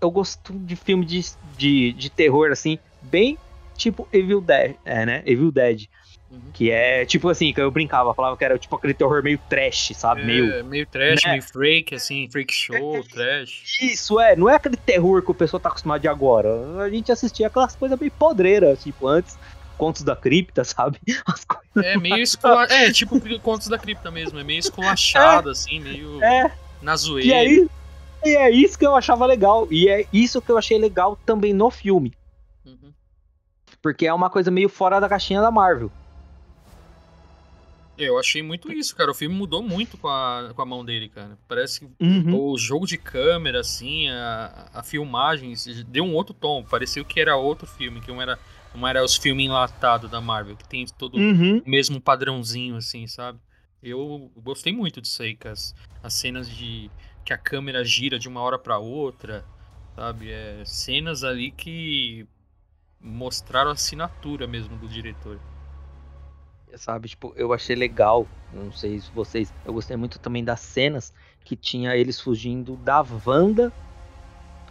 Eu 0.00 0.10
gosto 0.10 0.52
de 0.52 0.76
filme 0.76 1.04
de, 1.04 1.20
de, 1.56 1.92
de 1.92 2.10
terror, 2.10 2.50
assim, 2.50 2.78
bem 3.00 3.38
tipo 3.76 4.06
Evil 4.12 4.40
Dead. 4.40 4.76
É, 4.84 5.06
né? 5.06 5.22
Evil 5.24 5.50
Dead. 5.50 5.86
Uhum. 6.30 6.40
Que 6.52 6.70
é 6.70 7.04
tipo 7.04 7.28
assim, 7.28 7.52
que 7.52 7.60
eu 7.60 7.70
brincava, 7.70 8.14
falava 8.14 8.36
que 8.36 8.44
era 8.44 8.58
tipo 8.58 8.76
aquele 8.76 8.94
terror 8.94 9.22
meio 9.22 9.38
trash, 9.48 9.92
sabe? 9.94 10.24
Meio. 10.24 10.50
É, 10.52 10.62
meio 10.62 10.86
trash, 10.86 11.24
né? 11.24 11.32
meio 11.32 11.42
freak, 11.42 11.94
assim, 11.94 12.28
freak 12.30 12.52
show, 12.52 13.04
trash. 13.04 13.80
Isso, 13.82 14.18
é, 14.18 14.34
não 14.34 14.48
é 14.48 14.54
aquele 14.54 14.76
terror 14.76 15.22
que 15.22 15.30
o 15.30 15.34
pessoal 15.34 15.60
tá 15.60 15.68
acostumado 15.68 16.00
de 16.00 16.08
agora. 16.08 16.48
A 16.80 16.88
gente 16.88 17.12
assistia 17.12 17.48
aquelas 17.48 17.76
coisas 17.76 17.98
meio 17.98 18.12
podreiras, 18.12 18.82
tipo, 18.82 19.06
antes, 19.06 19.36
Contos 19.76 20.02
da 20.02 20.14
Cripta, 20.14 20.62
sabe? 20.64 20.98
É 21.76 21.96
meio 21.98 22.22
esculachado. 22.22 22.72
É, 22.82 22.92
tipo 22.92 23.20
Contos 23.40 23.68
da 23.68 23.78
Cripta 23.78 24.10
mesmo, 24.10 24.38
é 24.38 24.44
meio 24.44 24.58
esculachado, 24.58 25.50
assim, 25.50 25.80
meio 25.80 26.22
É, 26.22 26.52
na 26.80 26.96
zoeira. 26.96 27.28
E 27.28 27.32
aí, 27.32 27.68
e 28.24 28.36
é 28.36 28.50
isso 28.50 28.78
que 28.78 28.86
eu 28.86 28.94
achava 28.94 29.26
legal. 29.26 29.66
E 29.70 29.88
é 29.88 30.06
isso 30.12 30.40
que 30.40 30.50
eu 30.50 30.58
achei 30.58 30.78
legal 30.78 31.18
também 31.26 31.52
no 31.52 31.70
filme. 31.70 32.12
Uhum. 32.64 32.92
Porque 33.80 34.06
é 34.06 34.14
uma 34.14 34.30
coisa 34.30 34.50
meio 34.50 34.68
fora 34.68 35.00
da 35.00 35.08
caixinha 35.08 35.40
da 35.40 35.50
Marvel. 35.50 35.90
Eu 37.98 38.18
achei 38.18 38.42
muito 38.42 38.72
isso, 38.72 38.96
cara. 38.96 39.10
O 39.10 39.14
filme 39.14 39.34
mudou 39.34 39.62
muito 39.62 39.98
com 39.98 40.08
a, 40.08 40.50
com 40.54 40.62
a 40.62 40.66
mão 40.66 40.84
dele, 40.84 41.08
cara. 41.08 41.36
Parece 41.46 41.80
que 41.80 41.86
Uhum. 42.00 42.52
o 42.52 42.58
jogo 42.58 42.86
de 42.86 42.96
câmera, 42.96 43.60
assim, 43.60 44.08
a, 44.08 44.68
a 44.74 44.82
filmagem 44.82 45.54
deu 45.86 46.04
um 46.04 46.14
outro 46.14 46.34
tom. 46.34 46.64
Pareceu 46.64 47.04
que 47.04 47.20
era 47.20 47.36
outro 47.36 47.66
filme, 47.66 48.00
que 48.00 48.10
não 48.10 48.20
era, 48.20 48.38
não 48.74 48.86
era 48.86 49.04
os 49.04 49.16
filmes 49.16 49.46
enlatados 49.46 50.10
da 50.10 50.20
Marvel, 50.20 50.56
que 50.56 50.68
tem 50.68 50.84
todo 50.98 51.16
Uhum. 51.18 51.62
o 51.64 51.68
mesmo 51.68 52.00
padrãozinho, 52.00 52.76
assim, 52.76 53.06
sabe? 53.06 53.38
Eu 53.82 54.30
gostei 54.36 54.72
muito 54.72 55.00
disso 55.00 55.22
aí, 55.22 55.34
com 55.36 55.48
as, 55.48 55.74
as 56.02 56.14
cenas 56.14 56.48
de 56.48 56.90
que 57.24 57.32
a 57.32 57.38
câmera 57.38 57.84
gira 57.84 58.18
de 58.18 58.28
uma 58.28 58.40
hora 58.40 58.58
pra 58.58 58.78
outra, 58.78 59.44
sabe? 59.96 60.30
É, 60.30 60.62
cenas 60.64 61.24
ali 61.24 61.50
que 61.50 62.26
mostraram 63.00 63.70
a 63.70 63.74
assinatura 63.74 64.46
mesmo 64.46 64.76
do 64.76 64.88
diretor. 64.88 65.38
Sabe, 66.76 67.08
tipo, 67.08 67.34
eu 67.36 67.52
achei 67.52 67.76
legal. 67.76 68.26
Não 68.52 68.72
sei 68.72 68.98
se 68.98 69.10
vocês. 69.10 69.52
Eu 69.64 69.74
gostei 69.74 69.96
muito 69.96 70.18
também 70.18 70.42
das 70.42 70.60
cenas 70.60 71.12
que 71.44 71.54
tinha 71.54 71.94
eles 71.96 72.20
fugindo 72.20 72.76
da 72.76 73.04
Wanda, 73.26 73.72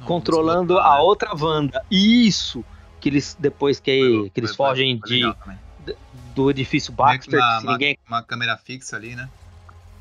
controlando 0.05 0.73
Botar, 0.73 0.93
a 0.93 0.95
né? 0.95 1.01
outra 1.01 1.35
Wanda. 1.35 1.85
Isso! 1.91 2.63
Que 3.01 3.09
eles, 3.09 3.35
depois 3.37 3.79
que, 3.79 4.29
que 4.29 4.39
eles 4.39 4.55
Foi- 4.55 4.65
foi- 4.67 4.69
fogem 4.69 4.99
foi 4.99 5.09
de, 5.09 5.95
do 6.35 6.49
edifício 6.49 6.93
Baxter, 6.93 7.39
uma, 7.39 7.71
ninguém 7.71 7.97
uma 8.07 8.23
câmera 8.23 8.55
fixa 8.55 8.95
ali, 8.95 9.15
né? 9.15 9.27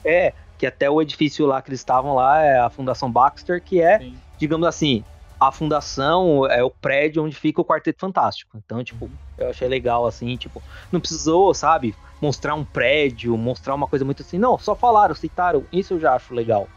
É, 0.05 0.33
que 0.59 0.67
até 0.67 0.89
o 0.91 1.01
edifício 1.01 1.47
lá 1.47 1.61
que 1.63 1.71
eles 1.71 1.81
estavam 1.81 2.15
lá 2.15 2.41
é 2.41 2.59
a 2.61 2.71
Fundação 2.71 3.11
Baxter, 3.11 3.63
que 3.63 3.81
é 3.81 3.99
Sim. 3.99 4.19
digamos 4.39 4.67
assim, 4.67 5.03
a 5.41 5.51
fundação 5.51 6.47
é 6.47 6.63
o 6.63 6.71
prédio 6.71 7.25
onde 7.25 7.35
fica 7.35 7.63
o 7.63 7.65
Quarteto 7.65 7.99
Fantástico. 7.99 8.59
Então, 8.63 8.85
tipo, 8.85 9.11
eu 9.39 9.49
achei 9.49 9.67
legal, 9.67 10.07
assim, 10.07 10.37
tipo, 10.37 10.63
não 10.93 11.01
precisou, 11.01 11.55
sabe, 11.55 11.95
mostrar 12.21 12.55
um 12.55 12.65
prédio, 12.65 13.37
mostrar 13.39 13.75
uma 13.75 13.87
coisa 13.87 14.05
muito 14.05 14.21
assim. 14.23 14.39
Não, 14.39 14.59
só 14.59 14.75
falaram, 14.75 15.15
citaram. 15.15 15.67
Isso 15.73 15.95
eu 15.95 16.01
já 16.01 16.15
acho 16.15 16.35
legal. 16.35 16.69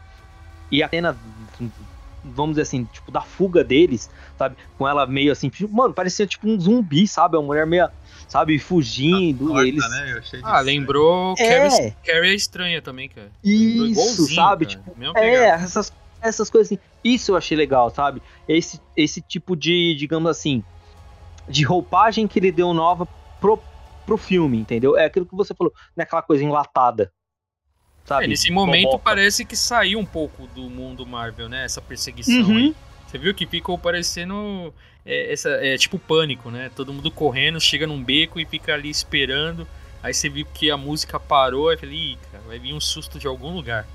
E 0.70 0.82
a 0.82 0.88
cena, 0.88 1.14
vamos 2.24 2.52
dizer 2.52 2.62
assim, 2.62 2.84
tipo, 2.84 3.10
da 3.10 3.20
fuga 3.20 3.62
deles, 3.62 4.10
sabe? 4.38 4.56
Com 4.78 4.88
ela 4.88 5.06
meio 5.06 5.32
assim, 5.32 5.48
tipo, 5.48 5.72
mano, 5.72 5.92
parecia 5.92 6.26
tipo 6.26 6.48
um 6.48 6.58
zumbi, 6.58 7.06
sabe? 7.06 7.36
Uma 7.36 7.42
mulher 7.44 7.66
meio, 7.66 7.88
sabe, 8.28 8.58
fugindo. 8.58 9.48
Corta, 9.48 9.66
eles... 9.66 9.90
né? 9.90 10.12
Eu 10.12 10.18
achei 10.18 10.40
Ah, 10.42 10.60
lembrou 10.60 11.34
É. 11.38 11.68
Carrie, 11.68 11.96
Carrie 12.04 12.30
é 12.30 12.34
estranha 12.34 12.82
também, 12.82 13.08
cara. 13.08 13.30
Isso, 13.42 14.34
sabe? 14.34 14.66
cara. 14.66 14.78
Tipo, 14.78 15.18
é, 15.18 15.48
essas, 15.48 15.92
essas 16.20 16.48
coisas 16.48 16.72
assim. 16.72 16.78
Isso 17.02 17.32
eu 17.32 17.36
achei 17.36 17.56
legal, 17.56 17.90
sabe? 17.90 18.22
Esse, 18.48 18.80
esse 18.96 19.20
tipo 19.20 19.54
de, 19.54 19.94
digamos 19.94 20.30
assim, 20.30 20.64
de 21.48 21.64
roupagem 21.64 22.26
que 22.26 22.38
ele 22.38 22.50
deu 22.50 22.72
nova 22.72 23.06
pro, 23.40 23.58
pro 24.06 24.16
filme, 24.16 24.58
entendeu? 24.58 24.96
É 24.96 25.04
aquilo 25.04 25.26
que 25.26 25.36
você 25.36 25.54
falou, 25.54 25.72
não 25.96 26.02
é 26.02 26.04
aquela 26.04 26.22
coisa 26.22 26.42
enlatada. 26.42 27.12
Sabe? 28.04 28.24
É, 28.24 28.28
nesse 28.28 28.50
momento 28.50 28.84
Boboca. 28.84 29.04
parece 29.04 29.44
que 29.44 29.56
saiu 29.56 29.98
um 29.98 30.04
pouco 30.04 30.46
do 30.48 30.68
mundo 30.68 31.06
Marvel, 31.06 31.48
né? 31.48 31.64
Essa 31.64 31.80
perseguição 31.80 32.34
Uhum. 32.50 32.56
aí. 32.56 32.76
Você 33.06 33.18
viu 33.18 33.34
que 33.34 33.46
ficou 33.46 33.78
parecendo 33.78 34.74
é, 35.06 35.32
essa, 35.32 35.48
é, 35.50 35.76
tipo 35.78 35.98
pânico, 35.98 36.50
né? 36.50 36.70
Todo 36.74 36.92
mundo 36.92 37.10
correndo, 37.10 37.60
chega 37.60 37.86
num 37.86 38.02
beco 38.02 38.38
e 38.40 38.44
fica 38.44 38.74
ali 38.74 38.90
esperando. 38.90 39.66
Aí 40.02 40.12
você 40.12 40.28
viu 40.28 40.44
que 40.44 40.70
a 40.70 40.76
música 40.76 41.18
parou, 41.18 41.68
aí 41.70 41.76
eu 41.76 41.80
falei, 41.80 41.96
Ih, 42.12 42.18
cara, 42.30 42.44
vai 42.46 42.58
vir 42.58 42.74
um 42.74 42.80
susto 42.80 43.18
de 43.18 43.26
algum 43.26 43.54
lugar. 43.54 43.86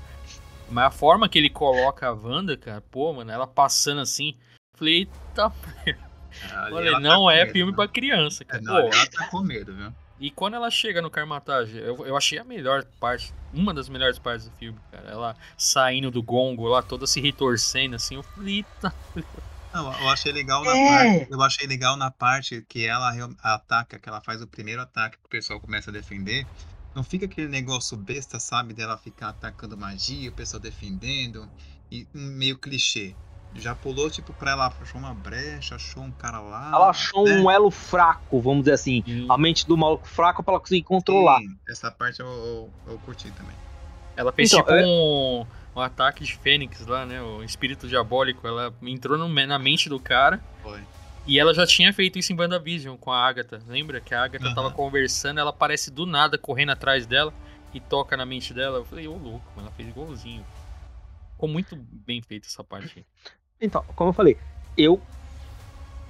Mas 0.68 0.86
a 0.86 0.90
forma 0.90 1.28
que 1.28 1.38
ele 1.38 1.50
coloca 1.50 2.06
a 2.08 2.12
Wanda, 2.12 2.56
cara, 2.56 2.80
pô, 2.90 3.12
mano, 3.12 3.30
ela 3.30 3.46
passando 3.46 4.00
assim. 4.00 4.34
Falei, 4.74 5.00
eita, 5.34 5.52
ela 6.68 6.92
tá 6.92 7.00
não 7.00 7.22
com 7.22 7.30
é 7.30 7.40
medo, 7.44 7.52
filme 7.52 7.72
né? 7.72 7.76
pra 7.76 7.86
criança, 7.88 8.42
É, 8.42 8.46
cara. 8.46 8.62
não, 8.62 8.72
Pô, 8.72 8.94
ela 8.94 9.06
tá 9.06 9.26
com 9.28 9.40
medo, 9.40 9.74
viu? 9.74 9.92
E 10.20 10.30
quando 10.30 10.54
ela 10.54 10.70
chega 10.70 11.02
no 11.02 11.10
Carmatage, 11.10 11.78
eu, 11.78 12.06
eu 12.06 12.16
achei 12.16 12.38
a 12.38 12.44
melhor 12.44 12.84
parte, 13.00 13.32
uma 13.52 13.74
das 13.74 13.88
melhores 13.88 14.18
partes 14.18 14.46
do 14.48 14.52
filme, 14.56 14.78
cara. 14.90 15.10
Ela 15.10 15.36
saindo 15.56 16.10
do 16.10 16.22
gongo 16.22 16.68
lá, 16.68 16.82
toda 16.82 17.06
se 17.06 17.20
retorcendo, 17.20 17.96
assim, 17.96 18.16
eu 18.16 18.22
falei, 18.22 18.56
eita. 18.56 18.94
Não, 19.72 19.86
eu 20.00 20.08
achei 20.08 20.32
legal 20.32 20.64
na 20.64 20.72
É. 20.76 20.84
parte. 20.84 21.26
Eu 21.30 21.40
achei 21.42 21.66
legal 21.66 21.96
na 21.96 22.10
parte 22.10 22.62
que 22.68 22.84
ela 22.86 23.12
ataca, 23.42 23.98
que 24.00 24.08
ela 24.08 24.20
faz 24.20 24.42
o 24.42 24.46
primeiro 24.48 24.82
ataque 24.82 25.16
que 25.18 25.26
o 25.26 25.28
pessoal 25.28 25.60
começa 25.60 25.90
a 25.90 25.92
defender. 25.92 26.50
Não 26.94 27.04
fica 27.04 27.26
aquele 27.26 27.48
negócio 27.48 27.96
besta, 27.96 28.40
sabe? 28.40 28.74
Dela 28.74 28.98
ficar 28.98 29.28
atacando 29.30 29.76
magia, 29.78 30.30
o 30.30 30.34
pessoal 30.34 30.60
defendendo. 30.60 31.52
E 31.90 32.08
meio 32.12 32.58
clichê. 32.58 33.16
Já 33.54 33.74
pulou, 33.74 34.08
tipo, 34.08 34.32
pra 34.32 34.52
ela, 34.52 34.72
achou 34.80 35.00
uma 35.00 35.12
brecha, 35.12 35.74
achou 35.74 36.02
um 36.02 36.12
cara 36.12 36.38
lá. 36.40 36.70
Ela 36.72 36.90
achou 36.90 37.24
né? 37.24 37.40
um 37.40 37.50
elo 37.50 37.70
fraco, 37.70 38.40
vamos 38.40 38.60
dizer 38.60 38.74
assim. 38.74 39.02
A 39.28 39.36
mente 39.36 39.66
do 39.66 39.76
maluco 39.76 40.06
fraco 40.06 40.42
pra 40.42 40.54
ela 40.54 40.60
conseguir 40.60 40.84
controlar. 40.84 41.40
Sim, 41.40 41.58
essa 41.68 41.90
parte 41.90 42.20
eu, 42.20 42.26
eu, 42.26 42.70
eu 42.92 42.98
curti 43.00 43.30
também. 43.32 43.54
Ela 44.16 44.32
fez 44.32 44.52
Então, 44.52 44.60
tipo 44.60 44.72
é- 44.72 44.86
um, 44.86 45.46
um 45.74 45.80
ataque 45.80 46.24
de 46.24 46.36
Fênix 46.36 46.86
lá, 46.86 47.04
né? 47.04 47.20
O 47.20 47.42
espírito 47.42 47.88
diabólico. 47.88 48.46
Ela 48.46 48.72
entrou 48.82 49.18
no 49.18 49.28
na 49.28 49.58
mente 49.58 49.88
do 49.88 49.98
cara. 49.98 50.40
Foi. 50.62 50.80
E 51.26 51.38
ela 51.38 51.52
já 51.52 51.66
tinha 51.66 51.92
feito 51.92 52.18
isso 52.18 52.32
em 52.32 52.36
WandaVision 52.36 52.96
com 52.96 53.10
a 53.10 53.26
Agatha. 53.26 53.60
Lembra 53.66 54.00
que 54.00 54.14
a 54.14 54.22
Agatha 54.22 54.46
Aham. 54.46 54.54
tava 54.54 54.70
conversando, 54.70 55.38
ela 55.38 55.50
aparece 55.50 55.90
do 55.90 56.06
nada 56.06 56.38
correndo 56.38 56.70
atrás 56.70 57.06
dela 57.06 57.32
e 57.74 57.80
toca 57.80 58.16
na 58.16 58.24
mente 58.24 58.54
dela. 58.54 58.78
Eu 58.78 58.84
falei, 58.84 59.06
ô 59.06 59.16
louco, 59.16 59.46
ela 59.58 59.70
fez 59.72 59.88
igualzinho. 59.88 60.44
Ficou 61.32 61.48
muito 61.48 61.76
bem 61.76 62.20
feita 62.20 62.46
essa 62.46 62.64
parte. 62.64 63.06
Então, 63.60 63.84
como 63.94 64.10
eu 64.10 64.14
falei, 64.14 64.38
eu 64.76 65.06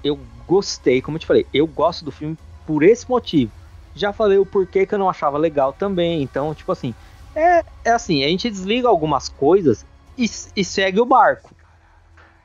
eu 0.02 0.16
gostei, 0.16 1.02
como 1.02 1.16
eu 1.16 1.20
te 1.20 1.26
falei, 1.26 1.48
eu 1.52 1.66
gosto 1.66 2.04
do 2.04 2.12
filme 2.12 2.38
por 2.64 2.82
esse 2.82 3.08
motivo. 3.08 3.52
Já 3.94 4.12
falei 4.12 4.38
o 4.38 4.46
porquê 4.46 4.86
que 4.86 4.94
eu 4.94 4.98
não 4.98 5.08
achava 5.10 5.36
legal 5.38 5.72
também. 5.72 6.22
Então, 6.22 6.54
tipo 6.54 6.70
assim, 6.72 6.94
é, 7.34 7.58
é 7.84 7.90
assim, 7.92 8.24
a 8.24 8.28
gente 8.28 8.48
desliga 8.50 8.88
algumas 8.88 9.28
coisas 9.28 9.84
e, 10.16 10.24
e 10.56 10.64
segue 10.64 11.00
o 11.00 11.06
barco. 11.06 11.54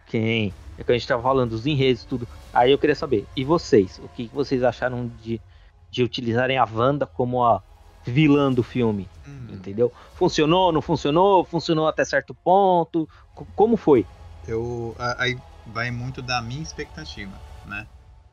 Quem? 0.06 0.58
É 0.78 0.84
que 0.84 0.92
a 0.92 0.98
gente 0.98 1.08
tava 1.08 1.24
falando 1.24 1.52
dos 1.52 1.66
enredos 1.66 2.04
e 2.04 2.08
tudo. 2.08 2.28
Aí 2.52 2.72
eu 2.72 2.80
queria 2.80 2.96
saber, 2.96 3.30
e 3.36 3.44
vocês? 3.46 3.98
O 4.00 4.10
que 4.10 4.30
vocês 4.30 4.64
acharam 4.64 5.08
de, 5.08 5.42
de 5.90 6.04
utilizarem 6.04 6.58
a 6.58 6.66
Wanda 6.66 7.08
como 7.08 7.44
a 7.44 7.64
vilã 8.06 8.52
do 8.54 8.64
filme? 8.64 9.10
Hum, 9.26 9.48
Entendeu? 9.50 9.94
Funcionou, 10.14 10.72
não 10.72 10.82
funcionou? 10.82 11.46
Funcionou 11.46 11.88
até 11.88 12.04
certo 12.06 12.36
ponto? 12.44 13.08
Co- 13.34 13.48
Como 13.56 13.78
foi? 13.78 14.10
Eu, 14.48 14.96
aí 15.18 15.42
vai 15.66 15.92
muito 15.92 16.22
da 16.22 16.42
minha 16.42 16.62
expectativa, 16.62 17.42
né? 17.64 17.88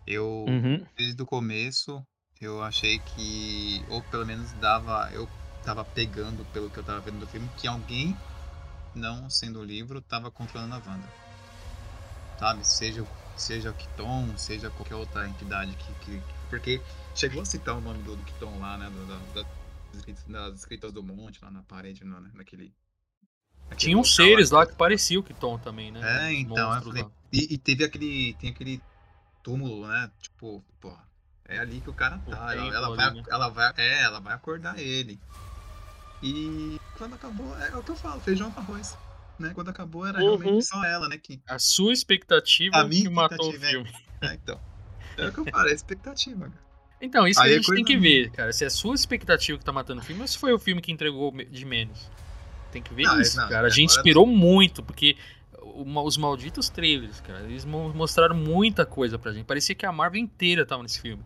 Eu, 0.07 0.25
Uhum. 0.49 0.85
desde 0.97 1.23
o 1.23 1.27
começo, 1.27 2.05
eu 2.41 2.63
achei 2.63 2.99
que, 3.01 3.85
ou 3.89 4.03
pelo 4.05 4.27
menos 4.27 4.53
dava, 4.55 5.11
eu 5.13 5.29
tava 5.63 5.85
pegando 5.85 6.45
pelo 6.47 6.71
que 6.71 6.79
eu 6.79 6.85
tava 6.85 7.01
vendo 7.01 7.21
do 7.21 7.29
filme, 7.29 7.51
que 7.57 7.67
alguém, 7.67 8.19
não 8.95 9.31
sendo 9.31 9.61
o 9.61 9.65
livro, 9.65 10.03
tava 10.03 10.31
controlando 10.31 10.75
a 10.75 10.83
Wanda. 10.85 11.09
Sabe? 12.39 12.65
Seja, 12.65 13.03
o- 13.03 13.09
seja 13.37 13.71
o 13.71 13.75
Kiton, 13.75 14.37
seja 14.37 14.71
qualquer 14.71 14.97
outra 14.97 15.29
entidade 15.29 15.77
que, 15.77 15.95
que- 15.95 16.23
Porque 16.49 16.83
chegou 17.15 17.41
a 17.41 17.45
citar 17.45 17.77
o 17.77 17.81
nome 17.81 18.03
do, 18.03 18.17
do 18.17 18.25
Kiton 18.25 18.59
lá, 18.59 18.77
né? 18.77 18.91
do- 18.91 19.07
da- 19.07 19.19
da- 19.21 19.43
das 19.43 19.99
escritas- 20.01 20.25
das 20.25 20.59
escritas 20.59 20.93
do 20.93 21.03
monte, 21.03 21.39
lá 21.43 21.51
na 21.51 21.63
parede, 21.63 22.05
no, 22.05 22.21
né, 22.21 22.31
naquele. 22.35 22.75
Tinha 23.77 23.97
uns 23.99 24.15
seres 24.15 24.51
lá 24.51 24.67
que- 24.67 24.75
pareciam 24.75 25.21
o 25.21 25.25
Kiton 25.25 25.59
também, 25.59 25.91
né? 25.93 26.29
É, 26.29 26.33
então, 26.35 26.81
falei. 26.83 27.05
E, 27.33 27.55
e 27.55 27.59
teve 27.59 27.85
aquele. 27.85 28.35
Tem 28.35 28.51
aquele 28.51 28.81
túmulo, 29.43 29.87
né? 29.87 30.11
Tipo, 30.21 30.63
pô, 30.81 30.93
é 31.49 31.59
ali 31.59 31.81
que 31.81 31.91
o 31.91 31.95
cara 31.95 32.21
O 32.27 32.31
tá. 32.31 32.53
Ela, 32.53 32.63
templo 32.63 32.75
ela 32.77 32.87
ali, 32.89 32.97
vai, 32.97 33.11
né? 33.15 33.23
ela 33.31 33.49
vai. 33.49 33.73
É, 33.77 34.03
ela 34.03 34.21
vai 34.21 34.35
acordar 34.35 34.79
ele. 34.79 35.19
E 36.23 36.79
quando 36.97 37.15
acabou, 37.15 37.57
é 37.59 37.77
o 37.77 37.83
que 37.83 37.91
eu 37.91 37.97
falo, 37.97 38.21
feijão 38.21 38.51
com 38.51 38.61
arroz. 38.61 38.97
Né? 39.39 39.51
Quando 39.55 39.71
acabou 39.71 40.07
era 40.07 40.19
Uhum. 40.21 40.37
realmente 40.37 40.67
só 40.67 40.85
ela, 40.85 41.09
né? 41.09 41.19
Que, 41.19 41.41
A 41.49 41.59
sua 41.59 41.93
expectativa 41.93 42.77
A 42.77 42.85
minha 42.85 43.03
que 43.03 43.09
matou 43.09 43.51
o 43.51 43.55
é- 43.57 43.59
filme. 43.59 43.91
é, 44.21 44.35
então. 44.35 44.61
É 45.17 45.27
o 45.27 45.33
que 45.33 45.41
eu 45.41 45.45
falo, 45.47 45.69
é 45.69 45.73
expectativa, 45.73 46.49
cara. 46.49 46.63
Então, 47.01 47.27
isso 47.27 47.41
Aí 47.41 47.49
que 47.49 47.55
é 47.55 47.59
a 47.59 47.61
gente 47.63 47.75
tem 47.75 47.85
que 47.85 47.97
ver, 47.97 48.31
cara. 48.31 48.53
Se 48.53 48.63
é 48.63 48.69
a 48.69 48.71
sua 48.71 48.95
expectativa 48.95 49.59
que 49.59 49.65
tá 49.65 49.73
matando 49.73 50.01
o 50.01 50.05
filme 50.05 50.23
ou 50.23 50.29
se 50.29 50.39
foi 50.39 50.53
o 50.53 50.59
filme 50.59 50.81
que 50.81 50.93
entregou 50.93 51.33
de 51.33 51.65
menos. 51.65 52.09
Tem 52.73 52.83
que 52.83 52.93
ver 52.95 53.05
Não, 53.05 53.21
isso, 53.21 53.37
não, 53.37 53.49
cara. 53.49 53.67
A 53.67 53.71
gente 53.71 53.91
agora 53.93 54.01
esperou 54.01 54.27
muito, 54.27 54.83
porque 54.83 55.17
os 55.63 56.17
malditos 56.17 56.69
trailers, 56.69 57.21
cara, 57.21 57.41
eles 57.45 57.65
mo- 57.65 57.93
mostraram 57.95 58.35
muita 58.35 58.85
coisa 58.87 59.19
pra 59.19 59.31
gente. 59.33 59.45
Parecia 59.45 59.75
que 59.75 59.87
a 59.87 59.93
Marvel 59.93 60.21
inteira 60.21 60.67
tava 60.67 60.83
nesse 60.83 61.01
filme. 61.01 61.23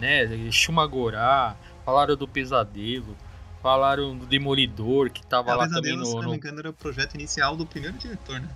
Né? 0.26 0.50
Shumagorá, 0.52 1.56
falaram 1.84 2.16
do 2.16 2.26
Pesadelo, 2.26 3.16
falaram 3.60 4.16
do 4.16 4.24
Demolidor, 4.24 5.10
que 5.10 5.24
tava 5.26 5.50
É, 5.50 5.54
lá 5.54 5.68
também 5.68 5.92
dela, 5.92 6.04
se 6.04 6.10
no, 6.12 6.16
não 6.16 6.22
no- 6.24 6.30
me 6.30 6.36
engano, 6.36 6.58
era 6.60 6.70
o 6.70 6.72
projeto 6.72 7.14
inicial 7.14 7.56
do 7.56 7.66
primeiro 7.66 7.98
diretor, 7.98 8.40
né? 8.40 8.48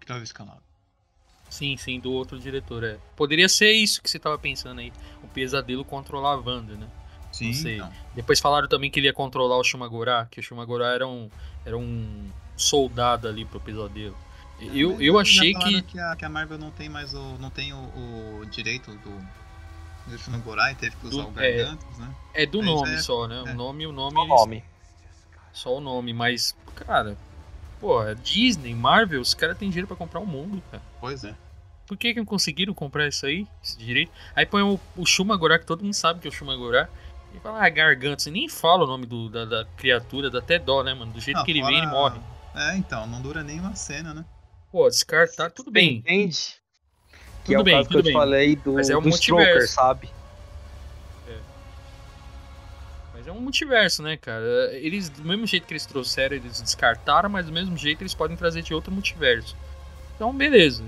Que 0.00 0.06
tava 0.06 0.22
escalado. 0.24 0.60
Sim, 1.48 1.76
sim, 1.76 2.00
do 2.00 2.10
outro 2.10 2.38
diretor, 2.38 2.82
é. 2.82 2.98
Poderia 3.14 3.48
ser 3.48 3.70
isso 3.70 4.02
que 4.02 4.10
você 4.10 4.18
tava 4.18 4.36
pensando 4.38 4.80
aí. 4.80 4.92
O 5.22 5.28
Pesadelo 5.28 5.84
controlar 5.84 6.32
a 6.32 6.36
Wanda, 6.36 6.74
né? 6.74 6.86
Sim, 7.38 7.52
sei. 7.52 7.76
então. 7.76 7.92
Depois 8.14 8.40
falaram 8.40 8.66
também 8.68 8.90
que 8.90 8.98
ele 9.00 9.06
ia 9.06 9.12
controlar 9.12 9.56
o 9.58 9.64
Shumagorá, 9.64 10.26
que 10.30 10.40
o 10.40 10.42
Shumagorá 10.42 10.88
era 10.88 11.06
um, 11.06 11.28
era 11.64 11.76
um 11.76 12.30
soldado 12.56 13.28
ali 13.28 13.44
pro 13.44 13.60
pesadelo. 13.60 14.16
Eu, 14.58 14.92
Mas 14.92 15.00
eu 15.02 15.18
achei 15.18 15.52
falaram 15.52 15.82
que. 15.82 15.98
a, 16.00 16.16
que 16.16 16.24
a 16.24 16.28
Marvel 16.30 16.56
não 16.58 16.70
tem 16.70 16.88
mais 16.88 17.12
o. 17.12 17.36
não 17.38 17.50
tem 17.50 17.72
o, 17.74 17.76
o 18.40 18.46
direito 18.50 18.90
do. 18.92 20.10
do 20.10 20.18
Shumagorai, 20.18 20.74
teve 20.74 20.96
que 20.96 21.06
usar 21.08 21.24
Do- 21.24 21.28
o 21.38 21.40
é. 21.42 21.52
Gargantos, 21.58 21.98
né? 21.98 22.14
É 22.32 22.46
do 22.46 22.58
Mas 22.58 22.66
nome 22.66 22.94
é- 22.94 22.98
só, 22.98 23.26
né? 23.28 23.42
é. 23.46 23.52
O 23.52 23.54
nome, 23.54 23.86
o 23.86 23.92
nome. 23.92 24.16
O 24.16 24.20
eles- 24.22 24.28
nome. 24.30 24.64
Só 25.52 25.76
o 25.76 25.80
nome, 25.80 26.12
mas, 26.14 26.54
cara, 26.74 27.16
pô, 27.80 28.02
é 28.02 28.14
Disney, 28.14 28.74
Marvel, 28.74 29.20
os 29.20 29.34
caras 29.34 29.56
têm 29.58 29.68
dinheiro 29.68 29.86
pra 29.86 29.96
comprar 29.96 30.20
o 30.20 30.26
mundo, 30.26 30.62
cara. 30.70 30.82
Pois 31.00 31.24
é. 31.24 31.34
Por 31.86 31.96
que, 31.96 32.12
que 32.12 32.18
não 32.18 32.26
conseguiram 32.26 32.74
comprar 32.74 33.06
isso 33.06 33.24
aí, 33.26 33.46
esse 33.62 33.78
direito? 33.78 34.10
Aí 34.34 34.44
põe 34.44 34.62
o, 34.62 34.78
o 34.96 35.06
Shumagorá, 35.06 35.58
que 35.58 35.64
todo 35.66 35.84
mundo 35.84 35.94
sabe 35.94 36.20
que 36.20 36.26
é 36.26 36.30
o 36.30 36.32
Shumagorá. 36.32 36.88
E 37.36 37.40
fala, 37.40 37.64
ah, 37.64 37.68
Gargantos. 37.68 38.24
Você 38.24 38.30
nem 38.30 38.48
fala 38.48 38.84
o 38.84 38.86
nome 38.86 39.06
do, 39.06 39.28
da, 39.28 39.44
da 39.44 39.64
criatura, 39.76 40.30
dá 40.30 40.38
até 40.38 40.58
dó, 40.58 40.82
né, 40.82 40.94
mano? 40.94 41.12
Do 41.12 41.20
jeito 41.20 41.36
Não, 41.36 41.44
que 41.44 41.50
ele 41.52 41.60
fora- 41.60 41.72
vem, 41.72 41.82
ele 41.82 41.90
morre. 41.90 42.20
É, 42.54 42.76
então, 42.76 43.06
não 43.06 43.20
dura 43.20 43.42
nem 43.42 43.60
uma 43.60 43.74
cena, 43.76 44.14
né? 44.14 44.24
Pô, 44.72 44.88
descartar, 44.88 45.50
tudo 45.50 45.70
bem. 45.70 45.96
Entende? 45.98 46.38
Que 47.44 47.52
Tudo 47.52 47.54
é 47.54 47.58
o 47.60 47.64
bem, 47.64 47.76
caso 47.76 47.88
que 47.88 47.92
tudo 47.94 47.98
eu 48.00 48.02
te 48.02 48.06
bem. 48.06 48.12
falei 48.14 48.56
do, 48.56 48.72
Mas 48.74 48.90
é 48.90 48.96
um 48.96 49.02
do 49.02 49.08
Stroker, 49.10 49.46
multiverso. 49.46 49.74
sabe? 49.74 50.10
Mas 53.14 53.26
é 53.26 53.32
um 53.32 53.40
multiverso, 53.40 54.02
né, 54.02 54.16
cara? 54.16 54.44
Eles, 54.72 55.08
do 55.08 55.24
mesmo 55.24 55.46
jeito 55.46 55.66
que 55.66 55.72
eles 55.72 55.86
trouxeram, 55.86 56.36
eles 56.36 56.60
descartaram, 56.60 57.28
mas 57.28 57.46
do 57.46 57.52
mesmo 57.52 57.76
jeito 57.76 58.02
eles 58.02 58.14
podem 58.14 58.36
trazer 58.36 58.62
de 58.62 58.74
outro 58.74 58.92
multiverso. 58.92 59.56
Então, 60.14 60.34
beleza. 60.34 60.82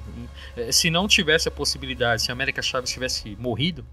Eh, 0.56 0.72
Se 0.72 0.90
não 0.90 1.06
tivesse 1.08 1.48
a 1.48 1.50
possibilidade, 1.50 2.22
se 2.22 2.30
a 2.30 2.34
América 2.34 2.60
Chaves 2.62 2.90
tivesse 2.90 3.36
morrido, 3.38 3.84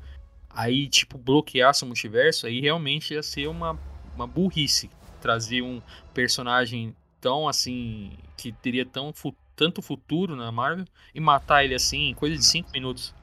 aí, 0.55 0.89
tipo, 0.89 1.17
bloqueasse 1.17 1.83
o 1.83 1.87
multiverso, 1.87 2.47
aí 2.47 2.59
realmente 2.61 3.13
ia 3.13 3.23
ser 3.23 3.47
uma, 3.47 3.79
uma 4.15 4.27
burrice 4.27 4.89
trazer 5.19 5.61
um 5.61 5.81
personagem 6.13 6.95
tão 7.21 7.47
assim. 7.47 8.17
que 8.37 8.51
teria 8.53 8.85
tão 8.85 9.13
fu- 9.13 9.35
tanto 9.55 9.81
futuro 9.81 10.35
na 10.35 10.51
Marvel 10.51 10.85
e 11.13 11.19
matar 11.19 11.63
ele 11.63 11.75
assim 11.75 12.09
em 12.09 12.13
coisa 12.13 12.35
de 12.35 12.43
5 12.45 12.69
minutos. 12.73 13.13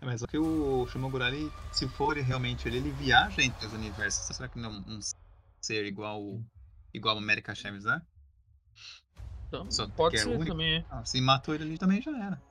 É, 0.00 0.04
mas 0.06 0.22
o 0.22 0.26
que 0.26 0.38
o 0.38 0.86
Shumogurari, 0.86 1.52
se 1.70 1.88
for 1.88 2.16
realmente 2.16 2.66
ele, 2.68 2.78
ele 2.78 2.92
viaja 2.92 3.42
entre 3.42 3.66
os 3.66 3.72
universos. 3.72 4.24
Será 4.36 4.48
que 4.48 4.58
não 4.58 4.70
é 4.70 4.90
um 4.90 5.00
ser 5.60 5.84
igual 5.86 6.40
igual 6.92 7.18
América 7.18 7.54
Chaves, 7.54 7.84
né? 7.84 8.00
Então, 9.48 9.70
Só 9.70 9.86
pode 9.88 10.18
ser 10.18 10.28
único? 10.28 10.52
também. 10.52 10.76
É. 10.78 10.84
Ah, 10.90 11.04
se 11.04 11.20
matou 11.20 11.54
ele 11.54 11.64
ali 11.64 11.78
também 11.78 12.00
já 12.02 12.10
era. 12.16 12.42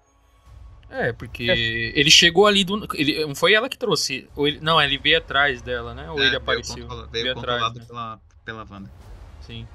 É, 0.94 1.12
porque 1.12 1.50
é. 1.50 2.00
ele 2.00 2.12
chegou 2.12 2.46
ali 2.46 2.64
do. 2.64 2.88
Ele, 2.94 3.26
não 3.26 3.34
foi 3.34 3.54
ela 3.54 3.68
que 3.68 3.78
trouxe. 3.78 4.30
Ou 4.36 4.48
ele, 4.48 4.60
não, 4.60 4.80
ele 4.80 5.00
veio 5.00 5.18
atrás 5.18 5.60
dela, 5.60 5.96
né? 5.96 6.10
Ou 6.12 6.22
é, 6.22 6.28
ele 6.28 6.36
apareceu? 6.36 6.76
Veio, 6.76 6.88
controla, 6.88 7.08
veio, 7.12 7.24
veio 7.24 7.36
controlado 7.36 7.66
atrás, 7.66 7.80
né? 7.80 7.86
pela, 7.88 8.22
pela 8.46 8.68
Wanda. 8.70 8.92
Sim. 9.42 9.68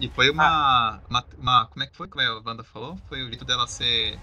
E 0.00 0.08
foi 0.08 0.28
uma, 0.30 0.44
ah. 0.44 1.00
uma, 1.08 1.24
uma, 1.38 1.66
Como 1.66 1.84
é 1.84 1.86
que 1.86 1.96
foi 1.96 2.08
que 2.08 2.20
a 2.20 2.42
Wanda 2.44 2.64
falou? 2.64 2.98
Foi 3.08 3.22
o 3.22 3.28
jeito 3.28 3.44
dela 3.44 3.68
ser 3.68 4.18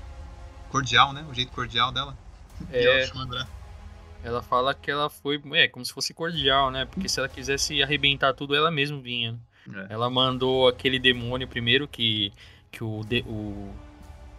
cordial, 0.69 1.13
né? 1.13 1.25
O 1.31 1.33
jeito 1.33 1.53
cordial 1.53 1.93
dela. 1.93 2.17
É. 2.73 3.09
ela 4.21 4.43
fala 4.43 4.73
que 4.73 4.91
ela 4.91 5.09
foi. 5.09 5.41
É, 5.53 5.69
como 5.69 5.85
se 5.85 5.93
fosse 5.93 6.13
cordial, 6.13 6.69
né? 6.71 6.83
Porque 6.83 7.07
se 7.07 7.21
ela 7.21 7.29
quisesse 7.29 7.81
arrebentar 7.81 8.33
tudo, 8.33 8.53
ela 8.53 8.69
mesma 8.69 8.99
vinha. 8.99 9.39
Né? 9.65 9.87
É. 9.89 9.93
Ela 9.93 10.09
mandou 10.09 10.67
aquele 10.67 10.99
demônio 10.99 11.47
primeiro 11.47 11.87
que, 11.87 12.33
que 12.69 12.83
o, 12.83 13.01
de, 13.05 13.23
o 13.25 13.73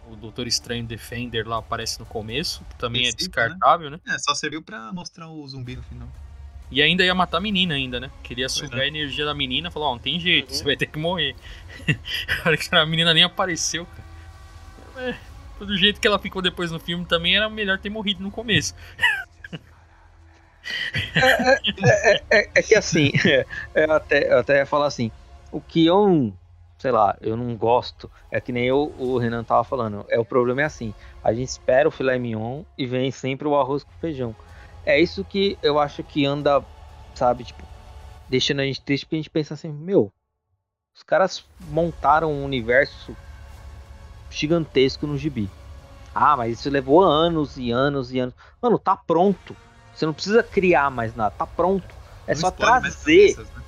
o 0.09 0.15
Doutor 0.15 0.47
Estranho 0.47 0.85
Defender 0.85 1.47
lá 1.47 1.57
aparece 1.57 1.99
no 1.99 2.05
começo, 2.05 2.63
que 2.69 2.75
também 2.75 3.05
é 3.05 3.09
Esse, 3.09 3.15
é 3.15 3.17
descartável, 3.17 3.89
né? 3.89 3.99
né? 4.05 4.15
É, 4.15 4.19
só 4.19 4.33
serviu 4.35 4.61
pra 4.61 4.91
mostrar 4.91 5.29
o 5.29 5.47
zumbi 5.47 5.75
no 5.75 5.83
final. 5.83 6.07
E 6.71 6.81
ainda 6.81 7.03
ia 7.03 7.13
matar 7.13 7.37
a 7.37 7.41
menina 7.41 7.75
ainda, 7.75 7.99
né? 7.99 8.11
Queria 8.23 8.45
pois 8.45 8.53
sugar 8.53 8.79
é. 8.79 8.83
a 8.83 8.87
energia 8.87 9.25
da 9.25 9.33
menina, 9.33 9.69
falou, 9.69 9.89
ó, 9.89 9.91
oh, 9.91 9.95
não 9.95 10.01
tem 10.01 10.19
jeito, 10.19 10.49
uhum. 10.49 10.55
você 10.55 10.63
vai 10.63 10.75
ter 10.75 10.87
que 10.87 10.97
morrer. 10.97 11.35
a 12.71 12.85
menina 12.85 13.13
nem 13.13 13.23
apareceu, 13.23 13.85
cara. 13.85 14.03
É, 15.07 15.15
do 15.63 15.77
jeito 15.77 15.99
que 15.99 16.07
ela 16.07 16.19
ficou 16.19 16.41
depois 16.41 16.71
no 16.71 16.79
filme 16.79 17.05
também 17.05 17.35
era 17.35 17.49
melhor 17.49 17.77
ter 17.79 17.89
morrido 17.89 18.23
no 18.23 18.31
começo. 18.31 18.73
É, 21.15 22.13
é, 22.13 22.23
é, 22.31 22.49
é 22.55 22.61
que 22.61 22.75
assim, 22.75 23.11
eu 23.75 23.91
até, 23.91 24.31
eu 24.31 24.39
até 24.39 24.57
ia 24.59 24.65
falar 24.65 24.87
assim, 24.87 25.11
o 25.51 25.59
que 25.59 25.85
eu 25.85 26.33
sei 26.83 26.91
lá, 26.91 27.17
eu 27.21 27.37
não 27.37 27.55
gosto. 27.55 28.11
É 28.29 28.41
que 28.41 28.51
nem 28.51 28.65
eu, 28.65 28.93
o 28.99 29.17
Renan 29.17 29.41
tava 29.41 29.63
falando. 29.63 30.05
É 30.09 30.19
o 30.19 30.25
problema 30.25 30.63
é 30.63 30.65
assim. 30.65 30.93
A 31.23 31.33
gente 31.33 31.47
espera 31.47 31.87
o 31.87 31.91
filé 31.91 32.19
mignon 32.19 32.63
e 32.77 32.85
vem 32.85 33.09
sempre 33.09 33.47
o 33.47 33.55
arroz 33.55 33.85
com 33.85 33.91
feijão. 34.01 34.35
É 34.85 34.99
isso 34.99 35.23
que 35.23 35.57
eu 35.63 35.79
acho 35.79 36.03
que 36.03 36.25
anda, 36.25 36.61
sabe, 37.15 37.45
tipo, 37.45 37.63
deixando 38.29 38.59
a 38.59 38.65
gente 38.65 38.81
triste 38.81 39.05
porque 39.05 39.15
a 39.15 39.19
gente 39.19 39.29
pensa 39.29 39.53
assim, 39.53 39.71
meu, 39.71 40.11
os 40.93 41.03
caras 41.03 41.45
montaram 41.69 42.33
um 42.33 42.43
universo 42.43 43.15
gigantesco 44.29 45.07
no 45.07 45.17
gibi. 45.17 45.47
Ah, 46.13 46.35
mas 46.35 46.59
isso 46.59 46.69
levou 46.69 47.01
anos 47.01 47.55
e 47.55 47.71
anos 47.71 48.11
e 48.11 48.19
anos. 48.19 48.35
Mano, 48.61 48.77
tá 48.77 48.97
pronto. 48.97 49.55
Você 49.95 50.05
não 50.05 50.13
precisa 50.13 50.43
criar 50.43 50.91
mais 50.91 51.15
nada, 51.15 51.33
tá 51.33 51.47
pronto. 51.47 51.95
É 52.27 52.33
não 52.33 52.41
só 52.41 52.51
trazer. 52.51 53.35
Cabeças, 53.35 53.49
né? 53.51 53.63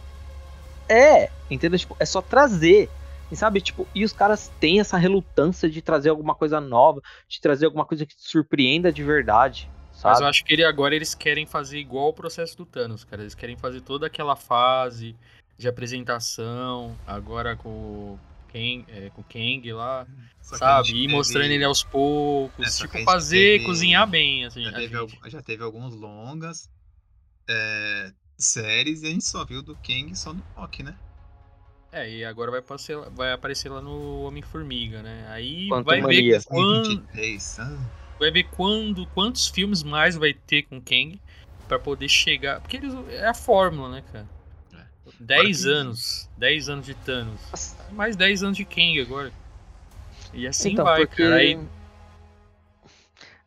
É, 0.89 1.29
entendeu? 1.49 1.79
Tipo, 1.79 1.95
é 1.97 2.05
só 2.05 2.21
trazer. 2.21 2.89
E 3.31 3.35
sabe, 3.35 3.59
tipo, 3.59 3.87
e 3.93 4.03
os 4.03 4.13
caras 4.13 4.51
têm 4.59 4.79
essa 4.79 4.97
relutância 4.97 5.69
de 5.69 5.81
trazer 5.81 6.09
alguma 6.09 6.35
coisa 6.35 6.61
nova, 6.61 7.01
de 7.27 7.41
trazer 7.41 7.65
alguma 7.65 7.85
coisa 7.85 8.05
que 8.05 8.15
te 8.15 8.29
surpreenda 8.29 8.91
de 8.91 9.03
verdade. 9.03 9.69
Sabe? 9.91 10.13
Mas 10.13 10.21
eu 10.21 10.27
acho 10.27 10.43
que 10.43 10.53
ele, 10.53 10.63
agora 10.63 10.95
eles 10.95 11.15
querem 11.15 11.45
fazer 11.45 11.79
igual 11.79 12.09
o 12.09 12.13
processo 12.13 12.55
do 12.57 12.65
Thanos, 12.65 13.03
cara. 13.03 13.23
Eles 13.23 13.33
querem 13.33 13.57
fazer 13.57 13.81
toda 13.81 14.07
aquela 14.07 14.35
fase 14.35 15.15
de 15.57 15.67
apresentação, 15.67 16.95
agora 17.07 17.55
com 17.55 18.19
Kang, 18.51 18.85
é, 18.89 19.09
com 19.09 19.23
Kang 19.23 19.73
lá, 19.73 20.05
Só 20.41 20.57
sabe? 20.57 21.03
E 21.03 21.07
mostrando 21.07 21.51
ele 21.51 21.63
aos 21.63 21.83
poucos. 21.83 22.81
É, 22.81 22.87
tipo, 22.87 23.03
fazer, 23.03 23.53
teve... 23.53 23.65
cozinhar 23.65 24.07
bem, 24.07 24.45
assim. 24.45 24.63
Já 24.63 24.71
teve, 24.71 24.95
já 25.27 25.41
teve 25.41 25.63
alguns 25.63 25.95
longas, 25.95 26.69
é, 27.49 28.11
séries, 28.37 29.01
e 29.01 29.07
a 29.07 29.09
gente 29.09 29.25
só 29.25 29.43
viu 29.45 29.63
do 29.63 29.75
Kang 29.77 30.15
só 30.15 30.33
no 30.33 30.43
rock, 30.55 30.83
né? 30.83 30.95
É, 31.95 32.09
e 32.09 32.25
agora 32.25 32.51
vai 32.51 32.59
aparecer, 32.59 32.97
vai 33.11 33.31
aparecer 33.31 33.69
lá 33.69 33.79
no 33.79 34.23
Homem-Formiga, 34.23 35.01
né? 35.01 35.25
Aí 35.29 35.69
Quanto 35.69 35.85
vai 35.85 36.01
ver 36.01 36.43
quando, 36.43 37.07
ah. 37.57 37.77
vai 38.19 38.31
ver 38.31 38.43
quando, 38.51 39.07
quantos 39.07 39.47
filmes 39.47 39.81
mais 39.81 40.17
vai 40.17 40.33
ter 40.33 40.63
com 40.63 40.81
Kang 40.81 41.17
para 41.69 41.79
poder 41.79 42.09
chegar. 42.09 42.59
Porque 42.59 42.75
eles, 42.75 42.93
é 43.11 43.25
a 43.25 43.33
fórmula, 43.33 43.87
né, 43.87 44.03
cara? 44.11 44.27
10 45.21 45.65
é. 45.65 45.69
anos. 45.69 46.29
10 46.37 46.67
anos 46.67 46.85
de 46.85 46.95
Thanos. 46.95 47.75
Mais 47.93 48.17
10 48.17 48.43
anos 48.43 48.57
de 48.57 48.65
Kang 48.65 48.99
agora. 48.99 49.31
E 50.33 50.45
assim 50.45 50.73
então, 50.73 50.83
vai, 50.83 51.05
porque... 51.05 51.23
cara. 51.23 51.35
Aí... 51.35 51.57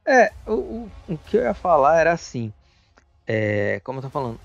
É, 0.07 0.33
o, 0.47 0.53
o, 0.53 0.91
o 1.07 1.19
que 1.19 1.37
eu 1.37 1.43
ia 1.43 1.53
falar 1.53 2.01
era 2.01 2.13
assim. 2.13 2.51
É, 3.27 3.79
como 3.85 3.99
eu 3.99 4.03
tô 4.05 4.09
falando, 4.09 4.41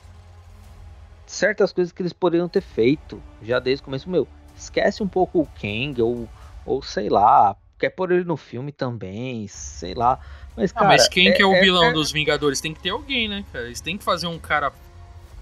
certas 1.34 1.74
coisas 1.74 1.92
que 1.92 2.02
eles 2.02 2.14
poderiam 2.14 2.48
ter 2.48 2.62
feito 2.62 3.22
já 3.42 3.60
desde 3.60 3.82
o 3.82 3.86
começo. 3.86 4.10
Meu, 4.10 4.28
esquece 4.56 5.02
um 5.04 5.08
pouco 5.08 5.42
o 5.42 5.48
Kang, 5.60 6.02
ou, 6.02 6.30
ou 6.66 6.82
sei 6.82 7.10
lá, 7.10 7.56
quer 7.78 7.90
pôr 7.90 8.12
ele 8.12 8.24
no 8.24 8.38
filme 8.38 8.72
também, 8.72 9.48
sei 9.48 9.94
lá. 9.94 10.20
Mas, 10.56 10.72
cara, 10.72 10.86
ah, 10.86 10.90
mas 10.90 11.08
quem 11.08 11.30
é, 11.30 11.32
que 11.32 11.42
é 11.42 11.46
o 11.46 11.54
é, 11.54 11.62
vilão 11.62 11.86
é... 11.86 11.94
dos 11.94 12.12
Vingadores? 12.12 12.62
Tem 12.62 12.74
que 12.74 12.82
ter 12.82 12.92
alguém, 12.92 13.28
né, 13.28 13.44
cara? 13.52 13.66
Eles 13.66 13.82
têm 13.82 13.98
que 13.98 14.04
fazer 14.04 14.28
um 14.28 14.38
cara 14.38 14.72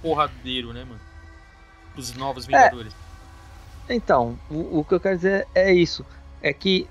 porradeiro, 0.01 0.73
né, 0.73 0.83
mano? 0.83 0.99
Os 1.95 2.15
novos 2.15 2.45
é. 2.45 2.47
Vingadores. 2.47 2.95
Então, 3.89 4.39
o, 4.49 4.79
o 4.79 4.85
que 4.85 4.93
eu 4.93 4.99
quero 4.99 5.17
dizer 5.17 5.47
é 5.53 5.73
isso. 5.73 6.05
É 6.41 6.53
que 6.53 6.87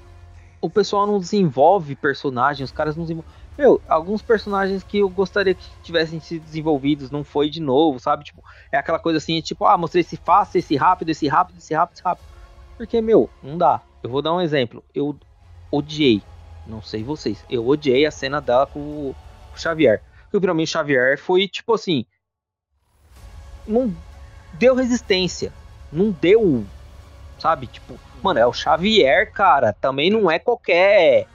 o 0.61 0.69
pessoal 0.69 1.07
não 1.07 1.19
desenvolve 1.19 1.97
personagens, 1.97 2.69
os 2.69 2.77
caras 2.77 2.95
não 2.95 3.05
desenvolvem 3.05 3.33
meu, 3.61 3.79
alguns 3.87 4.23
personagens 4.23 4.83
que 4.83 5.01
eu 5.01 5.09
gostaria 5.11 5.55
que 5.55 5.69
tivessem 5.83 6.19
sido 6.19 6.43
desenvolvidos 6.43 7.11
não 7.11 7.23
foi 7.23 7.51
de 7.51 7.61
novo, 7.61 8.01
sabe? 8.01 8.25
Tipo, 8.25 8.43
é 8.73 8.79
aquela 8.79 8.99
coisa 8.99 9.19
assim, 9.19 9.39
tipo, 9.43 9.67
ah, 9.67 9.77
mostrei 9.77 10.01
esse 10.01 10.17
fácil, 10.17 10.59
esse 10.59 10.77
rápido, 10.77 11.11
esse 11.11 11.29
rápido, 11.29 11.59
esse 11.59 11.75
rápido, 11.75 11.97
esse 11.97 12.03
rápido. 12.03 12.25
Porque, 12.79 13.03
meu, 13.03 13.29
não 13.43 13.59
dá. 13.59 13.83
Eu 14.03 14.09
vou 14.09 14.23
dar 14.23 14.33
um 14.33 14.41
exemplo. 14.41 14.83
Eu 14.95 15.15
odiei, 15.71 16.23
não 16.67 16.81
sei 16.81 17.05
vocês, 17.05 17.45
eu 17.51 17.69
odiei 17.69 18.07
a 18.07 18.11
cena 18.11 18.41
dela 18.41 18.67
com 18.67 18.81
o 18.81 19.15
Xavier. 19.55 20.03
Porque 20.23 20.41
pra 20.41 20.55
mim 20.55 20.63
o 20.63 20.67
Xavier 20.67 21.19
foi 21.19 21.47
tipo 21.47 21.75
assim. 21.75 22.07
Não 23.67 23.95
deu 24.55 24.75
resistência. 24.75 25.53
Não 25.93 26.11
deu. 26.11 26.65
Sabe? 27.39 27.67
Tipo, 27.67 27.99
mano, 28.23 28.41
é 28.41 28.47
o 28.47 28.55
Xavier, 28.55 29.31
cara. 29.35 29.75
Também 29.75 30.09
não 30.09 30.31
é 30.31 30.39
qualquer 30.39 31.27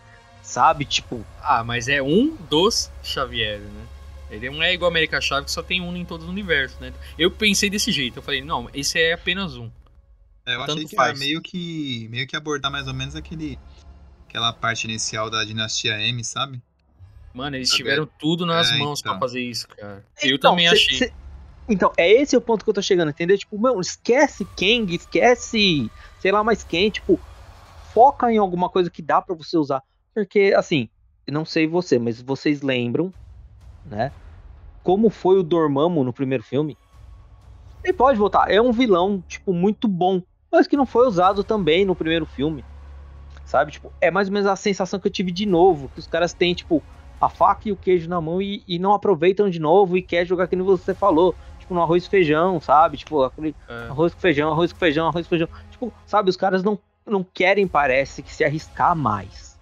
sabe? 0.45 0.85
Tipo. 0.85 1.25
Ah, 1.41 1.63
mas 1.63 1.89
é 1.89 2.01
um 2.01 2.35
dos 2.49 2.91
Xavier, 3.03 3.59
né? 3.59 3.87
Ele 4.29 4.49
não 4.49 4.63
é 4.63 4.73
igual 4.73 4.89
a 4.89 4.93
América 4.93 5.21
Chave 5.21 5.45
que 5.45 5.51
só 5.51 5.61
tem 5.61 5.81
um 5.81 5.95
em 5.95 6.05
todo 6.05 6.25
o 6.25 6.29
universo, 6.29 6.77
né? 6.79 6.93
Eu 7.17 7.29
pensei 7.29 7.69
desse 7.69 7.91
jeito, 7.91 8.17
eu 8.19 8.23
falei, 8.23 8.41
não, 8.41 8.69
esse 8.73 8.99
é 8.99 9.13
apenas 9.13 9.55
um. 9.55 9.69
É, 10.45 10.55
eu 10.55 10.59
Tanto 10.59 10.71
achei 10.73 10.85
que 10.85 10.95
faz. 10.95 11.09
era 11.09 11.19
meio 11.19 11.41
que, 11.41 12.07
meio 12.09 12.27
que 12.27 12.35
abordar 12.35 12.71
mais 12.71 12.87
ou 12.87 12.93
menos 12.93 13.15
aquele, 13.15 13.57
aquela 14.27 14.51
parte 14.51 14.85
inicial 14.85 15.29
da 15.29 15.43
dinastia 15.43 15.99
M, 16.01 16.23
sabe? 16.23 16.61
Mano, 17.33 17.55
eles 17.55 17.69
tiveram 17.69 18.07
tudo 18.19 18.45
nas 18.45 18.71
é, 18.71 18.77
mãos 18.77 18.99
então. 18.99 19.13
para 19.13 19.19
fazer 19.19 19.41
isso, 19.41 19.67
cara. 19.67 20.05
Então, 20.17 20.29
eu 20.29 20.39
também 20.39 20.67
cê, 20.69 20.75
achei. 20.75 20.97
Cê... 20.97 21.13
Então, 21.67 21.91
é 21.97 22.09
esse 22.09 22.35
o 22.37 22.41
ponto 22.41 22.63
que 22.63 22.69
eu 22.69 22.73
tô 22.73 22.81
chegando, 22.81 23.09
entendeu? 23.09 23.37
Tipo, 23.37 23.59
meu, 23.59 23.79
esquece 23.79 24.45
Kang, 24.45 24.93
esquece, 24.93 25.89
sei 26.19 26.31
lá 26.31 26.43
mais 26.43 26.63
quem, 26.63 26.89
tipo, 26.89 27.19
foca 27.93 28.31
em 28.31 28.37
alguma 28.37 28.69
coisa 28.69 28.89
que 28.89 29.01
dá 29.01 29.21
para 29.21 29.35
você 29.35 29.57
usar. 29.57 29.83
Porque, 30.15 30.53
assim, 30.55 30.87
não 31.27 31.43
sei 31.43 31.67
você, 31.67 31.99
mas 31.99 32.21
vocês 32.21 32.61
lembram, 32.61 33.13
né? 33.85 34.13
Como 34.81 35.09
foi 35.09 35.37
o 35.37 35.43
Dormammu 35.43 36.05
no 36.05 36.13
primeiro 36.13 36.41
filme? 36.41 36.77
Ele 37.83 37.91
pode 37.91 38.17
voltar. 38.17 38.49
É 38.49 38.61
um 38.61 38.71
vilão, 38.71 39.21
tipo, 39.27 39.51
muito 39.51 39.89
bom. 39.89 40.21
Mas 40.49 40.67
que 40.67 40.77
não 40.77 40.85
foi 40.85 41.05
usado 41.05 41.43
também 41.43 41.83
no 41.83 41.95
primeiro 41.95 42.25
filme. 42.25 42.63
Sabe? 43.43 43.73
Tipo, 43.73 43.91
é 43.99 44.09
mais 44.09 44.29
ou 44.29 44.33
menos 44.33 44.47
a 44.47 44.55
sensação 44.55 45.01
que 45.01 45.07
eu 45.07 45.11
tive 45.11 45.31
de 45.31 45.45
novo. 45.45 45.89
Que 45.89 45.99
os 45.99 46.07
caras 46.07 46.33
têm, 46.33 46.53
tipo, 46.53 46.81
a 47.19 47.27
faca 47.27 47.67
e 47.67 47.73
o 47.73 47.77
queijo 47.77 48.07
na 48.07 48.21
mão 48.21 48.41
e, 48.41 48.63
e 48.65 48.79
não 48.79 48.93
aproveitam 48.93 49.49
de 49.49 49.59
novo 49.59 49.97
e 49.97 50.01
quer 50.01 50.25
jogar 50.25 50.47
que 50.47 50.55
você 50.55 50.93
falou. 50.93 51.35
Tipo, 51.59 51.73
no 51.73 51.81
arroz 51.81 52.05
e 52.05 52.09
feijão, 52.09 52.61
sabe? 52.61 52.95
Tipo, 52.95 53.23
aquele 53.23 53.53
é. 53.67 53.87
arroz 53.89 54.13
com 54.13 54.19
feijão, 54.21 54.51
arroz 54.51 54.71
com 54.71 54.79
feijão, 54.79 55.07
arroz 55.07 55.25
com 55.25 55.29
feijão. 55.29 55.49
Tipo, 55.71 55.93
sabe? 56.05 56.29
Os 56.29 56.37
caras 56.37 56.63
não, 56.63 56.79
não 57.05 57.21
querem, 57.21 57.67
parece, 57.67 58.23
que 58.23 58.33
se 58.33 58.45
arriscar 58.45 58.95
mais 58.95 59.54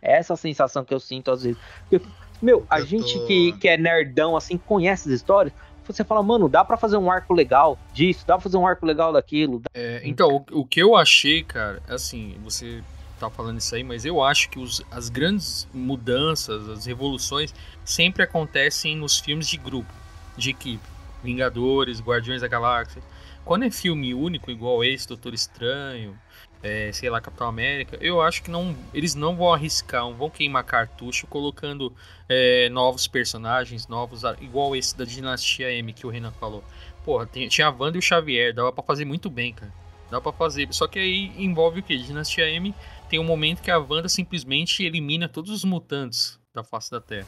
essa 0.00 0.36
sensação 0.36 0.84
que 0.84 0.94
eu 0.94 1.00
sinto 1.00 1.30
às 1.30 1.42
vezes. 1.42 1.58
Porque, 1.88 2.04
meu, 2.40 2.66
a 2.68 2.80
eu 2.80 2.86
gente 2.86 3.18
tô... 3.18 3.26
que, 3.26 3.52
que 3.52 3.68
é 3.68 3.76
nerdão, 3.76 4.36
assim, 4.36 4.56
conhece 4.58 5.08
as 5.08 5.14
histórias, 5.14 5.52
você 5.86 6.04
fala, 6.04 6.22
mano, 6.22 6.48
dá 6.48 6.62
para 6.64 6.76
fazer 6.76 6.98
um 6.98 7.10
arco 7.10 7.32
legal 7.32 7.78
disso, 7.94 8.26
dá 8.26 8.34
pra 8.34 8.42
fazer 8.42 8.58
um 8.58 8.66
arco 8.66 8.84
legal 8.84 9.12
daquilo. 9.12 9.62
É, 9.72 10.02
então, 10.04 10.44
o, 10.50 10.60
o, 10.60 10.64
que 10.66 10.80
eu 10.82 10.94
achei, 10.94 11.42
cara, 11.42 11.82
é 11.88 11.94
assim, 11.94 12.36
você 12.44 12.82
tá 13.18 13.30
falando 13.30 13.58
isso 13.58 13.74
aí, 13.74 13.82
mas 13.82 14.04
eu 14.04 14.22
acho 14.22 14.50
que 14.50 14.58
os, 14.58 14.82
as 14.90 15.08
grandes 15.08 15.66
mudanças, 15.72 16.68
as 16.68 16.84
revoluções, 16.84 17.54
sempre 17.84 18.22
acontecem 18.22 18.96
nos 18.96 19.18
filmes 19.18 19.48
de 19.48 19.56
grupo, 19.56 19.92
de 20.36 20.50
equipe. 20.50 20.86
Vingadores, 21.22 22.00
Guardiões 22.00 22.42
da 22.42 22.48
Galáxia. 22.48 23.02
Quando 23.44 23.64
é 23.64 23.70
filme 23.70 24.14
único, 24.14 24.50
igual 24.50 24.84
esse, 24.84 25.08
Doutor 25.08 25.34
Estranho, 25.34 26.16
é, 26.62 26.90
sei 26.92 27.08
lá, 27.08 27.20
Capitão 27.20 27.46
América, 27.46 27.96
eu 28.00 28.20
acho 28.20 28.42
que 28.42 28.50
não, 28.50 28.76
eles 28.92 29.14
não 29.14 29.36
vão 29.36 29.52
arriscar, 29.52 30.02
não 30.02 30.14
vão 30.14 30.28
queimar 30.28 30.64
cartucho 30.64 31.26
colocando 31.26 31.92
é, 32.28 32.68
novos 32.70 33.06
personagens, 33.06 33.86
novos, 33.86 34.22
igual 34.40 34.74
esse 34.74 34.96
da 34.96 35.04
Dinastia 35.04 35.70
M 35.72 35.92
que 35.92 36.06
o 36.06 36.10
Renan 36.10 36.32
falou. 36.32 36.64
Porra, 37.04 37.26
tinha 37.26 37.68
a 37.68 37.70
Wanda 37.70 37.96
e 37.96 38.00
o 38.00 38.02
Xavier, 38.02 38.52
dava 38.52 38.72
pra 38.72 38.82
fazer 38.82 39.04
muito 39.04 39.30
bem, 39.30 39.52
cara. 39.52 39.72
Dá 40.10 40.20
pra 40.20 40.32
fazer. 40.32 40.66
Só 40.72 40.86
que 40.86 40.98
aí 40.98 41.32
envolve 41.36 41.80
o 41.80 41.82
quê? 41.82 41.96
Dinastia 41.96 42.48
M 42.50 42.74
tem 43.08 43.18
um 43.18 43.24
momento 43.24 43.62
que 43.62 43.70
a 43.70 43.78
Wanda 43.78 44.08
simplesmente 44.08 44.82
elimina 44.82 45.28
todos 45.28 45.50
os 45.50 45.64
mutantes 45.64 46.38
da 46.54 46.64
face 46.64 46.90
da 46.90 47.00
Terra. 47.00 47.26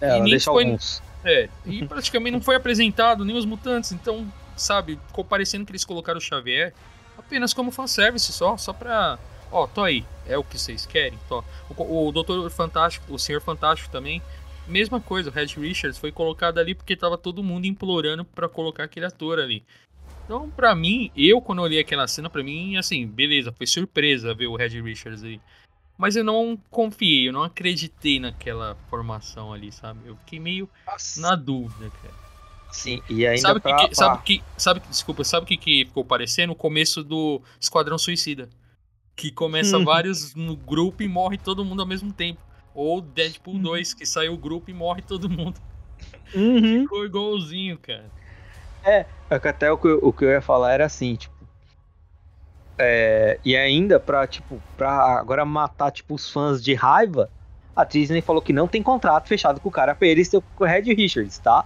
É, 0.00 0.10
ela 0.10 0.24
deixa 0.24 0.50
foi... 0.50 0.64
alguns. 0.64 1.02
É, 1.24 1.48
e 1.66 1.84
praticamente 1.86 2.32
não 2.32 2.40
foi 2.40 2.54
apresentado 2.54 3.24
nem 3.24 3.36
os 3.36 3.44
mutantes, 3.44 3.90
então, 3.90 4.26
sabe, 4.56 4.98
ficou 5.08 5.24
parecendo 5.24 5.66
que 5.66 5.72
eles 5.72 5.84
colocaram 5.84 6.18
o 6.18 6.20
Xavier 6.20 6.72
apenas 7.28 7.52
como 7.52 7.70
fanservice 7.70 8.32
só, 8.32 8.56
só 8.56 8.72
pra. 8.72 9.18
Ó, 9.52 9.66
tô 9.66 9.82
aí, 9.82 10.04
é 10.26 10.36
o 10.36 10.42
que 10.42 10.58
vocês 10.58 10.86
querem? 10.86 11.18
Tô. 11.28 11.44
O, 11.76 12.08
o 12.08 12.12
Doutor 12.12 12.50
Fantástico, 12.50 13.12
o 13.12 13.18
Senhor 13.18 13.40
Fantástico 13.40 13.90
também, 13.90 14.22
mesma 14.66 15.00
coisa, 15.00 15.30
o 15.30 15.32
Red 15.32 15.46
Richards 15.56 15.98
foi 15.98 16.10
colocado 16.10 16.58
ali 16.58 16.74
porque 16.74 16.96
tava 16.96 17.16
todo 17.16 17.42
mundo 17.42 17.66
implorando 17.66 18.24
para 18.24 18.48
colocar 18.48 18.84
aquele 18.84 19.06
ator 19.06 19.38
ali. 19.38 19.62
Então, 20.24 20.50
pra 20.50 20.74
mim, 20.74 21.10
eu 21.16 21.40
quando 21.40 21.62
olhei 21.62 21.80
aquela 21.80 22.06
cena, 22.06 22.28
pra 22.28 22.42
mim, 22.42 22.76
assim, 22.76 23.06
beleza, 23.06 23.52
foi 23.52 23.66
surpresa 23.66 24.34
ver 24.34 24.46
o 24.46 24.56
Red 24.56 24.80
Richards 24.80 25.22
aí. 25.22 25.40
Mas 25.96 26.16
eu 26.16 26.22
não 26.22 26.58
confiei, 26.70 27.28
eu 27.28 27.32
não 27.32 27.42
acreditei 27.42 28.20
naquela 28.20 28.76
formação 28.88 29.52
ali, 29.52 29.72
sabe? 29.72 30.00
Eu 30.06 30.16
fiquei 30.16 30.38
meio 30.38 30.68
Nossa. 30.86 31.20
na 31.20 31.34
dúvida, 31.34 31.90
cara. 32.02 32.27
Sim, 32.70 33.02
e 33.08 33.26
ainda 33.26 33.40
sabe 33.40 33.60
pra, 33.60 33.76
que, 33.76 33.88
que, 33.88 33.94
sabe 33.94 34.22
que 34.22 34.44
sabe 34.56 34.80
desculpa, 34.88 35.24
sabe 35.24 35.44
o 35.44 35.46
que, 35.46 35.56
que 35.56 35.84
ficou 35.86 36.04
parecendo? 36.04 36.52
O 36.52 36.56
começo 36.56 37.02
do 37.02 37.40
Esquadrão 37.60 37.98
Suicida. 37.98 38.48
Que 39.16 39.32
começa 39.32 39.76
hum. 39.76 39.84
vários 39.84 40.34
no 40.34 40.54
grupo 40.54 41.02
e 41.02 41.08
morre 41.08 41.38
todo 41.38 41.64
mundo 41.64 41.80
ao 41.80 41.86
mesmo 41.86 42.12
tempo. 42.12 42.40
Ou 42.72 43.00
Deadpool 43.00 43.58
2, 43.58 43.94
que 43.94 44.06
saiu 44.06 44.34
o 44.34 44.38
grupo 44.38 44.70
e 44.70 44.74
morre 44.74 45.02
todo 45.02 45.28
mundo. 45.28 45.60
Uhum. 46.34 46.82
Ficou 46.82 47.04
igualzinho, 47.04 47.78
cara. 47.78 48.04
É, 48.84 49.06
é 49.28 49.34
até 49.34 49.72
o 49.72 49.76
que, 49.76 49.88
o 49.88 50.12
que 50.12 50.24
eu 50.24 50.30
ia 50.30 50.40
falar 50.40 50.72
era 50.72 50.86
assim, 50.86 51.16
tipo, 51.16 51.34
é, 52.78 53.40
e 53.44 53.56
ainda 53.56 53.98
pra, 53.98 54.24
tipo, 54.26 54.62
pra 54.76 55.18
agora 55.18 55.44
matar, 55.44 55.90
tipo, 55.90 56.14
os 56.14 56.30
fãs 56.30 56.62
de 56.62 56.74
raiva, 56.74 57.28
a 57.74 57.82
Disney 57.82 58.20
falou 58.20 58.40
que 58.40 58.52
não 58.52 58.68
tem 58.68 58.82
contrato 58.82 59.26
fechado 59.26 59.58
com 59.58 59.68
o 59.68 59.72
cara 59.72 59.96
pra 59.96 60.06
ele 60.06 60.24
ser 60.24 60.36
o 60.36 60.64
Red 60.64 60.94
Richards, 60.94 61.38
tá? 61.38 61.64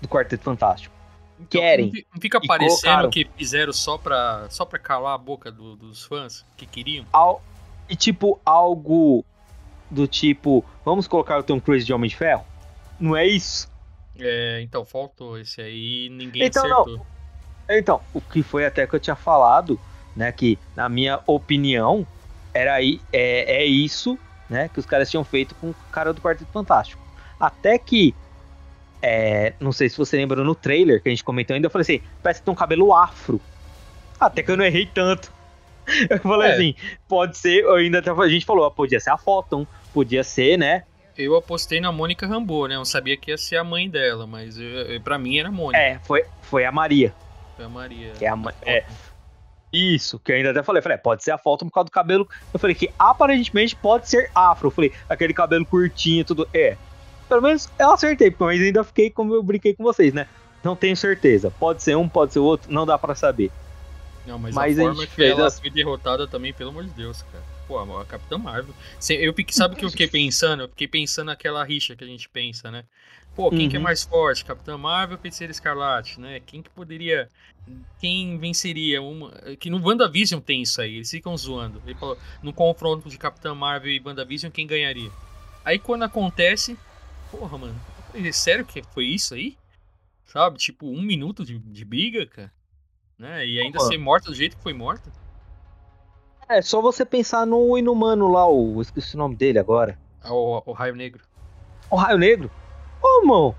Do 0.00 0.08
Quarteto 0.08 0.42
Fantástico. 0.42 0.94
Então, 1.38 1.60
Querem. 1.60 1.92
Não 2.12 2.20
fica 2.20 2.40
parecendo 2.40 2.80
colocaram... 2.80 3.10
que 3.10 3.28
fizeram 3.36 3.72
só 3.72 3.96
pra, 3.96 4.46
só 4.50 4.64
pra 4.64 4.78
calar 4.78 5.14
a 5.14 5.18
boca 5.18 5.50
do, 5.50 5.76
dos 5.76 6.04
fãs 6.04 6.44
que 6.56 6.66
queriam? 6.66 7.04
Al, 7.12 7.42
e 7.88 7.96
tipo, 7.96 8.38
algo 8.44 9.24
do 9.90 10.06
tipo, 10.06 10.64
vamos 10.84 11.08
colocar 11.08 11.38
o 11.38 11.42
Tom 11.42 11.60
Cruise 11.60 11.84
de 11.84 11.92
Homem 11.92 12.08
de 12.08 12.16
Ferro? 12.16 12.44
Não 12.98 13.16
é 13.16 13.26
isso? 13.26 13.70
É, 14.18 14.60
então, 14.60 14.84
faltou 14.84 15.38
esse 15.38 15.62
aí, 15.62 16.08
ninguém 16.10 16.44
então, 16.44 16.64
acertou. 16.64 16.98
Não. 16.98 17.06
Então, 17.70 18.00
o 18.12 18.20
que 18.20 18.42
foi 18.42 18.66
até 18.66 18.86
que 18.86 18.94
eu 18.94 19.00
tinha 19.00 19.16
falado 19.16 19.80
né? 20.14 20.30
Que, 20.32 20.58
na 20.76 20.88
minha 20.88 21.20
opinião, 21.26 22.06
era 22.52 22.74
aí, 22.74 23.00
é, 23.12 23.62
é 23.62 23.64
isso, 23.64 24.18
né? 24.48 24.68
Que 24.68 24.78
os 24.78 24.86
caras 24.86 25.10
tinham 25.10 25.24
feito 25.24 25.54
com 25.56 25.70
o 25.70 25.74
cara 25.90 26.12
do 26.12 26.20
Quarteto 26.20 26.50
Fantástico. 26.52 27.02
Até 27.38 27.78
que, 27.78 28.14
é, 29.02 29.54
não 29.60 29.72
sei 29.72 29.88
se 29.88 29.96
você 29.96 30.16
lembra 30.16 30.42
no 30.44 30.54
trailer 30.54 31.02
que 31.02 31.08
a 31.08 31.10
gente 31.10 31.24
comentou 31.24 31.54
ainda, 31.54 31.66
eu 31.66 31.70
falei 31.70 31.82
assim, 31.82 32.00
parece 32.22 32.40
que 32.40 32.44
tem 32.44 32.52
um 32.52 32.56
cabelo 32.56 32.94
afro. 32.94 33.40
Até 34.18 34.42
que 34.42 34.50
eu 34.50 34.56
não 34.56 34.64
errei 34.64 34.86
tanto. 34.86 35.32
Eu 36.08 36.20
falei 36.20 36.50
é. 36.50 36.54
assim, 36.54 36.74
pode 37.08 37.36
ser, 37.36 37.64
eu 37.64 37.74
ainda 37.74 38.00
a 38.00 38.28
gente 38.28 38.46
falou, 38.46 38.70
podia 38.70 39.00
ser 39.00 39.10
a 39.10 39.16
Photon, 39.16 39.66
podia 39.92 40.22
ser, 40.22 40.56
né? 40.56 40.84
Eu 41.18 41.34
apostei 41.34 41.80
na 41.80 41.90
Mônica 41.90 42.28
Rambo, 42.28 42.68
né? 42.68 42.76
Eu 42.76 42.84
sabia 42.84 43.16
que 43.16 43.32
ia 43.32 43.36
ser 43.36 43.56
a 43.56 43.64
mãe 43.64 43.90
dela, 43.90 44.24
mas 44.24 44.56
para 45.02 45.18
mim 45.18 45.38
era 45.38 45.48
a 45.48 45.50
Mônica. 45.52 45.82
É, 45.82 45.98
foi, 46.04 46.24
foi 46.42 46.64
a 46.64 46.70
Maria. 46.70 47.12
Foi 47.56 47.64
a 47.64 47.68
Maria. 47.68 48.12
Que 48.12 48.24
é 48.24 48.28
a, 48.28 48.38
é, 48.62 48.84
isso, 49.72 50.18
que 50.18 50.32
ainda 50.32 50.50
até 50.50 50.62
falei, 50.62 50.82
falei, 50.82 50.96
é, 50.96 50.98
pode 50.98 51.22
ser 51.22 51.30
a 51.30 51.38
foto 51.38 51.64
por 51.64 51.72
causa 51.72 51.86
do 51.86 51.92
cabelo. 51.92 52.28
Eu 52.52 52.58
falei 52.58 52.74
que 52.74 52.90
aparentemente 52.98 53.76
pode 53.76 54.08
ser 54.08 54.30
afro. 54.34 54.66
Eu 54.68 54.70
falei, 54.70 54.92
aquele 55.08 55.32
cabelo 55.32 55.64
curtinho 55.64 56.20
e 56.20 56.24
tudo. 56.24 56.48
É. 56.52 56.76
Pelo 57.30 57.42
menos 57.42 57.68
eu 57.78 57.92
acertei, 57.92 58.34
mas 58.36 58.60
ainda 58.60 58.82
fiquei 58.82 59.08
como 59.08 59.32
eu 59.32 59.42
brinquei 59.42 59.72
com 59.72 59.84
vocês, 59.84 60.12
né? 60.12 60.26
Não 60.64 60.74
tenho 60.74 60.96
certeza. 60.96 61.50
Pode 61.60 61.80
ser 61.80 61.96
um, 61.96 62.08
pode 62.08 62.32
ser 62.32 62.40
o 62.40 62.44
outro, 62.44 62.70
não 62.70 62.84
dá 62.84 62.98
para 62.98 63.14
saber. 63.14 63.52
Não, 64.26 64.36
mas, 64.36 64.52
mas 64.52 64.78
a 64.78 64.82
forma 64.82 65.04
a 65.04 65.06
que 65.06 65.24
ela 65.24 65.48
foi 65.48 65.70
derrotada 65.70 66.26
também, 66.26 66.52
pelo 66.52 66.70
amor 66.70 66.84
de 66.84 66.90
Deus, 66.90 67.22
cara. 67.22 67.44
Pô, 67.68 67.78
a 67.78 68.04
Capitã 68.04 68.36
Marvel. 68.36 68.74
Eu 69.08 69.34
sabe 69.50 69.74
o 69.74 69.78
que 69.78 69.84
eu 69.84 69.90
fiquei 69.90 70.08
pensando? 70.08 70.64
Eu 70.64 70.68
fiquei 70.68 70.88
pensando 70.88 71.28
naquela 71.28 71.62
rixa 71.62 71.94
que 71.94 72.02
a 72.02 72.06
gente 72.06 72.28
pensa, 72.28 72.68
né? 72.68 72.84
Pô, 73.36 73.48
quem 73.48 73.60
uhum. 73.60 73.68
que 73.68 73.76
é 73.76 73.78
uhum. 73.78 73.84
mais 73.84 74.02
forte? 74.02 74.44
Capitã 74.44 74.76
Marvel 74.76 75.16
ou 75.16 75.22
Feiticeira 75.22 75.52
Escarlate, 75.52 76.20
né? 76.20 76.40
Quem 76.44 76.60
que 76.60 76.68
poderia 76.68 77.28
quem 78.00 78.38
venceria 78.38 79.00
uma. 79.00 79.30
Que 79.58 79.70
no 79.70 79.80
WandaVision 79.80 80.40
tem 80.40 80.62
isso 80.62 80.80
aí, 80.80 80.96
eles 80.96 81.10
ficam 81.10 81.36
zoando. 81.36 81.80
Ele 81.86 81.94
falou, 81.94 82.18
no 82.42 82.52
confronto 82.52 83.08
de 83.08 83.16
Capitã 83.16 83.54
Marvel 83.54 83.92
e 83.92 84.02
WandaVision, 84.04 84.50
quem 84.50 84.66
ganharia? 84.66 85.10
Aí 85.64 85.78
quando 85.78 86.02
acontece, 86.02 86.76
porra, 87.30 87.58
mano, 87.58 87.80
falei, 88.10 88.32
sério 88.32 88.64
que 88.64 88.82
foi 88.82 89.06
isso 89.06 89.34
aí? 89.34 89.56
Sabe? 90.24 90.58
Tipo, 90.58 90.86
um 90.86 91.02
minuto 91.02 91.44
de, 91.44 91.58
de 91.58 91.84
briga, 91.84 92.26
cara. 92.26 92.52
Né? 93.18 93.46
E 93.46 93.60
ainda 93.60 93.80
ser 93.80 93.98
morta 93.98 94.30
do 94.30 94.34
jeito 94.34 94.56
que 94.56 94.62
foi 94.62 94.72
morta. 94.72 95.10
É, 96.48 96.62
só 96.62 96.80
você 96.80 97.04
pensar 97.04 97.46
no 97.46 97.76
Inumano 97.76 98.28
lá, 98.28 98.48
o. 98.48 98.80
Esqueci 98.80 99.14
o 99.14 99.18
nome 99.18 99.36
dele 99.36 99.58
agora. 99.58 99.98
Ah, 100.22 100.32
o, 100.32 100.62
o 100.66 100.72
Raio 100.72 100.96
Negro. 100.96 101.22
O 101.90 101.96
Raio 101.96 102.18
Negro? 102.18 102.50
Ô, 103.02 103.26
mano, 103.26 103.54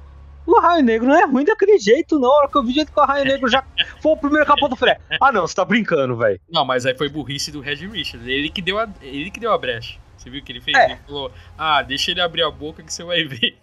o 0.46 0.60
Raio 0.60 0.84
Negro 0.84 1.08
não 1.08 1.16
é 1.16 1.26
ruim 1.26 1.46
daquele 1.46 1.78
jeito, 1.78 2.20
não. 2.20 2.32
A 2.32 2.38
hora 2.38 2.48
que 2.50 2.58
eu 2.58 2.64
vi 2.64 2.72
o 2.72 2.74
jeito 2.74 2.92
que 2.92 3.00
o 3.00 3.06
Raio 3.06 3.26
Negro 3.26 3.48
já 3.50 3.64
foi 4.02 4.12
o 4.12 4.18
primeiro 4.18 4.46
capô, 4.46 4.68
eu 4.68 4.76
falei, 4.76 4.96
ah 5.22 5.32
não, 5.32 5.48
você 5.48 5.56
tá 5.56 5.64
brincando, 5.64 6.18
velho. 6.18 6.40
Não, 6.50 6.66
mas 6.66 6.86
aí 6.86 6.98
foi 6.98 7.08
burrice 7.08 7.52
do 7.52 7.62
Red 7.62 7.88
Richard. 7.88 8.30
Ele 8.30 8.50
que 8.50 8.62
deu 8.62 8.80
a, 8.80 8.90
ele 9.02 9.32
que 9.32 9.40
deu 9.40 9.52
a 9.52 9.58
brecha. 9.58 10.00
Você 10.22 10.30
viu 10.30 10.40
o 10.40 10.44
que 10.44 10.52
ele 10.52 10.62
fez? 10.62 10.78
É. 10.78 10.92
Ele 10.92 11.00
falou, 11.08 11.34
ah, 11.58 11.82
deixa 11.82 12.12
ele 12.12 12.22
abrir 12.22 12.44
a 12.44 12.52
boca 12.52 12.84
que 12.84 12.94
você 12.94 13.04
vai 13.04 13.24
ver. 13.24 13.58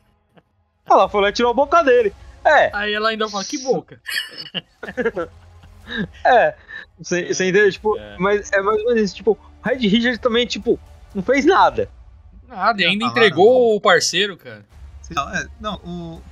Ela 0.84 1.28
e 1.28 1.32
tirou 1.32 1.52
a 1.52 1.54
boca 1.54 1.84
dele. 1.84 2.12
É. 2.44 2.74
Aí 2.74 2.92
ela 2.92 3.10
ainda 3.10 3.28
fala, 3.28 3.44
que 3.44 3.58
boca? 3.58 4.00
é. 6.24 6.56
Você, 6.98 7.32
você 7.32 7.44
entendeu? 7.44 7.70
Tipo, 7.70 7.96
é. 7.96 8.16
mas 8.18 8.50
é 8.50 8.60
mais 8.60 8.80
ou 8.80 8.86
menos 8.86 9.02
isso. 9.02 9.14
Tipo, 9.14 9.32
o 9.32 9.68
Red 9.68 9.76
Richard 9.76 10.18
também, 10.18 10.46
tipo, 10.46 10.80
não 11.14 11.22
fez 11.22 11.44
nada. 11.44 11.88
Nada, 12.48 12.82
e 12.82 12.86
ainda 12.86 13.04
entregou 13.04 13.76
o 13.76 13.80
parceiro, 13.80 14.36
cara. 14.36 14.66
Não, 15.10 15.34
é, 15.34 15.46
não 15.60 15.76
o, 15.76 16.22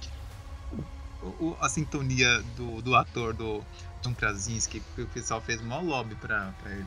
o, 1.22 1.56
a 1.60 1.68
sintonia 1.68 2.42
do, 2.56 2.82
do 2.82 2.96
ator, 2.96 3.32
do 3.32 3.62
John 4.02 4.14
Krasinski, 4.14 4.82
que 4.94 5.02
o 5.02 5.06
pessoal 5.06 5.40
fez 5.40 5.62
mó 5.62 5.80
lobby 5.80 6.14
pra, 6.16 6.52
pra 6.62 6.72
ele. 6.72 6.86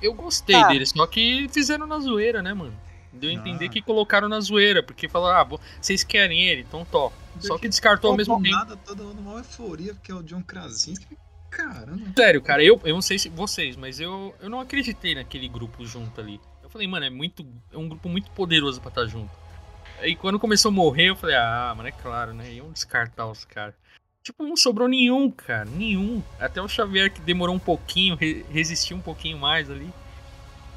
Eu 0.00 0.14
gostei 0.14 0.56
ah. 0.56 0.68
dele, 0.68 0.86
só 0.86 1.06
que 1.06 1.48
fizeram 1.50 1.86
na 1.86 1.98
zoeira, 1.98 2.42
né, 2.42 2.54
mano? 2.54 2.74
Deu 3.12 3.30
a 3.30 3.32
entender 3.32 3.66
ah. 3.66 3.68
que 3.68 3.82
colocaram 3.82 4.28
na 4.28 4.40
zoeira, 4.40 4.82
porque 4.82 5.08
falaram, 5.08 5.40
ah, 5.56 5.58
vocês 5.80 6.04
querem 6.04 6.44
ele, 6.44 6.62
então 6.62 6.84
top. 6.84 7.14
Só 7.40 7.58
que 7.58 7.68
descartou 7.68 8.10
ao 8.10 8.16
mesmo 8.16 8.40
tempo. 8.42 8.54
nada, 8.54 8.76
todo 8.76 9.04
mundo 9.04 9.20
uma 9.20 9.38
euforia, 9.38 9.94
porque 9.94 10.10
é 10.10 10.14
o 10.14 10.22
John 10.22 10.42
Krasinski. 10.42 11.16
Caramba. 11.50 12.12
Sério, 12.16 12.42
cara, 12.42 12.62
eu, 12.62 12.80
eu 12.84 12.94
não 12.94 13.02
sei 13.02 13.18
se 13.18 13.28
vocês, 13.28 13.76
mas 13.76 13.98
eu, 13.98 14.34
eu 14.40 14.50
não 14.50 14.60
acreditei 14.60 15.14
naquele 15.14 15.48
grupo 15.48 15.84
junto 15.84 16.20
ali. 16.20 16.40
Eu 16.62 16.68
falei, 16.68 16.86
mano, 16.86 17.06
é 17.06 17.10
muito. 17.10 17.46
É 17.72 17.78
um 17.78 17.88
grupo 17.88 18.08
muito 18.08 18.30
poderoso 18.32 18.80
pra 18.80 18.90
estar 18.90 19.06
junto. 19.06 19.30
Aí 20.00 20.14
quando 20.14 20.38
começou 20.38 20.68
a 20.68 20.72
morrer, 20.72 21.10
eu 21.10 21.16
falei, 21.16 21.34
ah, 21.34 21.72
mano, 21.76 21.88
é 21.88 21.92
claro, 21.92 22.34
né? 22.34 22.52
Iam 22.52 22.70
descartar 22.70 23.26
os 23.26 23.44
caras. 23.44 23.74
Tipo, 24.28 24.42
não 24.42 24.58
sobrou 24.58 24.86
nenhum, 24.86 25.30
cara. 25.30 25.64
Nenhum. 25.64 26.22
Até 26.38 26.60
o 26.60 26.68
Xavier 26.68 27.10
que 27.10 27.18
demorou 27.18 27.54
um 27.54 27.58
pouquinho, 27.58 28.14
re 28.14 28.44
resistiu 28.50 28.98
um 28.98 29.00
pouquinho 29.00 29.38
mais 29.38 29.70
ali. 29.70 29.90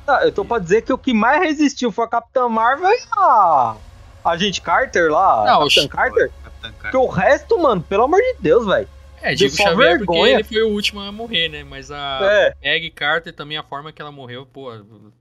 Ah, 0.07 0.21
eu 0.23 0.31
tô 0.31 0.45
pra 0.45 0.57
dizer 0.57 0.83
que 0.83 0.93
o 0.93 0.97
que 0.97 1.13
mais 1.13 1.41
resistiu 1.41 1.91
foi 1.91 2.05
a 2.05 2.07
Capitã 2.07 2.47
Marvel 2.47 2.89
e 2.89 3.03
a. 3.11 3.75
A 4.23 4.37
gente 4.37 4.61
Carter 4.61 5.11
lá. 5.11 5.43
Não, 5.43 5.67
Capitã 5.67 5.87
Carter. 5.89 6.31
Capitã 6.41 6.71
Carter. 6.71 6.81
Porque 6.81 6.97
o 6.97 7.07
resto, 7.07 7.61
mano, 7.61 7.81
pelo 7.81 8.03
amor 8.03 8.21
de 8.21 8.35
Deus, 8.39 8.65
velho. 8.65 8.87
É, 9.21 9.35
digo 9.35 9.55
Xavier 9.55 9.99
vergonha. 9.99 10.05
porque 10.05 10.29
ele 10.29 10.43
foi 10.43 10.63
o 10.63 10.69
último 10.73 10.99
a 10.99 11.11
morrer, 11.11 11.49
né? 11.49 11.63
Mas 11.63 11.91
a 11.91 12.19
é. 12.21 12.51
Peggy 12.61 12.89
Carter 12.89 13.33
também, 13.33 13.57
a 13.57 13.63
forma 13.63 13.91
que 13.91 14.01
ela 14.01 14.11
morreu, 14.11 14.45
pô, 14.45 14.71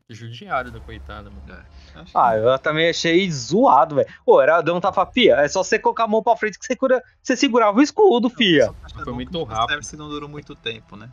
judiário 0.08 0.70
da 0.70 0.80
coitada, 0.80 1.30
mano. 1.30 1.42
É. 1.48 2.04
Ah, 2.14 2.36
eu 2.36 2.58
também 2.58 2.88
achei 2.88 3.30
zoado, 3.30 3.96
velho. 3.96 4.08
Pô, 4.24 4.40
era 4.40 4.60
deu 4.62 4.74
um 4.74 4.80
tapa-fia. 4.80 5.36
É 5.36 5.48
só 5.48 5.62
você 5.62 5.78
colocar 5.78 6.04
a 6.04 6.08
mão 6.08 6.22
pra 6.22 6.36
frente 6.36 6.58
que 6.58 6.64
você, 6.64 6.74
cura, 6.74 7.02
você 7.22 7.36
segurava 7.36 7.78
o 7.78 7.82
escudo, 7.82 8.30
fia. 8.30 8.72
Foi 9.04 9.12
muito 9.12 9.42
rápido. 9.42 9.82
Se 9.82 9.96
não 9.96 10.08
durou 10.08 10.28
muito 10.28 10.54
tempo, 10.54 10.96
né? 10.96 11.10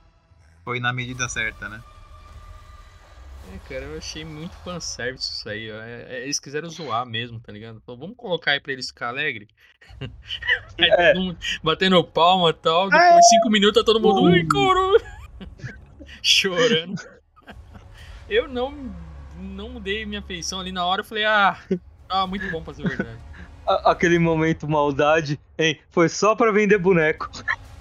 Foi 0.64 0.80
na 0.80 0.94
medida 0.94 1.28
certa, 1.28 1.68
né? 1.68 1.82
É, 3.54 3.58
cara, 3.70 3.86
eu 3.86 3.98
achei 3.98 4.26
muito 4.26 4.56
fanservice 4.58 5.32
isso 5.32 5.50
aí. 5.50 5.70
É, 5.70 6.08
é, 6.10 6.24
eles 6.24 6.40
quiseram 6.40 6.70
zoar 6.70 7.06
mesmo, 7.06 7.40
tá 7.40 7.52
ligado? 7.52 7.82
Vamos 7.86 8.16
colocar 8.18 8.52
aí 8.52 8.60
pra 8.60 8.74
eles 8.74 8.88
ficar 8.88 9.10
alegre. 9.10 9.48
é. 10.78 11.14
batendo 11.64 12.04
palma 12.04 12.50
e 12.50 12.54
tal. 12.54 12.90
Depois, 12.90 13.04
é. 13.04 13.22
cinco 13.22 13.50
minutos, 13.50 13.82
tá 13.82 13.86
todo 13.86 14.02
mundo. 14.02 14.24
Ui, 14.24 14.46
coro! 14.48 15.02
chorando. 16.22 17.02
Eu 18.30 18.48
não, 18.48 18.92
não 19.38 19.70
mudei 19.70 20.06
minha 20.06 20.22
feição 20.22 20.60
ali 20.60 20.72
na 20.72 20.86
hora. 20.86 21.02
Eu 21.02 21.06
falei, 21.06 21.24
ah, 21.24 21.58
ah 22.10 22.28
muito 22.28 22.50
bom 22.52 22.62
pra 22.62 22.74
ser 22.74 22.88
verdade. 22.88 23.20
Aquele 23.86 24.20
momento 24.20 24.68
maldade, 24.68 25.40
hein? 25.58 25.80
Foi 25.90 26.10
só 26.10 26.36
pra 26.36 26.52
vender 26.52 26.78
boneco. 26.78 27.30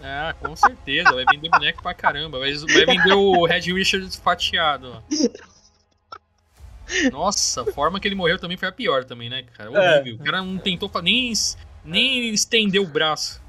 Ah, 0.03 0.35
com 0.41 0.55
certeza. 0.55 1.13
Vai 1.13 1.25
vender 1.25 1.49
boneco 1.49 1.83
pra 1.83 1.95
caramba. 1.95 2.39
Vai, 2.39 2.53
vai 2.55 2.87
vender 2.87 3.13
o 3.13 3.45
Red 3.45 3.73
Richards 3.73 4.17
fatiado. 4.17 4.93
Ó. 4.93 5.56
Nossa, 7.11 7.63
a 7.63 7.73
forma 7.73 7.99
que 7.99 8.07
ele 8.07 8.15
morreu 8.15 8.39
também 8.39 8.57
foi 8.57 8.69
a 8.69 8.73
pior 8.73 9.05
também, 9.05 9.29
né, 9.29 9.45
cara? 9.57 9.71
É. 9.71 10.01
Horrível. 10.01 10.19
É. 10.19 10.23
O 10.23 10.25
cara 10.25 10.43
não 10.43 10.59
tentou 10.59 10.91
nem, 11.03 11.33
nem 11.85 12.29
estender 12.31 12.81
o 12.81 12.87
braço. 12.87 13.43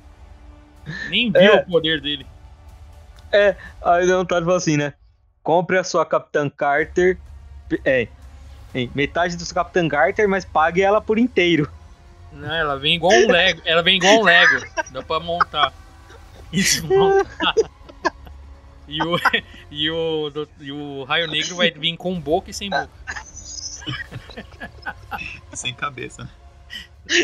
Nem 1.09 1.31
viu 1.31 1.41
é. 1.41 1.55
o 1.55 1.65
poder 1.65 2.01
dele. 2.01 2.25
É, 3.31 3.55
aí 3.83 4.05
não 4.05 4.25
tá 4.25 4.39
assim, 4.55 4.77
né? 4.77 4.93
Compre 5.43 5.77
a 5.77 5.83
sua 5.83 6.05
Capitã 6.05 6.49
Carter. 6.49 7.17
É, 7.83 8.07
metade 8.95 9.35
do 9.35 9.45
seu 9.45 9.53
Capitã 9.53 9.87
Carter, 9.87 10.27
mas 10.27 10.45
pague 10.45 10.81
ela 10.81 11.01
por 11.01 11.17
inteiro. 11.19 11.69
Não, 12.31 12.53
ela 12.53 12.77
vem 12.77 12.95
igual 12.95 13.11
um 13.11 13.31
Lego. 13.31 13.61
Ela 13.65 13.81
vem 13.81 13.97
igual 13.97 14.19
um 14.19 14.23
Lego. 14.23 14.65
Dá 14.91 15.01
pra 15.01 15.19
montar. 15.19 15.73
Desmontar. 16.51 17.55
E 18.87 19.01
o, 19.01 19.17
e, 19.69 19.91
o, 19.91 20.29
do, 20.29 20.49
e 20.59 20.71
o 20.71 21.03
Raio 21.03 21.27
Negro 21.27 21.55
vai 21.55 21.71
vir 21.71 21.97
com 21.97 22.19
boca 22.19 22.49
e 22.49 22.53
sem 22.53 22.69
boca. 22.69 22.89
sem 25.53 25.73
cabeça. 25.73 26.29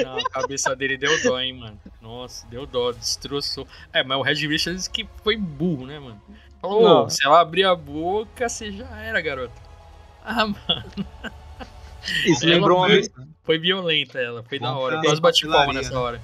Não, 0.03 0.18
a 0.18 0.30
cabeça 0.30 0.76
dele 0.76 0.97
deu 0.97 1.11
dó, 1.24 1.39
hein, 1.39 1.53
mano. 1.53 1.80
Nossa, 2.01 2.47
deu 2.47 2.66
dó, 2.66 2.91
destroçou. 2.91 3.68
É, 3.91 4.03
mas 4.03 4.18
o 4.18 4.22
Red 4.22 4.47
Richards 4.47 4.88
que 4.88 5.07
foi 5.24 5.36
burro, 5.36 5.86
né, 5.86 5.99
mano? 5.99 6.22
Falou, 6.61 7.09
se 7.09 7.26
ela 7.26 7.41
abrir 7.41 7.66
a 7.66 7.76
boca, 7.76 8.47
você 8.47 8.72
já 8.72 8.89
era, 9.01 9.20
garoto. 9.20 9.53
Ah, 10.24 10.47
mano. 10.47 10.55
Isso 12.26 12.45
lembrou 12.45 12.78
uma 12.78 12.88
vez. 12.88 13.09
Foi 13.43 13.57
violenta 13.57 14.20
ela, 14.20 14.43
foi 14.43 14.59
Bom, 14.59 14.66
da 14.66 14.78
hora. 14.78 15.01
Quase 15.01 15.20
bate 15.20 15.45
palma 15.47 15.74
nessa 15.74 15.99
hora. 15.99 16.22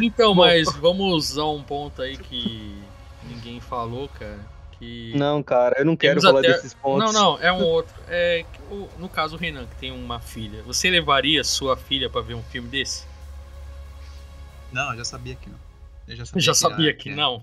Então, 0.00 0.34
mas 0.34 0.72
vamos 0.76 1.38
a 1.38 1.46
um 1.46 1.62
ponto 1.62 2.02
aí 2.02 2.16
que 2.16 2.78
ninguém 3.24 3.60
falou, 3.60 4.08
cara. 4.08 4.53
Que 4.84 5.18
não, 5.18 5.42
cara, 5.42 5.76
eu 5.78 5.84
não 5.84 5.96
quero 5.96 6.20
falar 6.20 6.40
até... 6.40 6.52
desses 6.52 6.74
pontos. 6.74 7.12
Não, 7.12 7.12
não, 7.12 7.38
é 7.40 7.52
um 7.52 7.62
outro. 7.62 7.94
É, 8.08 8.44
no 8.98 9.08
caso, 9.08 9.36
o 9.36 9.38
Renan, 9.38 9.66
que 9.66 9.76
tem 9.76 9.90
uma 9.90 10.20
filha. 10.20 10.62
Você 10.64 10.90
levaria 10.90 11.42
sua 11.42 11.76
filha 11.76 12.10
para 12.10 12.20
ver 12.20 12.34
um 12.34 12.42
filme 12.42 12.68
desse? 12.68 13.06
Não, 14.72 14.90
eu 14.92 14.98
já 14.98 15.04
sabia 15.04 15.34
que 15.36 15.48
não. 15.48 15.58
Eu 16.06 16.16
já 16.16 16.26
sabia, 16.26 16.42
já 16.42 16.52
que, 16.52 16.58
sabia 16.58 16.94
que, 16.94 17.10
não. 17.10 17.42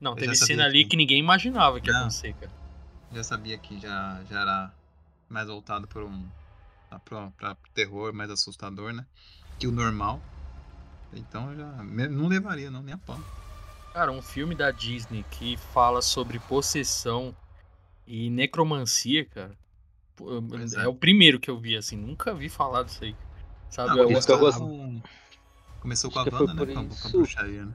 Não, 0.00 0.12
eu 0.12 0.16
teve 0.16 0.34
cena 0.34 0.64
ali 0.64 0.84
que... 0.84 0.90
que 0.90 0.96
ninguém 0.96 1.18
imaginava 1.18 1.80
que 1.80 1.90
ia 1.90 1.96
acontecer, 1.98 2.34
cara. 2.34 2.52
Já 3.12 3.22
sabia 3.24 3.58
que 3.58 3.78
já, 3.78 4.20
já 4.30 4.40
era 4.40 4.72
mais 5.28 5.48
voltado 5.48 5.86
para 5.86 6.04
um 6.04 6.26
pra, 7.04 7.30
pra 7.36 7.56
terror 7.74 8.12
mais 8.12 8.30
assustador, 8.30 8.92
né? 8.92 9.04
Que 9.58 9.66
o 9.66 9.72
normal. 9.72 10.20
Então 11.12 11.52
eu 11.52 11.58
já 11.58 11.66
não 12.08 12.28
levaria, 12.28 12.70
não, 12.70 12.82
nem 12.82 12.94
a 12.94 12.98
pau. 12.98 13.20
Cara, 13.92 14.12
um 14.12 14.22
filme 14.22 14.54
da 14.54 14.70
Disney 14.70 15.24
que 15.30 15.56
fala 15.56 16.00
sobre 16.00 16.38
possessão 16.38 17.34
e 18.06 18.30
necromancia, 18.30 19.24
cara. 19.24 19.52
É. 20.76 20.84
é. 20.84 20.88
o 20.88 20.94
primeiro 20.94 21.40
que 21.40 21.50
eu 21.50 21.58
vi, 21.58 21.76
assim, 21.76 21.96
nunca 21.96 22.34
vi 22.34 22.48
falar 22.48 22.84
disso 22.84 23.04
aí. 23.04 23.16
Sabe? 23.68 23.90
Não, 23.90 23.98
eu, 23.98 24.10
eu, 24.10 25.02
Começou 25.80 26.10
com 26.10 26.18
a 26.18 26.22
Wanda, 26.24 26.66
né? 26.66 26.74
Com, 26.74 26.88
com 26.88 27.08
a 27.08 27.10
bruxaria, 27.10 27.64
né? 27.64 27.72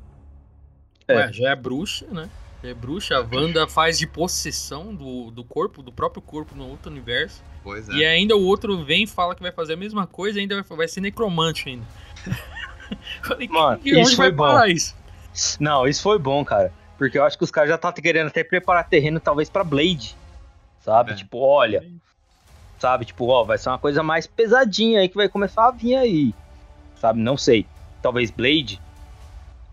É. 1.08 1.16
Ué, 1.16 1.34
já 1.34 1.50
é 1.50 1.56
bruxa, 1.56 2.06
né? 2.08 2.30
Já 2.62 2.70
é 2.70 2.74
bruxa. 2.74 3.18
A 3.18 3.22
Wanda 3.22 3.68
faz 3.68 3.98
de 3.98 4.06
possessão 4.06 4.94
do, 4.94 5.32
do 5.32 5.44
corpo, 5.44 5.82
do 5.82 5.92
próprio 5.92 6.22
corpo 6.22 6.56
no 6.56 6.68
outro 6.68 6.92
universo. 6.92 7.44
Pois 7.64 7.90
é. 7.90 7.94
E 7.94 8.06
ainda 8.06 8.36
o 8.36 8.44
outro 8.44 8.84
vem 8.86 9.04
e 9.04 9.08
fala 9.08 9.36
que 9.36 9.42
vai 9.42 9.52
fazer 9.52 9.74
a 9.74 9.78
mesma 9.78 10.06
coisa 10.06 10.38
e 10.38 10.42
ainda 10.42 10.62
vai, 10.62 10.78
vai 10.78 10.88
ser 10.88 11.02
necromante 11.02 11.70
ainda. 11.70 11.86
Falei, 13.24 13.48
Mano, 13.48 13.80
que, 13.80 14.00
isso 14.00 14.16
foi 14.16 14.32
bom. 14.32 14.64
Isso? 14.66 14.96
Não, 15.60 15.88
isso 15.88 16.02
foi 16.02 16.18
bom, 16.18 16.44
cara. 16.44 16.72
Porque 16.98 17.18
eu 17.18 17.24
acho 17.24 17.38
que 17.38 17.44
os 17.44 17.52
caras 17.52 17.70
já 17.70 17.76
estão 17.76 17.92
tá 17.92 18.02
querendo 18.02 18.28
até 18.28 18.44
preparar 18.44 18.88
terreno, 18.88 19.20
talvez, 19.20 19.50
para 19.50 19.64
Blade. 19.64 20.16
Sabe? 20.82 21.12
É. 21.12 21.16
Tipo, 21.16 21.40
olha. 21.40 21.84
Sabe? 22.80 23.06
Tipo, 23.06 23.28
ó, 23.28 23.44
vai 23.44 23.58
ser 23.58 23.70
uma 23.70 23.80
coisa 23.80 24.02
mais 24.04 24.28
pesadinha 24.28 25.02
aí 25.02 25.10
que 25.10 25.16
vai 25.16 25.28
começar 25.28 25.68
a 25.68 25.72
vir 25.72 25.96
aí. 25.96 26.34
Sabe? 27.00 27.20
Não 27.20 27.38
sei. 27.38 27.66
Talvez 28.02 28.32
Blade. 28.32 28.82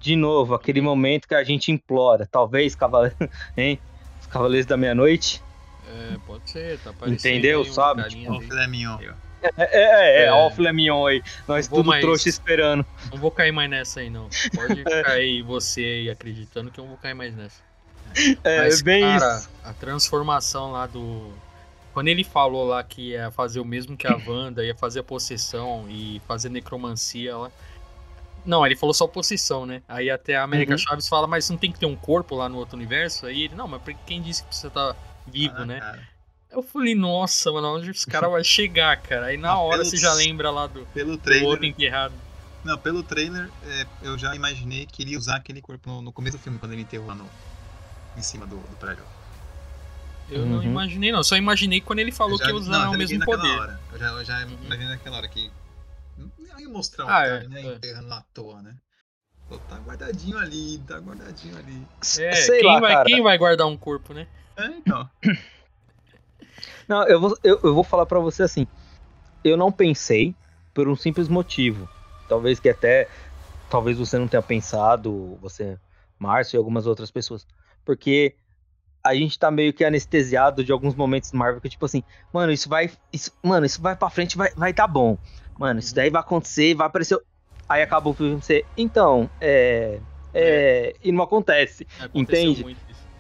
De 0.01 0.17
novo, 0.17 0.55
aquele 0.55 0.81
momento 0.81 1.29
que 1.29 1.35
a 1.35 1.45
gente 1.45 1.71
implora. 1.71 2.27
Talvez, 2.31 2.75
cavaleiro. 2.75 3.17
Hein? 3.57 3.79
Os 4.21 4.27
Cavaleiros 4.27 4.67
da 4.67 4.77
Meia-Noite. 4.77 5.43
É, 5.87 6.17
pode 6.27 6.51
ser, 6.51 6.79
tá 6.81 6.93
parecendo. 6.93 7.37
Entendeu? 7.37 7.65
Sabe? 7.65 8.03
Tipo, 8.09 8.41
filé 8.41 8.67
mignon. 8.67 8.99
É, 9.01 9.13
é, 9.43 10.23
é, 10.23 10.25
é, 10.25 10.33
ó 10.33 10.47
o 10.47 10.51
filé 10.51 10.73
mignon 10.73 11.07
aí. 11.07 11.23
Nós 11.49 11.69
tudo 11.69 11.85
mais, 11.85 12.01
trouxa 12.01 12.29
esperando. 12.29 12.85
Não 13.11 13.19
vou 13.19 13.31
cair 13.31 13.53
mais 13.53 13.69
nessa 13.69 14.01
aí, 14.01 14.11
não. 14.11 14.29
Pode 14.55 14.81
é. 14.87 15.03
cair 15.03 15.43
você 15.43 15.81
aí 15.81 16.11
acreditando 16.11 16.71
que 16.71 16.79
eu 16.79 16.85
não 16.85 16.91
vou 16.91 16.99
cair 16.99 17.15
mais 17.15 17.35
nessa. 17.35 17.61
É, 18.45 18.59
Mas, 18.59 18.83
bem 18.83 19.03
cara, 19.03 19.39
isso. 19.39 19.51
a 19.65 19.73
transformação 19.73 20.73
lá 20.73 20.87
do. 20.87 21.33
Quando 21.93 22.09
ele 22.09 22.25
falou 22.25 22.67
lá 22.67 22.83
que 22.83 23.11
ia 23.11 23.31
fazer 23.31 23.61
o 23.61 23.65
mesmo 23.65 23.97
que 23.97 24.07
a 24.07 24.17
Wanda, 24.27 24.65
ia 24.65 24.75
fazer 24.75 25.01
a 25.01 25.03
possessão 25.03 25.87
e 25.89 26.21
fazer 26.27 26.49
necromancia 26.49 27.37
lá. 27.37 27.51
Não, 28.45 28.67
ele 28.67 28.75
falou 28.75 28.93
só 28.93 29.07
possessão, 29.07 29.65
né? 29.65 29.83
Aí 29.89 30.11
até 30.11 30.37
a 30.37 30.43
América 30.43 30.73
uhum. 30.73 30.79
Chaves 30.79 31.07
fala, 31.07 31.27
mas 31.27 31.49
não 31.49 31.57
tem 31.57 31.71
que 31.71 31.79
ter 31.79 31.87
um 31.87 31.95
corpo 31.95 32.35
lá 32.35 32.49
no 32.49 32.59
outro 32.59 32.77
universo? 32.77 33.27
Aí 33.27 33.43
ele, 33.43 33.55
não, 33.55 33.69
mas 33.69 33.81
quem 34.07 34.21
disse 34.21 34.43
que 34.43 34.55
você 34.55 34.69
tá 34.69 34.97
vivo, 35.27 35.55
ah, 35.59 35.67
né? 35.67 35.81
Cara. 35.81 36.12
Eu 36.53 36.63
falei, 36.63 36.95
nossa, 36.95 37.51
mano, 37.51 37.77
onde 37.77 37.91
esse 37.91 38.07
cara 38.07 38.29
vai 38.29 38.45
chegar, 38.45 39.01
cara? 39.01 39.27
Aí 39.27 39.39
na 39.39 39.59
hora 39.59 39.79
pelo, 39.79 39.89
você 39.89 39.97
já 39.97 40.13
lembra 40.13 40.51
lá 40.51 40.67
do, 40.67 40.85
pelo 40.87 41.17
trailer, 41.17 41.45
do 41.45 41.51
outro 41.51 41.65
enterrado. 41.65 42.15
Não, 42.63 42.77
pelo 42.77 43.03
trailer, 43.03 43.51
é, 43.65 43.87
eu 44.03 44.19
já 44.19 44.35
imaginei 44.37 44.85
que 44.85 45.03
ele 45.03 45.13
ia 45.13 45.19
usar 45.19 45.37
aquele 45.37 45.63
corpo 45.63 45.89
no, 45.89 46.03
no, 46.03 46.13
começo 46.13 46.37
do 46.37 46.43
filme, 46.43 46.59
quando 46.59 46.73
ele 46.73 46.83
enterrou 46.83 47.07
lá 47.07 47.15
no, 47.15 47.29
em 48.17 48.23
cima 48.23 48.47
do, 48.47 48.57
do 48.57 48.77
prédio. 48.77 49.03
Eu 50.29 50.43
uhum. 50.43 50.49
não 50.57 50.63
imaginei, 50.63 51.11
não. 51.11 51.25
Só 51.25 51.37
imaginei 51.37 51.81
quando 51.81 52.01
ele 52.01 52.13
falou 52.13 52.37
já, 52.39 52.45
que 52.45 52.51
ia 52.51 52.57
usar 52.57 52.85
não, 52.85 52.93
o 52.93 52.99
mesmo 52.99 53.25
poder. 53.25 53.59
Hora. 53.59 53.81
Eu 53.91 53.99
já, 53.99 54.09
eu 54.11 54.25
já 54.25 54.45
uhum. 54.45 54.59
imaginei 54.65 54.89
naquela 54.89 55.17
hora 55.17 55.29
que. 55.29 55.51
Não 56.17 56.61
ia 56.61 56.69
mostrar 56.69 57.07
o 57.07 57.09
ah, 57.09 57.13
cara, 57.13 57.45
é, 57.45 57.49
né? 57.49 57.63
É. 57.63 57.75
Enterrando 57.75 58.09
lá 58.09 58.19
à 58.19 58.23
toa, 58.35 58.63
né? 58.63 58.77
Pô, 59.49 59.59
tá 59.59 59.77
guardadinho 59.79 60.39
ali, 60.39 60.79
tá 60.87 60.99
guardadinho 60.99 61.57
ali. 61.57 61.87
É, 62.19 62.35
Sei 62.35 62.61
quem, 62.61 62.67
lá, 62.67 62.79
vai, 62.79 63.05
quem 63.05 63.23
vai 63.23 63.39
guardar 63.39 63.67
um 63.67 63.77
corpo, 63.77 64.13
né? 64.13 64.27
É, 64.57 64.67
então. 64.67 65.09
Não, 66.93 67.05
eu 67.05 67.19
vou, 67.19 67.39
eu, 67.43 67.59
eu 67.63 67.75
vou 67.75 67.83
falar 67.83 68.05
para 68.05 68.21
você 68.21 68.43
assim. 68.43 68.67
Eu 69.43 69.57
não 69.57 69.73
pensei 69.73 70.35
por 70.75 70.87
um 70.87 70.95
simples 70.95 71.27
motivo. 71.27 71.89
Talvez 72.29 72.61
que 72.61 72.69
até. 72.69 73.09
Talvez 73.71 73.97
você 73.97 74.19
não 74.19 74.29
tenha 74.29 74.43
pensado, 74.43 75.39
você, 75.41 75.79
Márcio 76.19 76.57
e 76.57 76.59
algumas 76.59 76.87
outras 76.87 77.11
pessoas. 77.11 77.47
Porque 77.83 78.35
a 79.03 79.15
gente 79.15 79.39
tá 79.39 79.51
meio 79.51 79.73
que 79.73 79.83
anestesiado 79.83 80.63
de 80.63 80.71
alguns 80.71 80.95
momentos 80.95 81.31
do 81.31 81.39
Marvel 81.39 81.63
que, 81.63 81.71
tipo 81.71 81.87
assim, 81.87 82.03
mano, 82.31 82.53
isso 82.53 82.69
vai. 82.69 82.91
Isso, 83.11 83.33
mano, 83.43 83.65
isso 83.65 83.81
vai 83.81 83.97
pra 83.97 84.11
frente, 84.11 84.37
vai, 84.37 84.51
vai 84.55 84.75
tá 84.75 84.87
bom. 84.87 85.17
Mano, 85.59 85.81
isso 85.81 85.95
daí 85.95 86.11
vai 86.11 86.21
acontecer, 86.21 86.75
vai 86.75 86.89
aparecer. 86.89 87.19
Aí 87.67 87.81
acaba 87.81 88.11
o 88.11 88.13
filme 88.13 88.43
ser. 88.43 88.67
Então, 88.77 89.31
é. 89.41 89.99
É, 90.35 90.43
é. 90.43 90.95
E 91.03 91.11
não 91.11 91.25
acontece. 91.25 91.87
entende? 92.13 92.77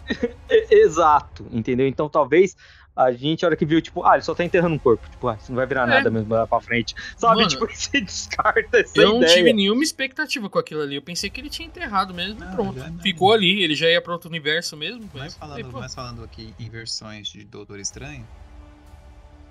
Exato, 0.70 1.46
entendeu? 1.50 1.86
Então 1.86 2.08
talvez 2.08 2.54
a 2.94 3.10
gente, 3.12 3.44
a 3.44 3.48
hora 3.48 3.56
que 3.56 3.64
viu, 3.64 3.80
tipo, 3.80 4.04
ah, 4.04 4.14
ele 4.14 4.22
só 4.22 4.34
tá 4.34 4.44
enterrando 4.44 4.74
um 4.74 4.78
corpo. 4.78 5.08
Tipo, 5.08 5.28
ah, 5.28 5.38
isso 5.40 5.50
não 5.50 5.56
vai 5.56 5.66
virar 5.66 5.84
é. 5.84 5.86
nada 5.86 6.10
mesmo 6.10 6.34
lá 6.34 6.46
pra 6.46 6.60
frente. 6.60 6.94
Sabe? 7.16 7.36
Mano, 7.36 7.48
tipo, 7.48 7.66
você 7.72 8.00
descarta 8.00 8.78
essa 8.78 8.98
eu 8.98 9.02
ideia. 9.02 9.06
Eu 9.06 9.20
não 9.20 9.26
tive 9.26 9.52
nenhuma 9.52 9.82
expectativa 9.82 10.50
com 10.50 10.58
aquilo 10.58 10.82
ali. 10.82 10.96
Eu 10.96 11.02
pensei 11.02 11.30
que 11.30 11.40
ele 11.40 11.48
tinha 11.48 11.66
enterrado 11.66 12.12
mesmo 12.12 12.44
e 12.44 12.48
pronto. 12.48 12.80
Ficou 13.00 13.32
ali, 13.32 13.62
ele 13.62 13.74
já 13.74 13.88
ia 13.88 14.00
pra 14.00 14.12
outro 14.12 14.28
universo 14.28 14.76
mesmo. 14.76 15.08
Mas 15.14 15.34
falando, 15.34 15.72
mas 15.72 15.94
falando 15.94 16.22
aqui 16.22 16.54
em 16.58 16.68
versões 16.68 17.28
de 17.28 17.44
Doutor 17.44 17.80
Estranho, 17.80 18.26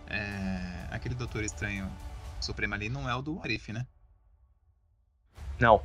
é... 0.08 0.88
aquele 0.92 1.16
Doutor 1.16 1.44
Estranho 1.44 1.90
Supremo 2.40 2.76
ali 2.76 2.90
não 2.90 3.10
é 3.10 3.16
o 3.16 3.22
do 3.22 3.40
Arif, 3.44 3.72
né? 3.72 3.86
Não. 5.60 5.82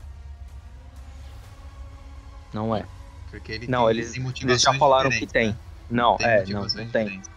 Não 2.53 2.77
é. 2.77 2.85
Porque 3.31 3.53
ele 3.53 3.67
não, 3.67 3.91
eles, 3.91 4.15
eles 4.17 4.63
já 4.63 4.73
falaram 4.75 5.11
que 5.11 5.27
tem. 5.27 5.49
Né? 5.49 5.57
Não, 5.91 6.17
tem 6.17 6.27
é, 6.27 6.47
não, 6.47 6.63
não 6.63 6.89
tem. 6.89 7.07
Beleza. 7.07 7.36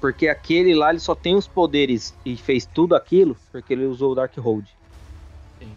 Porque 0.00 0.28
aquele 0.28 0.74
lá, 0.74 0.90
ele 0.90 0.98
só 1.00 1.14
tem 1.14 1.34
os 1.34 1.46
poderes 1.46 2.14
e 2.24 2.36
fez 2.36 2.64
tudo 2.64 2.94
aquilo 2.94 3.36
porque 3.52 3.72
ele 3.72 3.84
usou 3.84 4.12
o 4.12 4.14
Dark 4.14 4.34
Hold. 4.38 4.66
Sim. 5.58 5.72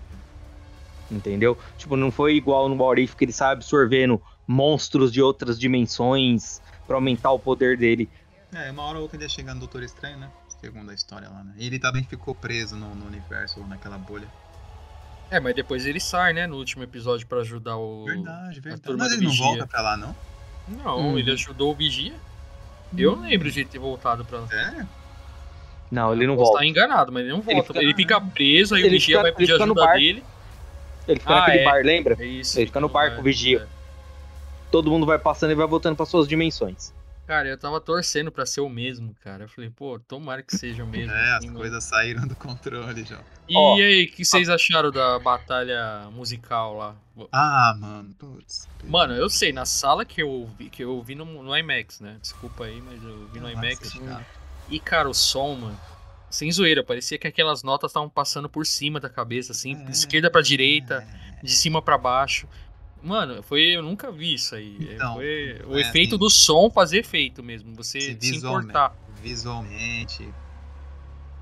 Entendeu? 1.11 1.57
Tipo, 1.77 1.95
não 1.97 2.11
foi 2.11 2.35
igual 2.35 2.69
no 2.69 2.81
What 2.81 3.15
que 3.15 3.25
ele 3.25 3.33
sai 3.33 3.51
absorvendo 3.51 4.21
monstros 4.47 5.11
de 5.11 5.21
outras 5.21 5.59
dimensões 5.59 6.61
para 6.87 6.95
aumentar 6.95 7.31
o 7.31 7.39
poder 7.39 7.77
dele. 7.77 8.09
É, 8.53 8.71
uma 8.71 8.83
hora 8.83 8.97
ou 8.97 9.03
outra 9.03 9.17
ele 9.17 9.25
ia 9.25 9.29
chegar 9.29 9.53
no 9.53 9.59
Doutor 9.59 9.83
Estranho, 9.83 10.17
né? 10.17 10.31
Segundo 10.61 10.91
a 10.91 10.93
história 10.93 11.27
lá, 11.29 11.43
né? 11.43 11.53
E 11.57 11.67
ele 11.67 11.77
também 11.77 12.03
ficou 12.03 12.33
preso 12.33 12.75
no, 12.77 12.95
no 12.95 13.05
universo, 13.05 13.59
naquela 13.67 13.97
bolha. 13.97 14.27
É, 15.29 15.39
mas 15.39 15.55
depois 15.55 15.85
ele 15.85 15.99
sai, 15.99 16.31
né, 16.31 16.45
no 16.47 16.57
último 16.57 16.83
episódio 16.83 17.25
para 17.27 17.39
ajudar 17.39 17.75
o. 17.75 18.05
Verdade, 18.05 18.61
verdade. 18.61 18.97
Mas 18.97 19.11
ele 19.13 19.25
não 19.25 19.33
volta 19.33 19.67
pra 19.67 19.81
lá, 19.81 19.97
não? 19.97 20.15
Não, 20.67 20.97
Uhum. 20.99 21.17
ele 21.19 21.31
ajudou 21.31 21.71
o 21.71 21.75
Vigia. 21.75 22.13
Eu 22.97 23.15
não 23.15 23.23
lembro 23.23 23.49
de 23.51 23.59
ele 23.61 23.69
ter 23.69 23.79
voltado 23.79 24.23
pra. 24.25 24.45
Sério? 24.47 24.87
Não, 25.91 26.11
ele 26.13 26.25
não 26.27 26.35
Posso 26.35 26.51
volta. 26.51 26.65
estar 26.65 26.69
enganado, 26.81 27.11
mas 27.11 27.21
ele 27.23 27.31
não 27.31 27.43
Ele 27.45 27.53
volta. 27.61 27.79
Ele 27.79 27.93
fica- 27.93 28.19
fica, 28.19 28.31
preso, 28.33 28.75
aí 28.75 28.81
o 28.81 28.85
Ele 28.85 28.89
Vigia 28.95 29.05
fica- 29.17 29.21
vai 29.21 29.29
ele 29.31 29.37
pedir 29.37 29.53
ajuda 29.53 29.73
bar. 29.85 29.93
dele. 29.93 30.23
Ele 31.07 31.19
fica 31.19 31.33
Ah, 31.33 31.39
naquele 31.39 31.57
é. 31.59 31.63
bar, 31.65 31.83
lembra? 31.83 32.17
É 32.19 32.25
isso. 32.25 32.59
Ele 32.59 32.65
fica 32.67 32.79
no 32.79 32.89
bar 32.89 33.13
com 33.15 33.21
o 33.21 33.23
Vigia. 33.23 33.67
é. 33.69 33.73
Todo 34.71 34.89
mundo 34.89 35.05
vai 35.05 35.19
passando 35.19 35.51
e 35.51 35.55
vai 35.55 35.67
voltando 35.67 35.95
para 35.95 36.05
suas 36.05 36.27
dimensões. 36.27 36.93
Cara, 37.25 37.47
eu 37.47 37.57
tava 37.57 37.79
torcendo 37.79 38.31
pra 38.31 38.45
ser 38.45 38.59
o 38.61 38.67
mesmo, 38.67 39.15
cara. 39.23 39.45
Eu 39.45 39.49
falei, 39.49 39.69
pô, 39.69 39.97
tomara 39.97 40.43
que 40.43 40.55
seja 40.57 40.83
o 40.83 40.87
mesmo. 40.87 41.11
É, 41.13 41.31
as 41.31 41.37
assim, 41.37 41.47
mano. 41.47 41.59
coisas 41.59 41.83
saíram 41.85 42.27
do 42.27 42.35
controle 42.35 43.03
já. 43.05 43.19
E 43.47 43.55
Ó. 43.57 43.75
aí, 43.75 44.03
o 44.05 44.11
que 44.11 44.25
vocês 44.25 44.49
acharam 44.49 44.91
da 44.91 45.17
batalha 45.19 46.09
musical 46.11 46.75
lá? 46.75 46.95
Ah, 47.31 47.73
mano, 47.79 48.13
putz. 48.15 48.67
Mano, 48.83 49.13
eu 49.13 49.29
sei, 49.29 49.53
na 49.53 49.65
sala 49.65 50.03
que 50.03 50.21
eu 50.21 50.49
vi, 50.57 50.69
que 50.69 50.83
eu 50.83 51.01
vi 51.01 51.15
no, 51.15 51.25
no 51.25 51.55
IMAX, 51.57 52.01
né? 52.01 52.17
Desculpa 52.21 52.65
aí, 52.65 52.81
mas 52.81 53.01
eu 53.03 53.27
vi 53.27 53.39
no 53.39 53.47
Nossa, 53.47 53.53
IMAX. 53.67 53.93
cara. 53.99 54.25
E, 54.69 54.79
cara, 54.79 55.09
o 55.09 55.13
som, 55.13 55.55
mano, 55.55 55.79
sem 56.29 56.51
zoeira, 56.51 56.83
parecia 56.83 57.17
que 57.17 57.27
aquelas 57.27 57.63
notas 57.63 57.91
estavam 57.91 58.09
passando 58.09 58.49
por 58.49 58.65
cima 58.65 58.99
da 58.99 59.09
cabeça, 59.09 59.51
assim, 59.53 59.73
É, 59.75 59.83
de 59.85 59.91
esquerda 59.91 60.29
pra 60.29 60.41
direita, 60.41 61.07
é. 61.39 61.45
de 61.45 61.51
cima 61.53 61.81
pra 61.81 61.97
baixo. 61.97 62.47
Mano, 63.03 63.43
foi. 63.43 63.61
Eu 63.75 63.83
nunca 63.83 64.11
vi 64.11 64.33
isso 64.35 64.55
aí. 64.55 64.77
É, 64.89 64.93
Então, 64.95 65.15
foi 65.15 65.61
o 65.67 65.77
é 65.77 65.81
efeito 65.81 66.15
assim- 66.15 66.17
do 66.19 66.29
som 66.29 66.69
fazer 66.69 66.99
efeito 66.99 67.43
mesmo. 67.43 67.75
Você 67.75 67.99
Se 67.99 68.07
se 68.07 68.13
visualmente- 68.15 68.69
importar. 68.69 68.95
Visualmente, 69.21 70.33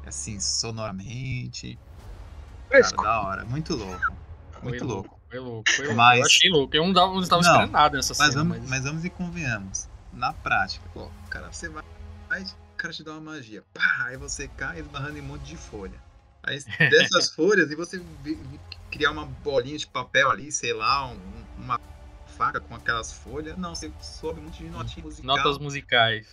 assim, 0.06 0.40
sonoramente. 0.40 1.78
Cara, 2.70 2.90
da 3.04 3.22
hora. 3.22 3.46
Muito 3.46 3.76
louco. 3.76 4.14
Muito 4.64 4.80
Foi 4.80 4.88
louco. 4.88 5.20
Foi 5.30 5.40
louco, 5.40 5.70
foi 5.72 5.86
louco. 5.86 5.98
Mas- 5.98 6.20
Eu 6.20 6.26
achei 6.26 6.50
louco. 6.52 6.76
Eu 6.76 6.86
não 6.86 6.94
tava, 6.94 7.14
não 7.14 7.22
tava 7.28 7.42
Não, 7.42 7.52
esperando 7.52 7.72
nada 7.72 7.98
nessa 7.98 8.14
Mas 8.18 8.34
cena. 8.34 8.44
vamos, 8.44 8.60
Mas, 8.60 8.70
mas 8.70 8.84
vamos 8.84 9.06
e 9.06 9.10
convenhamos. 9.10 9.88
Na 10.14 10.34
prática, 10.34 10.86
ó, 10.96 11.08
cara, 11.30 11.52
você 11.52 11.70
vai, 11.70 11.84
vai, 12.28 12.42
o 12.44 12.76
cara 12.76 12.94
te 12.94 13.02
dá 13.04 13.12
uma 13.14 13.22
magia. 13.32 13.64
Pá, 13.74 14.06
aí 14.08 14.18
você 14.18 14.48
cai 14.50 14.80
esbarrando 14.80 15.18
em 15.18 15.22
um 15.22 15.26
monte 15.26 15.44
de 15.44 15.56
folha. 15.56 16.00
Aí 16.44 16.60
dessas 17.16 17.30
folhas, 17.34 17.72
e 17.72 17.76
você 17.76 18.02
criar 18.90 19.12
uma 19.12 19.26
bolinha 19.26 19.78
de 19.78 19.88
papel 19.88 20.30
ali, 20.30 20.52
sei 20.52 20.74
lá, 20.74 21.08
um- 21.08 21.41
uma 21.62 21.80
faca 22.38 22.60
com 22.60 22.74
aquelas 22.74 23.12
folhas. 23.14 23.56
Não, 23.58 23.76
você 23.76 23.92
sobe 24.02 24.40
um 24.40 24.44
monte 24.46 24.64
de 24.64 24.70
notinha 24.70 25.06
musical. 25.06 25.38
Notas 25.38 25.58
musicais. 25.60 26.28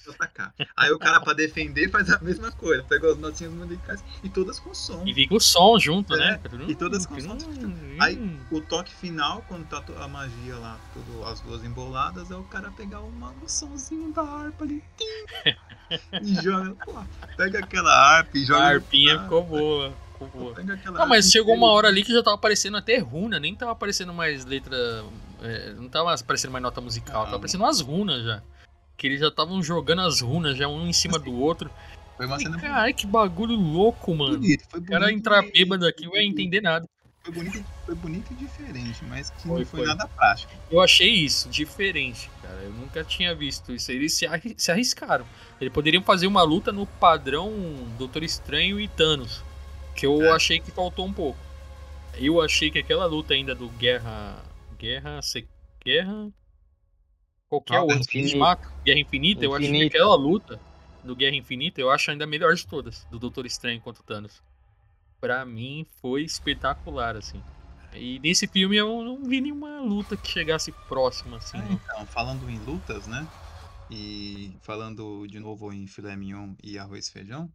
Aí 0.77 0.91
o 0.91 0.99
cara, 0.99 1.21
pra 1.21 1.35
defender, 1.35 1.91
faz 1.91 2.09
a 2.11 2.19
mesma 2.21 2.51
coisa. 2.53 2.83
Pegou 2.85 3.11
as 3.11 3.19
notinhas 3.19 3.53
musicais 3.53 4.03
e 4.23 4.29
todas 4.31 4.59
com 4.59 4.73
som. 4.73 5.03
E 5.07 5.13
fica 5.13 5.35
o 5.35 5.41
som 5.41 5.79
junto, 5.79 6.15
É, 6.15 6.19
né? 6.19 6.41
e 6.69 6.75
todas 6.75 7.05
com 7.05 7.21
som. 7.21 7.37
Aí- 8.01 8.17
Hum. 8.17 8.39
O 8.51 8.61
toque 8.63 8.95
final, 8.95 9.45
quando 9.49 9.67
tá 9.69 9.83
a 10.03 10.09
magia 10.09 10.57
lá, 10.57 10.79
tudo, 10.95 11.25
as 11.27 11.41
duas 11.41 11.63
emboladas, 11.63 12.31
é 12.31 12.37
o 12.37 12.45
cara 12.45 12.71
pegar 12.71 13.01
uma, 13.01 13.31
um 13.31 13.49
somzinho 13.49 14.11
da 14.13 14.23
harpa 14.23 14.65
ali. 14.65 14.83
tim, 14.97 15.05
e 16.23 16.35
joga 16.43 16.75
lá. 16.87 17.07
Pega 17.37 17.59
aquela 17.59 17.93
harpa 17.93 18.39
e 18.39 18.45
joga. 18.47 18.61
A 18.61 18.69
no- 18.71 18.75
arpinha 18.77 19.17
ah, 19.17 19.23
ficou 19.25 19.43
boa. 19.45 19.93
Não, 20.93 21.07
mas 21.07 21.31
chegou 21.31 21.55
uma 21.55 21.69
hora 21.69 21.89
ali 21.89 22.03
que 22.05 22.13
já 22.13 22.23
tava 22.23 22.35
aparecendo 22.37 22.77
até 22.77 22.99
runa, 22.99 23.39
nem 23.39 23.55
tava 23.55 23.73
aparecendo 23.73 24.13
mais 24.13 24.45
letra. 24.45 24.77
é, 25.43 25.73
não 25.75 25.89
tava 25.89 26.13
aparecendo 26.15 26.51
mais 26.51 26.63
nota 26.63 26.81
musical, 26.81 27.21
tava 27.21 27.31
Não. 27.31 27.37
aparecendo 27.37 27.61
umas 27.63 27.81
runas 27.81 28.25
já. 28.25 28.43
Que 28.97 29.07
eles 29.07 29.21
já 29.21 29.29
estavam 29.29 29.63
jogando 29.63 30.01
as 30.03 30.21
runas 30.21 30.57
já 30.57 30.67
um 30.67 30.87
em 30.89 30.93
cima 30.93 31.19
do 31.19 31.33
outro. 31.33 31.71
Foi 32.17 32.27
uma 32.27 32.39
cena 32.39 32.59
Caralho, 32.61 32.93
que 32.95 33.07
bagulho 33.07 33.55
louco, 33.55 34.13
mano. 34.15 34.37
bonita. 34.39 34.65
Foi 34.69 34.81
O 34.81 34.85
cara 34.85 35.05
bonito 35.07 35.19
entrar 35.19 35.43
bêbado 35.43 35.87
aqui 35.87 36.05
não 36.05 36.17
ia 36.17 36.25
entender 36.25 36.61
nada. 36.61 36.85
Foi 37.23 37.33
bonito, 37.33 37.65
foi 37.87 37.95
bonito 37.95 38.33
e 38.33 38.35
diferente, 38.35 39.05
mas 39.05 39.31
que 39.31 39.43
Foi, 39.43 39.61
não 39.61 39.67
foi, 39.67 39.81
foi. 39.81 39.87
nada 39.87 40.09
prático. 40.09 40.51
Eu 40.71 40.81
achei 40.81 41.11
isso 41.11 41.49
diferente, 41.49 42.29
cara. 42.43 42.59
Eu 42.65 42.73
nunca 42.73 43.05
tinha 43.05 43.35
visto 43.37 43.73
isso. 43.73 43.93
Eles 43.93 44.15
se 44.57 44.71
arriscaram. 44.73 45.27
Eles 45.61 45.73
poderiam 45.73 46.03
fazer 46.03 46.27
uma 46.27 46.43
luta 46.43 46.73
no 46.73 46.87
padrão 46.87 47.53
Doutor 47.99 48.23
Estranho 48.25 48.81
e 48.81 48.89
Thanos. 48.89 49.45
Que 49.99 50.07
eu 50.07 50.23
É. 50.25 50.31
achei 50.33 50.61
que 50.61 50.71
faltou 50.71 51.07
um 51.07 51.13
pouco. 51.13 51.39
Eu 52.15 52.41
achei 52.41 52.71
que 52.71 52.79
aquela 52.79 53.07
luta 53.07 53.35
ainda 53.35 53.55
do 53.55 53.69
Guerra. 53.71 54.43
Guerra. 54.79 55.21
Se, 55.23 55.47
guerra. 55.85 56.31
Qualquer 57.49 57.77
Ah, 57.77 57.83
outra. 57.83 57.99
Infinita. 57.99 58.59
Guerra 58.85 58.99
Infinita, 59.01 59.45
eu 59.45 59.53
acho 59.55 59.61
que 59.63 59.69
Infinita. 59.71 59.97
aquela 59.97 60.15
luta 60.17 60.61
do 61.03 61.17
Guerra 61.17 61.37
Infinita 61.37 61.81
eu 61.81 61.91
acho 61.91 62.11
ainda 62.11 62.25
a 62.25 62.27
melhor 62.27 62.55
de 62.55 62.67
todas. 62.67 63.05
Do 63.11 63.19
Doutor 63.19 63.47
Estranho 63.47 63.81
contra 63.81 64.03
o 64.03 64.05
Thanos. 64.07 64.43
Pra 65.21 65.45
mim 65.45 65.87
foi 66.01 66.23
espetacular, 66.23 67.17
assim. 67.17 67.43
E 67.95 68.19
nesse 68.21 68.47
filme 68.47 68.77
eu 68.77 69.03
não 69.03 69.25
vi 69.25 69.41
nenhuma 69.41 69.81
luta 69.81 70.17
que 70.17 70.29
chegasse 70.29 70.71
próxima, 70.89 71.39
assim. 71.39 71.59
É, 71.59 71.73
então, 71.73 72.07
falando 72.07 72.49
em 72.51 72.59
lutas, 72.59 73.07
né? 73.07 73.27
E 73.91 74.53
falando 74.61 75.27
de 75.27 75.41
novo 75.41 75.73
em 75.73 75.87
filé 75.87 76.15
mignon 76.15 76.53
e 76.63 76.79
arroz 76.79 77.09
e 77.09 77.13
feijão, 77.13 77.51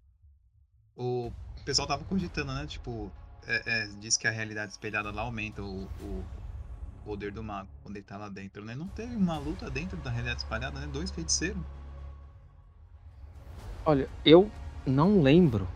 o 0.98 1.32
pessoal 1.66 1.88
tava 1.88 2.04
cogitando, 2.06 2.54
né? 2.54 2.66
Tipo, 2.68 3.12
é, 3.48 3.64
é, 3.66 3.88
diz 4.00 4.18
que 4.18 4.28
a 4.28 4.32
realidade 4.32 4.72
espelhada 4.72 5.12
lá 5.12 5.24
aumenta 5.24 5.62
o, 5.62 5.84
o 5.84 6.24
poder 7.04 7.32
do 7.32 7.44
mago 7.44 7.68
quando 7.84 7.98
ele 7.98 8.06
tá 8.06 8.18
lá 8.18 8.30
dentro, 8.30 8.64
né? 8.64 8.76
Não 8.76 8.88
teve 8.88 9.16
uma 9.16 9.38
luta 9.38 9.70
dentro 9.70 9.98
da 9.98 10.10
realidade 10.10 10.42
espalhada, 10.42 10.80
né? 10.80 10.88
Dois 10.88 11.12
feiticeiros. 11.12 11.62
Olha, 13.86 14.08
eu 14.26 14.50
não 14.86 15.22
lembro 15.22 15.68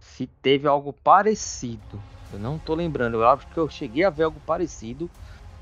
se 0.00 0.26
teve 0.42 0.66
algo 0.66 0.92
parecido. 0.92 2.02
Eu 2.32 2.38
não 2.38 2.58
tô 2.58 2.74
lembrando. 2.74 3.16
Eu 3.16 3.28
acho 3.28 3.46
que 3.46 3.56
eu 3.56 3.68
cheguei 3.68 4.04
a 4.04 4.10
ver 4.10 4.24
algo 4.24 4.40
parecido 4.40 5.10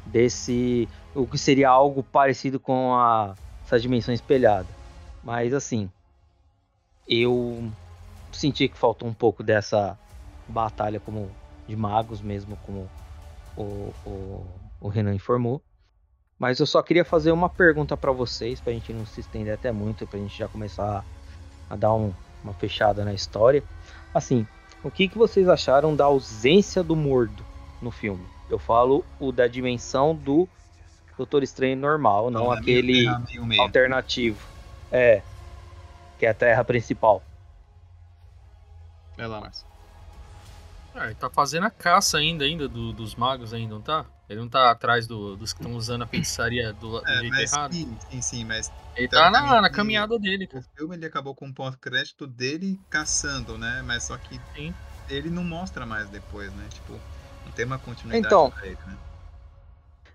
desse. 0.04 0.88
O 1.14 1.26
que 1.26 1.38
seria 1.38 1.68
algo 1.68 2.02
parecido 2.02 2.58
com 2.58 2.94
a, 2.94 3.34
essa 3.64 3.78
dimensão 3.78 4.12
espelhada. 4.12 4.68
Mas 5.22 5.54
assim, 5.54 5.88
eu 7.08 7.70
senti 8.36 8.68
que 8.68 8.76
faltou 8.78 9.08
um 9.08 9.14
pouco 9.14 9.42
dessa 9.42 9.98
batalha 10.48 11.00
como 11.00 11.30
de 11.66 11.74
magos 11.76 12.20
mesmo, 12.20 12.56
como 12.58 12.88
o, 13.56 13.92
o, 14.04 14.60
o 14.80 14.88
Renan 14.88 15.14
informou. 15.14 15.60
Mas 16.38 16.60
eu 16.60 16.66
só 16.66 16.82
queria 16.82 17.04
fazer 17.04 17.32
uma 17.32 17.48
pergunta 17.48 17.96
para 17.96 18.12
vocês, 18.12 18.60
pra 18.60 18.72
gente 18.72 18.92
não 18.92 19.06
se 19.06 19.20
estender 19.20 19.54
até 19.54 19.72
muito, 19.72 20.06
pra 20.06 20.18
gente 20.18 20.36
já 20.36 20.46
começar 20.48 21.04
a 21.68 21.76
dar 21.76 21.94
um- 21.94 22.14
uma 22.42 22.52
fechada 22.54 23.04
na 23.04 23.14
história. 23.14 23.64
Assim, 24.12 24.46
o 24.82 24.90
que, 24.90 25.08
que 25.08 25.16
vocês 25.18 25.48
acharam 25.48 25.96
da 25.96 26.04
ausência 26.04 26.82
do 26.84 26.94
Mordo 26.94 27.42
no 27.80 27.90
filme? 27.90 28.26
Eu 28.48 28.58
falo 28.58 29.04
o 29.18 29.32
da 29.32 29.46
dimensão 29.48 30.14
do 30.14 30.46
Doutor 31.16 31.42
Estranho 31.42 31.76
normal, 31.76 32.30
não 32.30 32.48
meio 32.48 32.52
aquele 32.52 33.04
terra, 33.04 33.18
meio 33.30 33.46
meio. 33.46 33.62
alternativo. 33.62 34.46
É, 34.90 35.22
que 36.18 36.26
é 36.26 36.28
a 36.28 36.34
Terra 36.34 36.64
principal. 36.64 37.22
Vai 39.16 39.26
lá, 39.28 39.40
Márcio. 39.40 39.66
Ah, 40.92 41.06
ele 41.06 41.14
tá 41.14 41.30
fazendo 41.30 41.64
a 41.66 41.70
caça 41.70 42.16
ainda, 42.18 42.44
ainda 42.44 42.68
do- 42.68 42.92
dos 42.92 43.14
magos 43.14 43.52
ainda, 43.52 43.74
não 43.74 43.82
tá? 43.82 44.10
Ele 44.28 44.40
não 44.40 44.48
tá 44.48 44.70
atrás 44.70 45.06
do- 45.06 45.36
dos 45.36 45.52
que 45.52 45.58
estão 45.58 45.74
usando 45.74 46.02
a 46.02 46.06
feitiçaria 46.08 46.72
do, 46.72 47.04
do 47.04 47.14
É, 47.14 47.18
jeito 47.18 47.38
mas 47.38 47.52
errado? 47.52 47.78
sim, 47.82 47.98
sim, 48.00 48.22
sim, 48.22 48.44
mas 48.44 48.72
Ele 48.96 49.08
tá 49.08 49.30
na, 49.30 49.60
na 49.62 49.70
caminhada 49.70 50.18
dele, 50.18 50.46
o 50.50 50.60
cara. 50.60 50.66
filme 50.76 50.96
ele 50.96 51.06
acabou 51.06 51.34
com 51.34 51.46
um 51.46 51.54
pós-crédito 51.54 52.26
dele 52.26 52.82
caçando, 52.90 53.58
né? 53.58 53.82
Mas 53.82 54.04
só 54.06 54.18
que 54.18 54.44
Sim. 54.54 54.76
ele 55.08 55.30
não 55.30 55.44
mostra 55.44 55.86
mais 55.86 56.10
depois, 56.10 56.54
né? 56.54 56.68
Tipo, 56.70 57.04
não 57.44 57.52
tem 57.52 57.66
uma 57.66 57.80
continuidade 57.80 58.42
Então, 58.42 58.52
pra 58.54 58.66
ele, 58.68 58.78
né? 58.86 58.98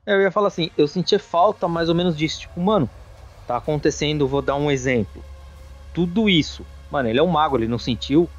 Eu 0.06 0.22
ia 0.22 0.32
falar 0.32 0.47
assim, 0.47 0.70
eu 0.78 0.88
sentia 0.88 1.20
falta 1.20 1.68
mais 1.68 1.89
ou 1.89 1.95
menos 1.95 2.18
disso. 2.18 2.39
Tipo, 2.41 2.60
mano, 2.62 2.89
tá 3.45 3.58
acontecendo, 3.58 4.28
vou 4.28 4.41
dar 4.41 4.56
um 4.56 4.72
exemplo. 4.72 5.26
Tudo 5.93 6.30
isso. 6.30 6.68
Mano, 6.89 7.10
ele 7.10 7.20
é 7.20 7.24
um 7.24 7.28
mago, 7.28 7.58
ele 7.58 7.68
não 7.68 7.80
sentiu. 7.80 8.32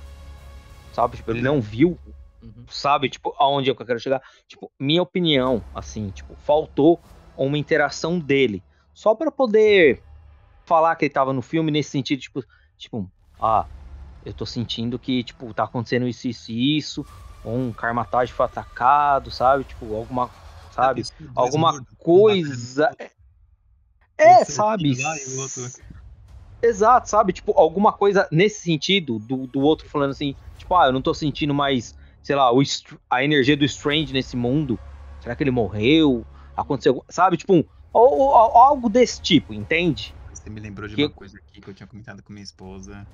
Sabe? 0.92 1.16
Tipo, 1.16 1.30
ele 1.32 1.42
não 1.42 1.60
viu. 1.60 1.98
Uhum. 2.42 2.66
Sabe? 2.68 3.08
Tipo, 3.08 3.34
aonde 3.38 3.70
é 3.70 3.72
eu 3.72 3.76
quero 3.76 4.00
chegar? 4.00 4.22
Tipo, 4.48 4.70
minha 4.78 5.02
opinião, 5.02 5.64
assim, 5.74 6.10
tipo, 6.10 6.36
faltou 6.36 7.00
uma 7.36 7.58
interação 7.58 8.18
dele. 8.18 8.64
Só 8.92 9.14
pra 9.14 9.30
poder 9.30 10.04
falar 10.66 10.96
que 10.96 11.06
ele 11.06 11.14
tava 11.14 11.32
no 11.32 11.42
filme 11.42 11.70
nesse 11.70 11.90
sentido, 11.90 12.20
tipo, 12.20 12.44
tipo, 12.76 13.10
ah, 13.40 13.66
eu 14.24 14.34
tô 14.34 14.46
sentindo 14.46 14.98
que, 14.98 15.24
tipo, 15.24 15.52
tá 15.54 15.64
acontecendo 15.64 16.06
isso, 16.06 16.28
isso 16.28 16.52
e 16.52 16.76
isso. 16.76 17.06
Ou 17.42 17.56
um 17.56 17.72
Karmatage 17.72 18.32
foi 18.32 18.46
atacado, 18.46 19.30
sabe? 19.30 19.64
Tipo, 19.64 19.94
alguma. 19.94 20.30
Sabe? 20.70 21.00
Isso, 21.00 21.12
dois 21.18 21.36
alguma 21.36 21.72
um 21.74 21.84
coisa. 21.98 22.94
É, 24.16 24.44
sabe? 24.44 24.94
Exato, 26.62 27.08
sabe? 27.10 27.32
Tipo, 27.32 27.52
alguma 27.58 27.92
coisa 27.92 28.28
nesse 28.30 28.62
sentido 28.62 29.18
do, 29.18 29.48
do 29.48 29.60
outro 29.60 29.88
falando 29.88 30.10
assim, 30.10 30.36
tipo, 30.62 30.74
ah, 30.74 30.86
eu 30.86 30.92
não 30.92 31.02
tô 31.02 31.12
sentindo 31.12 31.52
mais, 31.54 31.94
sei 32.22 32.34
lá, 32.36 32.52
o, 32.52 32.62
a 33.10 33.22
energia 33.24 33.56
do 33.56 33.64
Strange 33.64 34.12
nesse 34.12 34.36
mundo. 34.36 34.78
Será 35.20 35.36
que 35.36 35.42
ele 35.42 35.50
morreu? 35.50 36.24
Aconteceu, 36.56 37.04
sabe? 37.10 37.36
Tipo, 37.36 37.54
um, 37.54 37.64
ou, 37.92 38.18
ou- 38.18 38.30
ou 38.30 38.56
algo 38.58 38.88
desse 38.88 39.20
tipo, 39.20 39.52
entende? 39.54 40.14
Você 40.32 40.50
me 40.50 40.60
lembrou 40.60 40.88
de 40.88 40.96
Que- 40.96 41.04
uma 41.04 41.10
coisa 41.10 41.36
aqui 41.38 41.60
que 41.60 41.70
eu 41.70 41.74
tinha 41.74 41.86
comentado 41.86 42.22
com 42.22 42.32
minha 42.32 42.42
esposa. 42.42 43.06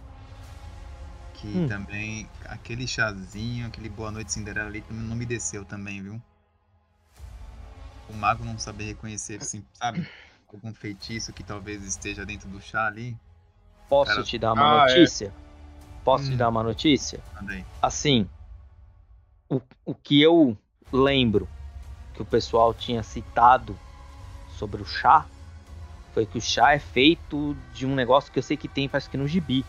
Que 1.34 1.46
Hum. 1.46 1.68
também, 1.68 2.26
aquele 2.46 2.86
chazinho, 2.86 3.66
aquele 3.66 3.88
Boa 3.88 4.10
Noite 4.10 4.32
Cinderela 4.32 4.68
ali, 4.68 4.84
não 4.90 5.14
me 5.14 5.24
desceu 5.24 5.64
também, 5.64 6.02
viu? 6.02 6.20
O 8.08 8.14
mago 8.14 8.44
não 8.44 8.58
saber 8.58 8.84
reconhecer, 8.84 9.38
assim, 9.40 9.62
sabe? 9.74 10.04
algum 10.48 10.72
feitiço 10.72 11.32
que 11.32 11.44
talvez 11.44 11.82
esteja 11.84 12.24
dentro 12.24 12.48
do 12.48 12.60
chá 12.60 12.86
ali? 12.86 13.14
Posso 13.88 14.12
Cara- 14.12 14.24
te 14.24 14.38
dar 14.38 14.54
uma 14.54 14.84
Ah, 14.84 14.86
é. 14.88 15.04
Posso 16.08 16.24
te 16.24 16.32
Hum. 16.32 16.36
dar 16.38 16.48
uma 16.48 16.62
notícia? 16.62 17.20
Aí. 17.50 17.62
Assim, 17.82 18.26
o, 19.50 19.60
o 19.84 19.94
que 19.94 20.22
eu 20.22 20.56
lembro 20.90 21.46
que 22.14 22.22
o 22.22 22.24
pessoal 22.24 22.72
tinha 22.72 23.02
citado 23.02 23.76
sobre 24.58 24.80
o 24.80 24.86
chá 24.86 25.26
foi 26.14 26.24
que 26.24 26.38
o 26.38 26.40
chá 26.40 26.72
é 26.72 26.78
feito 26.78 27.54
de 27.74 27.84
um 27.84 27.94
negócio 27.94 28.32
que 28.32 28.38
eu 28.38 28.42
sei 28.42 28.56
que 28.56 28.66
tem, 28.68 28.88
parece 28.88 29.10
que 29.10 29.18
no 29.18 29.28
gibi. 29.28 29.62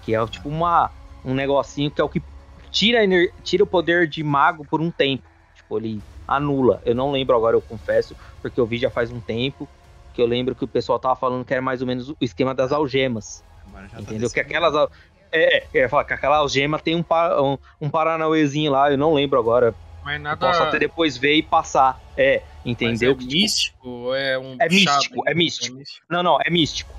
Que 0.00 0.14
é 0.14 0.26
tipo 0.26 0.48
uma, 0.48 0.90
um 1.22 1.34
negocinho 1.34 1.90
que 1.90 2.00
é 2.00 2.04
o 2.04 2.08
que 2.08 2.22
tira, 2.70 3.00
tira 3.42 3.62
o 3.62 3.66
poder 3.66 4.08
de 4.08 4.24
mago 4.24 4.64
por 4.64 4.80
um 4.80 4.90
tempo. 4.90 5.22
Tipo, 5.54 5.76
ele 5.76 6.00
anula. 6.26 6.80
Eu 6.86 6.94
não 6.94 7.12
lembro 7.12 7.36
agora, 7.36 7.56
eu 7.58 7.60
confesso, 7.60 8.16
porque 8.40 8.58
eu 8.58 8.66
vi 8.66 8.78
já 8.78 8.88
faz 8.88 9.12
um 9.12 9.20
tempo. 9.20 9.68
Que 10.14 10.22
eu 10.22 10.26
lembro 10.26 10.54
que 10.54 10.64
o 10.64 10.68
pessoal 10.68 10.98
tava 10.98 11.14
falando 11.16 11.44
que 11.44 11.52
era 11.52 11.60
mais 11.60 11.82
ou 11.82 11.86
menos 11.86 12.08
o 12.08 12.16
esquema 12.22 12.54
das 12.54 12.72
algemas. 12.72 13.42
Tá 13.90 14.00
Entendeu? 14.00 14.30
Que 14.30 14.40
descendo. 14.42 14.46
aquelas. 14.46 14.88
É, 15.34 15.56
é, 15.56 15.80
ia 15.80 15.88
falar 15.88 16.04
que 16.04 16.14
aquela 16.14 16.36
algema 16.36 16.78
tem 16.78 16.94
um, 16.94 17.02
pa- 17.02 17.40
um, 17.42 17.58
um 17.80 17.90
paranauêzinho 17.90 18.70
lá, 18.70 18.90
eu 18.90 18.96
não 18.96 19.12
lembro 19.12 19.38
agora. 19.38 19.74
Mas 20.04 20.16
Eu 20.16 20.22
nada. 20.22 20.46
posso 20.46 20.62
até 20.62 20.78
depois 20.78 21.16
ver 21.16 21.34
e 21.34 21.42
passar. 21.42 21.98
É, 22.16 22.40
mas 22.64 22.72
entendeu? 22.72 23.12
é 23.12 23.14
Que, 23.14 23.26
tipo, 23.26 23.34
místico 23.42 24.14
é 24.14 24.38
um. 24.38 24.56
É 24.60 24.68
místico, 24.68 25.14
mesmo? 25.16 25.28
é 25.28 25.34
místico. 25.34 26.06
Não, 26.08 26.22
não, 26.22 26.38
é 26.44 26.50
místico. 26.50 26.94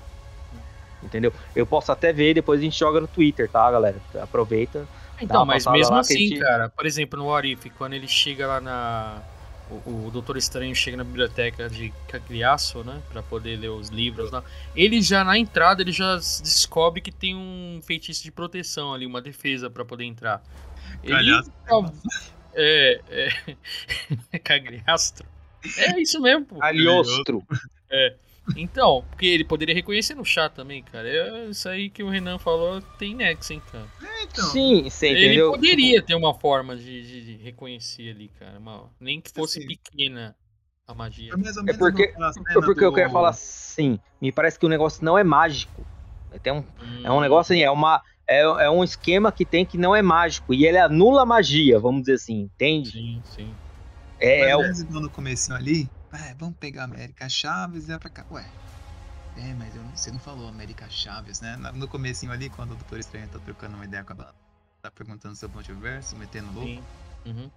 Entendeu? 1.02 1.32
Eu 1.56 1.66
posso 1.68 1.92
até 1.92 2.12
ver 2.12 2.32
e 2.32 2.34
depois 2.34 2.60
a 2.60 2.64
gente 2.64 2.78
joga 2.78 3.00
no 3.00 3.08
Twitter, 3.08 3.48
tá, 3.50 3.70
galera? 3.72 4.02
Aproveita. 4.20 4.88
Então, 5.22 5.46
mas 5.46 5.66
mesmo 5.68 5.96
assim, 5.96 6.18
gente- 6.18 6.40
cara, 6.40 6.70
por 6.70 6.86
exemplo, 6.86 7.20
no 7.20 7.28
Warif, 7.28 7.70
quando 7.78 7.94
ele 7.94 8.08
chega 8.08 8.48
lá 8.48 8.60
na. 8.60 9.22
O, 9.70 10.08
o 10.08 10.12
Doutor 10.12 10.38
Estranho 10.38 10.76
chega 10.76 10.98
na 10.98 11.04
biblioteca 11.04 11.68
de 11.70 11.92
Cagliasso, 12.08 12.84
né? 12.84 13.02
Pra 13.10 13.24
poder 13.24 13.58
ler 13.58 13.70
os 13.70 13.90
livros 13.90 14.32
lá. 14.32 14.44
Ele 14.76 15.02
já, 15.02 15.24
na 15.24 15.38
entrada, 15.38 15.82
ele 15.82 15.92
já 15.92 16.16
descobre 16.18 17.02
que 17.02 17.12
tem 17.12 17.36
um 17.36 17.82
feitiço 17.84 18.24
de 18.24 18.32
proteção 18.32 18.94
ali, 18.94 19.06
uma 19.06 19.22
defesa 19.22 19.70
pra 19.70 19.84
poder 19.84 20.06
entrar. 20.06 20.44
Ele. 21.04 21.14
Calhaço. 21.14 21.52
É. 22.54 23.02
É. 24.32 24.40
Cagliastro? 24.40 25.28
É 25.78 26.00
isso 26.00 26.22
mesmo, 26.22 26.46
pô. 26.46 26.64
Aliostro. 26.64 27.44
Então, 28.56 29.04
porque 29.10 29.26
ele 29.26 29.44
poderia 29.44 29.76
reconhecer 29.76 30.16
no 30.16 30.24
chá 30.26 30.50
também, 30.50 30.84
cara. 30.84 31.08
É 31.10 31.50
isso 31.50 31.68
aí 31.68 31.90
que 31.90 32.04
o 32.04 32.10
Renan 32.10 32.40
falou 32.40 32.82
tem 32.98 33.16
nexo, 33.16 33.54
hein, 33.54 33.62
cara. 33.72 33.90
Então, 34.24 34.50
Sim, 34.52 34.90
você 34.90 35.10
Ele 35.10 35.14
entendeu? 35.20 35.52
poderia 35.52 36.04
ter 36.06 36.16
uma 36.16 36.34
forma 36.34 36.76
de, 36.76 37.02
de- 37.04 37.38
de 37.38 37.44
reconhecer 37.44 38.10
ali, 38.12 38.30
cara. 38.30 38.60
uma- 38.60 38.90
nem 39.00 39.22
que 39.22 39.30
fosse 39.32 39.60
Assim. 39.60 39.68
pequena 39.68 40.36
a 40.88 40.94
magia. 40.94 41.34
é 41.34 41.38
mais 41.38 41.58
ou 41.58 41.64
É 41.68 41.74
porque, 41.74 42.04
é 42.04 42.62
porque 42.62 42.84
eu 42.84 42.92
do- 42.92 42.96
queria 42.96 43.10
falar 43.10 43.30
assim. 43.30 44.00
Me 44.22 44.32
parece 44.32 44.60
que 44.60 44.66
o 44.66 44.70
negócio 44.70 45.04
não 45.04 45.18
é 45.18 45.24
mágico. 45.24 45.86
Tem 46.42 46.54
um, 46.54 46.64
É 47.04 47.12
um 47.12 47.22
negócio 47.22 47.54
assim, 47.54 47.64
é, 47.64 47.72
uma, 47.72 48.02
é, 48.28 48.42
é 48.42 48.70
um 48.70 48.84
esquema 48.84 49.32
que 49.32 49.46
tem 49.46 49.66
que 49.66 49.78
não 49.78 49.96
é 49.96 50.02
mágico. 50.02 50.54
E 50.54 50.66
ele 50.66 50.78
anula 50.78 51.22
a 51.24 51.26
magia, 51.26 51.80
vamos 51.80 52.02
dizer 52.02 52.16
assim, 52.16 52.42
entende? 52.42 52.92
Sim, 52.92 53.22
sim. 53.24 53.58
É, 54.20 54.40
Mas 54.40 54.50
é 54.50 54.58
o. 54.58 54.62
no 55.02 55.12
comecinho 55.12 55.58
ali, 55.58 55.92
é, 56.18 56.34
vamos 56.36 56.58
pegar 56.58 56.82
a 56.84 56.86
América 56.86 57.28
Chaves 57.30 57.86
e 57.86 57.88
vai 57.88 58.00
pra 58.00 58.10
cá. 58.10 58.26
Ué. 58.32 58.46
É, 59.38 59.54
mas 59.56 59.76
eu 59.76 59.84
você 59.96 60.12
não 60.12 60.20
falou 60.20 60.48
América 60.48 60.90
Chaves, 60.90 61.42
né? 61.42 61.58
No 61.74 61.88
comecinho 61.88 62.32
ali, 62.32 62.50
quando 62.50 62.72
o 62.72 62.76
Doutor 62.76 63.00
Estranho 63.00 63.28
tá 63.30 63.40
trocando 63.40 63.76
uma 63.76 63.86
ideia 63.86 64.04
com 64.04 64.14
a 64.14 64.16
banda, 64.16 64.36
tá 64.82 64.90
perguntando 64.92 65.36
sobre 65.36 65.54
o 65.54 65.58
multiverso, 65.58 66.16
metendo 66.16 66.52
louco. 66.54 66.70
sim. 66.70 66.84
Uhum. 67.26 67.52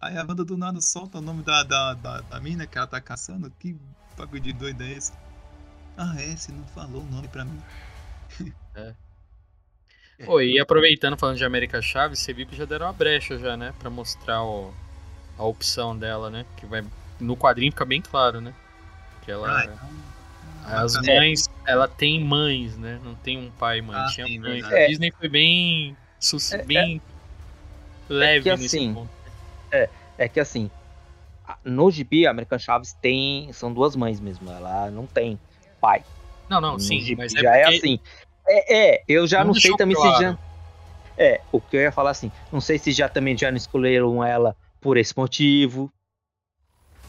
Aí 0.00 0.16
a 0.18 0.24
banda 0.24 0.44
do 0.44 0.56
nada 0.56 0.80
solta 0.80 1.18
o 1.18 1.20
nome 1.22 1.42
da, 1.42 1.62
da, 1.62 1.94
da, 1.94 2.20
da 2.22 2.40
mina 2.40 2.66
que 2.66 2.76
ela 2.76 2.86
tá 2.86 3.00
caçando. 3.00 3.50
Que 3.52 3.76
bagulho 4.16 4.42
de 4.42 4.52
doido 4.52 4.82
é 4.82 4.90
esse? 4.92 5.12
Ah, 5.96 6.14
é, 6.20 6.36
você 6.36 6.52
não 6.52 6.66
falou 6.68 7.02
o 7.02 7.06
nome 7.10 7.28
pra 7.28 7.44
mim. 7.44 7.60
É. 8.74 8.94
Pô, 10.24 10.40
e 10.40 10.58
aproveitando 10.60 11.18
falando 11.18 11.36
de 11.36 11.44
América 11.44 11.82
Chaves, 11.82 12.20
você 12.20 12.32
viu 12.32 12.46
que 12.46 12.56
já 12.56 12.64
deram 12.64 12.86
uma 12.86 12.92
brecha 12.92 13.36
já, 13.38 13.56
né? 13.56 13.74
Pra 13.78 13.90
mostrar 13.90 14.42
o- 14.44 14.72
a 15.38 15.44
opção 15.44 15.96
dela, 15.98 16.30
né? 16.30 16.46
Que 16.56 16.64
vai. 16.66 16.84
No 17.22 17.36
quadrinho 17.36 17.72
fica 17.72 17.84
bem 17.84 18.00
claro, 18.00 18.40
né? 18.40 18.52
Que 19.24 19.30
ela. 19.30 19.60
Ah, 19.60 19.64
então. 19.64 20.02
As 20.64 20.94
bacana. 20.94 21.14
mães, 21.14 21.50
ela 21.66 21.88
tem 21.88 22.22
mães, 22.22 22.76
né? 22.76 23.00
Não 23.04 23.14
tem 23.16 23.36
um 23.38 23.50
pai 23.50 23.78
e 23.78 23.82
mãe, 23.82 23.96
Ah, 23.96 24.06
tinha 24.12 24.26
sim, 24.26 24.38
mãe. 24.38 24.52
verdade. 24.54 24.74
A 24.74 24.78
É. 24.78 24.86
Disney 24.88 25.12
foi 25.12 25.28
bem. 25.28 25.96
É, 26.52 26.58
bem 26.58 27.02
leve 28.08 28.42
que 28.44 28.50
nesse 28.56 28.76
assim, 28.76 28.94
ponto. 28.94 29.10
É 30.18 30.28
que 30.28 30.38
assim, 30.38 30.70
no 31.64 31.90
gibi, 31.90 32.26
a 32.26 32.30
American 32.30 32.58
Chaves 32.58 32.92
tem. 33.00 33.52
São 33.52 33.72
duas 33.72 33.96
mães 33.96 34.20
mesmo. 34.20 34.50
Ela 34.50 34.90
não 34.90 35.06
tem 35.06 35.38
pai. 35.80 36.04
Não, 36.48 36.60
não, 36.60 36.72
No 36.74 36.80
sim, 36.80 37.00
gibi 37.00 37.16
mas 37.16 37.32
já 37.32 37.56
é, 37.56 37.62
porque- 37.64 37.76
assim. 37.78 38.00
É, 38.46 38.76
é, 38.96 39.02
eu 39.08 39.26
já 39.26 39.38
Não 39.40 39.46
não, 39.46 39.54
sei 39.54 39.76
também 39.76 39.94
claro. 39.96 40.16
se 40.16 40.22
já. 40.22 40.38
É, 41.16 41.40
o 41.52 41.60
que 41.60 41.76
eu 41.76 41.80
ia 41.80 41.92
falar 41.92 42.10
assim, 42.10 42.32
não 42.50 42.60
sei 42.60 42.78
se 42.78 42.90
já 42.90 43.08
também 43.08 43.36
já 43.36 43.50
não 43.50 43.56
escolheram 43.56 44.22
ela 44.24 44.56
por 44.80 44.96
esse 44.96 45.16
motivo. 45.16 45.92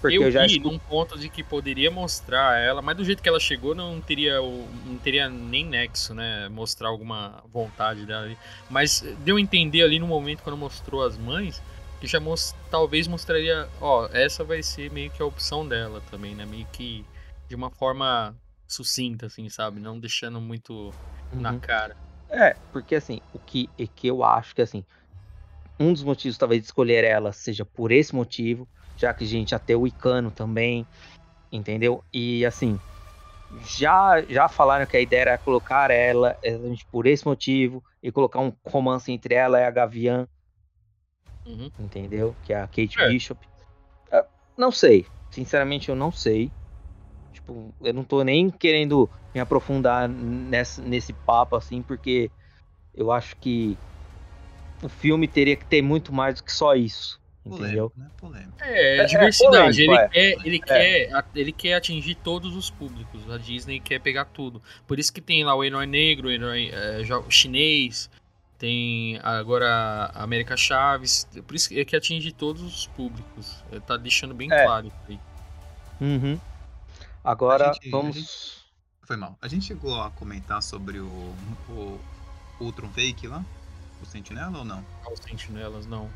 Porque 0.03 0.23
eu, 0.23 0.25
eu 0.25 0.31
já 0.31 0.45
vi 0.45 0.45
escu- 0.45 0.59
num 0.59 0.77
ponto 0.79 1.17
de 1.17 1.29
que 1.29 1.43
poderia 1.43 1.89
mostrar 1.89 2.57
ela, 2.59 2.81
mas 2.81 2.97
do 2.97 3.05
jeito 3.05 3.23
que 3.23 3.29
ela 3.29 3.39
chegou 3.39 3.73
não 3.73 4.01
teria, 4.01 4.37
não 4.41 4.99
teria 4.99 5.29
nem 5.29 5.65
nexo, 5.65 6.13
né? 6.13 6.49
Mostrar 6.49 6.89
alguma 6.89 7.41
vontade 7.47 8.05
dela 8.05 8.25
ali. 8.25 8.37
Mas 8.69 9.01
deu 9.19 9.37
a 9.37 9.41
entender 9.41 9.81
ali 9.81 9.99
no 9.99 10.07
momento 10.07 10.43
quando 10.43 10.57
mostrou 10.57 11.03
as 11.03 11.17
mães, 11.17 11.61
que 12.01 12.07
já 12.07 12.19
mos- 12.19 12.53
talvez 12.69 13.07
mostraria, 13.07 13.69
ó, 13.79 14.07
essa 14.11 14.43
vai 14.43 14.61
ser 14.61 14.91
meio 14.91 15.09
que 15.11 15.21
a 15.21 15.25
opção 15.25 15.67
dela 15.67 16.01
também, 16.01 16.35
né? 16.35 16.45
Meio 16.45 16.67
que 16.73 17.05
de 17.47 17.55
uma 17.55 17.71
forma 17.71 18.35
sucinta, 18.67 19.27
assim, 19.27 19.47
sabe? 19.49 19.79
Não 19.79 19.99
deixando 19.99 20.41
muito 20.41 20.91
na 21.31 21.53
Uhum. 21.53 21.61
cara. 21.61 21.95
É, 22.29 22.55
porque 22.71 22.95
assim, 22.95 23.19
o 23.33 23.39
que, 23.39 23.69
é 23.77 23.87
que 23.87 24.07
eu 24.07 24.23
acho 24.23 24.55
que 24.55 24.61
assim, 24.61 24.85
um 25.79 25.93
dos 25.93 26.03
motivos 26.03 26.37
talvez 26.37 26.61
de 26.61 26.67
escolher 26.67 27.03
ela 27.03 27.31
seja 27.33 27.65
por 27.65 27.91
esse 27.91 28.15
motivo, 28.15 28.69
já 28.95 29.13
que 29.13 29.23
a 29.23 29.27
gente 29.27 29.51
já 29.51 29.59
tem 29.59 29.75
o 29.75 29.87
Icano 29.87 30.31
também, 30.31 30.87
entendeu? 31.51 32.03
E 32.13 32.45
assim, 32.45 32.79
já 33.51 34.23
já 34.29 34.49
falaram 34.49 34.85
que 34.87 34.97
a 34.97 35.01
ideia 35.01 35.21
era 35.21 35.37
colocar 35.39 35.91
ela 35.91 36.37
exatamente 36.43 36.85
por 36.91 37.07
esse 37.07 37.25
motivo 37.27 37.83
e 38.03 38.11
colocar 38.11 38.39
um 38.41 38.53
romance 38.65 39.11
entre 39.11 39.35
ela 39.35 39.59
e 39.59 39.65
a 39.65 39.71
Gavião, 39.71 40.27
Uhum. 41.45 41.71
entendeu? 41.77 42.35
Que 42.41 42.53
é 42.53 42.57
a 42.57 42.67
Kate 42.67 42.97
É. 42.99 43.07
Bishop. 43.07 43.45
Ah, 44.11 44.27
Não 44.57 44.71
sei, 44.71 45.07
sinceramente 45.31 45.89
eu 45.89 45.95
não 45.95 46.11
sei. 46.11 46.53
Tipo, 47.33 47.75
eu 47.81 47.93
não 47.93 48.03
tô 48.05 48.23
nem 48.23 48.49
querendo 48.51 49.11
me 49.33 49.41
aprofundar 49.41 50.09
nessa, 50.09 50.81
nesse 50.81 51.13
papo 51.13 51.55
assim, 51.55 51.83
porque 51.83 52.31
eu 52.93 53.11
acho 53.11 53.35
que 53.39 53.79
o 54.83 54.89
filme 54.89 55.27
teria 55.27 55.57
que 55.57 55.65
ter 55.65 55.81
muito 55.81 56.13
mais 56.13 56.35
do 56.35 56.43
que 56.43 56.51
só 56.51 56.75
isso, 56.75 57.19
entendeu? 57.45 57.89
Polêmico, 57.89 57.99
né? 57.99 58.11
Polêmico. 58.17 58.53
É, 58.61 58.97
É, 58.99 59.05
diversidade. 59.05 59.85
polêmico, 59.85 60.09
é. 60.13 60.19
ele, 60.19 60.29
quer, 60.39 60.45
ele, 60.45 60.59
quer, 60.59 61.25
ele 61.35 61.51
quer 61.51 61.73
atingir 61.75 62.15
todos 62.15 62.55
os 62.55 62.69
públicos. 62.69 63.29
A 63.29 63.37
Disney 63.37 63.79
quer 63.79 63.99
pegar 63.99 64.25
tudo. 64.25 64.61
Por 64.87 64.97
isso 64.99 65.11
que 65.11 65.21
tem 65.21 65.43
lá 65.43 65.53
o 65.55 65.63
herói 65.63 65.85
negro, 65.85 66.27
o 66.27 66.31
herói 66.31 66.69
é, 66.73 67.01
chinês, 67.29 68.09
tem 68.57 69.19
agora 69.23 70.11
a 70.13 70.23
América 70.23 70.55
Chaves. 70.55 71.27
Por 71.45 71.55
isso 71.55 71.67
que 71.69 71.75
ele 71.75 71.85
quer 71.85 71.97
atingir 71.97 72.31
todos 72.31 72.61
os 72.61 72.87
públicos. 72.87 73.63
Ele 73.71 73.81
tá 73.81 73.97
deixando 73.97 74.33
bem 74.33 74.49
É. 74.51 74.63
claro 74.63 74.87
isso 74.87 74.95
aí. 75.09 75.19
Uhum. 75.99 76.39
Agora 77.23 77.73
gente- 77.73 77.89
vamos. 77.89 78.63
Foi 79.01 79.17
mal. 79.17 79.37
A 79.41 79.47
gente 79.49 79.65
chegou 79.65 80.01
a 80.01 80.09
comentar 80.11 80.61
sobre 80.63 80.99
o, 80.99 81.05
o 81.69 81.99
Ultron 82.59 82.89
Fake 82.89 83.27
lá? 83.27 83.43
O 84.01 84.05
Sentinela 84.05 84.59
ou 84.59 84.65
não? 84.65 84.83
Os 85.11 85.19
sentinelas, 85.19 85.85
não. 85.85 86.09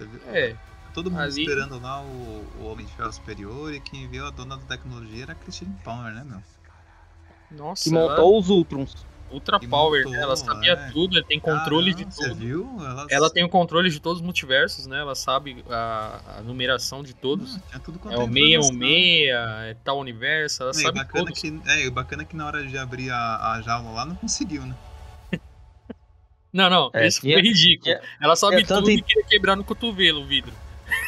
Você 0.00 0.06
viu? 0.06 0.20
É, 0.34 0.56
Todo 0.94 1.10
mundo 1.10 1.20
ali- 1.20 1.42
esperando 1.42 1.78
lá 1.80 2.00
o, 2.02 2.44
o 2.60 2.64
Homem 2.66 2.84
de 2.84 2.92
Ferro 2.92 3.12
Superior 3.12 3.72
e 3.72 3.80
quem 3.80 4.08
viu 4.08 4.26
a 4.26 4.30
dona 4.30 4.56
da 4.56 4.64
tecnologia 4.64 5.22
era 5.22 5.32
a 5.32 5.36
Christine 5.36 5.74
Palmer, 5.84 6.12
né, 6.12 6.24
meu? 6.24 6.42
nossa. 7.50 7.84
Que 7.84 7.90
montou 7.90 8.38
os 8.38 8.48
Ultrons. 8.48 8.94
ela- 8.94 9.10
Ultra 9.32 9.60
que 9.60 9.68
Power, 9.68 10.00
montou, 10.02 10.12
né? 10.12 10.22
Ela 10.24 10.34
sabia 10.36 10.72
é. 10.72 10.90
tudo, 10.90 11.16
ela 11.16 11.24
tem 11.24 11.38
controle 11.38 11.94
de 11.94 12.04
Caramba, 12.04 12.10
Você 12.16 12.28
tudo. 12.30 12.34
viu? 12.40 12.76
Ela, 12.80 13.06
Ela 13.08 13.30
tem 13.30 13.44
o 13.44 13.48
controle 13.48 13.88
de 13.88 14.00
todos 14.00 14.18
os 14.18 14.24
multiversos, 14.24 14.88
né? 14.88 14.98
Ela 14.98 15.14
sabe 15.14 15.64
a, 15.70 16.38
a 16.38 16.40
numeração 16.42 17.00
de 17.04 17.14
todos. 17.14 17.54
Ah, 17.54 17.60
tinha 17.68 17.78
tudo 17.78 18.00
É 18.10 18.18
o 18.18 18.24
informação. 18.24 18.32
616, 18.32 19.28
é 19.70 19.76
tal 19.84 20.00
universo, 20.00 20.62
ela 20.64 20.72
É, 20.72 20.74
e 20.74 20.82
sabe 20.82 20.98
bacana 20.98 21.24
todos. 21.26 21.40
que, 21.40 21.60
é, 21.66 21.90
bacana 21.90 22.24
que 22.24 22.34
na 22.34 22.44
hora 22.44 22.66
de 22.66 22.76
abrir 22.76 23.10
a, 23.12 23.52
a 23.52 23.62
jaula 23.62 23.90
lá 23.92 24.04
não 24.04 24.16
conseguiu, 24.16 24.66
né? 24.66 24.74
Não, 26.52 26.68
não, 26.68 26.90
É, 26.92 27.06
isso 27.06 27.20
tinha- 27.20 27.36
foi 27.36 27.42
ridículo. 27.42 27.82
tinha- 27.84 28.00
ela 28.20 28.34
tanto 28.36 28.66
tudo 28.66 28.90
in- 28.90 28.94
e 28.98 29.02
queria 29.02 29.24
quebrar 29.24 29.56
no 29.56 29.64
cotovelo 29.64 30.22
o 30.22 30.26
vidro. 30.26 30.52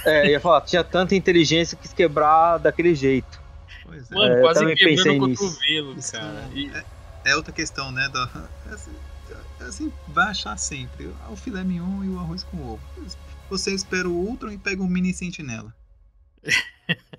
É, 0.07 0.27
eu 0.27 0.31
ia 0.31 0.41
falar, 0.41 0.61
tinha 0.61 0.85
tanta 0.85 1.15
inteligência 1.17 1.77
que 1.77 1.83
quis 1.83 1.93
quebrar 1.93 2.59
daquele 2.59 2.95
jeito. 2.95 3.41
Pois 3.85 4.11
é. 4.11 4.15
Mano, 4.15 4.35
É, 4.35 4.41
quase 4.41 4.61
quebrando 4.77 5.25
o 5.25 5.27
nisso. 5.27 5.43
cotovelo, 5.49 5.99
Isso 5.99 6.13
cara. 6.13 6.49
é- 6.55 6.57
E- 6.57 6.71
é, 6.71 6.85
é 7.33 7.37
outra 7.37 7.53
questão, 7.53 7.91
né? 7.91 8.09
Da, 8.09 8.49
é 8.71 8.75
assim, 8.75 8.93
é 9.61 9.65
assim, 9.65 9.93
vai 10.09 10.29
achar 10.29 10.57
sempre 10.57 11.11
o 11.29 11.35
filé 11.37 11.65
mignon 11.65 12.05
e 12.05 12.09
o 12.09 12.19
arroz 12.21 12.45
com 12.45 12.59
ovo. 12.59 12.81
Você 13.51 13.75
espera 13.75 14.09
o 14.09 14.13
Ultron 14.13 14.53
e 14.53 14.59
pega 14.59 14.83
um 14.83 14.87
mini 14.89 15.13
sentinela. 15.13 15.75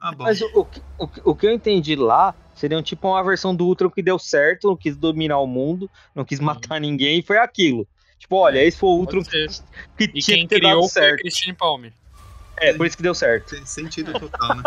Ah, 0.00 0.12
bom. 0.12 0.24
Mas 0.24 0.40
o, 0.40 0.66
o, 0.98 1.10
o 1.24 1.34
que 1.34 1.46
eu 1.46 1.52
entendi 1.52 1.94
lá 1.94 2.34
seria 2.60 2.82
tipo 2.82 3.08
uma 3.08 3.24
versão 3.24 3.54
do 3.54 3.66
Ultron 3.66 3.90
que 3.90 4.02
deu 4.02 4.18
certo, 4.18 4.68
não 4.68 4.76
quis 4.76 4.96
dominar 4.96 5.38
o 5.38 5.46
mundo, 5.46 5.90
não 6.14 6.24
quis 6.24 6.38
matar 6.38 6.80
ninguém, 6.80 7.20
e 7.20 7.22
foi 7.22 7.38
aquilo. 7.38 7.88
Tipo, 8.18 8.36
olha, 8.36 8.62
esse 8.62 8.78
foi 8.78 8.90
o 8.90 8.98
Ultron 8.98 9.22
que 9.24 10.04
E 10.04 10.20
tinha 10.20 10.36
quem 10.36 10.46
que 10.46 10.54
ter 10.54 10.60
criou 10.60 10.82
dado 10.82 10.90
foi 10.92 11.02
a 11.02 11.04
certo. 11.06 11.20
Christine 11.20 11.56
Palmer. 11.56 11.92
É, 12.58 12.74
por 12.74 12.86
isso 12.86 12.96
que 12.96 13.02
deu 13.02 13.14
certo. 13.14 13.50
Tem 13.50 13.64
sentido 13.64 14.12
total, 14.12 14.56
né? 14.56 14.62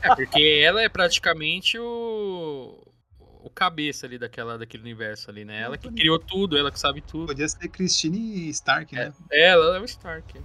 É, 0.00 0.14
porque 0.14 0.62
ela 0.64 0.80
é 0.80 0.88
praticamente 0.88 1.78
o. 1.78 2.78
O 3.44 3.50
cabeça 3.50 4.06
ali 4.06 4.18
daquela, 4.18 4.56
daquele 4.56 4.84
universo 4.84 5.28
ali, 5.28 5.44
né? 5.44 5.62
Ela 5.62 5.76
que 5.76 5.90
criou 5.90 6.16
tudo, 6.16 6.56
ela 6.56 6.70
que 6.70 6.78
sabe 6.78 7.00
tudo. 7.00 7.26
Podia 7.26 7.48
ser 7.48 7.68
Christine 7.68 8.48
Stark, 8.50 8.94
né? 8.94 9.12
Ela 9.32 9.78
é 9.78 9.80
o 9.80 9.84
Stark. 9.84 10.38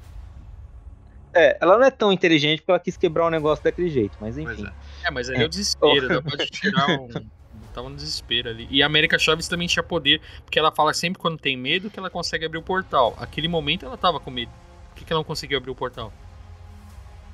É, 1.35 1.55
ela 1.61 1.77
não 1.77 1.85
é 1.85 1.91
tão 1.91 2.11
inteligente 2.11 2.61
porque 2.61 2.71
ela 2.71 2.79
quis 2.79 2.97
quebrar 2.97 3.27
o 3.27 3.29
negócio 3.29 3.63
daquele 3.63 3.89
jeito, 3.89 4.17
mas 4.19 4.33
Pois 4.35 4.57
enfim. 4.57 4.67
é. 4.67 4.73
É, 5.07 5.11
mas 5.11 5.29
ali 5.29 5.41
é 5.41 5.45
o 5.45 5.49
desespero, 5.49 6.07
dá 6.09 6.21
pra 6.21 6.45
tirar 6.45 6.89
um. 6.99 7.07
Tava 7.73 7.89
no 7.89 7.95
desespero 7.95 8.49
ali. 8.49 8.67
E 8.71 8.81
a 8.81 8.87
América 8.87 9.19
Chaves 9.19 9.47
também 9.47 9.67
tinha 9.67 9.83
poder, 9.83 10.19
porque 10.43 10.57
ela 10.57 10.71
fala 10.71 10.93
sempre 10.95 11.21
quando 11.21 11.37
tem 11.37 11.55
medo 11.55 11.91
que 11.91 11.99
ela 11.99 12.09
consegue 12.09 12.43
abrir 12.45 12.57
o 12.57 12.63
portal. 12.63 13.15
Aquele 13.19 13.47
momento 13.47 13.85
ela 13.85 13.95
tava 13.95 14.19
com 14.19 14.31
medo. 14.31 14.51
Por 14.89 14.95
que, 14.95 15.05
que 15.05 15.13
ela 15.13 15.19
não 15.19 15.23
conseguiu 15.23 15.59
abrir 15.59 15.69
o 15.69 15.75
portal? 15.75 16.11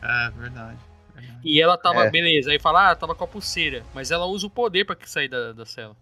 É, 0.01 0.29
verdade. 0.31 0.77
verdade. 1.15 1.39
E 1.45 1.61
ela 1.61 1.77
tava, 1.77 2.01
É. 2.03 2.09
beleza, 2.09 2.51
aí 2.51 2.59
fala, 2.59 2.91
ah, 2.91 2.95
tava 2.95 3.15
com 3.15 3.23
a 3.23 3.27
pulseira. 3.27 3.83
Mas 3.93 4.11
ela 4.11 4.25
usa 4.25 4.45
o 4.45 4.49
poder 4.49 4.83
pra 4.85 4.97
sair 5.05 5.29
da, 5.29 5.53
da 5.53 5.65
cela. 5.65 5.95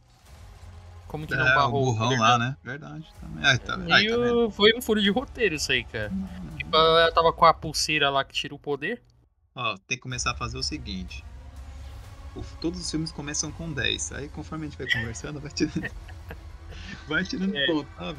Como 1.07 1.27
que 1.27 1.35
não 1.35 1.47
É, 1.47 1.51
o 1.51 1.55
barrou 1.55 1.85
burrão 1.85 2.07
poder 2.07 2.19
lá, 2.19 2.27
dela? 2.37 2.39
né? 2.39 2.57
Verdade. 2.63 3.05
Também. 3.19 3.45
Aí, 3.45 3.57
tá, 3.59 3.77
aí, 3.93 4.09
tá 4.09 4.17
o- 4.17 4.49
foi 4.49 4.71
um 4.75 4.81
furo 4.81 4.99
de 5.01 5.11
roteiro 5.11 5.53
isso 5.53 5.71
aí, 5.71 5.83
cara. 5.83 6.11
Tipo, 6.57 6.75
ela 6.75 7.11
tava 7.11 7.31
com 7.31 7.45
a 7.45 7.53
pulseira 7.53 8.09
lá 8.09 8.23
que 8.23 8.33
tira 8.33 8.55
o 8.55 8.59
poder. 8.59 9.03
Ó, 9.53 9.75
tem 9.87 9.97
que 9.97 10.01
começar 10.01 10.31
a 10.31 10.35
fazer 10.35 10.57
o 10.57 10.63
seguinte. 10.63 11.23
Todos 12.59 12.79
os 12.79 12.89
filmes 12.89 13.11
começam 13.11 13.51
com 13.51 13.71
10. 13.71 14.11
Aí 14.13 14.29
conforme 14.29 14.65
a 14.65 14.69
gente 14.69 14.77
vai 14.77 14.89
conversando, 14.91 15.39
vai 15.39 15.51
tirando. 15.51 15.91
vai 17.07 17.23
tirando 17.23 17.55
É. 17.55 17.65
ponto, 17.67 17.87
sabe? 17.97 18.17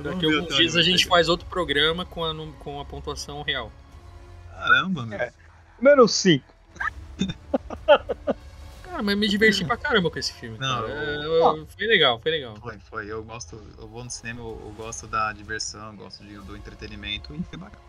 Daqui 0.00 0.26
a 0.26 0.34
alguns 0.36 0.56
dias 0.56 0.76
a 0.76 0.82
gente 0.82 1.00
chegar. 1.02 1.10
faz 1.16 1.28
outro 1.28 1.46
programa 1.48 2.04
com 2.04 2.24
a, 2.24 2.34
com 2.58 2.80
a 2.80 2.84
pontuação 2.84 3.42
real. 3.42 3.70
Caramba, 4.50 5.04
meu. 5.06 5.18
É. 5.18 5.32
Menos 5.80 6.12
5. 6.14 6.44
Cara, 8.82 9.02
mas 9.02 9.16
me 9.16 9.28
diverti 9.28 9.64
pra 9.64 9.76
caramba 9.76 10.10
com 10.10 10.18
esse 10.18 10.32
filme, 10.34 10.58
Não, 10.58 10.86
eu- 10.86 11.22
eu- 11.22 11.66
Foi 11.66 11.86
legal, 11.86 12.20
foi 12.20 12.30
legal. 12.30 12.56
Foi, 12.56 12.78
foi. 12.78 13.06
Eu 13.10 13.22
gosto. 13.22 13.60
Eu 13.78 13.88
vou 13.88 14.04
no 14.04 14.10
cinema, 14.10 14.40
eu, 14.40 14.60
eu 14.64 14.72
gosto 14.76 15.06
da 15.06 15.32
diversão, 15.32 15.92
eu 15.92 15.96
gosto 15.96 16.22
de- 16.24 16.36
do 16.38 16.56
entretenimento 16.56 17.34
e 17.34 17.42
foi 17.44 17.58
bacana. 17.58 17.82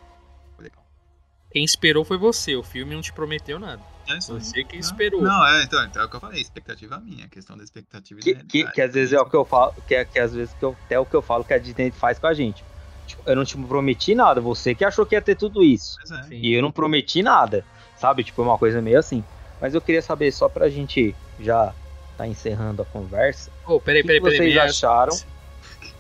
Quem 1.54 1.64
esperou 1.64 2.04
foi 2.04 2.18
você, 2.18 2.56
o 2.56 2.64
filme 2.64 2.96
não 2.96 3.02
te 3.02 3.14
prometeu 3.14 3.60
nada. 3.60 3.84
É 4.10 4.18
isso. 4.18 4.34
Você 4.34 4.64
que 4.64 4.78
Não, 4.78 4.82
esperou. 4.82 5.22
Não, 5.22 5.48
é, 5.48 5.64
então, 5.64 5.86
então 5.86 6.02
é 6.02 6.06
o 6.06 6.10
que 6.10 6.16
eu 6.16 6.20
falei, 6.20 6.42
expectativa 6.42 7.00
minha, 7.00 7.26
a 7.26 7.30
questão 7.30 7.56
da 7.56 7.64
expectativa 7.64 8.20
Que, 8.20 8.34
que, 8.34 8.64
que 8.72 8.82
às 8.82 8.92
vezes 8.92 9.14
é 9.14 9.20
o 9.20 9.26
que 9.30 9.36
eu 9.36 9.46
falo, 9.46 9.72
que, 9.88 9.94
é- 9.94 10.04
que 10.04 10.18
às 10.20 10.34
vezes 10.34 10.52
que 10.56 10.66
eu, 10.66 10.76
até 10.86 11.00
o 11.00 11.06
que 11.06 11.16
eu 11.16 11.22
falo 11.22 11.44
que 11.44 11.54
a 11.54 11.60
Disney 11.60 11.92
faz 11.92 12.18
com 12.18 12.26
a 12.26 12.34
gente. 12.34 12.64
Tipo, 13.06 13.22
eu 13.28 13.36
não 13.36 13.46
te 13.46 13.56
prometi 13.56 14.16
nada, 14.16 14.42
você 14.42 14.74
que 14.74 14.84
achou 14.84 15.06
que 15.06 15.14
ia 15.14 15.22
ter 15.22 15.36
tudo 15.36 15.64
isso. 15.64 15.96
É. 16.32 16.34
E 16.34 16.54
eu 16.54 16.62
não 16.64 16.72
prometi 16.72 17.22
nada, 17.22 17.64
sabe? 17.98 18.24
Tipo, 18.24 18.42
é 18.42 18.46
uma 18.46 18.58
coisa 18.58 18.82
meio 18.82 18.98
assim. 18.98 19.24
Mas 19.62 19.76
eu 19.76 19.82
queria 19.82 20.02
saber, 20.02 20.32
só 20.32 20.50
pra 20.50 20.68
gente 20.70 21.16
já 21.40 21.74
tá 22.18 22.26
encerrando 22.26 22.82
a 22.82 22.86
conversa, 22.86 23.52
Ô, 23.66 23.80
peraí, 23.80 24.00
o 24.00 24.02
que, 24.04 24.08
peraí, 24.08 24.20
que 24.22 24.24
peraí. 24.24 24.38
vocês 24.38 24.54
peraí. 24.54 24.70
acharam? 24.70 25.33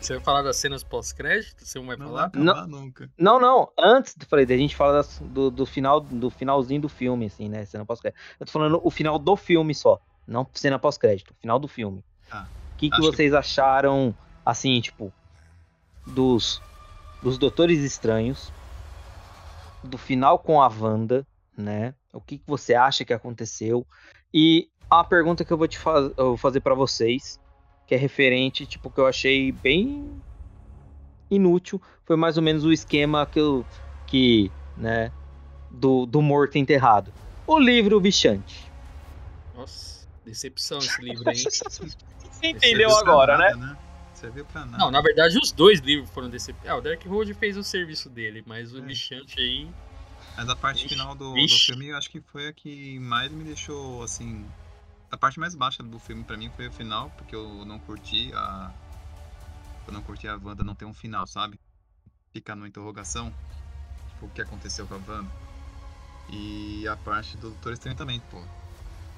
Você 0.03 0.15
vai 0.15 0.23
falar 0.23 0.41
das 0.41 0.57
cenas 0.57 0.83
pós-crédito? 0.83 1.65
Você 1.65 1.79
não 1.79 1.85
vai 1.87 1.95
Não 1.97 2.11
vai 2.11 2.29
falar? 2.29 2.53
acabar 2.53 2.67
nunca. 2.67 3.09
Não, 3.17 3.39
não, 3.39 3.71
antes, 3.79 4.15
eu 4.19 4.27
falei, 4.27 4.45
da 4.45 4.57
gente 4.57 4.75
falar 4.75 4.93
das- 4.93 5.19
do, 5.19 5.49
do 5.49 5.65
final, 5.65 6.01
do 6.01 6.29
finalzinho 6.29 6.81
do 6.81 6.89
filme, 6.89 7.27
assim, 7.27 7.47
né? 7.47 7.63
Cena 7.65 7.85
pós-crédito. 7.85 8.19
Eu 8.39 8.45
tô 8.45 8.51
falando 8.51 8.81
o 8.83 8.91
final 8.91 9.17
do 9.17 9.35
filme 9.37 9.73
só, 9.73 9.99
não 10.27 10.45
cena 10.53 10.77
pós-crédito, 10.77 11.33
final 11.39 11.57
do 11.57 11.67
filme. 11.67 12.03
Tá. 12.29 12.47
O 12.73 12.77
que, 12.77 12.89
que 12.89 12.95
Acho 12.95 13.09
que- 13.11 13.15
vocês 13.15 13.33
acharam, 13.33 14.13
assim, 14.45 14.81
tipo, 14.81 15.13
dos, 16.05 16.61
dos 17.21 17.37
Doutores 17.37 17.79
Estranhos, 17.83 18.51
do 19.83 19.97
final 19.97 20.37
com 20.39 20.61
a 20.61 20.67
Wanda, 20.67 21.25
né? 21.57 21.93
O 22.13 22.19
que, 22.21 22.37
que 22.37 22.43
você 22.47 22.73
acha 22.73 23.05
que 23.05 23.13
aconteceu? 23.13 23.85
E 24.33 24.67
a 24.89 25.03
pergunta 25.03 25.45
que 25.45 25.51
eu 25.53 25.57
vou 25.57 25.67
te 25.67 25.77
faz, 25.79 26.05
eu 26.17 26.25
vou 26.29 26.37
fazer 26.37 26.61
pra 26.61 26.73
vocês, 26.75 27.39
que 27.85 27.95
é 27.95 27.97
referente, 27.97 28.65
tipo, 28.65 28.89
que 28.89 28.99
eu 28.99 29.07
achei 29.07 29.51
bem 29.51 30.21
inútil, 31.29 31.81
foi 32.05 32.15
mais 32.15 32.37
ou 32.37 32.43
menos 32.43 32.63
o 32.63 32.71
esquema 32.71 33.25
que 33.25 33.39
eu, 33.39 33.65
que, 34.07 34.51
né, 34.77 35.11
do, 35.71 36.05
do 36.05 36.21
morto 36.21 36.57
enterrado. 36.57 37.13
O 37.45 37.59
livro 37.59 37.99
Vichante. 37.99 38.71
Nossa, 39.55 40.07
decepção 40.25 40.79
esse 40.79 41.01
livro 41.01 41.29
aí. 41.29 41.43
Você 42.43 42.59
Serviu 42.59 42.89
pra 43.03 43.37
nada, 43.37 43.79
Serviu 44.13 44.45
pra 44.45 44.65
nada. 44.65 44.77
Não, 44.77 44.91
na 44.91 45.01
verdade 45.01 45.37
os 45.37 45.51
dois 45.51 45.79
livros 45.79 46.09
foram 46.09 46.29
decepcionantes. 46.29 46.71
Ah, 46.71 46.77
o 46.77 46.81
Dark 46.81 47.05
Road 47.05 47.33
fez 47.33 47.57
o 47.57 47.63
serviço 47.63 48.09
dele, 48.09 48.43
mas 48.45 48.73
o 48.73 48.79
É. 48.79 48.81
Bichante 48.81 49.39
aí. 49.39 49.67
Mas 50.35 50.49
a 50.49 50.55
parte 50.55 50.83
Vixe, 50.83 50.95
final 50.95 51.15
do, 51.15 51.33
do 51.33 51.47
filme 51.47 51.89
eu 51.89 51.97
acho 51.97 52.09
que 52.09 52.19
foi 52.19 52.47
a 52.47 52.53
que 52.53 52.99
mais 52.99 53.31
me 53.31 53.43
deixou 53.43 54.01
assim. 54.03 54.45
A 55.13 55.17
parte 55.17 55.39
mais 55.39 55.53
baixa 55.53 55.83
do 55.83 55.99
filme 55.99 56.23
pra 56.23 56.35
mim 56.35 56.49
foi 56.55 56.67
o 56.67 56.71
final, 56.71 57.07
porque 57.11 57.35
eu 57.35 57.63
não 57.65 57.77
curti 57.77 58.31
a. 58.33 58.71
Eu 59.85 59.93
não 59.93 60.01
curti 60.01 60.27
a 60.27 60.35
Wanda 60.43 60.63
não 60.63 60.73
ter 60.73 60.85
um 60.85 60.93
final, 60.93 61.27
sabe? 61.27 61.59
Ficar 62.33 62.55
numa 62.55 62.67
interrogação. 62.67 63.31
Tipo, 64.09 64.25
o 64.25 64.29
que 64.29 64.41
aconteceu 64.41 64.87
com 64.87 64.95
a 64.95 64.97
Wanda. 64.97 65.29
E 66.31 66.87
a 66.87 66.95
parte 66.95 67.37
do 67.37 67.51
Doutor 67.51 67.73
Estranho 67.73 67.95
também, 67.95 68.19
pô. 68.31 68.41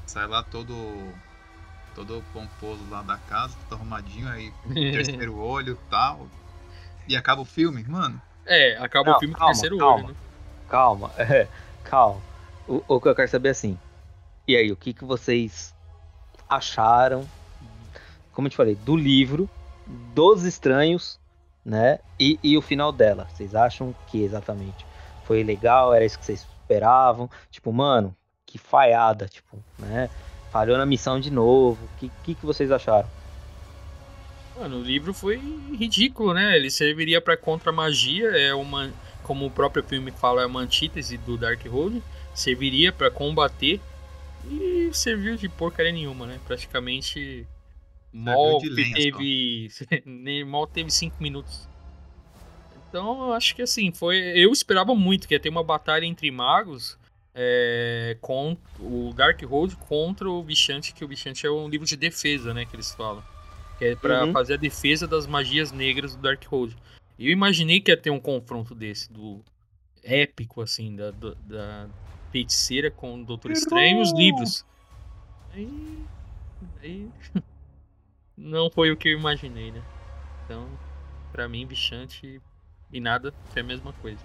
Sai 0.06 0.28
lá 0.28 0.44
todo. 0.44 0.74
Todo 1.96 2.22
pomposo 2.34 2.84
lá 2.90 3.02
da 3.02 3.18
casa, 3.18 3.56
todo 3.70 3.80
arrumadinho, 3.80 4.28
aí 4.28 4.52
terceiro 4.92 5.38
olho 5.38 5.80
e 5.82 5.90
tal. 5.90 6.28
E 7.08 7.16
acaba 7.16 7.40
o 7.40 7.46
filme, 7.46 7.86
mano. 7.86 8.22
É, 8.46 8.76
acaba 8.80 9.12
Não, 9.12 9.16
o 9.16 9.20
filme 9.22 9.34
com 9.34 9.40
o 9.40 9.46
calma, 9.46 9.54
terceiro 9.54 9.78
calma. 9.78 9.96
olho, 9.96 10.08
né? 10.10 10.16
Calma, 10.68 11.12
é, 11.18 11.48
calma. 11.86 12.22
O, 12.68 12.84
o 12.96 13.00
que 13.00 13.08
eu 13.08 13.16
quero 13.16 13.30
saber 13.30 13.48
é 13.48 13.52
assim. 13.52 13.78
E 14.46 14.58
aí, 14.58 14.70
o 14.74 14.76
que, 14.76 14.94
que 14.94 15.06
vocês 15.06 15.75
acharam, 16.50 17.28
como 18.32 18.48
eu 18.48 18.52
te 18.52 18.58
falei, 18.58 18.76
do 18.76 18.96
livro, 18.96 19.50
dos 20.14 20.44
estranhos, 20.44 21.20
né? 21.64 22.00
E, 22.20 22.40
e 22.44 22.58
o 22.58 22.62
final 22.62 22.92
dela. 22.92 23.28
Vocês 23.34 23.56
acham 23.56 23.96
que 24.08 24.24
exatamente 24.24 24.86
foi 25.26 25.44
legal? 25.44 25.94
Era 25.94 26.06
isso 26.06 26.20
que 26.20 26.26
vocês 26.26 26.46
esperavam? 26.62 27.30
Tipo, 27.50 27.72
mano, 27.74 28.16
que 28.46 28.58
falhada, 28.58 29.28
tipo, 29.28 29.58
né? 29.80 30.10
Falhou 30.52 30.78
na 30.78 30.86
missão 30.86 31.20
de 31.20 31.32
novo. 31.32 31.84
O 31.84 31.98
que, 31.98 32.12
que, 32.24 32.36
que 32.36 32.46
vocês 32.46 32.72
acharam? 32.72 33.10
Mano, 34.58 34.78
o 34.78 34.82
livro 34.82 35.14
foi 35.14 35.36
ridículo, 35.78 36.34
né? 36.34 36.56
Ele 36.56 36.72
serviria 36.72 37.20
pra 37.20 37.36
contra 37.36 37.74
magia, 37.74 38.30
é 38.30 38.54
uma, 38.54 38.90
como 39.22 39.46
o 39.46 39.52
próprio 39.52 39.84
filme 39.84 40.12
fala, 40.12 40.44
é 40.44 40.46
uma 40.46 40.62
antítese 40.62 41.18
do 41.18 41.38
Dark 41.38 41.66
Road. 41.68 42.02
Serviria 42.34 42.92
pra 42.94 43.12
combater 43.12 43.82
e 44.50 44.90
serviu 44.94 45.36
de 45.36 45.50
porcaria 45.50 45.92
nenhuma, 45.92 46.26
né? 46.26 46.40
Praticamente 46.46 47.46
mal 48.14 48.60
teve, 48.60 49.70
nem 50.06 50.44
mal 50.44 50.68
teve 50.68 50.90
cinco 50.92 51.22
minutos. 51.22 51.68
Então, 52.90 53.28
eu 53.28 53.34
acho 53.34 53.56
que 53.56 53.62
assim, 53.62 53.92
foi. 53.92 54.18
Eu 54.18 54.52
esperava 54.52 54.96
muito 54.96 55.28
que 55.28 55.34
ia 55.34 55.40
ter 55.40 55.50
uma 55.50 55.64
batalha 55.64 56.06
entre 56.06 56.32
magos 56.32 56.98
é, 57.34 58.18
com 58.22 58.56
o 58.80 59.14
Dark 59.14 59.42
Road 59.44 59.76
contra 59.76 60.30
o 60.30 60.42
Bichante, 60.42 60.94
que 60.94 61.04
o 61.04 61.08
Bichante 61.08 61.46
é 61.46 61.52
um 61.52 61.68
livro 61.68 61.86
de 61.86 61.98
defesa, 61.98 62.54
né? 62.54 62.66
Que 62.66 62.76
eles 62.76 62.94
falam. 62.96 63.24
Que 63.78 63.86
é 63.86 63.96
pra 63.96 64.26
Uhum. 64.26 64.32
fazer 64.32 64.54
a 64.54 64.58
defesa 64.58 65.06
das 65.06 65.28
magias 65.28 65.72
negras 65.74 66.16
do 66.16 66.22
Dark 66.22 66.42
Road. 66.46 66.76
E 67.20 67.28
eu 67.28 67.32
imaginei 67.34 67.82
que 67.82 67.92
ia 67.92 67.98
ter 67.98 68.10
um 68.12 68.20
confronto 68.20 68.74
desse, 68.74 69.12
do 69.12 69.44
épico, 70.02 70.62
assim, 70.62 70.96
da, 70.96 71.12
da 71.12 71.90
feiticeira 72.36 72.92
com 72.92 73.16
o 73.16 73.26
Doutor 73.26 73.52
Estranho 73.52 74.00
e 74.00 74.02
os 74.02 74.12
livros. 74.12 74.66
Aí. 75.54 76.06
Aí. 76.82 77.10
Não 78.36 78.70
foi 78.70 78.92
o 78.92 78.98
que 78.98 79.08
eu 79.08 79.18
imaginei, 79.18 79.72
né? 79.72 79.82
Então, 80.44 80.68
pra 81.32 81.48
mim, 81.48 81.66
Bichante 81.66 82.42
e 82.92 83.00
nada 83.00 83.34
foi 83.46 83.62
a 83.62 83.66
mesma 83.66 83.94
coisa. 83.94 84.22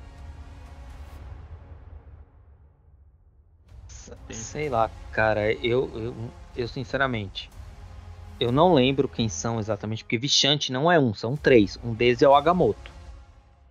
Sei 4.32 4.68
lá, 4.68 4.90
cara, 5.12 5.52
eu, 5.52 5.88
eu, 5.96 6.30
eu 6.56 6.66
sinceramente, 6.66 7.48
eu 8.40 8.50
não 8.50 8.74
lembro 8.74 9.08
quem 9.08 9.28
são 9.28 9.60
exatamente, 9.60 10.02
porque 10.02 10.18
Vichante 10.18 10.72
não 10.72 10.90
é 10.90 10.98
um, 10.98 11.14
são 11.14 11.36
três. 11.36 11.78
Um 11.84 11.94
deles 11.94 12.22
é 12.22 12.28
o 12.28 12.34
Agamotto. 12.34 12.99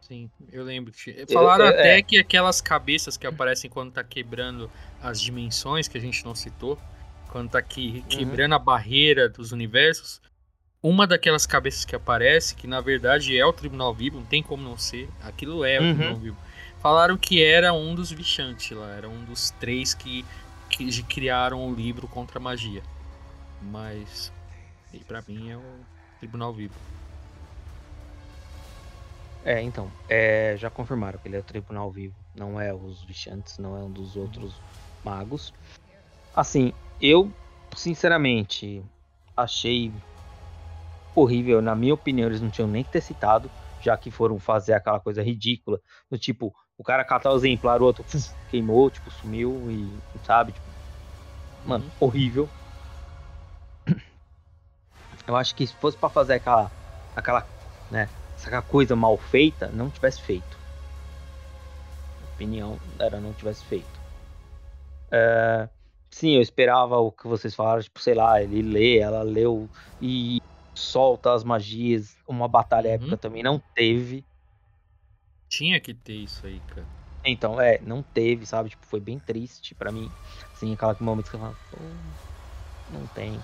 Sim, 0.09 0.27
eu 0.51 0.63
lembro. 0.63 0.91
Falaram 1.31 1.65
eu- 1.65 1.69
até 1.69 1.99
é. 1.99 2.01
que 2.01 2.17
aquelas 2.17 2.59
cabeças 2.59 3.15
que 3.15 3.27
aparecem 3.27 3.69
quando 3.69 3.91
tá 3.91 4.03
quebrando 4.03 4.69
as 5.03 5.21
dimensões, 5.21 5.87
que 5.87 5.99
a 5.99 6.01
gente 6.01 6.25
não 6.25 6.33
citou, 6.33 6.79
quando 7.31 7.51
tá 7.51 7.61
que, 7.61 8.01
quebrando 8.09 8.55
a 8.55 8.59
barreira 8.59 9.29
dos 9.29 9.51
universos, 9.51 10.19
uma 10.81 11.05
daquelas 11.05 11.45
cabeças 11.45 11.85
que 11.85 11.95
aparece, 11.95 12.55
que 12.55 12.65
na 12.65 12.81
verdade 12.81 13.37
é 13.37 13.45
o 13.45 13.53
Tribunal 13.53 13.93
Vivo, 13.93 14.17
não 14.19 14.25
tem 14.25 14.41
como 14.41 14.63
não 14.63 14.79
ser, 14.79 15.07
aquilo 15.21 15.63
é 15.63 15.79
o 15.79 15.83
Uhum. 15.83 15.93
Tribunal 15.93 16.15
Vivo. 16.15 16.37
Falaram 16.81 17.15
que 17.15 17.43
era 17.43 17.71
um 17.71 17.93
dos 17.93 18.11
Vichantes 18.11 18.71
lá, 18.75 18.89
era 18.93 19.07
um 19.07 19.23
dos 19.25 19.51
três 19.51 19.93
que 19.93 20.25
que 20.71 21.03
criaram 21.03 21.67
o 21.67 21.73
livro 21.73 22.07
contra 22.07 22.37
a 22.39 22.41
magia. 22.41 22.83
Mas 23.61 24.31
para 25.07 25.23
mim 25.27 25.49
é 25.49 25.57
o 25.57 25.79
Tribunal 26.19 26.53
Vivo. 26.53 26.75
É, 29.43 29.61
então, 29.61 29.91
é, 30.07 30.55
já 30.57 30.69
confirmaram 30.69 31.17
que 31.17 31.27
ele 31.27 31.37
é 31.37 31.39
o 31.39 31.43
Tribunal 31.43 31.91
Vivo, 31.91 32.15
não 32.35 32.59
é 32.59 32.73
os 32.73 33.03
Vichantes, 33.05 33.57
não 33.57 33.77
é 33.77 33.83
um 33.83 33.91
dos 33.91 34.15
outros 34.15 34.61
magos. 35.03 35.51
Assim, 36.33 36.73
eu 36.99 37.33
sinceramente 37.75 38.83
achei 39.35 39.93
horrível, 41.15 41.61
na 41.61 41.75
minha 41.75 41.93
opinião, 41.93 42.27
eles 42.27 42.41
não 42.41 42.49
tinham 42.49 42.67
nem 42.67 42.83
que 42.83 42.91
ter 42.91 43.01
citado, 43.01 43.51
já 43.79 43.97
que 43.97 44.11
foram 44.11 44.37
fazer 44.39 44.73
aquela 44.73 44.99
coisa 44.99 45.23
ridícula, 45.23 45.79
do 46.09 46.17
tipo, 46.17 46.53
o 46.77 46.83
cara 46.83 47.05
catar 47.05 47.31
o 47.31 47.35
exemplar, 47.37 47.81
o 47.81 47.85
outro 47.85 48.05
queimou, 48.47 48.89
tipo, 48.89 49.09
sumiu 49.11 49.69
e, 49.71 50.01
sabe, 50.25 50.53
tipo, 50.53 50.69
mano, 51.63 51.85
uhum. 51.85 51.91
horrível. 51.99 52.49
Eu 55.27 55.35
acho 55.35 55.55
que 55.55 55.65
se 55.65 55.75
fosse 55.75 55.97
para 55.97 56.09
fazer 56.09 56.33
aquela, 56.33 56.71
aquela, 57.15 57.47
né, 57.89 58.09
essa 58.39 58.61
coisa 58.61 58.95
mal 58.95 59.17
feita, 59.17 59.67
não 59.67 59.89
tivesse 59.89 60.21
feito. 60.21 60.57
opinião 62.33 62.79
era 62.97 63.19
não 63.19 63.33
tivesse 63.33 63.63
feito. 63.65 63.99
É, 65.11 65.67
sim, 66.09 66.35
eu 66.35 66.41
esperava 66.41 66.97
o 66.97 67.11
que 67.11 67.27
vocês 67.27 67.53
falaram, 67.53 67.81
tipo, 67.81 67.99
sei 67.99 68.13
lá, 68.13 68.41
ele 68.41 68.61
lê, 68.61 68.99
ela 68.99 69.23
leu 69.23 69.69
e 70.01 70.37
solta 70.73 71.33
as 71.33 71.43
magias. 71.43 72.15
Uma 72.27 72.47
batalha 72.47 72.89
uhum. 72.89 72.95
épica 72.95 73.17
também 73.17 73.43
não 73.43 73.61
teve. 73.75 74.23
Tinha 75.49 75.79
que 75.79 75.93
ter 75.93 76.13
isso 76.13 76.45
aí, 76.45 76.59
cara. 76.61 76.87
Então, 77.25 77.59
é, 77.59 77.79
não 77.81 78.01
teve, 78.01 78.45
sabe? 78.45 78.69
Tipo, 78.69 78.85
foi 78.85 79.01
bem 79.01 79.19
triste 79.19 79.75
para 79.75 79.91
mim. 79.91 80.09
Assim, 80.53 80.73
aquela 80.73 80.95
momento 81.01 81.29
que 81.29 81.35
eu 81.35 81.39
falo, 81.41 81.55
não 82.91 83.05
tem 83.07 83.37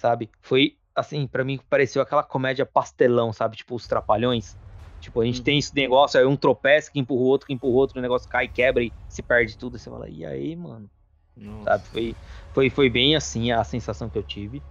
sabe? 0.00 0.30
Foi, 0.40 0.78
assim, 1.00 1.26
para 1.26 1.44
mim 1.44 1.58
pareceu 1.68 2.00
aquela 2.02 2.22
comédia 2.22 2.64
pastelão, 2.64 3.32
sabe? 3.32 3.56
Tipo, 3.56 3.74
os 3.74 3.86
trapalhões. 3.86 4.56
Tipo, 5.00 5.22
a 5.22 5.24
gente 5.24 5.42
tem 5.42 5.54
uhum. 5.54 5.58
esse 5.58 5.74
negócio, 5.74 6.20
aí 6.20 6.26
um 6.26 6.36
tropeça 6.36 6.90
que 6.90 7.00
empurra 7.00 7.22
o 7.22 7.26
outro, 7.26 7.46
que 7.46 7.52
empurra 7.52 7.72
o 7.72 7.76
outro, 7.76 7.98
o 7.98 8.02
negócio 8.02 8.28
cai, 8.28 8.46
quebra 8.46 8.82
e 8.82 8.92
se 9.08 9.22
perde 9.22 9.56
tudo. 9.56 9.78
Você 9.78 9.88
fala, 9.88 10.08
e 10.08 10.24
aí, 10.24 10.54
mano? 10.54 10.90
Nossa. 11.36 11.64
Sabe? 11.64 11.84
Foi, 11.84 12.16
foi, 12.52 12.70
foi 12.70 12.90
bem 12.90 13.16
assim 13.16 13.50
a 13.50 13.64
sensação 13.64 14.10
que 14.10 14.18
eu 14.18 14.22
tive. 14.22 14.62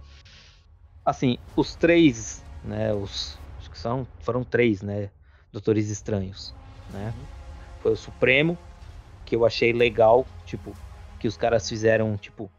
Assim, 1.04 1.36
os 1.56 1.74
três, 1.74 2.44
né? 2.64 2.94
Os. 2.94 3.38
Acho 3.58 3.70
que 3.70 3.78
são, 3.78 4.06
foram 4.20 4.44
três, 4.44 4.82
né? 4.82 5.10
Doutores 5.52 5.90
Estranhos, 5.90 6.54
né? 6.90 7.12
Uhum. 7.16 7.26
Foi 7.80 7.92
o 7.92 7.96
Supremo, 7.96 8.56
que 9.24 9.34
eu 9.34 9.44
achei 9.44 9.72
legal, 9.72 10.24
tipo, 10.44 10.72
que 11.18 11.26
os 11.26 11.36
caras 11.36 11.68
fizeram, 11.68 12.16
tipo, 12.16 12.50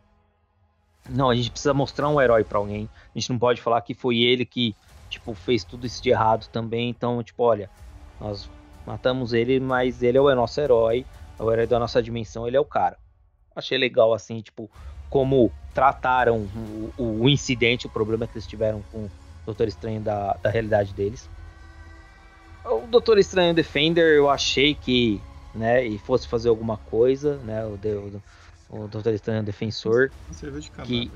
não, 1.11 1.29
a 1.29 1.35
gente 1.35 1.51
precisa 1.51 1.73
mostrar 1.73 2.09
um 2.09 2.21
herói 2.21 2.43
para 2.43 2.57
alguém. 2.57 2.89
A 3.13 3.19
gente 3.19 3.29
não 3.29 3.39
pode 3.39 3.61
falar 3.61 3.81
que 3.81 3.93
foi 3.93 4.19
ele 4.19 4.45
que, 4.45 4.75
tipo, 5.09 5.33
fez 5.35 5.63
tudo 5.63 5.85
isso 5.85 6.01
de 6.01 6.09
errado 6.09 6.47
também. 6.51 6.89
Então, 6.89 7.21
tipo, 7.23 7.43
olha, 7.43 7.69
nós 8.19 8.49
matamos 8.85 9.33
ele, 9.33 9.59
mas 9.59 10.01
ele 10.01 10.17
é 10.17 10.21
o 10.21 10.35
nosso 10.35 10.59
herói, 10.59 11.05
é 11.37 11.43
o 11.43 11.51
herói 11.51 11.67
da 11.67 11.79
nossa 11.79 12.01
dimensão, 12.01 12.47
ele 12.47 12.57
é 12.57 12.59
o 12.59 12.65
cara. 12.65 12.97
Achei 13.55 13.77
legal, 13.77 14.13
assim, 14.13 14.41
tipo, 14.41 14.69
como 15.09 15.51
trataram 15.73 16.49
o, 16.55 16.93
o 16.97 17.29
incidente, 17.29 17.87
o 17.87 17.91
problema 17.91 18.27
que 18.27 18.37
eles 18.37 18.47
tiveram 18.47 18.81
com 18.83 19.05
o 19.05 19.11
Doutor 19.45 19.67
Estranho 19.67 20.01
da, 20.01 20.33
da 20.41 20.49
realidade 20.49 20.93
deles. 20.93 21.29
O 22.65 22.87
Doutor 22.87 23.17
Estranho 23.17 23.53
Defender, 23.53 24.15
eu 24.15 24.29
achei 24.29 24.75
que, 24.75 25.19
né, 25.53 25.85
e 25.85 25.97
fosse 25.97 26.27
fazer 26.27 26.49
alguma 26.49 26.77
coisa, 26.77 27.37
né, 27.39 27.65
o, 27.65 27.73
o 27.73 28.21
o 28.71 28.87
Doutor 28.87 29.13
Estranho 29.13 29.43
Defensor. 29.43 30.09
Serviu 30.31 30.61
de 30.61 30.71
que... 30.71 31.11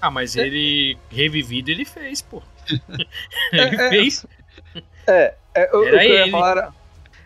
Ah, 0.00 0.10
mas 0.10 0.36
é. 0.36 0.46
ele 0.46 0.98
revivido 1.10 1.70
ele 1.70 1.84
fez, 1.84 2.22
pô. 2.22 2.42
ele 3.52 3.76
é, 3.76 3.88
fez. 3.90 4.26
É, 5.06 5.34
é 5.54 5.76
o, 5.76 5.80
o, 5.80 5.82
que 5.82 5.94
eu 5.94 6.02
ia 6.02 6.30
falar. 6.30 6.74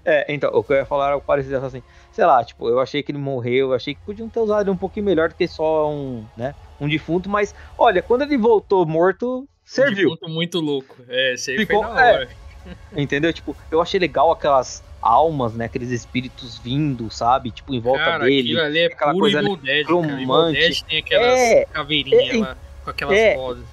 É, 0.04 0.34
então, 0.34 0.50
o 0.52 0.62
que 0.62 0.72
eu 0.72 0.76
ia 0.76 0.84
falar 0.84 1.08
era 1.08 1.20
parecido 1.20 1.56
assim. 1.64 1.82
Sei 2.12 2.24
lá, 2.24 2.44
tipo, 2.44 2.68
eu 2.68 2.80
achei 2.80 3.02
que 3.02 3.10
ele 3.12 3.18
morreu, 3.18 3.68
eu 3.68 3.74
achei 3.74 3.94
que 3.94 4.00
podiam 4.02 4.28
ter 4.28 4.40
usado 4.40 4.62
ele 4.62 4.70
um 4.70 4.76
pouquinho 4.76 5.06
melhor 5.06 5.28
do 5.28 5.34
que 5.34 5.48
só 5.48 5.90
um, 5.90 6.24
né, 6.36 6.54
um 6.80 6.88
defunto, 6.88 7.28
mas 7.28 7.54
olha, 7.78 8.02
quando 8.02 8.22
ele 8.22 8.36
voltou 8.36 8.84
morto, 8.84 9.48
serviu. 9.64 10.10
Um 10.10 10.14
defunto 10.14 10.32
muito 10.32 10.60
louco. 10.60 10.96
É, 11.08 11.34
esse 11.34 11.52
aí 11.52 11.58
Ficou, 11.58 11.82
foi 11.82 11.94
na 11.94 12.00
hora. 12.00 12.28
É, 12.94 13.00
entendeu? 13.00 13.32
Tipo, 13.32 13.56
eu 13.70 13.80
achei 13.80 13.98
legal 13.98 14.30
aquelas 14.30 14.82
almas, 15.04 15.52
né? 15.52 15.66
Aqueles 15.66 15.90
espíritos 15.90 16.58
vindo, 16.58 17.10
sabe? 17.10 17.50
Tipo, 17.50 17.74
em 17.74 17.80
volta 17.80 18.04
cara, 18.04 18.24
dele. 18.24 18.52
Aquilo 18.52 18.60
ali 18.62 18.78
é 18.78 18.86
aquela 18.86 19.12
puro 19.12 19.24
coisa 19.24 19.38
Evil 19.40 19.56
Dead, 19.56 19.86
cromante. 19.86 20.84
tem 20.84 20.98
aquelas 20.98 21.38
é, 21.38 21.64
caveirinhas 21.66 22.34
é, 22.34 22.38
lá, 22.38 22.56
com 22.82 22.90
aquelas 22.90 23.16
é, 23.16 23.34
vozes. 23.36 23.66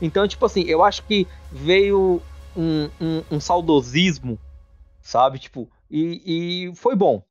Então, 0.00 0.26
tipo 0.26 0.44
assim, 0.46 0.62
eu 0.62 0.82
acho 0.82 1.02
que 1.04 1.28
veio 1.52 2.22
um, 2.56 2.88
um, 3.00 3.22
um 3.32 3.40
saudosismo, 3.40 4.38
sabe? 5.02 5.38
Tipo, 5.38 5.68
e, 5.90 6.68
e, 6.70 6.74
foi 6.74 6.96
bom. 6.96 7.22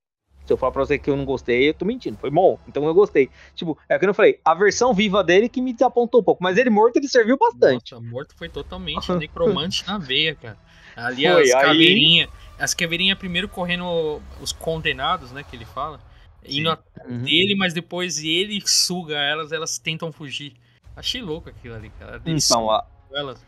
Se 0.45 0.51
eu 0.51 0.57
falar 0.57 0.73
pra 0.73 0.85
você 0.85 0.99
que 0.99 1.09
eu 1.09 1.15
não 1.15 1.23
gostei, 1.23 1.69
eu 1.69 1.73
tô 1.73 1.85
mentindo. 1.85 2.17
Foi 2.17 2.29
bom, 2.29 2.59
então 2.67 2.85
eu 2.85 2.93
gostei. 2.93 3.29
Tipo, 3.55 3.77
é 3.87 3.95
o 3.95 3.99
que 3.99 4.05
eu 4.05 4.13
falei, 4.13 4.39
a 4.43 4.53
versão 4.53 4.93
viva 4.93 5.23
dele 5.23 5.47
que 5.47 5.61
me 5.61 5.71
desapontou 5.71 6.21
um 6.21 6.23
pouco, 6.23 6.43
mas 6.43 6.57
ele 6.57 6.69
morto, 6.69 6.97
ele 6.97 7.07
serviu 7.07 7.37
bastante. 7.37 7.93
Nossa, 7.93 8.05
morto 8.05 8.35
foi 8.37 8.49
totalmente 8.49 9.11
necromante 9.13 9.87
na 9.87 9.97
veia, 9.97 10.35
cara. 10.35 10.57
Ali 10.95 11.23
foi, 11.23 11.43
as 11.43 11.51
caveirinhas. 11.61 12.29
Aí... 12.29 12.42
As 12.59 12.73
caveirinhas 12.73 13.17
primeiro 13.17 13.47
correndo 13.47 14.21
os 14.39 14.51
condenados, 14.51 15.31
né? 15.31 15.43
Que 15.43 15.55
ele 15.55 15.65
fala. 15.65 15.99
Sim. 16.45 16.59
Indo 16.59 16.77
uhum. 17.07 17.23
dele, 17.23 17.55
mas 17.57 17.73
depois 17.73 18.23
ele 18.23 18.61
suga 18.65 19.15
elas, 19.15 19.51
elas 19.51 19.77
tentam 19.77 20.11
fugir. 20.11 20.53
Achei 20.95 21.21
louco 21.21 21.49
aquilo 21.49 21.75
ali, 21.75 21.89
cara. 21.99 22.21
então, 22.25 22.69
a... 22.69 22.85
elas. 23.11 23.43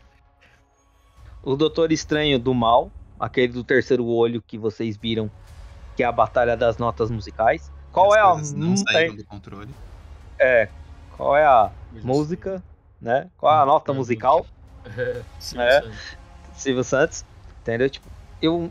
O 1.42 1.54
Doutor 1.54 1.92
Estranho 1.92 2.38
do 2.38 2.52
Mal, 2.52 2.90
aquele 3.20 3.52
do 3.52 3.62
terceiro 3.62 4.04
olho 4.04 4.42
que 4.42 4.58
vocês 4.58 4.96
viram, 4.96 5.30
que 5.94 6.02
é 6.02 6.06
a 6.06 6.12
Batalha 6.12 6.56
das 6.56 6.78
Notas 6.78 7.10
Musicais. 7.10 7.70
Qual 7.92 8.12
As 8.12 8.16
é 8.16 8.20
a. 8.20 8.56
Não 8.56 8.76
saíram 8.76 9.16
do 9.16 9.24
controle. 9.24 9.70
É. 10.38 10.68
Qual 11.16 11.36
é 11.36 11.46
a 11.46 11.70
música, 12.02 12.62
né? 13.00 13.30
Qual 13.38 13.54
é 13.54 13.62
a 13.62 13.64
nota 13.64 13.92
musical? 13.94 14.44
Silvio 15.38 15.66
é. 15.66 15.80
Santos. 15.80 16.18
Silvio 16.54 16.84
Santos. 16.84 17.24
Entendeu? 17.62 17.88
Tipo, 17.88 18.08
eu 18.42 18.70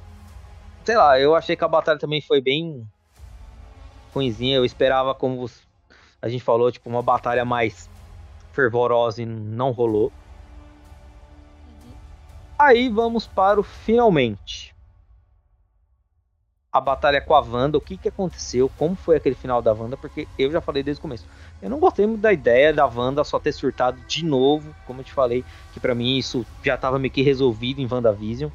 sei 0.86 0.95
lá, 0.95 1.19
eu 1.19 1.36
achei 1.36 1.55
que 1.55 1.63
a 1.63 1.67
batalha 1.67 1.99
também 1.99 2.21
foi 2.21 2.39
bem 2.39 2.86
ruimzinha. 4.13 4.55
Eu 4.55 4.65
esperava, 4.65 5.15
como 5.15 5.49
a 6.21 6.29
gente 6.29 6.43
falou, 6.43 6.71
tipo, 6.71 6.89
uma 6.89 7.01
batalha 7.01 7.43
mais 7.43 7.89
fervorosa 8.53 9.21
e 9.21 9.25
não 9.25 9.71
rolou. 9.71 10.11
Aí 12.57 12.87
vamos 12.87 13.28
para 13.28 13.59
o 13.59 13.63
finalmente. 13.63 14.74
A 16.71 16.79
batalha 16.79 17.21
com 17.21 17.33
a 17.33 17.39
Wanda, 17.39 17.78
o 17.78 17.82
que, 17.82 17.97
que 17.97 18.09
aconteceu, 18.09 18.70
como 18.78 18.95
foi 18.95 19.16
aquele 19.16 19.36
final 19.36 19.62
da 19.62 19.74
Wanda, 19.74 19.95
porque 19.95 20.28
eu 20.37 20.51
já 20.51 20.59
falei 20.59 20.83
desde 20.83 20.99
o 20.99 21.01
começo. 21.01 21.25
Eu 21.62 21.70
não 21.70 21.79
gostei 21.79 22.05
muito 22.05 22.21
da 22.21 22.33
ideia 22.33 22.74
da 22.74 22.86
Wanda 22.86 23.24
só 23.24 23.39
ter 23.39 23.53
surtado 23.53 23.97
de 24.07 24.25
novo, 24.25 24.75
como 24.86 24.99
eu 24.99 25.05
te 25.05 25.13
falei, 25.13 25.43
que 25.74 25.79
para 25.79 25.95
mim 25.95 26.17
isso 26.17 26.45
já 26.63 26.75
estava 26.75 26.99
meio 26.99 27.13
que 27.13 27.21
resolvido 27.21 27.79
em 27.79 27.87
WandaVision. 27.89 28.51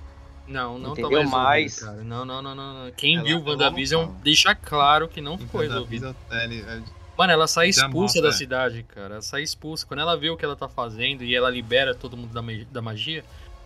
Não, 0.50 0.78
não 0.78 0.92
Entendeu? 0.92 1.10
resolvido, 1.10 1.30
mais... 1.30 1.78
cara. 1.78 2.02
Não, 2.02 2.24
não, 2.24 2.42
não, 2.42 2.54
não. 2.54 2.90
Quem 2.96 3.16
ela, 3.16 3.24
viu 3.24 3.40
WandaVision 3.40 4.10
deixa 4.20 4.52
claro 4.52 5.06
que 5.06 5.20
não 5.20 5.38
ficou 5.38 5.60
resolvido. 5.60 6.14
É, 6.28 6.80
Mano, 7.16 7.32
ela 7.32 7.46
sai 7.46 7.68
expulsa 7.68 8.20
da 8.20 8.32
cidade, 8.32 8.82
cara. 8.82 9.14
Ela 9.14 9.22
sai 9.22 9.42
expulsa. 9.42 9.86
Quando 9.86 10.00
ela 10.00 10.16
vê 10.16 10.28
o 10.28 10.36
que 10.36 10.44
ela 10.44 10.56
tá 10.56 10.68
fazendo 10.68 11.22
e 11.22 11.34
ela 11.36 11.48
libera 11.48 11.94
todo 11.94 12.16
mundo 12.16 12.32
da, 12.32 12.42
da 12.72 12.82
magia, 12.82 13.22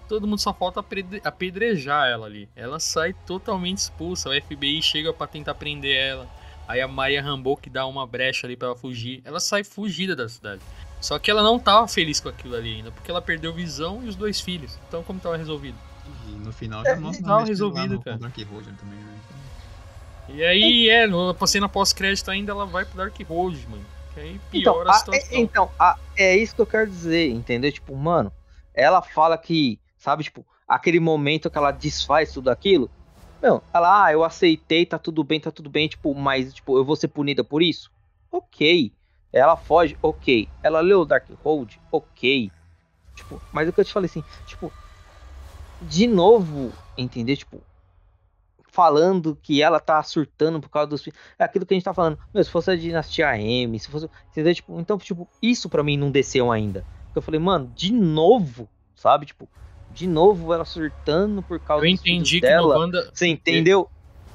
todo 0.06 0.26
mundo 0.26 0.40
só 0.40 0.52
falta 0.52 0.84
apedrejar 1.24 2.08
ela 2.08 2.26
ali. 2.26 2.48
Ela 2.54 2.78
sai 2.78 3.14
totalmente 3.26 3.78
expulsa. 3.78 4.28
O 4.28 4.42
FBI 4.42 4.82
chega 4.82 5.10
para 5.12 5.26
tentar 5.26 5.54
prender 5.54 5.96
ela. 5.96 6.28
Aí 6.68 6.82
a 6.82 6.88
Maria 6.88 7.22
Rambo 7.22 7.56
que 7.56 7.70
dá 7.70 7.86
uma 7.86 8.06
brecha 8.06 8.46
ali 8.46 8.56
para 8.56 8.68
ela 8.68 8.76
fugir. 8.76 9.22
Ela 9.24 9.40
sai 9.40 9.64
fugida 9.64 10.14
da 10.14 10.28
cidade. 10.28 10.60
Só 11.00 11.18
que 11.18 11.30
ela 11.30 11.42
não 11.42 11.58
tava 11.58 11.88
feliz 11.88 12.20
com 12.20 12.28
aquilo 12.28 12.56
ali 12.56 12.76
ainda, 12.76 12.90
porque 12.90 13.10
ela 13.10 13.22
perdeu 13.22 13.52
visão 13.52 14.02
e 14.04 14.08
os 14.08 14.16
dois 14.16 14.40
filhos. 14.40 14.78
Então 14.88 15.02
como 15.02 15.20
tava 15.20 15.36
resolvido? 15.36 15.78
E 16.28 16.32
no 16.32 16.52
final 16.52 16.82
já 16.84 16.90
é, 16.90 16.96
mostra 16.96 17.40
é, 17.40 17.44
resolvido, 17.44 18.00
cara. 18.00 18.18
Dark 18.18 18.36
Roger 18.36 18.74
também, 18.74 18.98
né? 18.98 19.14
E 20.28 20.42
aí, 20.42 20.88
é, 20.88 21.06
no, 21.06 21.34
cena 21.46 21.68
pós-crédito 21.68 22.30
ainda 22.30 22.52
ela 22.52 22.64
vai 22.64 22.84
pro 22.84 22.96
Dark 22.96 23.16
Road, 23.28 23.66
mano. 23.68 23.84
Que 24.14 24.20
aí 24.20 24.40
piora 24.50 24.80
então, 24.80 24.90
a 24.90 24.94
situação. 24.94 25.38
É, 25.38 25.40
então, 25.40 25.70
a, 25.78 25.98
é 26.16 26.36
isso 26.36 26.54
que 26.54 26.60
eu 26.60 26.66
quero 26.66 26.88
dizer, 26.88 27.30
entendeu? 27.30 27.70
Tipo, 27.70 27.94
mano, 27.96 28.32
ela 28.72 29.02
fala 29.02 29.36
que, 29.36 29.78
sabe, 29.98 30.24
tipo, 30.24 30.46
aquele 30.66 31.00
momento 31.00 31.50
que 31.50 31.58
ela 31.58 31.70
desfaz 31.70 32.32
tudo 32.32 32.48
aquilo. 32.48 32.90
Não, 33.42 33.62
ela, 33.74 34.06
ah, 34.06 34.12
eu 34.12 34.24
aceitei, 34.24 34.86
tá 34.86 34.98
tudo 34.98 35.22
bem, 35.22 35.38
tá 35.38 35.50
tudo 35.50 35.68
bem, 35.68 35.86
tipo, 35.86 36.14
mas, 36.14 36.54
tipo, 36.54 36.78
eu 36.78 36.84
vou 36.84 36.96
ser 36.96 37.08
punida 37.08 37.44
por 37.44 37.62
isso? 37.62 37.90
Ok. 38.32 38.92
Ela 39.30 39.56
foge, 39.56 39.98
ok. 40.00 40.48
Ela 40.62 40.80
leu 40.80 41.00
o 41.00 41.04
Dark 41.04 41.28
Road, 41.42 41.78
ok. 41.92 42.50
Tipo, 43.14 43.42
mas 43.52 43.68
o 43.68 43.72
que 43.72 43.80
eu 43.80 43.84
te 43.84 43.92
falei 43.92 44.06
assim, 44.06 44.24
tipo, 44.46 44.72
de 45.82 46.06
novo, 46.06 46.72
entender? 46.96 47.36
Tipo, 47.36 47.60
falando 48.68 49.38
que 49.40 49.62
ela 49.62 49.78
tá 49.78 50.02
surtando 50.02 50.60
por 50.60 50.68
causa 50.68 50.88
dos 50.88 51.02
filhos. 51.02 51.18
É 51.38 51.44
aquilo 51.44 51.64
que 51.64 51.74
a 51.74 51.76
gente 51.76 51.84
tá 51.84 51.94
falando. 51.94 52.18
Meu, 52.32 52.42
se 52.42 52.50
fosse 52.50 52.70
a 52.70 52.76
dinastia 52.76 53.38
M, 53.38 53.78
se 53.78 53.88
fosse. 53.88 54.08
Entendeu? 54.32 54.54
Tipo, 54.54 54.80
então, 54.80 54.98
tipo, 54.98 55.28
isso 55.40 55.68
pra 55.68 55.82
mim 55.82 55.96
não 55.96 56.10
desceu 56.10 56.50
ainda. 56.50 56.84
Porque 57.06 57.18
eu 57.18 57.22
falei, 57.22 57.38
mano, 57.40 57.70
de 57.74 57.92
novo, 57.92 58.68
sabe? 58.96 59.26
Tipo, 59.26 59.48
de 59.92 60.08
novo 60.08 60.52
ela 60.52 60.64
surtando 60.64 61.40
por 61.42 61.60
causa 61.60 61.84
Eu 61.86 61.88
entendi 61.90 62.40
que 62.40 62.46
dela. 62.46 62.74
no 62.74 62.80
Wanda, 62.80 63.10
Você 63.14 63.28
entendeu? 63.28 63.88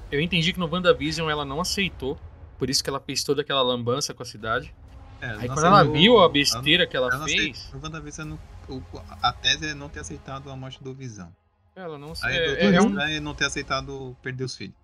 eu 0.10 0.22
entendi 0.22 0.54
que 0.54 0.60
no 0.60 0.68
WandaVision 0.72 1.30
ela 1.30 1.44
não 1.44 1.60
aceitou, 1.60 2.18
por 2.58 2.70
isso 2.70 2.82
que 2.84 2.90
ela 2.90 3.00
fez 3.00 3.24
toda 3.24 3.42
aquela 3.42 3.62
lambança 3.62 4.14
com 4.14 4.24
a 4.24 4.26
cidade. 4.26 4.74
É, 5.22 5.32
Aí 5.32 5.48
quando 5.50 5.66
ela 5.66 5.84
viu 5.84 6.20
a 6.22 6.30
besteira 6.30 6.88
que 6.88 6.96
ela 6.96 7.10
ela 7.14 7.26
fez, 7.26 7.58
aceitou- 7.60 7.80
No 7.82 7.86
WandaVision, 7.86 8.28
não- 8.30 8.40
o- 8.70 8.84
a 9.22 9.32
tese 9.34 9.68
é 9.70 9.74
não 9.74 9.90
ter 9.90 10.00
aceitado 10.00 10.50
a 10.52 10.56
morte 10.56 10.84
do 10.84 10.94
Visão. 10.94 11.34
ela 11.76 11.98
não 11.98 12.14
se. 12.14 12.26
Aí 12.26 12.36
É, 12.36 12.46
Doutor 12.46 12.74
é 12.74 12.82
um- 12.82 13.00
é 13.02 13.20
não 13.22 13.34
ter 13.34 13.46
aceitado 13.46 14.16
perder 14.22 14.44
os 14.44 14.56
filhos. 14.58 14.76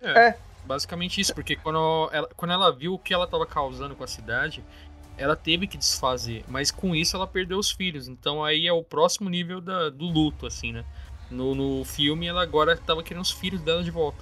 é, 0.00 0.28
É. 0.28 0.38
basicamente 0.64 1.20
isso, 1.20 1.34
porque 1.34 1.54
quando 1.56 2.08
ela, 2.12 2.28
quando 2.36 2.50
ela 2.52 2.72
viu 2.72 2.94
o 2.94 2.98
que 2.98 3.12
ela 3.14 3.26
tava 3.26 3.46
causando 3.46 3.94
com 3.94 4.02
a 4.02 4.08
cidade, 4.08 4.64
ela 5.16 5.36
teve 5.36 5.66
que 5.66 5.76
desfazer, 5.78 6.44
mas 6.48 6.70
com 6.70 6.94
isso 6.96 7.14
ela 7.16 7.26
perdeu 7.26 7.58
os 7.58 7.70
filhos. 7.70 8.08
Então 8.08 8.42
aí 8.44 8.66
é 8.66 8.72
o 8.72 8.82
próximo 8.82 9.28
nível 9.28 9.60
da- 9.60 9.88
do 9.90 10.06
luto, 10.06 10.46
assim, 10.46 10.72
né? 10.72 10.84
No, 11.30 11.54
no 11.54 11.84
filme 11.84 12.26
ela 12.26 12.42
agora 12.42 12.76
tava 12.76 13.02
querendo 13.04 13.22
os 13.22 13.30
filhos 13.30 13.60
dela 13.60 13.84
de 13.84 13.90
volta. 13.90 14.18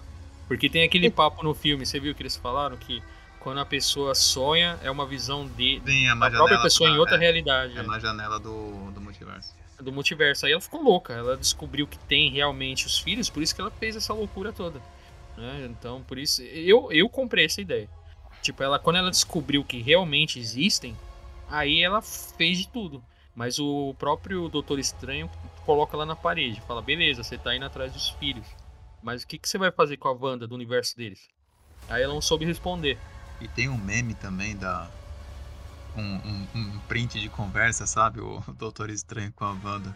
Porque 0.47 0.69
tem 0.69 0.83
aquele 0.85 1.11
papo 1.11 1.43
no 1.43 1.55
filme, 1.55 1.87
você 1.87 1.99
viu 2.01 2.15
que 2.15 2.23
eles 2.23 2.37
falaram 2.37 2.77
que 2.77 3.03
quando 3.41 3.59
a 3.59 3.67
pessoa 3.67 4.15
sonha 4.15 4.79
é 4.83 4.91
uma 4.91 5.07
visão 5.07 5.47
de, 5.47 5.81
Tem 5.85 6.09
a, 6.09 6.15
da 6.15 6.31
própria 6.31 6.61
pessoa 6.63 6.91
em 6.91 6.99
outra 6.99 7.17
é, 7.17 7.19
realidade. 7.19 7.79
É 7.79 7.83
na 7.83 7.99
janela 7.99 8.39
do, 8.39 8.91
do 8.91 9.01
multiverso. 9.01 9.55
do 9.81 9.93
multiverso. 9.93 10.47
Aí 10.47 10.53
ela 10.53 10.61
ficou 10.61 10.83
louca, 10.83 11.13
ela 11.13 11.37
descobriu 11.37 11.87
que 11.87 11.99
tem 11.99 12.31
realmente 12.31 12.87
os 12.87 12.99
filhos, 12.99 13.31
por 13.31 13.43
isso 13.43 13.55
que 13.55 13.61
ela 13.61 13.71
fez 13.71 13.97
essa 13.97 14.13
loucura 14.13 14.53
toda. 14.53 14.81
né? 15.37 15.67
Então, 15.71 16.03
por 16.03 16.19
isso, 16.19 16.43
eu, 16.43 16.91
eu 16.93 17.09
comprei 17.09 17.45
essa 17.45 17.61
ideia. 17.61 17.89
Tipo, 18.43 18.63
ela 18.63 18.79
quando 18.79 18.97
ela 18.97 19.11
descobriu 19.11 19.65
que 19.65 19.81
realmente 19.81 20.39
existem, 20.39 20.97
aí 21.49 21.83
ela 21.83 22.03
fez 22.03 22.59
de 22.59 22.69
tudo. 22.69 23.03
Mas 23.35 23.59
o 23.59 23.95
próprio 23.99 24.49
Doutor 24.49 24.81
Estranho 24.81 25.31
coloca 25.65 25.97
lá 25.97 26.05
na 26.05 26.17
parede, 26.17 26.61
fala, 26.63 26.83
beleza, 26.83 27.23
você 27.23 27.39
tá 27.39 27.55
indo 27.55 27.65
atrás 27.65 27.93
dos 27.93 28.11
filhos. 28.11 28.47
Mas 29.03 29.23
o 29.23 29.27
que, 29.27 29.39
que 29.39 29.49
você 29.49 29.59
vai 29.59 29.71
fazer 29.71 29.97
com 29.97 30.09
a 30.09 30.13
Wanda 30.13 30.47
do 30.47 30.55
universo 30.55 30.97
deles? 30.97 31.29
Aí 31.89 32.03
ela 32.03 32.13
não 32.13 32.21
soube 32.21 32.45
responder. 32.45 32.99
E 33.41 33.49
tem 33.49 33.69
um 33.69 33.79
meme 33.79 34.15
também 34.15 34.57
da. 34.57 34.91
Um, 35.97 36.03
um- 36.03 36.49
um 36.55 36.81
print 36.83 37.21
de 37.21 37.29
conversa, 37.29 37.87
sabe? 37.87 38.21
O 38.21 38.41
Doutor 38.55 38.91
Estranho 38.91 39.33
com 39.33 39.45
a 39.45 39.53
Wanda. 39.53 39.95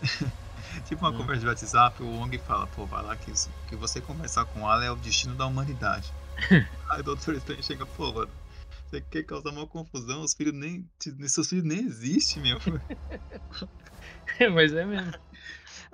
tipo 0.84 1.04
uma 1.04 1.12
Hum. 1.12 1.18
conversa 1.18 1.40
de 1.40 1.46
WhatsApp, 1.48 2.02
o 2.02 2.06
Wong 2.06 2.38
fala, 2.38 2.66
pô, 2.68 2.86
vai 2.86 3.02
lá 3.02 3.16
que, 3.16 3.30
isso, 3.30 3.50
que 3.66 3.76
você 3.76 4.00
conversar 4.00 4.44
com 4.46 4.60
ela 4.60 4.84
é 4.84 4.90
o 4.90 4.96
destino 4.96 5.34
da 5.36 5.46
humanidade. 5.46 6.12
Aí 6.90 7.00
o 7.00 7.04
Doutor 7.04 7.34
Estranho 7.34 7.62
chega, 7.62 7.86
pô, 7.86 8.12
mano, 8.12 8.32
você 8.86 9.00
quer 9.00 9.22
causar 9.24 9.50
uma 9.50 9.66
confusão, 9.66 10.22
os 10.22 10.34
filhos 10.34 10.54
nem. 10.54 10.84
Seus 11.26 11.48
filhos 11.48 11.64
nem 11.64 11.78
existem, 11.86 12.42
meu. 12.42 12.58
Mas 14.54 14.72
é 14.74 14.84
mesmo. 14.84 15.12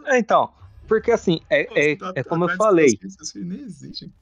É, 0.06 0.18
Então, 0.18 0.52
porque 0.86 1.10
assim, 1.12 1.40
é, 1.50 1.92
é, 1.92 1.96
tá 1.96 2.12
é 2.16 2.24
como 2.24 2.44
eu 2.44 2.56
falei. 2.56 2.88
seus 2.88 3.00
filhos, 3.00 3.14
Seus 3.14 3.32
filhos 3.32 3.48
nem 3.48 3.60
existem. 3.60 4.12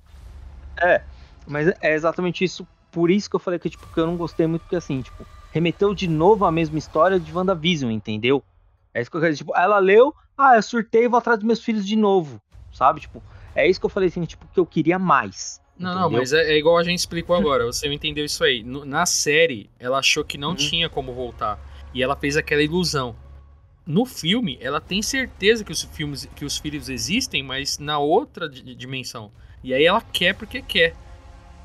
Mas 1.47 1.69
é 1.81 1.95
exatamente 1.95 2.45
isso. 2.45 2.67
Por 2.91 3.11
isso 3.11 3.29
que 3.29 3.37
eu 3.37 3.41
falei 3.41 3.59
que, 3.59 3.69
tipo, 3.71 3.87
que 3.93 4.01
eu 4.01 4.07
não 4.07 4.17
gostei 4.17 4.47
muito, 4.47 4.63
porque 4.63 4.77
assim, 4.77 5.03
tipo, 5.03 5.27
remeteu 5.51 5.95
de 5.95 6.09
novo 6.09 6.45
a 6.45 6.53
mesma 6.53 6.79
história 6.79 7.21
de 7.21 7.33
WandaVision, 7.33 7.91
entendeu? 7.91 8.43
É 8.95 9.01
isso 9.03 9.11
que 9.11 9.17
eu 9.17 9.21
quero 9.21 9.33
dizer. 9.33 9.45
Tipo, 9.45 9.57
ela 9.57 9.79
leu, 9.79 10.15
ah, 10.37 10.57
eu 10.57 10.63
surtei 10.63 11.05
e 11.05 11.09
vou 11.09 11.19
atrás 11.19 11.39
dos 11.39 11.47
meus 11.47 11.63
filhos 11.63 11.87
de 11.87 11.95
novo. 11.97 12.41
Sabe? 12.73 13.01
Tipo, 13.01 13.23
é 13.55 13.69
isso 13.69 13.79
que 13.79 13.87
eu 13.87 13.91
falei 13.91 14.09
assim, 14.09 14.25
tipo, 14.25 14.47
que 14.53 14.59
eu 14.59 14.65
queria 14.67 14.99
mais. 14.99 15.61
Não, 15.79 15.95
não, 15.95 16.01
entendeu? 16.03 16.21
mas 16.21 16.33
é, 16.33 16.53
é 16.53 16.57
igual 16.59 16.79
a 16.79 16.83
gente 16.83 16.99
explicou 16.99 17.37
agora. 17.37 17.67
Você 17.67 17.87
entendeu 17.93 18.25
isso 18.25 18.43
aí. 18.43 18.63
No- 18.63 18.85
na 18.87 19.05
série, 19.05 19.69
ela 19.79 19.99
achou 19.99 20.25
que 20.25 20.39
não 20.39 20.51
Uhum. 20.51 20.57
tinha 20.57 20.89
como 20.89 21.13
voltar. 21.13 21.59
E 21.93 22.03
ela 22.03 22.17
fez 22.17 22.37
aquela 22.37 22.63
ilusão. 22.63 23.15
No 23.87 24.05
filme, 24.05 24.59
ela 24.61 24.81
tem 24.81 25.01
certeza 25.03 25.63
que 25.65 25.71
os, 25.73 25.83
filmes, 25.83 26.27
que 26.35 26.45
os 26.45 26.57
filhos 26.59 26.89
existem, 26.89 27.43
mas 27.43 27.79
na 27.79 27.99
outra 27.99 28.49
di- 28.49 28.75
dimensão. 28.75 29.31
E 29.63 29.73
aí 29.75 29.85
ela 29.85 30.01
quer 30.01 30.35
porque 30.35 30.61
quer. 30.63 30.95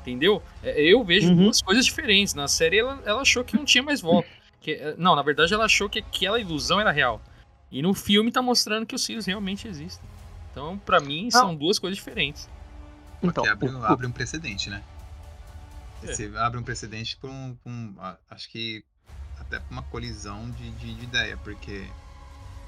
Entendeu? 0.02 0.42
É, 0.62 0.80
Eu 0.82 1.02
vejo 1.04 1.28
Uhum. 1.28 1.36
duas 1.44 1.62
coisas 1.62 1.84
diferentes. 1.86 2.34
Na 2.34 2.48
série, 2.48 2.78
ela, 2.78 3.00
ela 3.04 3.22
achou 3.22 3.42
que 3.44 3.56
não 3.56 3.64
tinha 3.64 3.82
mais 3.82 4.00
volta. 4.00 4.28
Que, 4.60 4.72
é, 4.72 4.94
não, 4.98 5.14
na 5.16 5.22
verdade, 5.22 5.54
ela 5.54 5.64
achou 5.64 5.88
que 5.88 5.98
aquela 6.00 6.38
ilusão 6.40 6.80
era 6.80 6.90
real. 6.90 7.20
E 7.70 7.80
no 7.82 7.94
filme 7.94 8.30
tá 8.30 8.42
mostrando 8.42 8.84
que 8.84 8.94
os 8.94 9.04
filhos 9.06 9.24
realmente 9.26 9.66
existem. 9.66 10.06
Então, 10.50 10.76
pra 10.78 11.00
mim, 11.00 11.30
são 11.30 11.54
duas 11.54 11.78
coisas 11.78 11.96
diferentes. 11.96 12.48
Então, 13.22 13.44
abre, 13.46 13.68
o- 13.68 13.78
o- 13.78 13.84
abre 13.84 14.06
um 14.06 14.12
precedente, 14.12 14.68
né? 14.68 14.82
É. 16.02 16.06
Você 16.08 16.30
abre 16.36 16.58
um 16.58 16.62
precedente 16.62 17.16
para 17.16 17.30
um, 17.30 17.56
pra 17.62 17.72
um- 17.72 17.94
Acho 18.30 18.50
que 18.50 18.84
até 19.38 19.58
pra 19.60 19.66
uma 19.70 19.82
colisão 19.84 20.50
de, 20.50 20.70
de, 20.72 20.94
de 20.94 21.04
ideia, 21.04 21.36
porque 21.38 21.86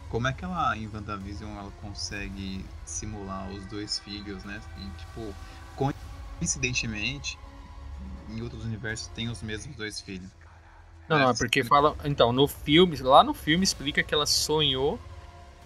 como 0.08 0.28
é 0.28 0.32
que 0.32 0.44
ela 0.44 0.76
em 0.76 0.86
WandaVision 0.88 1.50
ela 1.58 1.70
consegue 1.82 2.64
simular 2.84 3.48
os 3.50 3.66
dois 3.66 3.98
filhos, 3.98 4.44
né? 4.44 4.60
E 4.78 4.98
tipo, 5.00 5.34
coincidentemente, 6.38 7.38
em 8.28 8.40
outros 8.42 8.64
universos 8.64 9.08
tem 9.08 9.28
os 9.28 9.42
mesmos 9.42 9.76
dois 9.76 10.00
filhos. 10.00 10.30
Não, 11.08 11.18
não, 11.18 11.30
é 11.30 11.34
porque 11.34 11.62
fala. 11.62 11.96
Então, 12.04 12.32
no 12.32 12.48
filme, 12.48 12.96
lá 12.96 13.22
no 13.22 13.34
filme 13.34 13.62
explica 13.62 14.02
que 14.02 14.14
ela 14.14 14.26
sonhou 14.26 14.98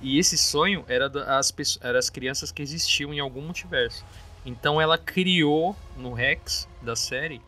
e 0.00 0.18
esse 0.18 0.38
sonho 0.38 0.84
era 0.86 1.08
das 1.08 1.52
era 1.80 1.98
as 1.98 2.08
crianças 2.08 2.52
que 2.52 2.62
existiam 2.62 3.12
em 3.12 3.18
algum 3.18 3.42
multiverso. 3.42 4.04
Então 4.46 4.80
ela 4.80 4.96
criou 4.96 5.76
no 5.96 6.12
Rex 6.12 6.68
da 6.80 6.94
série 6.94 7.40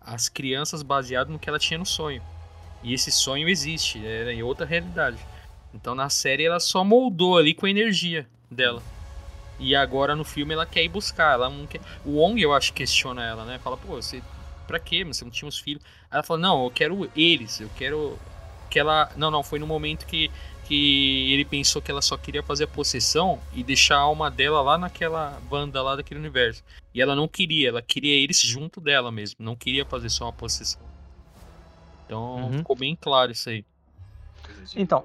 as 0.00 0.28
crianças 0.28 0.82
baseado 0.82 1.28
no 1.28 1.38
que 1.38 1.48
ela 1.48 1.58
tinha 1.58 1.78
no 1.78 1.84
sonho. 1.84 2.22
E 2.82 2.94
esse 2.94 3.12
sonho 3.12 3.48
existe, 3.48 4.04
era 4.04 4.32
em 4.32 4.42
outra 4.42 4.64
realidade. 4.64 5.18
Então 5.74 5.94
na 5.94 6.08
série 6.08 6.44
ela 6.44 6.60
só 6.60 6.82
moldou 6.82 7.36
ali 7.36 7.52
com 7.52 7.66
a 7.66 7.70
energia 7.70 8.26
dela. 8.50 8.82
E 9.58 9.74
agora 9.74 10.14
no 10.14 10.24
filme 10.24 10.54
ela 10.54 10.66
quer 10.66 10.84
ir 10.84 10.88
buscar, 10.88 11.34
ela 11.34 11.50
não 11.50 11.66
quer. 11.66 11.80
O 12.04 12.12
Wong 12.16 12.40
eu 12.40 12.52
acho 12.52 12.72
que 12.72 12.78
questiona 12.84 13.24
ela, 13.24 13.44
né? 13.44 13.58
Fala, 13.58 13.76
pô, 13.76 13.96
você 13.96 14.22
pra 14.66 14.78
quê? 14.78 15.02
Você 15.04 15.24
não 15.24 15.30
tinha 15.30 15.48
os 15.48 15.58
filhos? 15.58 15.82
Ela 16.10 16.22
fala, 16.22 16.40
não, 16.40 16.64
eu 16.64 16.70
quero 16.70 17.10
eles, 17.16 17.60
eu 17.60 17.70
quero 17.76 18.18
que 18.70 18.78
ela. 18.78 19.10
Não, 19.16 19.30
não, 19.30 19.42
foi 19.42 19.58
no 19.58 19.66
momento 19.66 20.06
que, 20.06 20.30
que 20.64 21.32
ele 21.32 21.44
pensou 21.44 21.82
que 21.82 21.90
ela 21.90 22.02
só 22.02 22.16
queria 22.16 22.42
fazer 22.42 22.64
a 22.64 22.68
possessão 22.68 23.40
e 23.52 23.62
deixar 23.64 23.96
a 23.96 24.00
alma 24.00 24.30
dela 24.30 24.60
lá 24.62 24.78
naquela 24.78 25.40
banda 25.50 25.82
lá 25.82 25.96
daquele 25.96 26.20
universo. 26.20 26.62
E 26.94 27.00
ela 27.00 27.16
não 27.16 27.26
queria, 27.26 27.68
ela 27.70 27.82
queria 27.82 28.14
eles 28.14 28.40
junto 28.40 28.80
dela 28.80 29.10
mesmo, 29.10 29.44
não 29.44 29.56
queria 29.56 29.84
fazer 29.84 30.10
só 30.10 30.26
uma 30.26 30.32
possessão. 30.32 30.80
Então 32.04 32.50
Uhum. 32.50 32.58
ficou 32.58 32.76
bem 32.76 32.96
claro 32.96 33.32
isso 33.32 33.48
aí. 33.48 33.64
Então, 34.76 35.04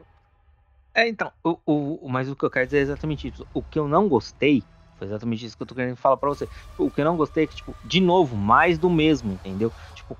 é, 0.96 1.08
então, 1.08 1.32
o, 1.44 1.60
o, 2.06 2.10
mas 2.10 2.30
o 2.30 2.36
que 2.36 2.46
eu 2.46 2.52
quero 2.52 2.66
dizer 2.66 2.80
é 2.80 2.82
exatamente 2.82 3.28
isso. 3.28 3.48
O 3.54 3.64
que 3.64 3.80
eu 3.80 3.88
não 3.88 4.08
gostei, 4.08 4.68
foi 4.96 5.08
exatamente 5.08 5.46
isso 5.46 5.58
que 5.58 5.64
eu 5.64 5.68
tô 5.68 5.76
querendo 5.76 5.96
falar 5.98 6.18
pra 6.18 6.30
você. 6.30 6.48
O 6.78 6.92
que 6.92 7.02
eu 7.02 7.06
não 7.06 7.18
gostei 7.18 7.44
é 7.46 7.48
que, 7.48 7.56
tipo, 7.56 7.78
de 7.84 8.00
novo, 8.02 8.36
mais 8.36 8.78
do 8.78 8.90
mesmo, 8.90 9.32
entendeu? 9.32 9.74
Tipo, 9.94 10.20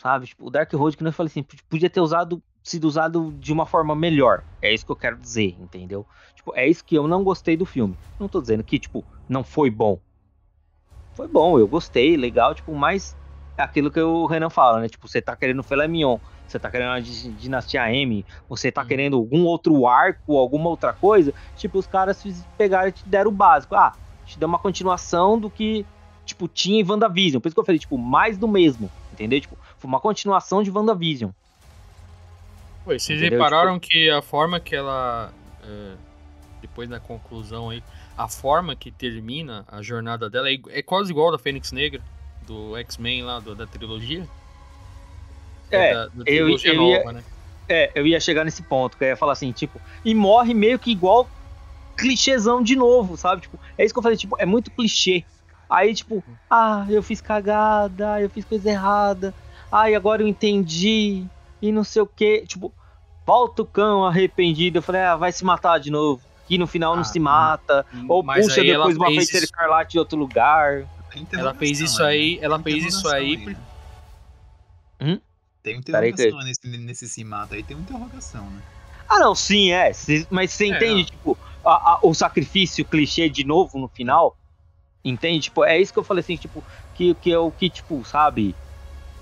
sabe, 0.00 0.26
tipo, 0.26 0.46
o 0.46 0.50
Dark 0.50 0.72
Road, 0.72 0.96
que 0.96 1.04
eu 1.04 1.12
falei 1.12 1.30
assim, 1.30 1.44
podia 1.68 1.90
ter 1.90 2.00
usado, 2.00 2.42
sido 2.62 2.84
usado 2.86 3.32
de 3.38 3.52
uma 3.52 3.66
forma 3.66 3.94
melhor. 3.94 4.44
É 4.60 4.72
isso 4.72 4.84
que 4.84 4.92
eu 4.92 4.96
quero 4.96 5.18
dizer, 5.18 5.58
entendeu? 5.60 6.06
Tipo, 6.34 6.54
é 6.56 6.68
isso 6.68 6.84
que 6.84 6.94
eu 6.96 7.06
não 7.08 7.22
gostei 7.24 7.56
do 7.56 7.66
filme. 7.66 7.98
Não 8.18 8.28
tô 8.28 8.40
dizendo 8.40 8.64
que, 8.64 8.78
tipo, 8.78 9.06
não 9.28 9.44
foi 9.44 9.70
bom. 9.70 10.00
Foi 11.12 11.28
bom, 11.28 11.58
eu 11.58 11.68
gostei, 11.68 12.16
legal, 12.16 12.54
tipo, 12.54 12.74
mas 12.74 13.16
é 13.56 13.62
aquilo 13.62 13.90
que 13.90 14.00
o 14.00 14.26
Renan 14.26 14.50
fala, 14.50 14.80
né? 14.80 14.88
Tipo, 14.88 15.06
você 15.08 15.22
tá 15.22 15.36
querendo 15.36 15.62
filé 15.62 15.86
mignon, 15.86 16.18
você 16.46 16.58
tá 16.58 16.70
querendo 16.70 16.90
a 16.90 17.00
di- 17.00 17.30
dinastia 17.32 17.90
M, 17.92 18.24
você 18.48 18.70
tá 18.70 18.82
Hum. 18.82 18.86
querendo 18.86 19.16
algum 19.16 19.44
outro 19.44 19.86
arco, 19.86 20.36
alguma 20.38 20.68
outra 20.70 20.92
coisa, 20.92 21.32
tipo, 21.56 21.78
os 21.78 21.86
caras 21.86 22.22
pegaram 22.56 22.88
e 22.88 22.92
te 22.92 23.02
deram 23.08 23.30
o 23.30 23.34
básico. 23.34 23.74
Ah, 23.74 23.92
te 24.26 24.38
deu 24.38 24.48
uma 24.48 24.58
continuação 24.58 25.38
do 25.38 25.50
que, 25.50 25.84
tipo, 26.24 26.46
tinha 26.48 26.80
em 26.80 26.84
WandaVision. 26.88 27.40
Por 27.40 27.48
isso 27.48 27.54
que 27.54 27.60
eu 27.60 27.64
falei, 27.64 27.78
tipo, 27.78 27.98
mais 27.98 28.38
do 28.38 28.46
mesmo, 28.48 28.90
entendeu? 29.12 29.40
Tipo, 29.40 29.56
foi 29.78 29.88
uma 29.88 30.00
continuação 30.00 30.62
de 30.62 30.70
WandaVision. 30.70 31.30
E 32.86 32.98
vocês 32.98 33.18
Entendeu? 33.18 33.38
repararam 33.38 33.78
que 33.80 34.10
a 34.10 34.20
forma 34.20 34.60
que 34.60 34.76
ela. 34.76 35.32
é, 35.62 35.94
depois 36.60 36.88
da 36.88 36.98
conclusão 37.00 37.70
aí, 37.70 37.82
a 38.16 38.28
forma 38.28 38.74
que 38.76 38.90
termina 38.90 39.64
a 39.70 39.82
jornada 39.82 40.28
dela 40.30 40.50
é, 40.50 40.58
é 40.68 40.82
quase 40.82 41.10
igual 41.10 41.30
da 41.32 41.38
Fênix 41.38 41.72
Negra, 41.72 42.00
do 42.46 42.76
X-Men 42.78 43.22
lá, 43.22 43.38
do- 43.40 43.54
da 43.54 43.66
trilogia. 43.66 44.26
É, 45.74 45.94
da, 45.94 46.06
da 46.06 46.24
eu- 46.26 46.48
eu 46.48 46.74
ia- 46.74 46.98
nova, 46.98 47.12
né? 47.12 47.24
É, 47.68 47.92
eu 47.98 48.06
ia 48.06 48.20
chegar 48.20 48.44
nesse 48.44 48.62
ponto, 48.62 48.96
que 48.98 49.04
eu 49.04 49.08
ia 49.08 49.16
falar 49.16 49.32
assim, 49.32 49.50
tipo, 49.52 49.80
e 50.04 50.14
morre 50.14 50.52
meio 50.52 50.78
que 50.78 50.90
igual 50.90 51.30
clichêzão 51.96 52.62
de 52.62 52.76
novo, 52.76 53.16
sabe? 53.16 53.42
Tipo, 53.42 53.58
é 53.78 53.84
isso 53.84 53.94
que 53.94 53.98
eu 53.98 54.02
falei, 54.02 54.18
tipo, 54.18 54.36
é 54.38 54.44
muito 54.46 54.70
clichê. 54.70 55.24
Aí, 55.68 55.94
tipo, 55.94 56.22
ah, 56.50 56.86
eu 56.90 57.02
fiz 57.02 57.20
cagada, 57.20 58.20
eu 58.20 58.28
fiz 58.28 58.44
coisa 58.44 58.68
errada, 58.70 59.34
ai, 59.72 59.94
agora 59.94 60.22
eu 60.22 60.28
entendi, 60.28 61.26
e 61.62 61.72
não 61.72 61.82
sei 61.84 62.02
o 62.02 62.06
que, 62.06 62.44
tipo, 62.46 62.72
volta 63.26 63.62
o 63.62 63.66
cão 63.66 64.04
arrependido, 64.04 64.78
eu 64.78 64.82
falei, 64.82 65.00
ah, 65.02 65.16
vai 65.16 65.32
se 65.32 65.44
matar 65.44 65.78
de 65.78 65.90
novo. 65.90 66.22
que 66.46 66.58
no 66.58 66.66
final 66.66 66.94
não 66.94 67.00
Ah, 67.00 67.04
se 67.04 67.18
mata, 67.18 67.86
ou 68.06 68.22
Mas 68.22 68.44
puxa 68.44 68.62
depois 68.62 68.96
uma 68.98 69.06
feiticeira 69.06 69.44
isso- 69.44 69.46
escarlate 69.46 69.92
de 69.92 69.98
outro 69.98 70.18
lugar. 70.18 70.86
Ela 71.32 71.54
fez 71.54 71.80
isso 71.80 72.02
aí, 72.02 72.36
né? 72.38 72.44
ela 72.44 72.62
fez 72.62 72.84
isso 72.84 73.08
aí. 73.08 73.56
Tem 75.64 75.80
Peraí 75.80 76.12
que- 76.12 76.22
interrogação 76.26 76.46
nesse, 76.46 76.66
nesse 76.78 77.08
se 77.08 77.24
mata 77.24 77.54
aí, 77.54 77.62
tem 77.64 77.74
uma 77.74 77.82
interrogação, 77.82 78.48
né? 78.50 78.62
Ah, 79.08 79.18
não, 79.18 79.34
sim, 79.34 79.70
é. 79.72 79.90
mas 80.30 80.52
você 80.52 80.66
É, 80.66 80.76
entende, 80.76 80.94
não. 81.02 81.04
tipo, 81.06 81.38
a- 81.64 81.92
a- 81.94 81.98
o 82.02 82.12
sacrifício 82.14 82.84
clichê 82.84 83.30
de 83.30 83.44
novo 83.44 83.78
no 83.78 83.88
final? 83.88 84.38
Entende? 85.02 85.40
Tipo, 85.44 85.64
é 85.64 85.80
isso 85.80 85.90
que 85.92 85.98
eu 85.98 86.04
falei 86.04 86.20
assim, 86.20 86.36
tipo, 86.36 86.62
que, 86.94 87.14
que 87.14 87.32
é 87.32 87.38
o 87.38 87.50
que, 87.50 87.70
tipo, 87.70 88.04
sabe? 88.04 88.54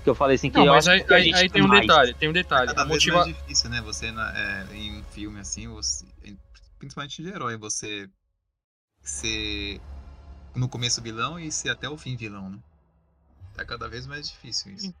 Que 0.03 0.09
eu 0.09 0.15
falei 0.15 0.35
assim, 0.35 0.49
que 0.49 0.57
Não, 0.57 0.65
mas 0.67 0.85
aí, 0.85 1.01
que 1.01 1.13
a 1.13 1.17
aí- 1.17 1.23
gente 1.23 1.35
aí 1.35 1.49
tem 1.49 1.63
um 1.63 1.67
mais. 1.67 1.81
detalhe, 1.81 2.13
tem 2.13 2.27
um 2.29 2.33
detalhe. 2.33 2.67
Cada 2.67 2.81
A 2.81 2.85
vez 2.85 2.95
motiva... 2.97 3.17
mais 3.25 3.35
difícil, 3.37 3.69
né? 3.69 3.81
Você, 3.81 4.11
na- 4.11 4.33
é, 4.37 4.75
em 4.75 4.99
um 4.99 5.03
filme 5.05 5.39
assim, 5.39 5.67
você, 5.69 6.05
principalmente 6.77 7.21
de 7.23 7.29
herói, 7.29 7.55
você 7.57 8.09
ser 9.01 9.79
no 10.53 10.67
começo 10.67 11.01
vilão 11.01 11.39
e 11.39 11.49
ser 11.51 11.69
até 11.69 11.87
o 11.89 11.97
fim 11.97 12.17
vilão, 12.17 12.49
né? 12.49 12.59
Tá 13.55 13.63
cada 13.65 13.87
vez 13.87 14.05
mais 14.05 14.29
difícil 14.29 14.73
isso. 14.73 14.93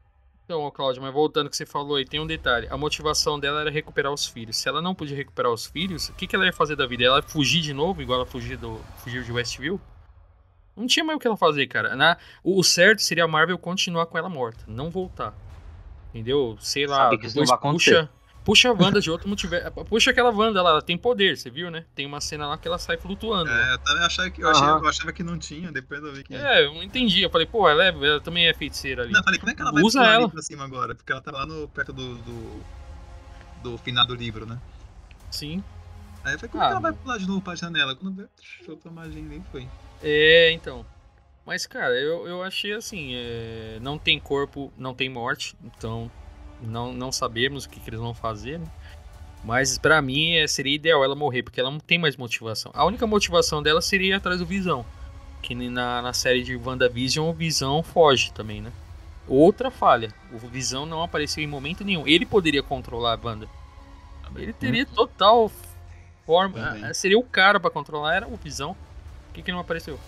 Então, 0.45 0.69
Cláudio, 0.71 1.01
mas 1.01 1.13
voltando 1.13 1.45
ao 1.45 1.49
que 1.49 1.55
você 1.55 1.65
falou 1.65 1.95
aí, 1.95 2.05
tem 2.05 2.19
um 2.19 2.27
detalhe. 2.27 2.67
A 2.69 2.77
motivação 2.77 3.39
dela 3.39 3.61
era 3.61 3.71
recuperar 3.71 4.11
os 4.11 4.25
filhos. 4.27 4.57
Se 4.57 4.67
ela 4.67 4.81
não 4.81 4.93
podia 4.93 5.15
recuperar 5.15 5.51
os 5.51 5.65
filhos, 5.65 6.09
o 6.09 6.13
que, 6.13 6.27
que 6.27 6.35
ela 6.35 6.45
ia 6.45 6.51
fazer 6.53 6.75
da 6.75 6.85
vida? 6.85 7.03
Ela 7.05 7.17
ia 7.17 7.23
fugir 7.23 7.61
de 7.61 7.73
novo, 7.73 8.01
igual 8.01 8.19
ela 8.19 8.25
fugiu, 8.25 8.57
do, 8.57 8.81
fugiu 8.97 9.23
de 9.23 9.31
Westview? 9.31 9.79
Não 10.75 10.85
tinha 10.85 11.05
mais 11.05 11.15
o 11.15 11.19
que 11.19 11.27
ela 11.27 11.37
fazer, 11.37 11.67
cara. 11.67 11.95
Na, 11.95 12.17
o, 12.43 12.59
o 12.59 12.63
certo 12.63 13.01
seria 13.01 13.23
a 13.23 13.27
Marvel 13.27 13.57
continuar 13.57 14.05
com 14.07 14.17
ela 14.17 14.27
morta, 14.27 14.65
não 14.67 14.89
voltar. 14.89 15.33
Entendeu? 16.09 16.57
Sei 16.59 16.85
lá, 16.85 17.05
Sabe 17.05 17.17
que 17.19 17.27
isso 17.27 17.37
não 17.37 17.45
vai 17.45 17.55
acontecer. 17.55 17.91
puxa, 18.01 18.09
puxa 18.43 18.69
a 18.69 18.73
Wanda 18.73 18.99
de 19.01 19.09
outro 19.09 19.27
multiverso. 19.27 19.71
Puxa 19.85 20.11
aquela 20.11 20.29
Wanda 20.31 20.61
lá, 20.61 20.71
ela 20.71 20.81
tem 20.81 20.97
poder, 20.97 21.37
você 21.37 21.49
viu, 21.49 21.69
né? 21.71 21.85
Tem 21.95 22.05
uma 22.05 22.19
cena 22.21 22.47
lá 22.47 22.57
que 22.57 22.67
ela 22.67 22.77
sai 22.77 22.97
flutuando. 22.97 23.49
É, 23.51 23.73
eu 23.73 23.77
também 23.79 24.03
achava 24.03 24.29
que, 24.29 24.41
eu, 24.41 24.49
achei- 24.49 24.67
eu 24.67 24.87
achava 24.87 25.13
que 25.13 25.23
não 25.23 25.37
tinha, 25.39 25.71
depois 25.71 26.03
eu 26.03 26.13
vi 26.13 26.23
que. 26.23 26.35
É, 26.35 26.65
eu 26.65 26.73
não 26.73 26.83
entendi. 26.83 27.21
Eu 27.21 27.29
falei, 27.29 27.47
pô, 27.47 27.67
ela, 27.69 27.83
é- 27.85 27.89
ela 27.89 28.19
também 28.19 28.47
é 28.47 28.53
feiticeira 28.53 29.03
ali. 29.03 29.11
Não, 29.11 29.19
eu 29.19 29.23
falei, 29.23 29.39
como 29.39 29.51
é 29.51 29.55
que 29.55 29.61
ela 29.61 29.71
vai 29.71 29.83
Usa 29.83 29.99
pular 29.99 30.13
ali 30.13 30.21
ela. 30.23 30.29
pra 30.31 30.41
cima 30.41 30.63
agora? 30.63 30.95
Porque 30.95 31.11
ela 31.11 31.21
tá 31.21 31.31
lá 31.31 31.45
no, 31.45 31.67
perto 31.69 31.93
do, 31.93 32.15
do, 32.15 32.63
do 33.63 33.77
final 33.79 34.05
do 34.05 34.15
livro, 34.15 34.45
né? 34.45 34.59
Sim. 35.31 35.63
Aí 36.23 36.33
eu 36.35 36.39
falei, 36.39 36.51
como 36.51 36.63
Ah, 36.63 36.65
é 36.65 36.69
que 36.69 36.71
ela 36.73 36.81
vai 36.81 36.93
pular 36.93 37.17
de 37.17 37.27
novo 37.27 37.41
pra 37.41 37.55
janela? 37.55 37.95
Quando 37.95 38.15
veio, 38.15 38.29
chutou 38.41 38.91
a 38.91 38.93
magia 38.93 39.19
e 39.19 39.23
nem 39.23 39.43
foi. 39.51 39.67
É, 40.01 40.51
então. 40.51 40.85
Mas, 41.45 41.65
cara, 41.65 41.93
eu, 41.99 42.25
eu 42.25 42.41
achei 42.41 42.71
assim: 42.73 43.11
é, 43.15 43.77
não 43.81 43.97
tem 43.97 44.17
corpo, 44.19 44.71
não 44.77 44.93
tem 44.93 45.09
morte, 45.09 45.55
então 45.63 46.09
não, 46.61 46.93
não 46.93 47.11
sabemos 47.11 47.65
o 47.65 47.69
que, 47.69 47.79
que 47.79 47.89
eles 47.89 47.99
vão 47.99 48.13
fazer, 48.13 48.59
né? 48.59 48.67
Mas 49.43 49.77
pra 49.77 50.01
mim 50.01 50.35
é, 50.35 50.47
seria 50.47 50.75
ideal 50.75 51.03
ela 51.03 51.15
morrer, 51.15 51.43
porque 51.43 51.59
ela 51.59 51.69
não 51.69 51.79
tem 51.79 51.97
mais 51.97 52.15
motivação. 52.15 52.71
A 52.73 52.85
única 52.85 53.05
motivação 53.05 53.61
dela 53.61 53.81
seria 53.81 54.09
ir 54.09 54.13
atrás 54.13 54.39
do 54.39 54.45
Visão. 54.45 54.85
Que 55.41 55.53
na, 55.53 56.01
na 56.01 56.13
série 56.13 56.41
de 56.41 56.55
WandaVision, 56.55 57.29
o 57.29 57.33
Visão 57.33 57.83
foge 57.83 58.31
também, 58.31 58.61
né? 58.61 58.71
Outra 59.27 59.69
falha: 59.69 60.13
o 60.31 60.37
Visão 60.37 60.85
não 60.85 61.03
apareceu 61.03 61.43
em 61.43 61.47
momento 61.47 61.83
nenhum. 61.83 62.07
Ele 62.07 62.25
poderia 62.25 62.63
controlar 62.63 63.19
a 63.21 63.27
Wanda. 63.27 63.47
Ele 64.35 64.53
teria 64.53 64.85
total 64.85 65.51
forma. 66.25 66.59
Também. 66.59 66.85
ah, 66.85 66.93
Seria 66.93 67.19
o 67.19 67.23
cara 67.23 67.59
pra 67.59 67.69
controlar, 67.69 68.15
era 68.15 68.27
o 68.27 68.35
Visão. 68.37 68.75
Por 69.27 69.35
que, 69.35 69.43
que 69.43 69.51
não 69.51 69.59
apareceu? 69.59 69.99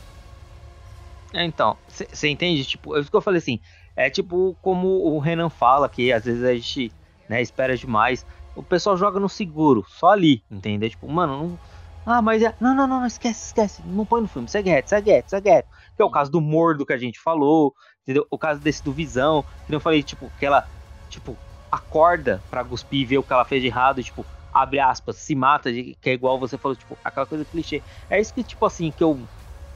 É, 1.33 1.43
então, 1.43 1.77
você 1.87 2.29
entende? 2.29 2.63
Tipo, 2.63 2.95
é 2.95 3.01
isso 3.01 3.09
que 3.09 3.15
eu 3.15 3.21
falei 3.21 3.39
assim. 3.39 3.59
É 3.95 4.09
tipo 4.09 4.55
como 4.61 4.87
o 4.87 5.19
Renan 5.19 5.49
fala, 5.49 5.89
que 5.89 6.11
às 6.11 6.25
vezes 6.25 6.43
a 6.43 6.53
gente 6.53 6.95
né, 7.29 7.41
espera 7.41 7.75
demais. 7.77 8.25
O 8.53 8.63
pessoal 8.63 8.97
joga 8.97 9.19
no 9.19 9.29
seguro, 9.29 9.83
só 9.87 10.09
ali, 10.11 10.43
entendeu? 10.49 10.89
Tipo, 10.89 11.09
mano, 11.09 11.37
não. 11.37 11.59
Ah, 12.05 12.21
mas 12.21 12.41
é. 12.43 12.55
Não, 12.59 12.75
não, 12.75 12.87
não, 12.87 12.99
não, 12.99 13.07
esquece, 13.07 13.47
esquece. 13.47 13.83
Não 13.85 14.05
põe 14.05 14.21
no 14.21 14.27
filme, 14.27 14.47
segue 14.47 14.69
reto, 14.69 14.89
segue 14.89 15.11
reto, 15.11 15.29
segue 15.31 15.49
reto. 15.49 15.67
Que 15.95 16.01
é 16.03 16.05
o 16.05 16.11
caso 16.11 16.31
do 16.31 16.39
Mordo 16.39 16.85
que 16.85 16.93
a 16.93 16.97
gente 16.97 17.19
falou, 17.19 17.73
entendeu? 18.03 18.25
O 18.29 18.37
caso 18.37 18.61
desse 18.61 18.83
do 18.83 18.93
Visão, 18.93 19.43
que 19.65 19.73
eu 19.73 19.79
falei, 19.79 20.03
tipo, 20.03 20.31
que 20.37 20.45
ela, 20.45 20.65
tipo, 21.09 21.41
acorda 21.71 22.45
pra 22.49 22.63
cuspir 22.63 23.01
e 23.01 23.05
ver 23.05 23.17
o 23.17 23.23
que 23.23 23.33
ela 23.33 23.43
fez 23.45 23.61
de 23.61 23.67
errado, 23.67 24.03
tipo, 24.03 24.27
abre 24.51 24.79
aspas, 24.79 25.17
se 25.17 25.35
mata, 25.35 25.71
que 25.73 25.97
é 26.09 26.13
igual 26.13 26.39
você 26.39 26.57
falou, 26.57 26.75
tipo, 26.77 26.99
aquela 27.03 27.25
coisa 27.27 27.45
clichê. 27.45 27.83
É 28.09 28.19
isso 28.19 28.33
que, 28.33 28.43
tipo 28.43 28.65
assim, 28.65 28.91
que 28.91 29.03
eu, 29.03 29.27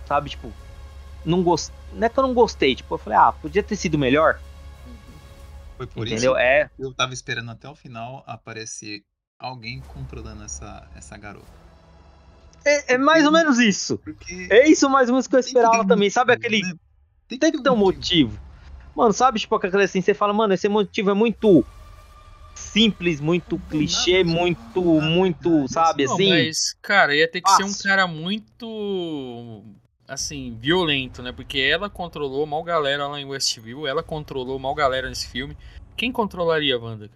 sabe, 0.08 0.30
tipo, 0.30 0.58
não 1.24 1.44
gostei. 1.44 1.79
Não 1.94 2.06
é 2.06 2.10
que 2.10 2.20
eu 2.20 2.24
não 2.24 2.34
gostei, 2.34 2.76
tipo, 2.76 2.94
eu 2.94 2.98
falei, 2.98 3.18
ah, 3.18 3.32
podia 3.32 3.64
ter 3.64 3.76
sido 3.76 3.98
melhor, 3.98 4.40
Foi 5.78 5.88
por 5.88 6.08
entendeu? 6.08 6.34
isso 6.34 6.40
É, 6.40 6.70
que 6.76 6.84
eu 6.84 6.94
tava 6.94 7.14
esperando 7.14 7.52
até 7.52 7.68
o 7.70 7.76
final 7.76 8.24
aparecer 8.28 9.02
alguém 9.40 9.82
controlando 9.82 10.44
essa, 10.44 10.88
essa 10.96 11.18
garota. 11.18 11.48
é, 12.66 12.96
é 12.96 12.98
mais 12.98 13.26
ou 13.26 13.32
menos 13.32 13.58
isso. 13.60 13.98
Porque. 14.00 14.48
É 14.52 14.68
isso 14.68 14.90
mais 14.90 15.10
ou 15.10 15.14
menos 15.16 15.28
que 15.28 15.36
eu 15.36 15.42
tem 15.42 15.54
que 15.54 15.58
esperava 15.58 15.84
um 15.84 15.88
também, 15.88 16.10
sabe 16.10 16.34
motivo, 16.34 16.48
aquele. 16.48 16.68
né? 16.68 16.74
Tem 17.30 17.40
que 17.40 17.62
ter 17.64 17.70
um 17.70 17.76
motivo. 17.78 18.38
Mano, 18.96 19.14
sabe, 19.14 19.40
tipo, 19.40 19.56
aquela 19.56 19.84
assim, 19.84 20.02
você 20.02 20.14
fala, 20.14 20.34
mano, 20.34 20.54
esse 20.54 20.68
motivo 20.68 21.12
é 21.12 21.14
muito 21.14 21.64
simples, 22.56 23.22
muito 23.22 23.58
Não, 23.58 23.68
clichê, 23.70 24.24
nada, 24.24 24.38
muito, 24.38 24.84
nada, 24.96 25.10
muito, 25.10 25.50
nada, 25.50 25.68
sabe, 25.70 26.06
Não, 26.06 26.14
assim. 26.16 26.28
mas, 26.30 26.58
cara, 26.82 27.16
ia 27.16 27.30
ter 27.32 27.40
que 27.42 27.50
ser 27.52 27.64
um 27.64 27.74
cara 27.74 28.06
muito, 28.08 29.64
assim, 30.10 30.58
violento, 30.60 31.22
né? 31.22 31.32
Porque 31.32 31.60
ela 31.60 31.90
controlou 31.90 32.46
mal 32.46 32.64
galera 32.64 33.08
lá 33.08 33.20
em 33.22 33.26
Westview, 33.26 33.88
ela 33.88 34.02
controlou 34.02 34.58
mal 34.58 34.74
galera 34.74 35.08
nesse 35.08 35.28
filme. 35.28 35.56
Quem 35.96 36.12
controlaria 36.12 36.76
a 36.76 36.80
Wanda? 36.80 37.10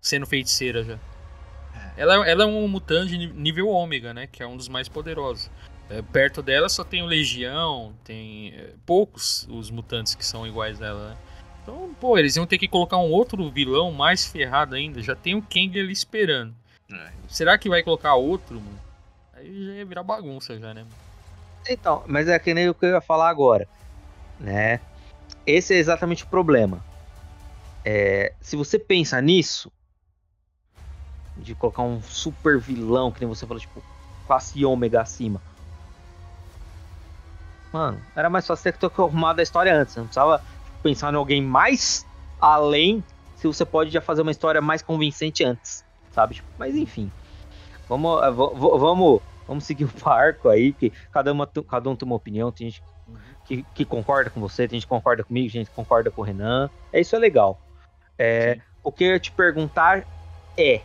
Sendo 0.00 0.26
feiticeira 0.26 0.82
já. 0.82 0.94
É. 0.94 1.92
Ela, 2.02 2.26
ela 2.26 2.44
é 2.44 2.46
um 2.46 2.66
mutante 2.66 3.16
de 3.16 3.26
nível 3.26 3.68
ômega, 3.68 4.14
né? 4.14 4.26
Que 4.26 4.42
é 4.42 4.46
um 4.46 4.56
dos 4.56 4.68
mais 4.68 4.88
poderosos. 4.88 5.50
É, 5.90 6.02
perto 6.02 6.42
dela 6.42 6.68
só 6.68 6.84
tem 6.84 7.02
o 7.02 7.06
Legião, 7.06 7.94
tem 8.04 8.54
é, 8.54 8.72
poucos 8.84 9.46
os 9.50 9.70
mutantes 9.70 10.14
que 10.14 10.24
são 10.24 10.46
iguais 10.46 10.80
a 10.80 10.86
ela, 10.86 11.10
né? 11.10 11.16
Então, 11.62 11.94
pô, 12.00 12.16
eles 12.16 12.34
iam 12.36 12.46
ter 12.46 12.56
que 12.56 12.66
colocar 12.66 12.96
um 12.96 13.10
outro 13.10 13.50
vilão 13.50 13.92
mais 13.92 14.26
ferrado 14.26 14.74
ainda. 14.74 15.02
Já 15.02 15.14
tem 15.14 15.34
o 15.34 15.42
Kang 15.42 15.78
ali 15.78 15.92
esperando. 15.92 16.54
É. 16.90 17.12
Será 17.28 17.58
que 17.58 17.68
vai 17.68 17.82
colocar 17.82 18.14
outro, 18.14 18.60
mano? 18.60 18.80
Aí 19.34 19.66
já 19.66 19.72
ia 19.72 19.84
virar 19.84 20.02
bagunça 20.02 20.58
já, 20.58 20.72
né? 20.72 20.86
Então, 21.68 22.04
mas 22.08 22.28
é 22.28 22.38
que 22.38 22.54
nem 22.54 22.68
o 22.68 22.74
que 22.74 22.86
eu 22.86 22.90
ia 22.90 23.00
falar 23.00 23.28
agora, 23.28 23.68
né? 24.38 24.80
Esse 25.46 25.74
é 25.74 25.78
exatamente 25.78 26.24
o 26.24 26.28
problema. 26.28 26.84
É, 27.84 28.34
se 28.40 28.56
você 28.56 28.78
pensa 28.78 29.20
nisso, 29.20 29.72
de 31.36 31.54
colocar 31.54 31.82
um 31.82 32.02
super 32.02 32.58
vilão, 32.60 33.12
que 33.12 33.20
nem 33.20 33.28
você 33.28 33.46
falou, 33.46 33.60
tipo, 33.60 33.84
classe 34.24 34.64
ômega 34.64 35.00
acima. 35.00 35.42
Mano, 37.72 38.04
era 38.16 38.30
mais 38.30 38.46
fácil 38.46 38.72
ter 38.72 38.90
que 38.90 39.00
arrumado 39.00 39.40
a 39.40 39.42
história 39.42 39.74
antes. 39.74 39.94
Você 39.94 40.00
não 40.00 40.06
precisava 40.06 40.42
pensar 40.82 41.12
em 41.12 41.16
alguém 41.16 41.42
mais 41.42 42.06
além, 42.38 43.04
se 43.34 43.46
você 43.46 43.64
pode 43.64 43.90
já 43.90 44.00
fazer 44.00 44.22
uma 44.22 44.30
história 44.30 44.60
mais 44.60 44.82
convincente 44.82 45.44
antes, 45.44 45.84
sabe? 46.10 46.36
Tipo, 46.36 46.48
mas 46.56 46.74
enfim. 46.74 47.12
Vamos, 47.88 48.22
eh, 48.22 48.30
vamos, 48.30 49.20
vamos 49.48 49.64
seguir 49.64 49.84
o 49.84 49.90
barco 50.04 50.48
aí, 50.48 50.72
porque 50.72 50.92
cada, 51.10 51.32
uma, 51.32 51.46
cada 51.46 51.90
um 51.90 51.96
tem 51.96 52.06
uma 52.06 52.14
opinião, 52.16 52.52
tem 52.52 52.68
gente 52.68 52.82
que, 53.46 53.64
que 53.74 53.84
concorda 53.84 54.30
com 54.30 54.40
você, 54.40 54.68
tem 54.68 54.78
gente 54.78 54.86
que 54.86 54.90
concorda 54.90 55.24
comigo, 55.24 55.48
gente 55.48 55.68
que 55.68 55.74
concorda 55.74 56.10
com 56.10 56.20
o 56.20 56.24
Renan. 56.24 56.70
É 56.92 57.00
isso 57.00 57.16
é 57.16 57.18
legal. 57.18 57.58
É, 58.18 58.60
o 58.84 58.92
que 58.92 59.04
eu 59.04 59.12
ia 59.12 59.18
te 59.18 59.32
perguntar 59.32 60.06
é 60.56 60.82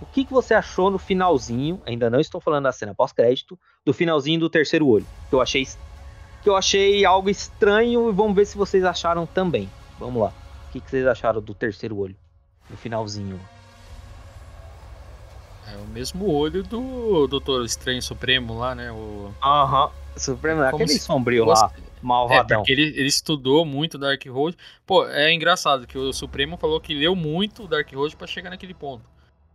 o 0.00 0.06
que, 0.06 0.24
que 0.24 0.32
você 0.32 0.54
achou 0.54 0.90
no 0.90 0.98
finalzinho? 0.98 1.80
Ainda 1.86 2.10
não 2.10 2.20
estou 2.20 2.40
falando 2.40 2.64
da 2.64 2.72
cena 2.72 2.94
pós-crédito, 2.94 3.58
do 3.84 3.92
finalzinho 3.92 4.40
do 4.40 4.50
terceiro 4.50 4.86
olho. 4.86 5.06
Que 5.28 5.34
eu 5.34 5.40
achei 5.40 5.66
que 6.42 6.48
eu 6.48 6.56
achei 6.56 7.04
algo 7.04 7.28
estranho 7.28 8.08
e 8.08 8.12
vamos 8.12 8.36
ver 8.36 8.46
se 8.46 8.56
vocês 8.56 8.84
acharam 8.84 9.26
também. 9.26 9.68
Vamos 9.98 10.22
lá. 10.22 10.32
O 10.68 10.72
que, 10.72 10.80
que 10.80 10.90
vocês 10.90 11.06
acharam 11.06 11.40
do 11.40 11.54
terceiro 11.54 11.96
olho? 11.96 12.16
No 12.70 12.76
finalzinho. 12.76 13.40
É 15.72 15.76
o 15.78 15.86
mesmo 15.88 16.30
olho 16.32 16.62
do 16.62 17.26
Doutor 17.26 17.64
Estranho 17.64 18.00
Supremo 18.02 18.58
lá, 18.58 18.74
né? 18.74 18.90
O... 18.92 19.32
Aham. 19.42 19.90
Supremo, 20.16 20.62
Como 20.70 20.74
aquele 20.82 20.88
se- 20.98 21.00
sombrio 21.00 21.44
lá, 21.44 21.70
É, 21.76 21.80
malvadão. 22.00 22.58
porque 22.60 22.72
ele, 22.72 22.82
ele 22.96 23.06
estudou 23.08 23.64
muito 23.66 23.98
Dark 23.98 24.24
Road. 24.26 24.56
Pô, 24.86 25.06
é 25.06 25.32
engraçado 25.32 25.86
que 25.86 25.98
o 25.98 26.12
Supremo 26.12 26.56
falou 26.56 26.80
que 26.80 26.94
leu 26.94 27.14
muito 27.14 27.64
o 27.64 27.68
Dark 27.68 27.92
Road 27.92 28.16
pra 28.16 28.26
chegar 28.26 28.48
naquele 28.50 28.72
ponto. 28.72 29.04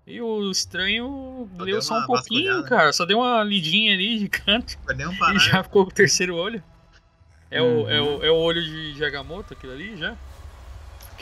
E 0.05 0.21
o 0.21 0.51
Estranho 0.51 1.49
Só 1.57 1.63
leu 1.63 1.81
só 1.81 1.99
um 1.99 2.05
pouquinho, 2.05 2.63
cara. 2.65 2.91
Só 2.93 3.05
deu 3.05 3.19
uma 3.19 3.43
lidinha 3.43 3.93
ali 3.93 4.19
de 4.19 4.27
canto 4.29 4.77
um 4.89 5.11
e 5.35 5.39
já 5.39 5.63
ficou 5.63 5.83
com 5.85 5.91
o 5.91 5.93
terceiro 5.93 6.35
olho. 6.35 6.61
É, 7.49 7.61
o, 7.61 7.89
é, 7.89 8.01
Uhum. 8.01 8.17
o, 8.19 8.23
é 8.25 8.31
o 8.31 8.35
olho 8.35 8.61
de 8.93 9.03
Agamotto, 9.03 9.53
aquilo 9.53 9.73
ali 9.73 9.97
já. 9.97 10.15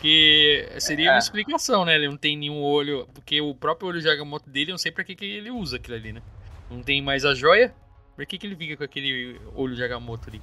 Que 0.01 0.67
seria 0.79 1.09
É. 1.09 1.11
uma 1.13 1.19
explicação, 1.19 1.83
né? 1.83 1.95
Ele 1.95 2.07
não 2.07 2.17
tem 2.17 2.37
nenhum 2.37 2.61
olho. 2.61 3.07
Porque 3.13 3.41
o 3.41 3.53
próprio 3.53 3.89
olho 3.89 4.01
de 4.01 4.09
Agamotto 4.09 4.49
dele, 4.49 4.71
eu 4.71 4.73
não 4.73 4.77
sei 4.77 4.91
pra 4.91 5.03
que, 5.03 5.15
que 5.15 5.25
ele 5.25 5.51
usa 5.51 5.75
aquilo 5.75 5.97
ali, 5.97 6.13
né? 6.13 6.21
Não 6.69 6.81
tem 6.81 7.01
mais 7.01 7.25
a 7.25 7.33
joia. 7.33 7.73
Por 8.15 8.25
que, 8.25 8.37
que 8.37 8.47
ele 8.47 8.55
fica 8.55 8.77
com 8.77 8.83
aquele 8.83 9.39
olho 9.55 9.75
de 9.75 9.83
Agamotto 9.83 10.29
ali? 10.29 10.41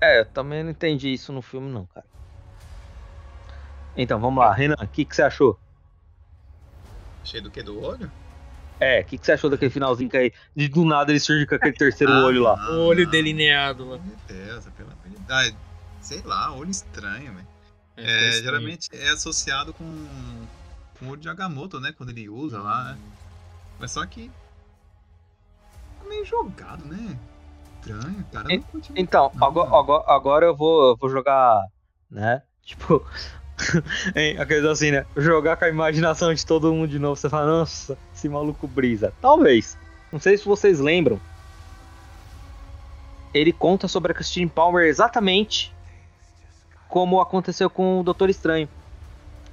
É, 0.00 0.20
eu 0.20 0.26
também 0.26 0.62
não 0.62 0.70
entendi 0.70 1.12
isso 1.12 1.32
no 1.32 1.42
filme, 1.42 1.70
não, 1.70 1.86
cara. 1.86 2.06
Então, 3.96 4.20
vamos 4.20 4.42
lá. 4.42 4.52
Renan, 4.52 4.76
o 4.80 4.86
que, 4.88 5.04
que 5.04 5.14
você 5.14 5.22
achou? 5.22 5.58
Cheio 7.24 7.42
do 7.42 7.50
que? 7.50 7.62
Do 7.62 7.80
olho? 7.82 8.10
É, 8.78 9.00
o 9.00 9.04
que, 9.04 9.16
que 9.18 9.24
você 9.24 9.32
achou 9.32 9.48
daquele 9.48 9.70
finalzinho 9.70 10.10
que 10.10 10.16
aí, 10.16 10.32
de 10.54 10.68
do 10.68 10.84
nada 10.84 11.10
ele 11.12 11.20
surge 11.20 11.46
com 11.46 11.54
aquele 11.54 11.72
terceiro 11.72 12.12
Ah, 12.12 12.24
olho 12.24 12.42
lá? 12.42 12.70
O 12.72 12.86
olho 12.86 13.08
delineado 13.08 13.88
lá. 13.88 13.98
Meu 13.98 14.16
Deus, 14.28 14.66
pela 14.76 14.92
ah, 15.30 15.50
sei 16.00 16.20
lá, 16.22 16.52
olho 16.52 16.70
estranho, 16.70 17.32
velho. 17.32 17.53
É, 17.96 18.28
É, 18.28 18.32
geralmente 18.32 18.88
é 18.92 19.10
associado 19.10 19.72
com, 19.72 19.84
com 20.98 21.10
o 21.10 21.16
de 21.16 21.28
Agamotto, 21.28 21.80
né? 21.80 21.92
Quando 21.92 22.10
ele 22.10 22.28
usa 22.28 22.60
lá, 22.60 22.92
né? 22.92 22.98
Mas 23.78 23.92
só 23.92 24.04
que. 24.06 24.30
meio 26.08 26.24
jogado, 26.24 26.84
né? 26.84 27.18
Estranho, 27.80 28.24
cara. 28.32 28.52
En- 28.52 28.64
Então, 28.96 29.30
não, 29.34 29.46
agora, 29.46 29.70
não. 29.70 29.76
agora, 29.78 30.04
agora 30.08 30.46
eu 30.46 30.56
vou, 30.56 30.96
vou 30.96 31.08
jogar, 31.10 31.60
né? 32.10 32.42
Tipo, 32.64 33.04
hein, 34.16 34.38
a 34.38 34.46
coisa 34.46 34.70
assim, 34.70 34.90
né? 34.90 35.04
Jogar 35.18 35.56
com 35.56 35.66
a 35.66 35.68
imaginação 35.68 36.32
de 36.32 36.44
todo 36.44 36.72
mundo 36.72 36.88
de 36.88 36.98
novo. 36.98 37.14
Você 37.14 37.28
fala, 37.28 37.46
nossa, 37.46 37.96
esse 38.14 38.28
maluco 38.28 38.66
brisa. 38.66 39.12
Talvez. 39.20 39.76
Não 40.10 40.18
sei 40.18 40.38
se 40.38 40.44
vocês 40.46 40.80
lembram. 40.80 41.20
Ele 43.34 43.52
conta 43.52 43.86
sobre 43.86 44.12
a 44.12 44.14
Christine 44.14 44.48
Palmer 44.48 44.86
exatamente 44.86 45.74
como 46.88 47.20
aconteceu 47.20 47.68
com 47.68 48.00
o 48.00 48.02
Doutor 48.02 48.30
Estranho. 48.30 48.68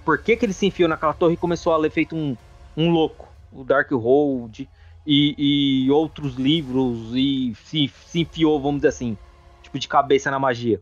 Por 0.04 0.18
que, 0.22 0.36
que 0.36 0.46
ele 0.46 0.54
se 0.54 0.66
enfiou 0.66 0.90
naquela 0.90 1.14
torre 1.14 1.34
e 1.34 1.38
começou 1.38 1.74
a 1.74 1.78
ler 1.78 1.92
feito 1.92 2.16
um, 2.16 2.36
um 2.76 2.90
louco? 2.90 3.28
O 3.52 3.64
Darkhold 3.64 4.70
e, 5.06 5.86
e 5.86 5.92
outros 5.92 6.36
livros 6.36 7.14
e 7.14 7.54
se, 7.66 7.92
se 8.06 8.22
enfiou, 8.22 8.60
vamos 8.62 8.78
dizer 8.78 8.90
assim, 8.90 9.18
tipo 9.62 9.78
de 9.78 9.88
cabeça 9.88 10.32
na 10.32 10.40
magia. 10.40 10.82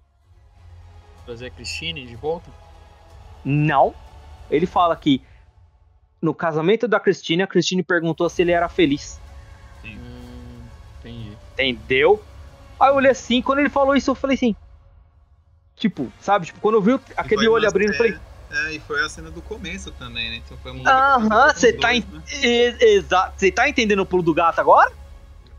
Trazer 1.26 1.48
a 1.48 1.50
Christine 1.50 2.06
de 2.06 2.16
volta? 2.16 2.50
Não. 3.44 3.94
Ele 4.50 4.66
fala 4.66 4.96
que 4.96 5.22
no 6.22 6.34
casamento 6.34 6.88
da 6.88 7.00
Christine, 7.00 7.44
a 7.44 7.48
Christine 7.48 7.84
perguntou 7.84 8.30
se 8.30 8.42
ele 8.42 8.52
era 8.52 8.68
feliz. 8.68 9.20
Hum, 9.86 10.62
entendi. 11.00 11.38
Entendeu? 11.54 12.24
Aí 12.80 12.90
eu 12.90 12.96
olhei 12.96 13.12
assim, 13.12 13.42
quando 13.42 13.60
ele 13.60 13.70
falou 13.70 13.96
isso, 13.96 14.12
eu 14.12 14.16
falei 14.16 14.36
assim. 14.36 14.56
Tipo, 15.80 16.12
sabe? 16.20 16.46
Tipo, 16.46 16.60
quando 16.60 16.76
eu 16.76 16.82
vi 16.82 17.00
aquele 17.16 17.48
olho 17.48 17.68
abrindo, 17.68 17.92
eu 17.92 17.98
falei. 17.98 18.14
É, 18.52 18.74
e 18.74 18.80
foi 18.80 19.04
a 19.04 19.10
cena 19.10 19.32
do 19.32 19.42
começo 19.42 19.92
também, 19.94 20.30
né? 20.30 20.42
Então 20.44 20.58
foi 20.58 20.72
uma 20.72 20.90
Aham, 20.90 21.54
você 21.54 21.72
tá, 21.72 21.94
e- 21.94 22.04
exato. 22.82 23.34
Você 23.38 23.52
tá 23.52 23.70
entendendo 23.70 24.00
o 24.00 24.06
pulo 24.06 24.24
do 24.24 24.34
gato 24.34 24.60
agora? 24.60 24.90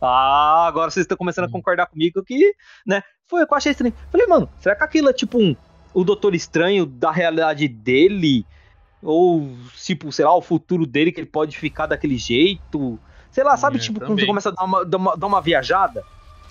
Ah, 0.01 0.67
agora 0.67 0.91
vocês 0.91 1.05
estão 1.05 1.17
começando 1.17 1.45
a 1.45 1.51
concordar 1.51 1.87
comigo 1.87 2.23
que, 2.25 2.55
né? 2.87 3.03
Foi 3.29 3.43
eu 3.43 3.47
achei 3.53 3.73
estranho. 3.73 3.95
Falei, 4.11 4.27
mano, 4.27 4.51
será 4.59 4.75
que 4.75 4.85
aquilo 4.85 5.09
é 5.09 5.13
tipo 5.13 5.41
um. 5.41 5.55
O 5.93 6.05
Doutor 6.05 6.35
Estranho 6.35 6.87
da 6.87 7.11
realidade 7.11 7.69
dele? 7.69 8.47
Ou, 9.03 9.57
tipo, 9.85 10.13
sei 10.13 10.25
lá, 10.25 10.35
o 10.35 10.43
futuro 10.43 10.87
dele 10.87 11.13
que 11.13 11.21
ele 11.21 11.31
pode 11.31 11.57
ficar 11.57 11.87
daquele 11.87 12.17
jeito? 12.17 13.01
Sei 13.31 13.45
lá, 13.45 13.57
sabe, 13.57 13.77
É, 13.77 13.81
tipo, 13.81 13.99
quando 14.01 14.09
também. 14.11 14.25
você 14.25 14.27
começa 14.27 14.49
a 14.51 14.53
dar 14.53 14.65
uma, 14.65 14.85
dar, 14.85 14.99
uma, 14.99 15.17
dar 15.17 15.27
uma 15.27 15.41
viajada? 15.41 16.05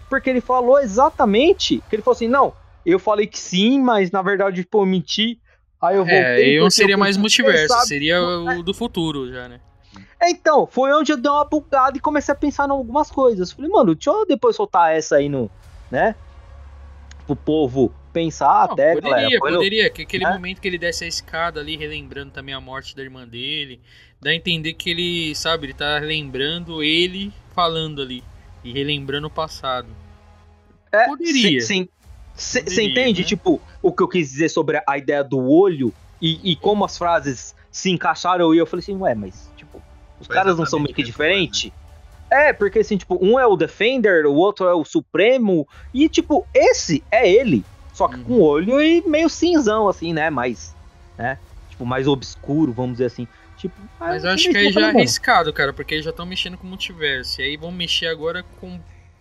Porque 0.10 0.30
ele 0.30 0.41
falou 0.41 0.80
exatamente. 0.80 1.84
Que 1.88 1.96
ele 1.96 2.04
falou 2.04 2.16
assim, 2.16 2.28
não, 2.28 2.56
eu 2.86 3.00
falei 3.00 3.28
que 3.28 3.40
sim, 3.40 3.82
mas 3.82 4.12
na 4.12 4.22
verdade, 4.22 4.64
tipo, 4.64 4.82
eu 4.82 4.86
menti. 4.86 5.40
Aí 5.82 5.96
eu 5.96 6.04
voltei. 6.04 6.20
É, 6.22 6.36
aí 6.36 6.56
não 6.60 6.66
porque 6.66 6.76
seria 6.76 6.96
eu 6.96 7.00
mais 7.00 7.16
multiverso, 7.18 7.80
seria 7.86 8.22
o 8.22 8.62
do 8.62 8.74
futuro 8.74 9.32
já, 9.32 9.48
né? 9.48 9.62
É, 10.22 10.30
Então, 10.30 10.68
foi 10.68 10.92
onde 10.94 11.12
eu 11.12 11.18
dei 11.18 11.32
uma 11.32 11.46
bugada 11.46 11.98
e 11.98 12.02
comecei 12.02 12.34
a 12.34 12.38
pensar 12.38 12.68
em 12.68 12.72
algumas 12.72 13.10
coisas. 13.10 13.52
Falei, 13.52 13.72
mano, 13.72 13.96
deixa 13.96 14.10
eu 14.10 14.26
depois 14.26 14.56
soltar 14.56 14.94
essa 14.94 15.16
aí 15.16 15.30
no, 15.30 15.50
né? 15.90 16.16
Pro 17.26 17.36
povo 17.36 17.94
pensar 18.12 18.68
Não, 18.68 18.74
até, 18.74 18.94
poderia, 18.94 19.16
galera. 19.16 19.40
No- 19.40 19.40
poderia, 19.40 19.90
que 19.90 20.02
aquele 20.02 20.26
É? 20.26 20.30
momento 20.30 20.60
que 20.60 20.68
ele 20.68 20.78
desce 20.78 21.06
a 21.06 21.08
escada 21.08 21.60
ali, 21.60 21.78
relembrando 21.78 22.32
também 22.32 22.54
a 22.54 22.60
morte 22.60 22.96
da 22.96 23.02
irmã 23.02 23.28
dele, 23.28 23.80
dá 24.20 24.32
a 24.32 24.36
entender 24.36 24.74
que 24.74 24.90
ele, 24.90 25.36
sabe, 25.36 25.68
ele 25.68 25.74
tá 25.74 26.00
lembrando 26.00 26.84
ele 26.84 27.32
falando 27.54 28.02
ali 28.02 28.24
e 28.64 28.74
relembrando 28.74 29.28
o 29.28 29.32
passado. 29.32 29.88
É, 30.92 31.06
poderia. 31.06 31.62
Você 32.40 32.84
entende, 32.84 33.22
né? 33.22 33.28
tipo, 33.28 33.61
o 33.82 33.91
que 33.91 34.02
eu 34.02 34.07
quis 34.07 34.32
dizer 34.32 34.49
sobre 34.49 34.82
a 34.88 34.98
ideia 34.98 35.24
do 35.24 35.40
olho 35.40 35.94
e, 36.22 36.52
e 36.52 36.56
como 36.56 36.86
as 36.86 36.98
frases 36.98 37.53
se 37.72 37.91
encaixaram 37.91 38.53
e 38.53 38.57
eu 38.57 38.66
falei 38.66 38.82
assim, 38.82 38.95
ué, 38.95 39.14
mas, 39.14 39.49
tipo, 39.56 39.82
os 40.20 40.28
Foi 40.28 40.36
caras 40.36 40.57
não 40.57 40.66
são 40.66 40.80
meio 40.80 40.94
que 40.94 41.03
diferentes? 41.03 41.72
É, 42.32 42.53
porque 42.53 42.80
assim, 42.80 42.98
tipo, 42.98 43.18
um 43.22 43.40
é 43.40 43.45
o 43.45 43.56
Defender, 43.56 44.26
o 44.26 44.36
outro 44.36 44.68
é 44.68 44.74
o 44.74 44.86
Supremo, 44.86 45.68
e 45.94 46.07
tipo, 46.07 46.45
esse 46.53 47.03
é 47.11 47.30
ele, 47.30 47.64
só 47.94 48.07
que 48.07 48.18
Uhum. 48.18 48.24
com 48.24 48.41
olho 48.41 48.80
e 48.82 49.02
meio 49.07 49.30
cinzão, 49.30 49.88
assim, 49.88 50.14
né, 50.14 50.30
mais, 50.30 50.76
né, 51.18 51.38
tipo, 51.70 51.86
mais 51.86 52.07
obscuro, 52.07 52.72
vamos 52.72 52.94
dizer 52.94 53.06
assim. 53.06 53.28
Tipo, 53.57 53.76
Mas 53.99 54.24
aí 54.24 54.30
eu 54.30 54.34
acho 54.36 54.49
que 54.49 54.57
aí 54.57 54.64
meio 54.64 54.74
já 54.74 54.82
é 54.82 54.90
arriscado, 54.90 55.52
cara, 55.52 55.74
porque 55.74 55.95
eles 55.95 56.06
já 56.06 56.11
estão 56.11 56.26
mexendo 56.26 56.57
com 56.57 56.66
o 56.66 56.70
multiverso. 56.70 57.41
E 57.41 57.44
aí 57.44 57.57
vão 57.57 57.72
mexer 57.72 58.07
agora 58.07 58.44
com 58.60 58.80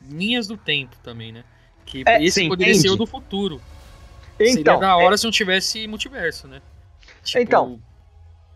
linhas 0.09 0.47
do 0.47 0.57
tempo 0.57 0.97
também, 1.03 1.33
né? 1.33 1.45
Que 1.89 2.03
É, 2.07 2.23
esse 2.23 2.47
poderia 2.49 2.73
entende? 2.73 2.89
ser 2.89 2.95
o 2.95 2.97
do 2.97 3.07
futuro. 3.07 3.57
"Mano, 3.57 4.37
Seria 4.39 4.61
então, 4.61 4.79
da 4.79 4.97
hora 4.97 5.17
se 5.17 5.25
não 5.25 5.31
tivesse 5.31 5.87
multiverso, 5.89 6.47
né? 6.47 6.61
Tipo, 7.25 7.43
Então, 7.43 7.83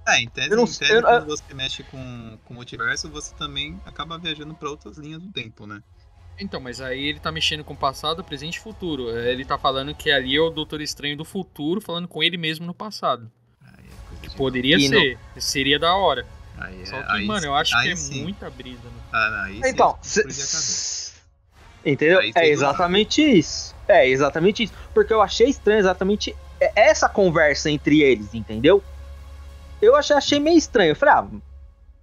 É, 0.06 0.20
em 0.20 0.28
tese, 0.28 0.50
não 0.50 0.64
em 0.64 0.66
sei- 0.66 0.88
tese 0.88 1.00
eu- 1.00 1.02
quando 1.02 1.26
você 1.26 1.54
mexe 1.54 1.82
com, 1.84 2.38
com 2.44 2.52
o 2.54 2.56
multiverso, 2.56 3.08
você 3.08 3.34
também 3.36 3.80
acaba 3.86 4.18
viajando 4.18 4.54
pra 4.54 4.68
outras 4.68 4.98
linhas 4.98 5.22
do 5.22 5.30
tempo, 5.32 5.66
né? 5.66 5.82
Então, 6.38 6.60
mas 6.60 6.80
aí 6.80 7.04
ele 7.04 7.20
tá 7.20 7.30
mexendo 7.30 7.62
com 7.62 7.74
o 7.74 7.76
passado, 7.76 8.22
presente 8.24 8.56
e 8.56 8.60
futuro. 8.60 9.10
É, 9.16 9.30
Ele 9.32 9.44
tá 9.44 9.56
falando 9.58 9.94
que 9.94 10.10
ali 10.10 10.34
é 10.36 10.40
o 10.40 10.50
Doutor 10.50 10.80
Estranho 10.80 11.16
do 11.16 11.24
futuro 11.24 11.80
falando 11.80 12.08
com 12.08 12.22
ele 12.22 12.36
mesmo 12.36 12.66
no 12.66 12.74
passado. 12.74 13.30
Aí 13.62 13.84
é 14.24 14.28
de 14.28 14.34
Poderia 14.36 14.78
ser, 14.80 15.18
seria 15.38 15.78
da 15.78 15.94
hora. 15.94 16.26
Aí 16.58 16.82
é- 16.82 16.86
Só 16.86 17.00
que, 17.02 17.12
aí 17.12 17.26
mano, 17.26 17.40
sim- 17.42 17.46
eu 17.46 17.54
acho 17.54 17.76
aí 17.76 17.86
que 17.86 17.92
é 17.92 17.96
sim. 17.96 18.22
muita 18.22 18.50
brisa, 18.50 18.82
né? 18.82 19.00
Ah, 19.12 19.42
aí 19.44 19.62
sim, 19.62 19.68
Então, 19.68 19.88
a 19.90 19.92
cabeça. 19.94 21.01
Entendeu? 21.84 22.20
É 22.34 22.48
exatamente 22.48 23.22
isso. 23.22 23.74
É 23.88 24.08
exatamente 24.08 24.64
isso. 24.64 24.72
Porque 24.94 25.12
eu 25.12 25.20
achei 25.20 25.48
estranho 25.48 25.80
exatamente 25.80 26.34
essa 26.76 27.08
conversa 27.08 27.70
entre 27.70 28.02
eles, 28.02 28.34
entendeu? 28.34 28.82
Eu 29.80 29.96
achei, 29.96 30.16
achei 30.16 30.38
meio 30.38 30.56
estranho. 30.56 30.90
Eu 30.92 30.96
falei, 30.96 31.14
ah, 31.14 31.26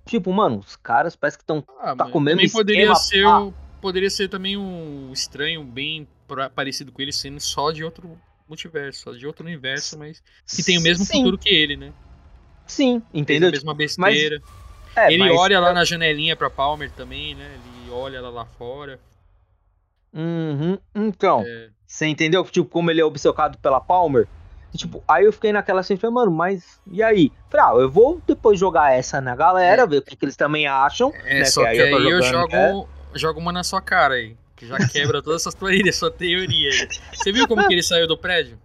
tipo, 0.06 0.32
mano, 0.34 0.60
os 0.60 0.76
caras 0.76 1.16
parece 1.16 1.38
que 1.38 1.44
estão. 1.44 1.64
Ah, 1.80 1.96
Tá 1.96 2.04
mas 2.04 2.12
comendo 2.12 2.38
também 2.38 2.52
poderia 2.52 2.94
ser, 2.96 3.24
poderia 3.82 4.10
ser 4.10 4.28
também 4.28 4.58
um 4.58 5.12
estranho 5.14 5.64
bem 5.64 6.08
parecido 6.54 6.92
com 6.92 7.02
ele, 7.02 7.14
sendo 7.14 7.40
só 7.40 7.72
de 7.72 7.84
outro 7.84 8.18
multiverso, 8.48 9.04
só 9.04 9.12
de 9.14 9.26
outro 9.26 9.46
universo, 9.46 9.98
mas 9.98 10.22
que 10.48 10.64
tem 10.64 10.78
o 10.78 10.82
mesmo 10.82 11.06
sim, 11.06 11.20
futuro 11.20 11.38
que 11.38 11.50
ele, 11.50 11.78
né? 11.78 11.94
Sim, 12.68 13.02
entendeu? 13.14 13.50
a 13.50 13.52
mesma 13.52 13.74
besteira. 13.74 14.42
É, 14.96 15.14
ele 15.14 15.20
mas- 15.20 15.38
olha 15.38 15.60
lá 15.60 15.74
na 15.74 15.86
janelinha 15.86 16.36
pra 16.36 16.50
Palmer 16.50 16.92
também, 16.92 17.36
né? 17.36 17.46
Ele 17.54 17.92
olha 17.92 18.18
ela 18.18 18.30
lá 18.30 18.46
fora. 18.46 19.00
Uhum, 20.14 20.78
então, 20.96 21.44
É, 21.46 21.70
você 21.86 22.08
entendeu? 22.08 22.44
Tipo, 22.46 22.70
como 22.70 22.90
ele 22.92 23.02
é 23.02 23.06
obcecado 23.06 23.58
pela 23.58 23.80
Palmer. 23.80 24.28
E, 24.74 24.78
tipo, 24.78 25.04
aí 25.08 25.26
eu 25.26 25.34
fiquei 25.34 25.52
naquela 25.52 25.82
assim, 25.82 25.98
falei, 25.98 26.14
mano, 26.14 26.32
mas 26.32 26.80
e 26.92 27.02
aí? 27.02 27.32
Falei, 27.50 27.66
ah, 27.66 27.82
eu 27.82 27.90
vou 27.90 28.22
depois 28.28 28.60
jogar 28.60 28.94
essa 28.94 29.20
na 29.20 29.36
galera, 29.36 29.88
ver 29.88 29.98
o 29.98 30.02
que, 30.02 30.16
que 30.16 30.26
eles 30.26 30.36
também 30.36 30.68
acham. 30.68 31.12
É, 31.26 31.40
né, 31.40 31.46
só 31.46 31.64
que 31.66 31.72
que 31.72 31.82
aí 31.82 31.92
eu 31.92 32.22
jogando, 32.22 32.52
jogo, 32.52 32.90
é. 33.14 33.18
jogo 33.18 33.40
uma 33.40 33.52
na 33.52 33.64
sua 33.64 33.82
cara 33.82 34.16
aí. 34.16 34.36
Que 34.56 34.68
já 34.68 34.78
quebra 34.88 35.22
todas 35.22 35.42
essas 35.42 35.56
teorias, 35.56 35.96
sua 35.96 36.12
teoria 36.12 36.70
aí. 36.70 36.88
Você 37.14 37.32
viu 37.32 37.48
como 37.48 37.66
que 37.68 37.74
ele 37.74 37.82
saiu 37.82 38.08
do 38.08 38.18
prédio? 38.18 38.60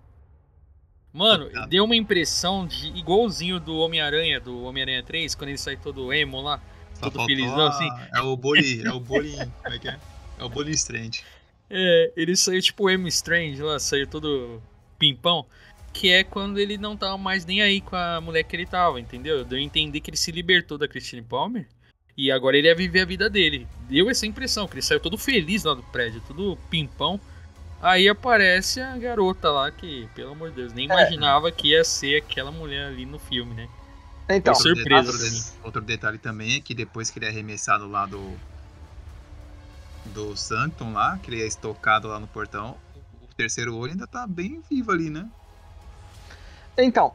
Mano, 1.12 1.48
Não. 1.52 1.68
deu 1.68 1.84
uma 1.84 1.94
impressão 1.94 2.66
de 2.66 2.88
igualzinho 2.88 3.60
do 3.60 3.78
Homem-Aranha, 3.78 4.40
do 4.40 4.64
Homem-Aranha 4.64 5.00
3, 5.04 5.36
quando 5.36 5.50
ele 5.50 5.58
sai 5.58 5.76
todo 5.76 6.12
emo 6.12 6.40
lá. 6.42 6.60
Todo 7.00 7.24
felizão, 7.24 7.68
assim. 7.68 7.88
É 8.12 8.20
o 8.20 8.36
boli, 8.36 8.84
é 8.84 8.90
o 8.90 8.98
boli, 8.98 9.36
como 9.62 9.74
é 9.74 9.78
que 9.78 9.88
é? 9.88 9.96
É 10.38 10.44
o 10.44 10.48
boli 10.48 10.72
strange. 10.72 11.22
É, 11.70 12.12
ele 12.16 12.36
saiu 12.36 12.60
tipo 12.60 12.88
emo 12.90 13.08
strange 13.08 13.62
lá, 13.62 13.78
saiu 13.78 14.06
todo 14.06 14.62
pimpão. 14.98 15.46
Que 15.92 16.10
é 16.10 16.24
quando 16.24 16.58
ele 16.58 16.76
não 16.76 16.96
tava 16.96 17.16
mais 17.16 17.46
nem 17.46 17.62
aí 17.62 17.80
com 17.80 17.94
a 17.94 18.20
mulher 18.20 18.42
que 18.42 18.56
ele 18.56 18.66
tava, 18.66 18.98
entendeu? 18.98 19.44
Deu 19.44 19.58
a 19.58 19.62
entender 19.62 20.00
que 20.00 20.10
ele 20.10 20.16
se 20.16 20.32
libertou 20.32 20.76
da 20.76 20.88
Christine 20.88 21.22
Palmer. 21.22 21.66
E 22.16 22.30
agora 22.30 22.56
ele 22.56 22.68
ia 22.68 22.74
viver 22.74 23.00
a 23.00 23.04
vida 23.04 23.30
dele. 23.30 23.66
Deu 23.88 24.10
essa 24.10 24.26
impressão, 24.26 24.66
que 24.66 24.74
ele 24.74 24.82
saiu 24.82 25.00
todo 25.00 25.16
feliz 25.16 25.64
lá 25.64 25.74
do 25.74 25.82
prédio, 25.84 26.20
todo 26.26 26.58
pimpão. 26.68 27.20
Aí 27.80 28.08
aparece 28.08 28.80
a 28.80 28.96
garota 28.96 29.50
lá 29.50 29.70
que, 29.70 30.08
pelo 30.14 30.32
amor 30.32 30.50
de 30.50 30.56
Deus, 30.56 30.72
nem 30.72 30.90
É. 30.90 30.92
imaginava 30.92 31.52
que 31.52 31.68
ia 31.68 31.84
ser 31.84 32.16
aquela 32.22 32.50
mulher 32.50 32.86
ali 32.86 33.04
no 33.04 33.18
filme, 33.18 33.54
né? 33.54 33.68
Então, 34.30 34.54
Foi 34.54 34.74
surpresa 34.74 35.12
outro, 35.12 35.64
outro 35.64 35.80
detalhe 35.82 36.18
também 36.18 36.56
é 36.56 36.60
que 36.60 36.74
depois 36.74 37.10
que 37.10 37.18
ele 37.18 37.26
é 37.26 37.28
arremessado 37.28 37.86
lá 37.88 38.06
do 38.06 38.32
do 40.06 40.36
Sanctum 40.36 40.92
lá, 40.92 41.18
que 41.18 41.30
ele 41.30 41.42
é 41.42 41.46
estocado 41.46 42.08
lá 42.08 42.18
no 42.18 42.26
portão, 42.28 42.76
o 42.94 43.34
terceiro 43.36 43.76
olho 43.76 43.92
ainda 43.92 44.06
tá 44.06 44.26
bem 44.26 44.62
vivo 44.68 44.92
ali, 44.92 45.10
né? 45.10 45.26
Então, 46.78 47.12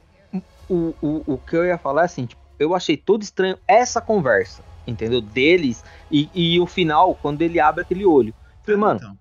o, 0.69 0.93
o, 1.01 1.33
o 1.33 1.37
que 1.37 1.55
eu 1.55 1.65
ia 1.65 1.77
falar 1.77 2.03
é 2.03 2.05
assim, 2.05 2.25
tipo, 2.25 2.41
eu 2.57 2.75
achei 2.75 2.97
todo 2.97 3.21
estranho 3.21 3.57
essa 3.67 4.01
conversa, 4.01 4.63
entendeu? 4.85 5.21
Deles 5.21 5.83
e, 6.11 6.29
e 6.33 6.59
o 6.59 6.67
final, 6.67 7.15
quando 7.15 7.41
ele 7.41 7.59
abre 7.59 7.83
aquele 7.83 8.05
olho. 8.05 8.33
Falei, 8.63 8.79
mano, 8.79 8.99
Então, 8.99 9.17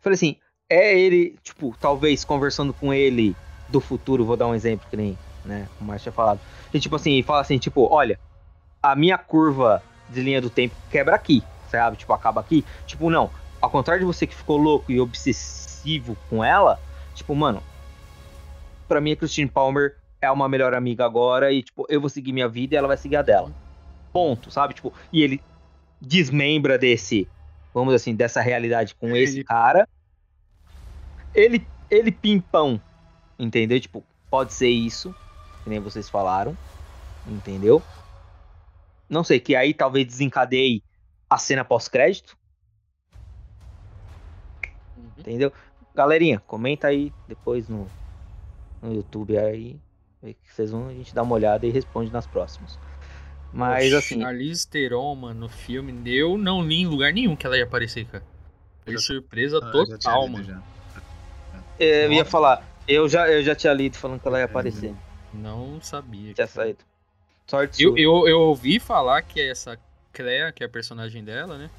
falei 0.00 0.14
assim, 0.14 0.36
é 0.68 0.98
ele, 0.98 1.36
tipo, 1.42 1.74
talvez 1.80 2.24
conversando 2.24 2.72
com 2.74 2.92
ele 2.92 3.34
do 3.70 3.80
futuro, 3.80 4.24
vou 4.24 4.36
dar 4.36 4.46
um 4.46 4.54
exemplo 4.54 4.86
que 4.88 4.96
nem, 4.96 5.16
né, 5.44 5.68
o 5.80 5.84
Márcio 5.84 6.04
tinha 6.04 6.12
falado. 6.12 6.40
E 6.72 6.80
tipo 6.80 6.96
assim, 6.96 7.22
fala 7.22 7.40
assim, 7.40 7.58
tipo, 7.58 7.88
olha, 7.90 8.18
a 8.82 8.94
minha 8.94 9.16
curva 9.16 9.82
deslinha 10.08 10.40
do 10.40 10.50
tempo, 10.50 10.74
quebra 10.90 11.14
aqui, 11.14 11.42
sabe? 11.78 11.96
Tipo, 11.96 12.12
acaba 12.12 12.40
aqui. 12.40 12.64
Tipo, 12.86 13.10
não. 13.10 13.30
Ao 13.60 13.70
contrário 13.70 14.00
de 14.00 14.06
você 14.06 14.26
que 14.26 14.34
ficou 14.34 14.56
louco 14.56 14.92
e 14.92 15.00
obsessivo 15.00 16.16
com 16.28 16.44
ela, 16.44 16.78
tipo, 17.14 17.34
mano, 17.34 17.62
pra 18.86 19.00
mim 19.00 19.12
a 19.12 19.16
Christine 19.16 19.50
Palmer 19.50 19.96
é 20.20 20.30
uma 20.30 20.48
melhor 20.48 20.74
amiga 20.74 21.04
agora 21.04 21.52
e, 21.52 21.62
tipo, 21.62 21.86
eu 21.88 22.00
vou 22.00 22.10
seguir 22.10 22.32
minha 22.32 22.48
vida 22.48 22.74
e 22.74 22.78
ela 22.78 22.88
vai 22.88 22.96
seguir 22.96 23.16
a 23.16 23.22
dela. 23.22 23.50
Ponto, 24.12 24.50
sabe? 24.50 24.74
Tipo, 24.74 24.92
e 25.12 25.22
ele 25.22 25.40
desmembra 26.00 26.78
desse, 26.78 27.28
vamos 27.72 27.94
assim, 27.94 28.14
dessa 28.14 28.40
realidade 28.40 28.94
com 28.94 29.16
esse 29.16 29.42
cara. 29.44 29.88
Ele, 31.34 31.66
ele 31.90 32.12
pimpão, 32.12 32.80
entendeu? 33.38 33.80
Tipo, 33.80 34.04
pode 34.30 34.52
ser 34.52 34.68
isso, 34.68 35.14
que 35.62 35.70
nem 35.70 35.80
vocês 35.80 36.08
falaram, 36.08 36.56
entendeu? 37.26 37.82
Não 39.08 39.24
sei, 39.24 39.40
que 39.40 39.54
aí 39.54 39.74
talvez 39.74 40.06
desencadeie 40.06 40.82
a 41.34 41.38
cena 41.38 41.64
pós-crédito, 41.64 42.36
Uhum. 44.96 45.10
entendeu? 45.18 45.52
Galerinha, 45.94 46.40
comenta 46.46 46.86
aí 46.88 47.12
depois 47.28 47.68
no, 47.68 47.86
no 48.80 48.94
YouTube 48.94 49.36
aí, 49.36 49.76
vocês 50.44 50.70
vão, 50.70 50.88
a 50.88 50.92
gente 50.92 51.14
dá 51.14 51.22
uma 51.22 51.34
olhada 51.34 51.66
e 51.66 51.70
responde 51.70 52.12
nas 52.12 52.26
próximas. 52.26 52.78
Mas 53.52 53.92
assim, 53.92 54.24
A 54.24 54.32
Liz 54.32 54.64
Theron, 54.64 55.14
mano, 55.14 55.40
no 55.40 55.48
filme, 55.48 55.92
eu 56.10 56.36
não 56.36 56.62
li 56.62 56.76
em 56.82 56.86
lugar 56.86 57.12
nenhum 57.12 57.36
que 57.36 57.46
ela 57.46 57.56
ia 57.56 57.64
aparecer, 57.64 58.06
cara. 58.06 58.24
Foi 58.84 58.98
surpresa 58.98 59.60
Ah, 59.62 59.70
total, 59.70 60.28
mano. 60.28 60.44
já. 60.44 60.62
eu 61.78 62.12
ia 62.12 62.24
falar, 62.24 62.64
eu 62.86 63.08
já, 63.08 63.28
eu 63.28 63.42
já 63.42 63.54
tinha 63.54 63.72
lido 63.72 63.96
falando 63.96 64.20
que 64.20 64.26
ela 64.28 64.38
ia 64.38 64.44
aparecer, 64.44 64.94
Não 65.32 65.80
sabia. 65.80 66.34
tinha 66.34 66.46
saído. 66.46 66.84
Sorte 67.46 67.82
Eu, 67.82 67.96
eu, 67.96 68.26
eu 68.26 68.40
ouvi 68.40 68.80
falar 68.80 69.22
que 69.22 69.40
essa 69.40 69.78
Claire, 70.14 70.52
que 70.52 70.62
é 70.62 70.66
a 70.66 70.70
personagem 70.70 71.24
dela, 71.24 71.58
né? 71.58 71.70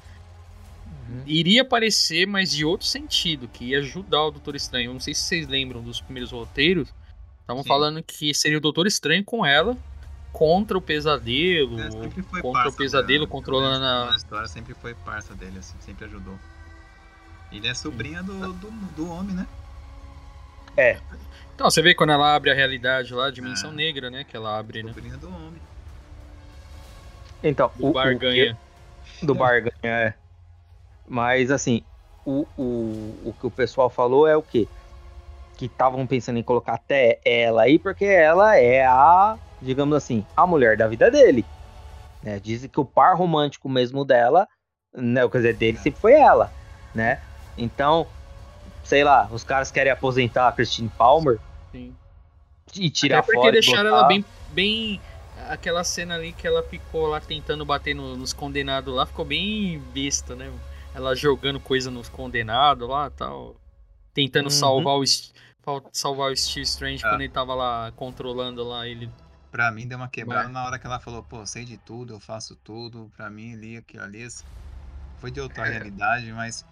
Uhum. 1.08 1.22
Iria 1.26 1.62
aparecer, 1.62 2.26
mas 2.26 2.50
de 2.50 2.64
outro 2.64 2.86
sentido, 2.86 3.48
que 3.48 3.66
ia 3.66 3.78
ajudar 3.78 4.24
o 4.24 4.30
Doutor 4.30 4.54
Estranho. 4.54 4.90
Eu 4.90 4.92
não 4.92 5.00
sei 5.00 5.14
se 5.14 5.22
vocês 5.22 5.46
lembram 5.48 5.82
dos 5.82 6.00
primeiros 6.00 6.30
roteiros. 6.30 6.92
Estavam 7.40 7.64
falando 7.64 8.02
que 8.02 8.34
seria 8.34 8.58
o 8.58 8.60
Doutor 8.60 8.86
Estranho 8.86 9.24
com 9.24 9.44
ela 9.46 9.76
contra 10.32 10.76
o 10.76 10.80
pesadelo. 10.80 11.80
É, 11.80 11.90
sempre 11.90 12.22
foi 12.22 12.42
contra 12.42 12.68
o 12.68 12.72
pesadelo, 12.72 13.20
dela. 13.24 13.30
controlando 13.30 13.80
Na 13.80 14.12
a. 14.12 14.16
história 14.16 14.48
sempre 14.48 14.74
foi 14.74 14.94
parça 14.94 15.34
dele, 15.34 15.58
assim, 15.58 15.76
sempre 15.80 16.04
ajudou. 16.04 16.38
Ele 17.52 17.66
é 17.68 17.74
sobrinha 17.74 18.22
do, 18.22 18.52
do, 18.52 18.70
do 18.70 19.10
homem, 19.10 19.34
né? 19.34 19.46
Então, 21.54 21.70
você 21.70 21.80
vê 21.80 21.94
quando 21.94 22.10
ela 22.10 22.34
abre 22.34 22.50
a 22.50 22.54
realidade 22.54 23.14
lá, 23.14 23.28
a 23.28 23.30
dimensão 23.30 23.70
Ah. 23.70 23.72
negra, 23.72 24.10
né? 24.10 24.24
Que 24.24 24.36
ela 24.36 24.58
abre, 24.58 24.82
né? 24.82 24.92
Sobrinha 24.92 25.16
do 25.16 25.28
homem. 25.28 25.60
Então, 27.48 27.70
Do 27.76 27.92
Barganha. 27.92 28.58
do 29.22 29.34
Barganha, 29.34 29.72
é. 29.82 30.14
Mas 31.08 31.50
assim, 31.50 31.82
o, 32.24 32.44
o, 32.56 33.28
o 33.28 33.34
que 33.38 33.46
o 33.46 33.50
pessoal 33.50 33.88
falou 33.88 34.26
é 34.26 34.36
o 34.36 34.42
quê? 34.42 34.66
Que 35.56 35.66
estavam 35.66 36.06
pensando 36.06 36.38
em 36.38 36.42
colocar 36.42 36.74
até 36.74 37.20
ela 37.24 37.62
aí, 37.62 37.78
porque 37.78 38.04
ela 38.04 38.56
é 38.56 38.84
a, 38.84 39.38
digamos 39.62 39.96
assim, 39.96 40.24
a 40.36 40.46
mulher 40.46 40.76
da 40.76 40.88
vida 40.88 41.10
dele. 41.10 41.44
Né? 42.22 42.38
Dizem 42.40 42.68
que 42.68 42.80
o 42.80 42.84
par 42.84 43.16
romântico 43.16 43.68
mesmo 43.68 44.04
dela, 44.04 44.48
né, 44.94 45.26
quer 45.28 45.38
dizer, 45.38 45.54
dele 45.56 45.78
sempre 45.78 46.00
foi 46.00 46.14
ela, 46.14 46.50
né? 46.94 47.20
Então, 47.56 48.06
sei 48.84 49.04
lá, 49.04 49.28
os 49.30 49.44
caras 49.44 49.70
querem 49.70 49.92
aposentar 49.92 50.48
a 50.48 50.52
Christine 50.52 50.90
Palmer 50.98 51.38
Sim. 51.70 51.94
e 52.74 52.90
tirar 52.90 53.18
Até 53.18 53.26
porque 53.26 53.38
fora. 53.38 53.48
e 53.50 53.52
deixaram 53.52 53.84
botar- 53.90 53.96
ela 53.98 54.08
bem, 54.08 54.24
bem. 54.48 55.00
Aquela 55.48 55.84
cena 55.84 56.14
ali 56.14 56.32
que 56.32 56.46
ela 56.46 56.62
ficou 56.62 57.06
lá 57.06 57.20
tentando 57.20 57.64
bater 57.64 57.94
no- 57.94 58.16
nos 58.16 58.32
condenados 58.32 58.94
lá, 58.94 59.06
ficou 59.06 59.24
bem 59.24 59.78
besta, 59.92 60.34
né? 60.34 60.52
Ela 60.94 61.14
jogando 61.14 61.60
coisa 61.60 61.90
nos 61.90 62.08
condenados 62.08 62.88
lá 62.88 63.10
tal. 63.10 63.56
Tentando 64.14 64.46
Uhum. 64.46 64.50
salvar 64.50 64.94
o 64.96 65.04
salvar 65.92 66.30
o 66.30 66.36
Steve 66.36 66.62
Strange 66.64 67.04
Ah. 67.04 67.10
quando 67.10 67.20
ele 67.22 67.32
tava 67.32 67.54
lá 67.54 67.92
controlando 67.96 68.62
lá 68.62 68.86
ele. 68.86 69.10
Pra 69.50 69.70
mim 69.70 69.86
deu 69.86 69.98
uma 69.98 70.08
quebrada 70.08 70.44
Mas- 70.44 70.52
na 70.52 70.64
hora 70.64 70.78
que 70.78 70.86
ela 70.86 71.00
falou, 71.00 71.22
pô, 71.22 71.44
sei 71.46 71.64
de 71.64 71.76
tudo, 71.76 72.14
eu 72.14 72.20
faço 72.20 72.54
tudo. 72.56 73.10
Pra 73.16 73.28
mim 73.30 73.54
ali, 73.54 73.76
aquilo 73.76 74.02
ali. 74.04 74.26
Foi 75.18 75.30
de 75.30 75.40
outra 75.40 75.66
É. 75.66 75.70
realidade, 75.72 76.30
mas. 76.32 76.64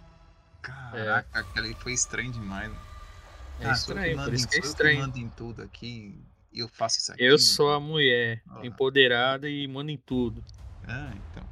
Caraca, 0.62 1.26
aquilo 1.40 1.66
ali 1.66 1.74
foi 1.74 1.92
estranho 1.92 2.30
demais. 2.32 2.72
É 3.60 3.66
Ah, 3.68 3.72
estranho, 3.72 4.16
por 4.24 4.32
isso 4.34 4.46
em- 4.46 4.48
que 4.48 4.56
é 4.56 4.60
estranho. 4.60 5.00
mando 5.00 5.18
em 5.18 5.28
tudo 5.28 5.62
aqui 5.62 6.18
eu 6.60 6.68
faço 6.68 6.98
isso 6.98 7.12
aqui. 7.12 7.22
Eu 7.24 7.38
sou 7.38 7.72
a 7.72 7.80
mulher 7.80 8.42
Ah. 8.50 8.60
empoderada 8.64 9.48
e 9.48 9.66
mando 9.66 9.90
em 9.90 9.96
tudo. 9.96 10.42
Ah, 10.86 11.10
então. 11.30 11.42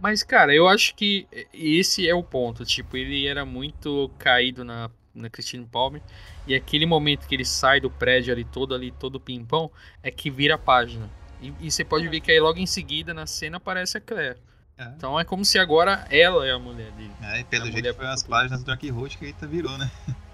Mas, 0.00 0.22
cara, 0.22 0.54
eu 0.54 0.66
acho 0.66 0.94
que 0.94 1.26
esse 1.52 2.08
é 2.08 2.14
o 2.14 2.22
ponto. 2.22 2.64
Tipo, 2.64 2.96
ele 2.96 3.26
era 3.26 3.44
muito 3.44 4.10
caído 4.18 4.64
na, 4.64 4.90
na 5.14 5.28
Christine 5.28 5.66
Palmer. 5.66 6.00
E 6.46 6.54
aquele 6.54 6.86
momento 6.86 7.26
que 7.28 7.34
ele 7.34 7.44
sai 7.44 7.80
do 7.80 7.90
prédio 7.90 8.32
ali, 8.32 8.44
todo 8.44 8.74
ali, 8.74 8.90
todo 8.92 9.20
pimpão, 9.20 9.70
é 10.02 10.10
que 10.10 10.30
vira 10.30 10.54
a 10.54 10.58
página. 10.58 11.08
E, 11.42 11.52
e 11.60 11.70
você 11.70 11.84
pode 11.84 12.08
ver 12.08 12.20
que 12.20 12.32
aí 12.32 12.40
logo 12.40 12.58
em 12.58 12.66
seguida, 12.66 13.12
na 13.12 13.26
cena, 13.26 13.58
aparece 13.58 13.98
a 13.98 14.00
Claire. 14.00 14.38
É. 14.78 14.84
Então 14.96 15.20
é 15.20 15.24
como 15.24 15.44
se 15.44 15.58
agora 15.58 16.06
ela 16.10 16.46
é 16.46 16.52
a 16.52 16.58
mulher 16.58 16.90
dele. 16.92 17.12
É, 17.22 17.40
e 17.40 17.44
pelo 17.44 17.70
jeito 17.70 17.92
foi 17.94 18.06
as 18.06 18.22
páginas 18.22 18.60
do 18.60 18.66
Dark 18.66 18.82
Road 18.84 19.18
que 19.18 19.26
eita 19.26 19.46
virou, 19.46 19.76
né? 19.76 19.90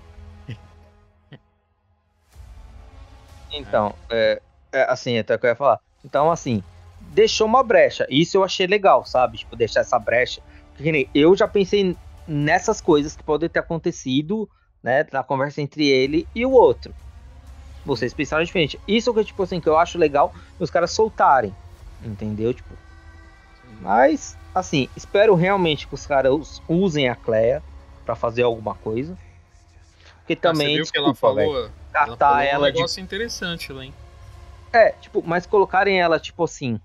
Então, 3.53 3.95
é, 4.11 4.41
é, 4.73 4.83
assim, 4.91 5.19
até 5.19 5.35
o 5.35 5.39
que 5.39 5.47
eu 5.47 5.51
ia 5.51 5.57
falar. 5.57 5.81
Então, 6.05 6.31
assim, 6.31 6.63
deixou 7.01 7.47
uma 7.47 7.63
brecha. 7.63 8.07
Isso 8.11 8.37
eu 8.37 8.45
achei 8.45 8.67
legal, 8.67 9.05
sabe? 9.05 9.39
Tipo, 9.39 9.57
deixar 9.57 9.81
essa 9.81 9.99
brecha. 9.99 10.41
Porque 10.75 11.09
eu 11.15 11.37
já 11.37 11.49
pensei 11.49 11.97
nessas 12.27 12.81
coisas 12.81 13.17
que 13.17 13.23
podem 13.23 13.49
ter 13.49 13.61
acontecido, 13.61 14.49
né? 14.83 15.07
Na 15.13 15.23
conversa 15.23 15.61
entre 15.61 15.89
ele 15.89 16.27
e 16.35 16.45
o 16.45 16.51
outro. 16.51 16.95
Vocês 17.85 18.13
pensaram 18.13 18.45
diferente. 18.45 18.79
Isso 18.87 19.15
que, 19.15 19.25
tipo 19.25 19.43
assim, 19.43 19.61
que 19.61 19.69
eu 19.69 19.79
acho 19.79 19.97
legal 19.97 20.35
os 20.59 20.71
caras 20.71 20.91
soltarem. 20.91 21.55
Entendeu? 22.05 22.53
Tipo, 22.53 22.75
mas, 23.81 24.37
assim, 24.55 24.89
espero 24.97 25.35
realmente 25.35 25.87
que 25.87 25.95
os 25.95 26.07
caras 26.07 26.63
usem 26.69 27.09
a 27.09 27.15
Cleia 27.15 27.63
pra 28.05 28.15
fazer 28.15 28.43
alguma 28.43 28.75
coisa. 28.75 29.17
Porque 30.19 30.33
Ah, 30.33 30.37
você 30.37 30.37
também, 30.37 30.77
viu 30.77 30.85
que 30.87 30.99
ela 30.99 31.13
desculpa, 31.13 31.35
velho, 31.35 31.73
falou? 31.97 32.17
Ela 32.43 32.69
um 32.69 32.71
de 32.71 32.77
negócio 32.77 33.03
interessante 33.03 33.73
lá, 33.73 33.85
hein? 33.85 33.95
é, 34.77 34.91
tipo, 34.91 35.23
mas 35.25 35.47
colocarem 35.47 36.01
ela, 36.01 36.21
tipo 36.21 36.45
assim, 36.45 36.81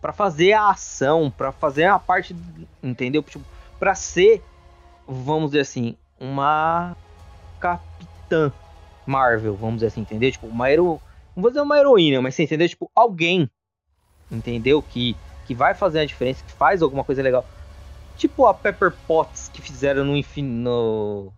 pra 0.00 0.12
fazer 0.12 0.52
a 0.52 0.70
ação, 0.70 1.30
pra 1.30 1.52
fazer 1.52 1.84
a 1.84 1.98
parte, 1.98 2.34
entendeu? 2.82 3.22
Tipo, 3.22 3.44
pra 3.78 3.94
ser, 3.94 4.42
vamos 5.06 5.50
dizer 5.50 5.60
assim, 5.60 5.96
uma 6.18 6.96
capitã 7.58 8.52
Marvel, 9.06 9.56
vamos 9.56 9.76
dizer 9.76 9.88
assim, 9.88 10.02
entendeu? 10.02 10.30
Tipo, 10.30 10.46
uma 10.46 10.70
hero... 10.70 11.00
não 11.34 11.42
vou 11.42 11.50
dizer 11.50 11.62
uma 11.62 11.78
heroína, 11.78 12.22
mas 12.22 12.34
você 12.34 12.44
entendeu? 12.44 12.68
Tipo, 12.68 12.90
alguém, 12.94 13.50
entendeu? 14.30 14.82
Que, 14.82 15.16
que 15.46 15.54
vai 15.54 15.74
fazer 15.74 16.00
a 16.00 16.06
diferença, 16.06 16.44
que 16.44 16.52
faz 16.52 16.80
alguma 16.80 17.02
coisa 17.02 17.22
legal. 17.22 17.44
Tipo 18.16 18.46
a 18.46 18.54
Pepper 18.54 18.92
Potts 19.06 19.50
que 19.52 19.62
fizeram 19.62 20.04
no 20.04 20.22
no, 20.36 21.32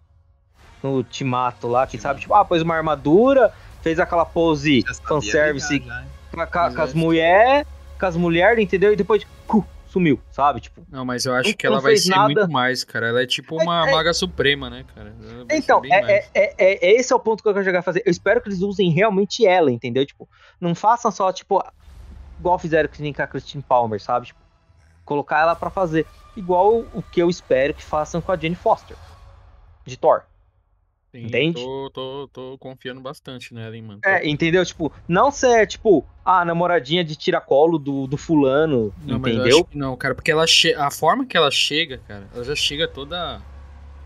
no 0.82 0.96
Ultimato 0.96 1.68
lá, 1.68 1.86
que 1.86 1.98
sabe, 1.98 2.20
tipo, 2.20 2.34
ah, 2.34 2.44
pôs 2.44 2.62
uma 2.62 2.74
armadura, 2.74 3.52
fez 3.82 3.98
aquela 4.00 4.24
pose 4.24 4.84
fanservice 5.06 5.78
já, 5.84 6.46
com, 6.46 6.80
as 6.82 6.94
é. 6.94 6.96
mulheres, 6.96 7.66
com 7.98 8.06
as 8.06 8.16
mulheres, 8.16 8.62
entendeu? 8.62 8.92
E 8.92 8.96
depois, 8.96 9.26
cu, 9.46 9.66
sumiu, 9.86 10.18
sabe? 10.30 10.60
Tipo, 10.60 10.84
Não, 10.90 11.04
mas 11.04 11.26
eu 11.26 11.34
acho 11.34 11.54
que 11.54 11.66
ela 11.66 11.80
vai 11.80 11.96
ser 11.96 12.10
nada. 12.10 12.24
muito 12.24 12.50
mais, 12.50 12.82
cara. 12.82 13.08
Ela 13.08 13.22
é 13.22 13.26
tipo 13.26 13.62
uma 13.62 13.86
É, 13.86 13.90
é. 13.90 13.92
maga 13.92 14.14
suprema, 14.14 14.70
né, 14.70 14.84
cara? 14.94 15.14
Então, 15.50 15.82
é, 15.84 16.12
é, 16.12 16.28
é, 16.34 16.54
é- 16.58 16.92
esse 16.98 17.12
é 17.12 17.16
o 17.16 17.20
ponto 17.20 17.42
que 17.42 17.48
eu 17.48 17.52
quero 17.52 17.64
chegar 17.64 17.80
a 17.80 17.82
fazer. 17.82 18.02
Eu 18.06 18.10
espero 18.10 18.40
que 18.40 18.48
eles 18.48 18.62
usem 18.62 18.90
realmente 18.90 19.46
ela, 19.46 19.70
entendeu? 19.70 20.06
Tipo, 20.06 20.28
não 20.60 20.74
façam 20.74 21.10
só, 21.10 21.30
tipo, 21.32 21.62
igual 22.38 22.58
fizeram 22.58 22.88
com 22.88 23.22
a 23.22 23.26
Christine 23.26 23.62
Palmer, 23.62 24.00
sabe? 24.02 24.26
Tipo, 24.26 24.40
colocar 25.04 25.40
ela 25.40 25.54
pra 25.54 25.68
fazer. 25.70 26.06
Igual 26.34 26.78
o 26.94 27.02
que 27.12 27.20
eu 27.20 27.28
espero 27.28 27.74
que 27.74 27.82
façam 27.84 28.22
com 28.22 28.32
a 28.32 28.36
Jane 28.36 28.54
Foster, 28.54 28.96
de 29.84 29.98
Thor. 29.98 30.22
Sim, 31.12 31.26
entende? 31.26 31.62
Tô, 31.62 31.90
tô, 31.92 32.28
tô 32.32 32.58
confiando 32.58 32.98
bastante 33.00 33.52
nela, 33.52 33.76
hein, 33.76 33.82
mano. 33.82 34.00
É, 34.02 34.26
entendeu? 34.26 34.64
Tipo, 34.64 34.90
não 35.06 35.30
ser, 35.30 35.66
tipo, 35.66 36.02
a 36.24 36.42
namoradinha 36.42 37.04
de 37.04 37.14
tiracolo 37.14 37.78
do, 37.78 38.06
do 38.06 38.16
fulano, 38.16 38.94
Não, 39.04 39.18
mas 39.18 39.34
eu 39.34 39.38
entendeu? 39.40 39.56
acho 39.58 39.64
que 39.66 39.76
não, 39.76 39.94
cara, 39.94 40.14
porque 40.14 40.30
ela 40.30 40.46
che... 40.46 40.72
a 40.72 40.90
forma 40.90 41.26
que 41.26 41.36
ela 41.36 41.50
chega, 41.50 41.98
cara, 42.08 42.26
ela 42.34 42.42
já 42.42 42.56
chega 42.56 42.88
toda 42.88 43.42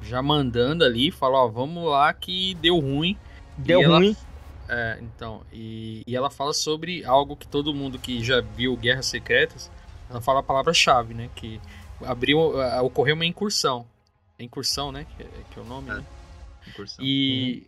já 0.02 0.20
mandando 0.20 0.84
ali, 0.84 1.12
fala, 1.12 1.38
ó, 1.44 1.48
vamos 1.48 1.84
lá 1.88 2.12
que 2.12 2.54
deu 2.56 2.78
ruim. 2.80 3.16
Deu 3.56 3.80
e 3.80 3.84
ela- 3.84 3.98
ruim. 3.98 4.16
É, 4.68 4.98
então, 5.00 5.42
e, 5.52 6.02
e 6.04 6.16
ela 6.16 6.28
fala 6.28 6.52
sobre 6.52 7.04
algo 7.04 7.36
que 7.36 7.46
todo 7.46 7.72
mundo 7.72 8.00
que 8.00 8.24
já 8.24 8.40
viu 8.40 8.76
Guerras 8.76 9.06
Secretas, 9.06 9.70
ela 10.10 10.20
fala 10.20 10.40
a 10.40 10.42
palavra-chave, 10.42 11.14
né, 11.14 11.30
que 11.36 11.60
abriu, 12.04 12.40
ocorreu 12.82 13.14
uma 13.14 13.24
incursão. 13.24 13.86
É 14.36 14.42
Incursão, 14.42 14.90
né, 14.90 15.06
que 15.16 15.22
é, 15.22 15.26
que 15.52 15.60
é 15.60 15.62
o 15.62 15.64
nome, 15.64 15.88
É. 15.88 15.94
né? 15.94 16.04
Incursão. 16.76 17.04
E 17.04 17.66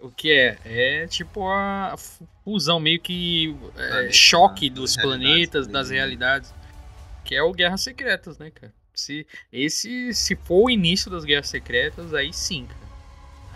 o 0.00 0.10
que 0.10 0.32
é? 0.32 0.58
É 0.64 1.06
tipo 1.06 1.48
a 1.48 1.94
fusão, 2.44 2.78
meio 2.78 3.00
que 3.00 3.56
é, 3.76 3.88
Planeta, 3.88 4.12
choque 4.12 4.68
né, 4.68 4.76
dos 4.76 4.96
planetas, 4.96 5.66
das 5.66 5.90
né? 5.90 5.96
realidades. 5.96 6.54
que 7.24 7.34
é 7.34 7.42
o 7.42 7.52
Guerras 7.52 7.82
Secretas, 7.82 8.38
né, 8.38 8.50
cara? 8.50 8.72
Se, 8.94 9.26
esse, 9.52 10.14
se 10.14 10.34
for 10.36 10.64
o 10.64 10.70
início 10.70 11.10
das 11.10 11.24
Guerras 11.24 11.48
Secretas, 11.48 12.14
aí 12.14 12.32
sim, 12.32 12.66
cara. 12.66 12.86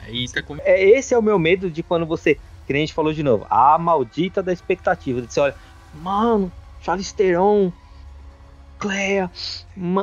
Aí 0.02 0.28
tá 0.28 0.42
com... 0.42 0.56
É, 0.62 0.82
esse 0.82 1.14
é 1.14 1.18
o 1.18 1.22
meu 1.22 1.38
medo 1.38 1.70
de 1.70 1.82
quando 1.82 2.04
você, 2.06 2.34
que 2.66 2.72
nem 2.72 2.82
a 2.82 2.86
gente 2.86 2.94
falou 2.94 3.12
de 3.12 3.22
novo, 3.22 3.46
a 3.48 3.78
maldita 3.78 4.42
da 4.42 4.52
expectativa. 4.52 5.20
Você 5.20 5.40
olha, 5.40 5.54
mano, 5.94 6.52
Charlize 6.82 7.14
Theron, 7.14 7.72
Cleia. 8.80 9.30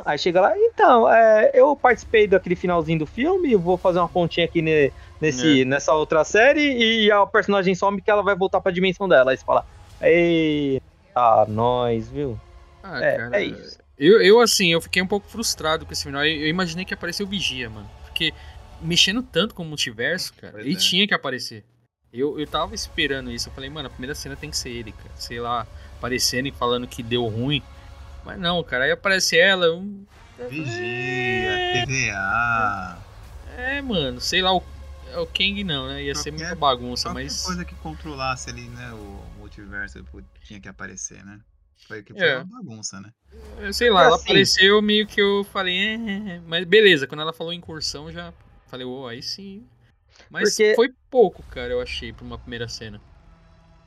Aí 0.05 0.17
chega 0.17 0.39
lá, 0.39 0.53
então, 0.57 1.11
é, 1.11 1.51
eu 1.53 1.75
participei 1.75 2.27
daquele 2.27 2.55
finalzinho 2.55 2.99
do 2.99 3.05
filme, 3.05 3.55
vou 3.55 3.75
fazer 3.77 3.99
uma 3.99 4.07
pontinha 4.07 4.45
aqui 4.45 4.61
ne- 4.61 4.91
nesse, 5.19 5.65
nessa 5.65 5.93
outra 5.93 6.23
série 6.23 6.61
e 7.05 7.11
a 7.11 7.25
personagem 7.25 7.73
some 7.75 8.01
que 8.01 8.09
ela 8.09 8.21
vai 8.23 8.35
voltar 8.35 8.61
pra 8.61 8.71
dimensão 8.71 9.09
dela. 9.09 9.31
Aí 9.31 9.37
você 9.37 9.43
fala, 9.43 9.65
eita, 10.01 11.45
nós, 11.47 12.09
viu? 12.09 12.39
Ah, 12.83 13.03
É, 13.03 13.17
cara, 13.17 13.41
é 13.41 13.43
isso. 13.45 13.79
Eu, 13.97 14.21
eu, 14.21 14.39
assim, 14.39 14.71
eu 14.71 14.79
fiquei 14.79 15.01
um 15.01 15.07
pouco 15.07 15.27
frustrado 15.27 15.85
com 15.85 15.91
esse 15.91 16.03
final. 16.03 16.23
Eu, 16.23 16.41
eu 16.41 16.47
imaginei 16.47 16.85
que 16.85 16.93
apareceu 16.93 17.25
o 17.25 17.29
Vigia, 17.29 17.69
mano. 17.69 17.89
Porque 18.03 18.31
mexendo 18.81 19.23
tanto 19.23 19.55
com 19.55 19.63
o 19.63 19.65
multiverso, 19.65 20.33
cara, 20.35 20.53
Pois 20.53 20.65
ele 20.65 20.75
é. 20.75 20.77
tinha 20.77 21.07
que 21.07 21.13
aparecer. 21.13 21.63
Eu, 22.13 22.39
eu 22.39 22.45
tava 22.47 22.75
esperando 22.75 23.31
isso. 23.31 23.49
Eu 23.49 23.53
falei, 23.53 23.69
mano, 23.69 23.87
a 23.87 23.89
primeira 23.89 24.13
cena 24.15 24.35
tem 24.35 24.49
que 24.51 24.57
ser 24.57 24.69
ele, 24.69 24.91
cara. 24.91 25.09
Sei 25.15 25.39
lá, 25.39 25.65
aparecendo 25.97 26.47
e 26.47 26.51
falando 26.51 26.87
que 26.87 27.01
deu 27.01 27.25
ruim. 27.25 27.61
Mas 28.27 28.37
não, 28.39 28.61
cara, 28.61 28.83
aí 28.83 28.91
aparece 28.91 29.37
ela. 29.39 29.65
Eu... 29.65 29.81
Vigia, 30.49 31.85
TVA. 31.85 32.97
É, 33.57 33.81
mano, 33.81 34.19
sei 34.19 34.41
lá, 34.41 34.53
o, 34.53 34.61
é 35.13 35.17
o 35.17 35.25
Kang 35.25 35.63
não, 35.63 35.87
né? 35.87 36.03
Ia 36.03 36.13
ser 36.13 36.31
Qualquer- 36.31 36.45
muita 36.47 36.55
bagunça, 36.59 37.13
mas. 37.13 37.41
coisa 37.43 37.63
que 37.65 37.73
controlasse 37.75 38.49
ali, 38.49 38.67
né, 38.67 38.91
o 38.91 39.23
multiverso 39.39 40.03
tinha 40.43 40.59
que 40.59 40.67
aparecer, 40.67 41.23
né? 41.25 41.39
Foi 41.87 42.03
que 42.03 42.13
foi 42.13 42.21
É. 42.27 42.37
uma 42.39 42.61
bagunça, 42.61 42.99
né? 42.99 43.11
Eu 43.59 43.71
Sei 43.73 43.89
lá, 43.89 44.03
ela 44.03 44.15
Assim. 44.15 44.25
apareceu 44.25 44.81
meio 44.81 45.07
que 45.07 45.21
eu 45.21 45.43
falei, 45.45 45.77
é, 45.77 45.93
é, 45.95 46.35
é. 46.35 46.41
mas 46.45 46.65
beleza, 46.65 47.07
quando 47.07 47.21
ela 47.21 47.31
falou 47.33 47.53
incursão, 47.53 48.11
já 48.11 48.33
falei, 48.67 48.85
ô, 48.85 49.07
aí 49.07 49.23
sim. 49.23 49.65
Mas 50.29 50.49
Porque- 50.49 50.75
foi 50.75 50.89
pouco, 51.09 51.41
cara, 51.43 51.71
eu 51.71 51.81
achei, 51.81 52.11
pra 52.11 52.25
uma 52.25 52.37
primeira 52.37 52.67
cena. 52.67 52.99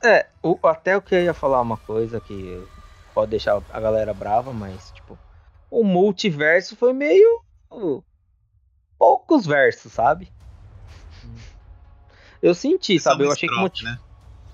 É, 0.03 0.25
o- 0.41 0.57
até 0.67 0.97
o 0.97 1.01
que 1.01 1.13
eu 1.13 1.23
ia 1.23 1.33
falar 1.33 1.61
uma 1.61 1.77
coisa 1.77 2.19
que 2.19 2.61
pode 3.13 3.31
deixar 3.31 3.61
a 3.71 3.79
galera 3.79 4.13
brava, 4.13 4.51
mas, 4.51 4.91
tipo, 4.91 5.17
o 5.69 5.83
multiverso 5.83 6.75
foi 6.75 6.93
meio. 6.93 7.41
uh, 7.71 8.03
poucos 8.97 9.45
versos, 9.45 9.91
sabe? 9.93 10.31
Hum. 11.25 11.35
Eu 12.41 12.53
senti, 12.53 12.99
Só 12.99 13.11
sabe? 13.11 13.23
Eu 13.23 13.31
achei 13.31 13.47
que 13.47 13.55
estrofe, 13.55 13.61
multi... 13.61 13.83
né? 13.83 13.99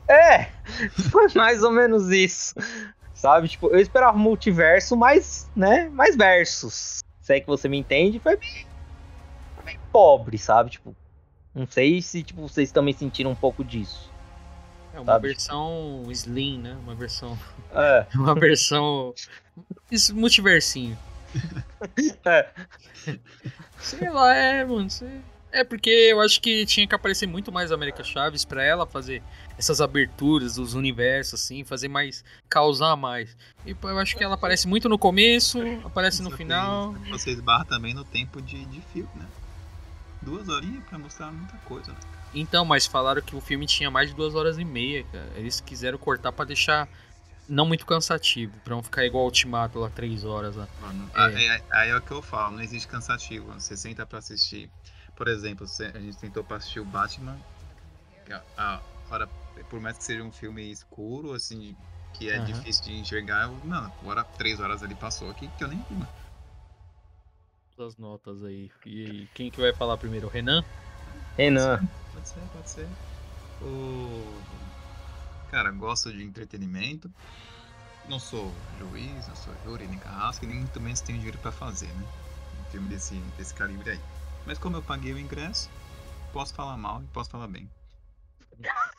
É, 0.08 0.46
foi 1.12 1.28
mais 1.36 1.64
ou 1.64 1.72
menos 1.72 2.10
isso. 2.12 2.56
Sabe? 3.14 3.48
Tipo, 3.50 3.68
eu 3.68 3.80
esperava 3.80 4.18
multiverso 4.18 4.96
mais, 4.96 5.50
né? 5.56 5.90
Mais 5.90 6.16
versos. 6.16 7.00
Se 7.22 7.34
é 7.34 7.40
que 7.42 7.48
você 7.48 7.68
me 7.68 7.78
entende, 7.78 8.20
foi 8.20 8.38
bem, 8.38 8.66
foi 9.56 9.64
bem 9.66 9.80
pobre, 9.92 10.38
sabe? 10.38 10.70
Tipo, 10.70 10.96
não 11.54 11.68
sei 11.68 12.02
se 12.02 12.24
tipo, 12.24 12.42
vocês 12.48 12.72
também 12.72 12.94
sentiram 12.94 13.32
um 13.32 13.36
pouco 13.36 13.64
disso. 13.64 14.14
É 14.98 15.00
uma 15.00 15.14
Sabe? 15.14 15.28
versão 15.28 16.04
slim, 16.10 16.58
né? 16.60 16.76
Uma 16.84 16.96
versão. 16.96 17.38
É, 17.72 18.08
Uma 18.18 18.34
versão. 18.34 19.14
Isso, 19.92 20.16
multiversinho. 20.16 20.98
é. 22.26 22.50
Sei 23.80 24.10
lá, 24.10 24.34
é, 24.34 24.66
mano. 24.66 24.90
sei- 24.90 25.22
É 25.52 25.64
porque 25.64 25.90
eu 25.90 26.20
acho 26.20 26.42
que 26.42 26.66
tinha 26.66 26.88
que 26.88 26.96
aparecer 26.96 27.28
muito 27.28 27.52
mais 27.52 27.72
a 27.72 27.76
América 27.76 28.04
Chaves 28.04 28.44
pra 28.44 28.64
ela 28.64 28.88
fazer 28.88 29.22
essas 29.58 29.80
aberturas 29.82 30.56
dos 30.56 30.74
universos, 30.74 31.36
assim, 31.42 31.64
fazer 31.64 31.88
mais. 31.88 32.24
causar 32.50 32.96
mais. 32.96 33.38
E 33.68 33.76
eu 33.80 34.00
acho 34.00 34.18
que 34.18 34.24
ela 34.24 34.34
aparece 34.34 34.68
muito 34.68 34.90
no 34.90 34.98
começo, 34.98 35.60
aparece 35.86 36.24
no 36.24 36.32
final. 36.32 36.94
Você 37.12 37.30
esbarra 37.32 37.66
também 37.66 37.94
no 37.94 38.04
tempo 38.04 38.42
de, 38.42 38.66
de 38.66 38.82
filme, 38.94 39.10
né? 39.16 39.26
Duas 40.24 40.50
horinhas 40.50 40.84
pra 40.86 40.98
mostrar 40.98 41.32
muita 41.32 41.56
coisa, 41.60 41.92
né? 41.92 41.98
Então, 42.34 42.66
mas 42.66 42.86
falaram 42.86 43.22
que 43.22 43.36
o 43.36 43.42
filme 43.42 43.66
tinha 43.66 43.90
mais 43.90 44.10
de 44.10 44.16
duas 44.16 44.36
horas 44.36 44.58
e 44.58 44.66
meia, 44.66 45.04
cara. 45.06 45.32
Eles 45.38 45.60
quiseram 45.60 45.98
cortar 45.98 46.32
pra 46.32 46.46
deixar 46.46 46.88
não 47.48 47.66
muito 47.66 47.86
cansativo, 47.86 48.54
pra 48.62 48.76
não 48.76 48.84
ficar 48.84 49.06
igual 49.06 49.24
o 49.24 49.28
Ultimato 49.28 49.80
lá, 49.80 49.90
três 49.90 50.24
horas 50.26 50.56
lá. 50.56 50.68
Mano, 50.80 51.10
É. 51.16 51.22
Aí, 51.22 51.50
aí- 51.50 51.64
aí 51.72 51.90
é 51.90 51.96
o 51.96 52.02
que 52.02 52.12
eu 52.12 52.22
falo, 52.22 52.56
não 52.58 52.62
existe 52.62 52.88
cansativo. 52.88 53.54
Você 53.54 53.76
senta 53.78 54.06
pra 54.06 54.20
assistir. 54.20 54.70
Por 55.16 55.28
exemplo, 55.28 55.66
se 55.66 55.86
a 55.86 56.00
gente 56.00 56.18
tentou 56.18 56.44
pra 56.44 56.58
assistir 56.58 56.80
o 56.80 56.86
Batman. 56.86 57.40
que 58.26 58.34
a- 58.34 58.82
hora, 59.10 59.26
por 59.70 59.80
mais 59.80 59.98
que 59.98 60.04
seja 60.04 60.22
um 60.22 60.34
filme 60.34 60.70
escuro, 60.70 61.32
assim, 61.32 61.78
que 62.14 62.30
é 62.30 62.36
Aham. 62.36 62.46
difícil 62.46 62.84
de 62.84 63.00
enxergar, 63.00 63.44
eu, 63.46 63.56
mano, 63.66 63.90
agora 64.02 64.22
três 64.38 64.60
horas 64.60 64.84
ali 64.84 64.96
passou 64.96 65.30
aqui 65.30 65.48
que 65.58 65.64
eu 65.64 65.70
nem 65.70 65.78
vi, 65.90 65.96
mano. 65.96 66.10
As 67.80 67.96
notas 67.96 68.44
aí. 68.44 68.70
E 68.86 69.28
quem 69.34 69.50
que 69.50 69.62
vai 69.62 69.72
falar 69.74 69.98
primeiro? 69.98 70.28
O 70.28 70.30
Renan? 70.30 70.62
Renan. 71.38 71.80
Pode 72.14 72.28
ser, 72.28 72.42
pode 72.52 72.70
ser. 72.70 72.88
O... 73.62 75.52
Cara, 75.52 75.70
gosto 75.72 76.12
de 76.12 76.24
entretenimento. 76.24 77.10
Não 78.10 78.20
sou 78.20 78.52
juiz, 78.80 79.28
não 79.28 79.36
sou 79.36 79.54
júri, 79.64 79.86
nem 79.86 80.00
carrasco, 80.00 80.46
nem 80.48 80.58
muito 80.58 80.80
menos 80.82 81.00
tenho 81.02 81.20
dinheiro 81.20 81.38
pra 81.40 81.52
fazer, 81.52 81.88
né? 81.88 82.04
Um 82.60 82.72
filme 82.72 82.88
desse, 82.90 83.16
desse 83.38 83.54
calibre 83.54 83.92
aí. 83.92 84.00
Mas 84.48 84.58
como 84.58 84.78
eu 84.78 84.82
paguei 84.82 85.14
o 85.14 85.20
ingresso, 85.20 85.70
posso 86.34 86.54
falar 86.56 86.76
mal 86.76 87.04
e 87.04 87.08
posso 87.08 87.30
falar 87.30 87.48
bem. 87.48 87.70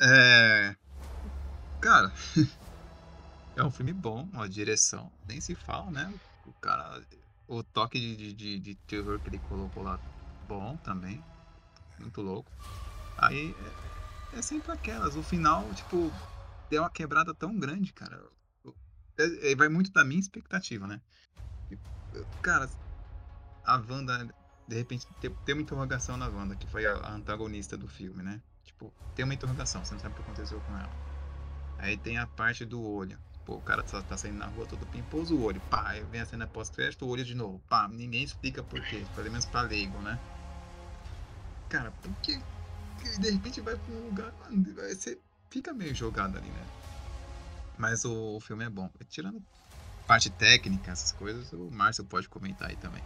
É... 0.00 0.76
Cara, 1.80 2.12
é 3.56 3.64
um 3.64 3.70
filme 3.70 3.92
bom, 3.92 4.28
a 4.34 4.46
direção, 4.46 5.10
nem 5.26 5.40
se 5.40 5.56
fala, 5.56 5.90
né? 5.90 6.14
O 6.46 6.52
cara, 6.60 7.02
o 7.48 7.64
toque 7.64 7.98
de, 7.98 8.32
de, 8.32 8.58
de 8.60 8.74
terror 8.86 9.18
que 9.18 9.28
ele 9.28 9.40
colocou 9.40 9.82
lá, 9.82 9.98
bom 10.46 10.76
também, 10.76 11.24
muito 12.00 12.20
louco. 12.22 12.52
Aí 13.16 13.54
é, 13.58 14.38
é 14.38 14.42
sempre 14.42 14.72
aquelas, 14.72 15.16
o 15.16 15.22
final, 15.22 15.72
tipo, 15.74 16.16
deu 16.70 16.82
uma 16.82 16.90
quebrada 16.90 17.34
tão 17.34 17.58
grande, 17.58 17.92
cara. 17.92 18.30
É- 19.18 19.52
é- 19.52 19.56
vai 19.56 19.68
muito 19.68 19.90
da 19.92 20.04
minha 20.04 20.20
expectativa, 20.20 20.86
né? 20.86 21.00
Cara, 22.42 22.68
a 23.64 23.76
Wanda, 23.76 24.26
de 24.66 24.76
repente, 24.76 25.06
tem, 25.20 25.34
tem 25.44 25.54
uma 25.54 25.62
interrogação 25.62 26.16
na 26.16 26.28
Wanda, 26.28 26.56
que 26.56 26.66
foi 26.66 26.86
a, 26.86 26.94
a 26.94 27.12
antagonista 27.14 27.76
do 27.76 27.88
filme, 27.88 28.22
né? 28.22 28.42
Tipo, 28.64 28.94
tem 29.14 29.24
uma 29.24 29.34
interrogação, 29.34 29.84
você 29.84 29.94
não 29.94 30.00
sabe 30.00 30.12
o 30.12 30.16
que 30.16 30.22
aconteceu 30.22 30.60
com 30.62 30.76
ela. 30.76 30.90
Aí 31.78 31.98
tem 31.98 32.18
a 32.18 32.26
parte 32.26 32.64
do 32.64 32.82
olho. 32.82 33.20
Pô, 33.44 33.56
o 33.56 33.62
cara 33.62 33.84
só 33.86 34.02
tá 34.02 34.16
saindo 34.16 34.38
na 34.38 34.46
rua 34.46 34.66
todo 34.66 34.86
pimposo 34.86 35.36
o 35.36 35.42
olho. 35.42 35.62
Pá, 35.62 35.90
aí 35.90 36.04
vem 36.04 36.20
a 36.20 36.26
cena 36.26 36.46
pós-crédito, 36.48 37.04
o 37.06 37.08
olho 37.08 37.24
de 37.24 37.34
novo. 37.34 37.60
Pá, 37.68 37.88
ninguém 37.88 38.22
explica 38.24 38.62
por 38.62 38.84
quê, 38.86 39.06
pelo 39.14 39.30
menos 39.30 39.46
pra 39.46 39.62
leigo, 39.62 40.02
né? 40.02 40.20
Cara, 41.68 41.90
por 41.92 42.14
que 42.22 42.38
que 43.00 43.18
de 43.18 43.30
repente 43.30 43.60
vai 43.60 43.76
pra 43.76 43.92
um 43.94 44.06
lugar, 44.06 44.32
mano, 44.38 44.74
vai 44.74 44.94
ser, 44.94 45.20
fica 45.50 45.72
meio 45.72 45.94
jogado 45.94 46.36
ali, 46.36 46.50
né? 46.50 46.66
Mas 47.76 48.04
o, 48.04 48.36
o 48.36 48.40
filme 48.40 48.64
é 48.64 48.70
bom. 48.70 48.90
Tirando 49.08 49.42
parte 50.06 50.30
técnica, 50.30 50.90
essas 50.92 51.12
coisas, 51.12 51.52
o 51.52 51.70
Márcio 51.70 52.04
pode 52.04 52.28
comentar 52.28 52.70
aí 52.70 52.76
também. 52.76 53.02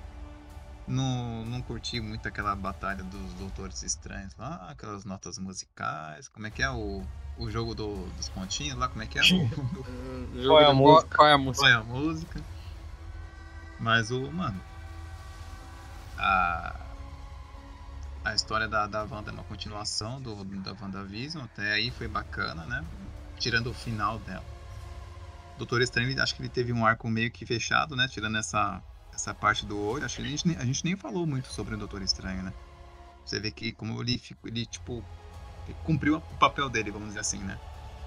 Não, 0.86 1.44
não 1.44 1.62
curti 1.62 2.00
muito 2.00 2.26
aquela 2.26 2.56
batalha 2.56 3.04
dos 3.04 3.34
Doutores 3.34 3.82
Estranhos 3.82 4.34
lá, 4.36 4.70
aquelas 4.70 5.04
notas 5.04 5.38
musicais. 5.38 6.28
Como 6.28 6.46
é 6.46 6.50
que 6.50 6.62
é 6.62 6.70
o, 6.70 7.06
o 7.36 7.50
jogo 7.50 7.74
do- 7.74 8.10
dos 8.12 8.28
pontinhos 8.28 8.76
lá? 8.78 8.88
Como 8.88 9.02
é 9.02 9.06
que 9.06 9.18
é? 9.18 9.22
O, 9.22 10.46
Qual 10.46 10.60
é 10.60 10.66
a 10.66 10.74
música? 10.74 11.16
Qual 11.16 11.28
é 11.28 11.32
a 11.32 11.38
música? 11.38 11.60
qual 11.60 11.70
é 11.70 11.74
a 11.74 11.84
música? 11.84 12.44
Mas 13.78 14.10
o, 14.10 14.32
mano. 14.32 14.62
A, 16.16 16.91
a 18.24 18.34
história 18.34 18.68
da, 18.68 18.86
da 18.86 19.04
Wanda 19.04 19.30
é 19.30 19.34
uma 19.34 19.44
continuação 19.44 20.20
do, 20.20 20.44
da 20.44 20.72
WandaVision. 20.72 21.44
Até 21.44 21.72
aí 21.72 21.90
foi 21.90 22.08
bacana, 22.08 22.64
né? 22.66 22.84
Tirando 23.38 23.70
o 23.70 23.74
final 23.74 24.18
dela. 24.20 24.44
Doutor 25.58 25.82
Estranho, 25.82 26.20
acho 26.22 26.34
que 26.34 26.42
ele 26.42 26.48
teve 26.48 26.72
um 26.72 26.86
arco 26.86 27.08
meio 27.08 27.30
que 27.30 27.44
fechado, 27.44 27.96
né? 27.96 28.08
Tirando 28.08 28.38
essa, 28.38 28.82
essa 29.12 29.34
parte 29.34 29.66
do 29.66 29.78
olho. 29.78 30.04
Acho 30.04 30.16
que 30.16 30.22
a 30.22 30.28
gente, 30.28 30.56
a 30.56 30.64
gente 30.64 30.84
nem 30.84 30.96
falou 30.96 31.26
muito 31.26 31.48
sobre 31.52 31.74
o 31.74 31.78
Doutor 31.78 32.02
Estranho, 32.02 32.42
né? 32.42 32.52
Você 33.24 33.38
vê 33.38 33.50
que 33.50 33.72
como 33.72 34.00
ele, 34.00 34.20
ele 34.44 34.66
tipo, 34.66 35.04
cumpriu 35.84 36.16
o 36.16 36.38
papel 36.38 36.68
dele, 36.68 36.90
vamos 36.90 37.08
dizer 37.08 37.20
assim, 37.20 37.38
né? 37.38 37.58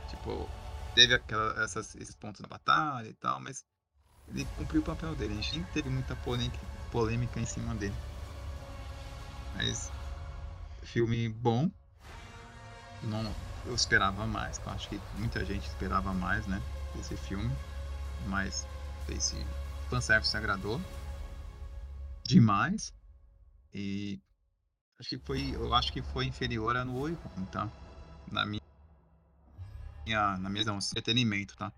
Tipo, 0.10 0.50
teve 0.94 1.14
aquela, 1.14 1.64
essas, 1.64 1.96
esses 1.96 2.16
pontos 2.16 2.42
da 2.42 2.48
batalha 2.48 3.08
e 3.08 3.14
tal, 3.14 3.40
mas 3.40 3.66
ele 4.30 4.46
cumpriu 4.58 4.82
o 4.82 4.84
papel 4.84 5.16
dele. 5.16 5.34
A 5.34 5.42
gente 5.42 5.58
nem 5.58 5.64
teve 5.74 5.90
muita 5.90 6.16
polêmica, 6.18 6.60
polêmica 6.92 7.40
em 7.40 7.46
cima 7.46 7.76
dele. 7.76 7.96
Mas, 9.56 9.92
filme 10.86 11.30
bom. 11.30 11.70
Não, 13.04 13.36
eu 13.66 13.76
esperava 13.76 14.26
mais. 14.26 14.60
Eu 14.60 14.70
acho 14.72 14.90
que 14.90 15.00
muita 15.18 15.44
gente 15.44 15.68
esperava 15.68 16.14
mais, 16.14 16.46
né? 16.48 16.62
Desse 16.96 17.18
filme. 17.18 17.52
Mas 18.28 18.68
esse 19.10 19.36
fanservice 19.90 20.36
agradou. 20.36 20.80
Demais. 22.24 22.94
E 23.74 24.20
acho 25.00 25.10
que 25.10 25.18
foi, 25.20 25.54
eu 25.54 25.74
acho 25.74 25.92
que 25.92 26.02
foi 26.02 26.26
inferior 26.26 26.76
a 26.78 26.86
no 26.86 27.08
tá? 27.52 27.70
Na 28.32 28.46
minha, 28.46 28.62
na 30.38 30.50
minha 30.50 30.62
visão, 30.64 30.78
entretenimento, 30.78 31.56
tá? 31.56 31.72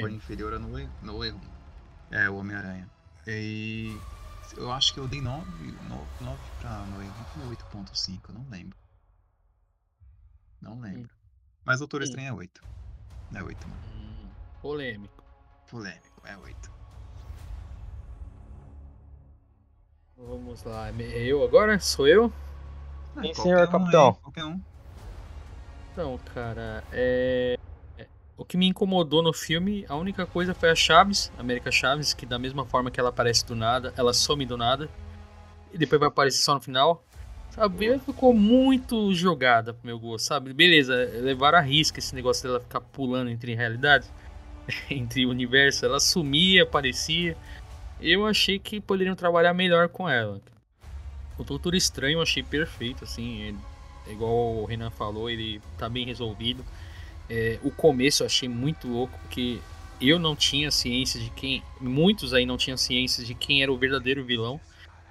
Foi 0.00 0.12
inferior 0.12 0.58
no 0.58 0.78
erro. 0.78 0.92
No 1.02 1.24
erro. 1.24 1.40
É, 2.10 2.28
o 2.28 2.36
Homem-Aranha. 2.36 2.90
E 3.26 3.96
eu 4.56 4.70
acho 4.70 4.92
que 4.94 5.00
eu 5.00 5.08
dei 5.08 5.20
9, 5.20 5.44
9, 5.88 6.04
9 6.20 6.38
pra 6.60 6.78
Noé, 6.86 7.06
8.5, 7.48 8.32
não 8.32 8.46
lembro. 8.48 8.78
Não 10.60 10.80
lembro. 10.80 11.10
Mas 11.64 11.78
Doutor 11.78 12.02
Estranho 12.02 12.28
é 12.28 12.32
8. 12.32 12.62
É 13.34 13.42
8, 13.42 13.68
mano. 13.68 13.80
Hum, 13.94 14.28
polêmico. 14.62 15.24
Polêmico, 15.68 16.22
é 16.24 16.36
8. 16.36 16.72
Vamos 20.16 20.64
lá, 20.64 20.88
é 20.88 21.22
eu 21.24 21.44
agora? 21.44 21.78
Sou 21.78 22.08
eu? 22.08 22.32
Sim, 23.20 23.34
senhor 23.34 23.68
um 23.68 23.70
capitão. 23.70 24.08
Aí, 24.08 24.14
qualquer 24.22 24.44
um. 24.44 24.60
Então, 25.92 26.18
cara, 26.34 26.84
é... 26.92 27.58
O 28.36 28.44
que 28.44 28.56
me 28.56 28.66
incomodou 28.66 29.22
no 29.22 29.32
filme, 29.32 29.86
a 29.88 29.96
única 29.96 30.26
coisa 30.26 30.54
foi 30.54 30.68
a 30.68 30.74
Chaves, 30.74 31.32
a 31.38 31.40
América 31.40 31.70
Chaves, 31.70 32.12
que 32.12 32.26
da 32.26 32.38
mesma 32.38 32.66
forma 32.66 32.90
que 32.90 33.00
ela 33.00 33.08
aparece 33.08 33.46
do 33.46 33.56
nada, 33.56 33.94
ela 33.96 34.12
some 34.12 34.44
do 34.44 34.58
nada. 34.58 34.90
E 35.72 35.78
depois 35.78 35.98
vai 35.98 36.08
aparecer 36.08 36.42
só 36.42 36.54
no 36.54 36.60
final. 36.60 37.02
Sabe, 37.50 37.98
ficou 38.00 38.34
muito 38.34 39.14
jogada 39.14 39.72
pro 39.72 39.86
meu 39.86 39.98
gosto, 39.98 40.26
sabe? 40.26 40.52
Beleza, 40.52 40.94
levaram 40.94 41.56
a 41.56 41.62
risca 41.62 41.98
esse 41.98 42.14
negócio 42.14 42.46
dela 42.46 42.60
ficar 42.60 42.82
pulando 42.82 43.30
entre 43.30 43.54
realidades, 43.54 44.12
entre 44.90 45.24
universo. 45.24 45.86
Ela 45.86 45.98
sumia, 45.98 46.64
aparecia. 46.64 47.34
Eu 47.98 48.26
achei 48.26 48.58
que 48.58 48.78
poderiam 48.78 49.16
trabalhar 49.16 49.54
melhor 49.54 49.88
com 49.88 50.06
ela. 50.06 50.42
O 51.38 51.44
Doutor 51.44 51.74
Estranho 51.74 52.18
eu 52.18 52.22
achei 52.22 52.42
perfeito, 52.42 53.04
assim. 53.04 53.56
É 54.06 54.12
igual 54.12 54.56
o 54.58 54.66
Renan 54.66 54.90
falou, 54.90 55.30
ele 55.30 55.62
tá 55.78 55.88
bem 55.88 56.04
resolvido. 56.04 56.62
É, 57.28 57.58
o 57.62 57.70
começo 57.70 58.22
eu 58.22 58.26
achei 58.26 58.48
muito 58.48 58.88
louco, 58.88 59.18
porque 59.20 59.58
eu 60.00 60.18
não 60.18 60.36
tinha 60.36 60.70
ciência 60.70 61.20
de 61.20 61.30
quem. 61.30 61.62
Muitos 61.80 62.34
aí 62.34 62.46
não 62.46 62.56
tinham 62.56 62.76
ciência 62.76 63.24
de 63.24 63.34
quem 63.34 63.62
era 63.62 63.72
o 63.72 63.78
verdadeiro 63.78 64.24
vilão. 64.24 64.60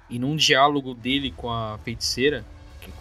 E 0.08 0.18
num 0.18 0.36
diálogo 0.36 0.94
dele 0.94 1.32
com 1.36 1.50
a 1.50 1.78
feiticeira, 1.84 2.44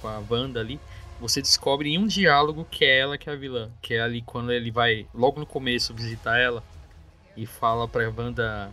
com 0.01 0.07
a 0.07 0.21
Wanda 0.29 0.59
ali, 0.59 0.79
você 1.19 1.41
descobre 1.41 1.89
em 1.89 1.97
um 1.97 2.07
diálogo 2.07 2.65
que 2.69 2.83
é 2.83 2.99
ela 2.99 3.17
que 3.17 3.29
é 3.29 3.33
a 3.33 3.35
vilã. 3.35 3.69
Que 3.81 3.93
é 3.93 4.01
ali 4.01 4.21
quando 4.21 4.51
ele 4.51 4.71
vai, 4.71 5.07
logo 5.13 5.39
no 5.39 5.45
começo, 5.45 5.93
visitar 5.93 6.37
ela 6.37 6.63
e 7.37 7.45
fala 7.45 7.87
pra 7.87 8.09
Wanda 8.09 8.71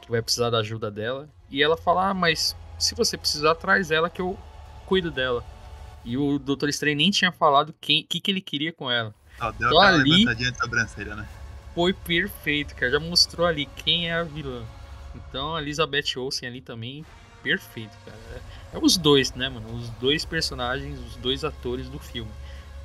que 0.00 0.10
vai 0.10 0.22
precisar 0.22 0.50
da 0.50 0.58
ajuda 0.58 0.90
dela. 0.90 1.28
E 1.50 1.62
ela 1.62 1.76
fala: 1.76 2.10
Ah, 2.10 2.14
mas 2.14 2.56
se 2.78 2.94
você 2.94 3.16
precisar, 3.16 3.54
traz 3.54 3.90
ela 3.90 4.08
que 4.08 4.20
eu 4.20 4.38
cuido 4.86 5.10
dela. 5.10 5.44
E 6.04 6.16
o 6.16 6.38
Doutor 6.38 6.68
Estranho 6.68 6.96
nem 6.96 7.10
tinha 7.10 7.32
falado 7.32 7.70
o 7.70 7.74
que, 7.74 8.04
que 8.04 8.30
ele 8.30 8.40
queria 8.40 8.72
com 8.72 8.90
ela. 8.90 9.14
Ah, 9.38 9.50
deu 9.50 9.78
ali 9.80 10.24
de 10.34 10.56
sobrancelha, 10.56 11.14
né? 11.14 11.28
Foi 11.74 11.92
perfeito, 11.92 12.74
cara. 12.74 12.92
Já 12.92 13.00
mostrou 13.00 13.46
ali 13.46 13.66
quem 13.66 14.08
é 14.08 14.14
a 14.14 14.22
vilã. 14.22 14.64
Então 15.14 15.54
a 15.54 15.62
Elizabeth 15.62 16.16
Olsen 16.16 16.48
ali 16.48 16.60
também, 16.60 17.04
perfeito, 17.42 17.96
cara. 18.04 18.18
É, 18.72 18.76
é 18.76 18.78
os 18.80 18.96
dois, 18.96 19.32
né, 19.34 19.48
mano? 19.48 19.74
Os 19.74 19.90
dois 19.90 20.24
personagens, 20.24 20.98
os 20.98 21.16
dois 21.16 21.44
atores 21.44 21.88
do 21.88 21.98
filme. 21.98 22.30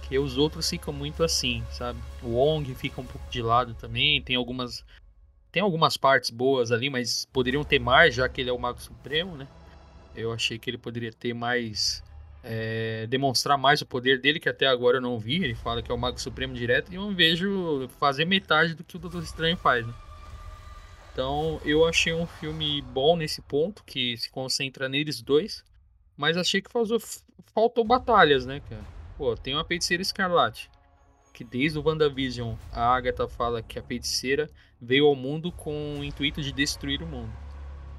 Que 0.03 0.19
os 0.19 0.37
outros 0.37 0.69
ficam 0.69 0.93
muito 0.93 1.23
assim, 1.23 1.63
sabe? 1.71 1.99
O 2.21 2.31
Wong 2.31 2.75
fica 2.75 2.99
um 2.99 3.05
pouco 3.05 3.29
de 3.29 3.41
lado 3.41 3.73
também. 3.73 4.21
Tem 4.21 4.35
algumas. 4.35 4.83
Tem 5.51 5.61
algumas 5.61 5.97
partes 5.97 6.29
boas 6.29 6.71
ali, 6.71 6.89
mas 6.89 7.25
poderiam 7.31 7.63
ter 7.63 7.79
mais, 7.79 8.15
já 8.15 8.27
que 8.27 8.39
ele 8.39 8.49
é 8.49 8.53
o 8.53 8.59
Mago 8.59 8.81
Supremo, 8.81 9.35
né? 9.35 9.47
Eu 10.15 10.31
achei 10.31 10.57
que 10.57 10.69
ele 10.69 10.77
poderia 10.77 11.11
ter 11.11 11.33
mais 11.33 12.01
é, 12.43 13.05
demonstrar 13.07 13.57
mais 13.57 13.81
o 13.81 13.85
poder 13.85 14.19
dele, 14.19 14.39
que 14.39 14.49
até 14.49 14.67
agora 14.67 14.97
eu 14.97 15.01
não 15.01 15.19
vi. 15.19 15.43
Ele 15.43 15.55
fala 15.55 15.81
que 15.81 15.91
é 15.91 15.93
o 15.93 15.97
Mago 15.97 16.19
Supremo 16.19 16.53
direto, 16.53 16.91
e 16.91 16.95
eu 16.95 17.01
não 17.01 17.15
vejo 17.15 17.87
fazer 17.99 18.25
metade 18.25 18.73
do 18.73 18.83
que 18.83 18.95
o 18.95 18.99
Doutor 18.99 19.23
Estranho 19.23 19.57
faz. 19.57 19.85
Né? 19.85 19.93
Então 21.11 21.59
eu 21.65 21.85
achei 21.85 22.13
um 22.13 22.25
filme 22.25 22.81
bom 22.81 23.15
nesse 23.15 23.41
ponto, 23.41 23.83
que 23.83 24.17
se 24.17 24.29
concentra 24.29 24.87
neles 24.87 25.21
dois, 25.21 25.63
mas 26.15 26.37
achei 26.37 26.61
que 26.61 26.71
faltou, 26.71 26.99
faltou 27.53 27.83
batalhas, 27.83 28.45
né, 28.45 28.61
cara? 28.69 28.83
Pô, 29.17 29.35
tem 29.35 29.53
uma 29.53 29.65
feiticeira 29.65 30.01
escarlate, 30.01 30.69
que 31.33 31.43
desde 31.43 31.77
o 31.77 31.83
WandaVision 31.85 32.55
a 32.71 32.95
Agatha 32.95 33.27
fala 33.27 33.61
que 33.61 33.77
a 33.77 33.83
feiticeira 33.83 34.49
veio 34.81 35.05
ao 35.05 35.15
mundo 35.15 35.51
com 35.51 35.99
o 35.99 36.03
intuito 36.03 36.41
de 36.41 36.51
destruir 36.51 37.03
o 37.03 37.07
mundo. 37.07 37.31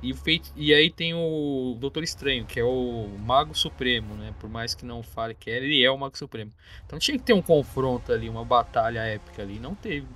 E, 0.02 0.12
e 0.56 0.74
aí 0.74 0.90
tem 0.90 1.14
o 1.14 1.76
Doutor 1.78 2.02
Estranho, 2.02 2.44
que 2.44 2.58
é 2.58 2.64
o 2.64 3.08
Mago 3.20 3.54
Supremo, 3.54 4.14
né? 4.14 4.34
Por 4.40 4.50
mais 4.50 4.74
que 4.74 4.84
não 4.84 5.02
fale 5.02 5.34
que 5.34 5.48
é, 5.48 5.58
ele 5.58 5.82
é 5.82 5.90
o 5.90 5.96
Mago 5.96 6.18
Supremo. 6.18 6.50
Então 6.84 6.98
tinha 6.98 7.16
que 7.16 7.22
ter 7.22 7.32
um 7.32 7.42
confronto 7.42 8.12
ali, 8.12 8.28
uma 8.28 8.44
batalha 8.44 9.00
épica 9.00 9.42
ali. 9.42 9.60
Não 9.60 9.74
teve. 9.76 10.08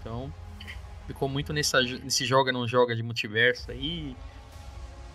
Então 0.00 0.32
ficou 1.06 1.28
muito 1.28 1.52
nessa, 1.52 1.80
nesse 1.80 2.24
joga 2.24 2.50
não 2.50 2.66
joga 2.66 2.96
de 2.96 3.02
multiverso 3.02 3.70
aí. 3.70 4.16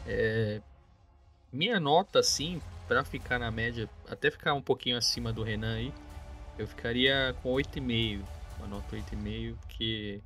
É, 0.05 0.61
minha 1.51 1.79
nota, 1.79 2.19
assim, 2.19 2.61
para 2.87 3.03
ficar 3.03 3.37
na 3.39 3.51
média, 3.51 3.89
até 4.09 4.31
ficar 4.31 4.53
um 4.53 4.61
pouquinho 4.61 4.97
acima 4.97 5.33
do 5.33 5.43
Renan 5.43 5.75
aí, 5.75 5.93
eu 6.57 6.65
ficaria 6.65 7.35
com 7.43 7.51
8,5. 7.53 8.21
Uma 8.57 8.67
nota 8.67 8.95
8,5, 8.95 9.55
porque 9.61 10.21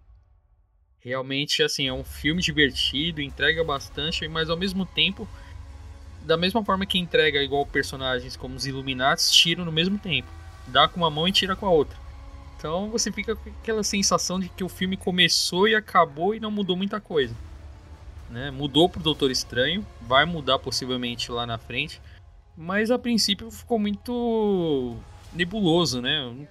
Realmente, 1.04 1.64
assim, 1.64 1.88
é 1.88 1.94
um 1.94 2.04
filme 2.04 2.42
divertido, 2.42 3.22
entrega 3.22 3.64
bastante, 3.64 4.28
mas 4.28 4.50
ao 4.50 4.58
mesmo 4.58 4.86
tempo, 4.86 5.28
da 6.22 6.38
mesma 6.38 6.64
forma 6.64 6.86
que 6.86 7.00
entrega 7.00 7.42
igual 7.42 7.66
personagens 7.66 8.38
como 8.38 8.56
os 8.56 8.68
Illuminati, 8.68 9.32
tiram 9.32 9.66
no 9.66 9.72
mesmo 9.72 9.98
tempo. 9.98 10.30
Dá 10.68 10.88
com 10.88 10.98
uma 10.98 11.10
mão 11.10 11.28
e 11.28 11.32
tira 11.32 11.56
com 11.56 11.66
a 11.66 11.72
outra. 11.72 11.98
Então 12.56 12.92
você 12.92 13.12
fica 13.12 13.36
com 13.36 13.50
aquela 13.50 13.84
sensação 13.84 14.40
de 14.40 14.48
que 14.48 14.64
o 14.64 14.70
filme 14.70 14.96
começou 14.96 15.68
e 15.68 15.74
acabou 15.74 16.36
e 16.36 16.40
não 16.40 16.52
mudou 16.52 16.78
muita 16.78 17.02
coisa. 17.02 17.36
Né? 18.30 18.52
Mudou 18.52 18.88
pro 18.88 19.02
Doutor 19.02 19.32
Estranho, 19.32 19.86
vai 20.02 20.26
mudar 20.26 20.60
possivelmente 20.60 21.32
lá 21.32 21.48
na 21.48 21.58
frente, 21.58 22.00
mas 22.56 22.92
a 22.92 23.00
princípio 23.00 23.50
ficou 23.50 23.80
muito 23.80 24.96
nebuloso, 25.34 26.00
né? 26.00 26.48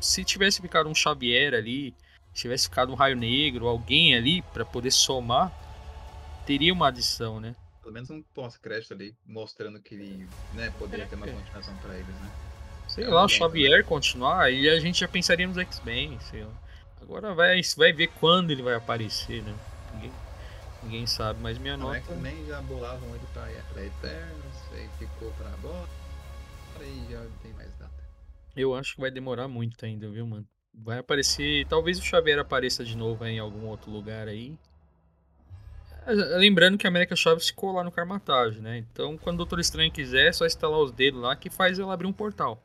Se 0.00 0.24
tivesse 0.24 0.62
ficado 0.62 0.88
um 0.88 0.94
Xavier 0.94 1.52
ali, 1.52 1.94
tivesse 2.32 2.64
ficado 2.64 2.92
um 2.92 2.94
raio 2.94 3.16
negro, 3.16 3.68
alguém 3.68 4.14
ali 4.14 4.42
para 4.42 4.64
poder 4.64 4.90
somar, 4.90 5.52
teria 6.46 6.72
uma 6.72 6.88
adição, 6.88 7.40
né? 7.40 7.54
Pelo 7.80 7.94
menos 7.94 8.10
um 8.10 8.22
pós-crédito 8.34 8.94
ali, 8.94 9.14
mostrando 9.26 9.80
que 9.80 10.26
né, 10.54 10.72
poderia 10.78 11.06
ter 11.06 11.16
uma 11.16 11.28
é. 11.28 11.32
continuação 11.32 11.76
para 11.78 11.94
eles, 11.94 12.06
né? 12.06 12.30
Sei 12.88 13.04
é 13.04 13.08
lá, 13.08 13.24
o 13.24 13.28
Xavier 13.28 13.78
né? 13.78 13.82
continuar, 13.82 14.52
e 14.52 14.68
a 14.68 14.78
gente 14.78 15.00
já 15.00 15.08
pensaria 15.08 15.46
nos 15.46 15.56
X-Men, 15.56 16.18
sei 16.30 16.44
lá. 16.44 16.52
Agora 17.00 17.34
vai, 17.34 17.60
vai 17.76 17.92
ver 17.92 18.08
quando 18.20 18.50
ele 18.50 18.62
vai 18.62 18.74
aparecer, 18.74 19.42
né? 19.42 19.54
Ninguém, 19.94 20.12
ninguém 20.82 21.06
sabe, 21.06 21.40
mas 21.42 21.58
minha 21.58 21.76
não, 21.76 21.86
nota. 21.86 21.98
X-Men 21.98 22.46
já 22.46 22.60
bolavam 22.62 23.08
ele 23.14 23.26
pra, 23.32 23.48
pra 23.72 23.84
Eternos, 23.84 24.56
aí 24.72 24.88
ficou 24.98 25.32
pra 25.32 25.48
agora, 25.48 25.88
e 26.80 27.10
já 27.10 27.24
tem 27.42 27.52
mais 27.54 27.72
data. 27.78 27.92
Eu 28.54 28.74
acho 28.74 28.94
que 28.94 29.00
vai 29.00 29.10
demorar 29.10 29.48
muito 29.48 29.84
ainda, 29.84 30.08
viu, 30.08 30.26
mano? 30.26 30.46
Vai 30.74 30.98
aparecer. 30.98 31.66
Talvez 31.66 31.98
o 31.98 32.02
Xavier 32.02 32.38
apareça 32.38 32.84
de 32.84 32.96
novo 32.96 33.24
em 33.24 33.38
algum 33.38 33.66
outro 33.66 33.90
lugar 33.90 34.28
aí. 34.28 34.56
É, 36.06 36.12
lembrando 36.12 36.76
que 36.76 36.86
a 36.86 36.90
América 36.90 37.14
Chaves 37.14 37.46
ficou 37.46 37.72
lá 37.72 37.84
no 37.84 37.92
Carmatage, 37.92 38.60
né? 38.60 38.78
Então, 38.78 39.16
quando 39.16 39.36
o 39.36 39.38
Doutor 39.38 39.60
Estranho 39.60 39.92
quiser, 39.92 40.28
é 40.28 40.32
só 40.32 40.46
instalar 40.46 40.80
os 40.80 40.90
dedos 40.90 41.20
lá 41.20 41.36
que 41.36 41.48
faz 41.48 41.78
ela 41.78 41.94
abrir 41.94 42.06
um 42.06 42.12
portal. 42.12 42.60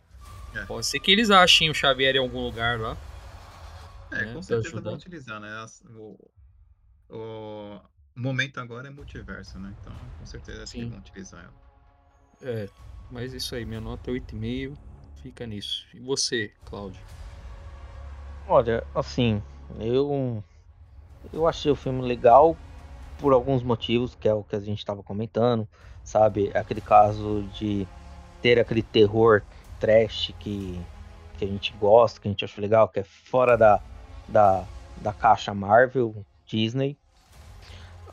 É. 0.55 0.65
Pode 0.65 0.85
ser 0.85 0.99
que 0.99 1.11
eles 1.11 1.29
achem 1.29 1.69
o 1.69 1.73
Xavier 1.73 2.15
em 2.15 2.19
algum 2.19 2.41
lugar 2.41 2.79
lá. 2.79 2.97
É, 4.11 4.25
né? 4.25 4.33
com 4.33 4.41
certeza 4.41 4.81
vão 4.81 4.93
utilizar, 4.93 5.39
né? 5.39 5.65
O, 5.89 6.17
o, 7.09 7.79
momento 8.15 8.59
agora 8.59 8.87
é 8.87 8.91
multiverso, 8.91 9.59
né? 9.59 9.75
Então, 9.81 9.93
com 10.19 10.25
certeza 10.25 10.65
Sim. 10.65 10.79
que 10.79 10.85
vão 10.85 10.99
utilizar 10.99 11.43
ela. 11.43 11.53
É, 12.41 12.69
mas 13.11 13.33
isso 13.33 13.53
aí, 13.53 13.65
minha 13.65 13.81
nota 13.81 14.09
é 14.09 14.13
8,5. 14.13 14.77
Fica 15.21 15.45
nisso. 15.45 15.85
E 15.93 15.99
você, 15.99 16.53
Cláudio? 16.65 17.01
Olha, 18.49 18.81
assim, 18.95 19.41
eu 19.79 20.43
eu 21.33 21.47
achei 21.47 21.71
o 21.71 21.75
filme 21.75 22.01
legal 22.01 22.57
por 23.17 23.33
alguns 23.33 23.63
motivos, 23.63 24.15
que 24.15 24.27
é 24.27 24.33
o 24.33 24.43
que 24.43 24.55
a 24.55 24.59
gente 24.59 24.79
estava 24.79 25.03
comentando, 25.03 25.67
sabe? 26.03 26.51
Aquele 26.55 26.81
caso 26.81 27.43
de 27.47 27.87
ter 28.41 28.59
aquele 28.59 28.83
terror 28.83 29.43
trash 29.79 30.33
que, 30.39 30.81
que 31.37 31.45
a 31.45 31.47
gente 31.47 31.75
gosta, 31.77 32.19
que 32.21 32.27
a 32.27 32.31
gente 32.31 32.45
acha 32.45 32.61
legal, 32.61 32.87
que 32.89 32.99
é 33.01 33.03
fora 33.03 33.57
da, 33.57 33.81
da, 34.27 34.65
da 34.95 35.13
caixa 35.13 35.53
Marvel, 35.53 36.25
Disney. 36.45 36.97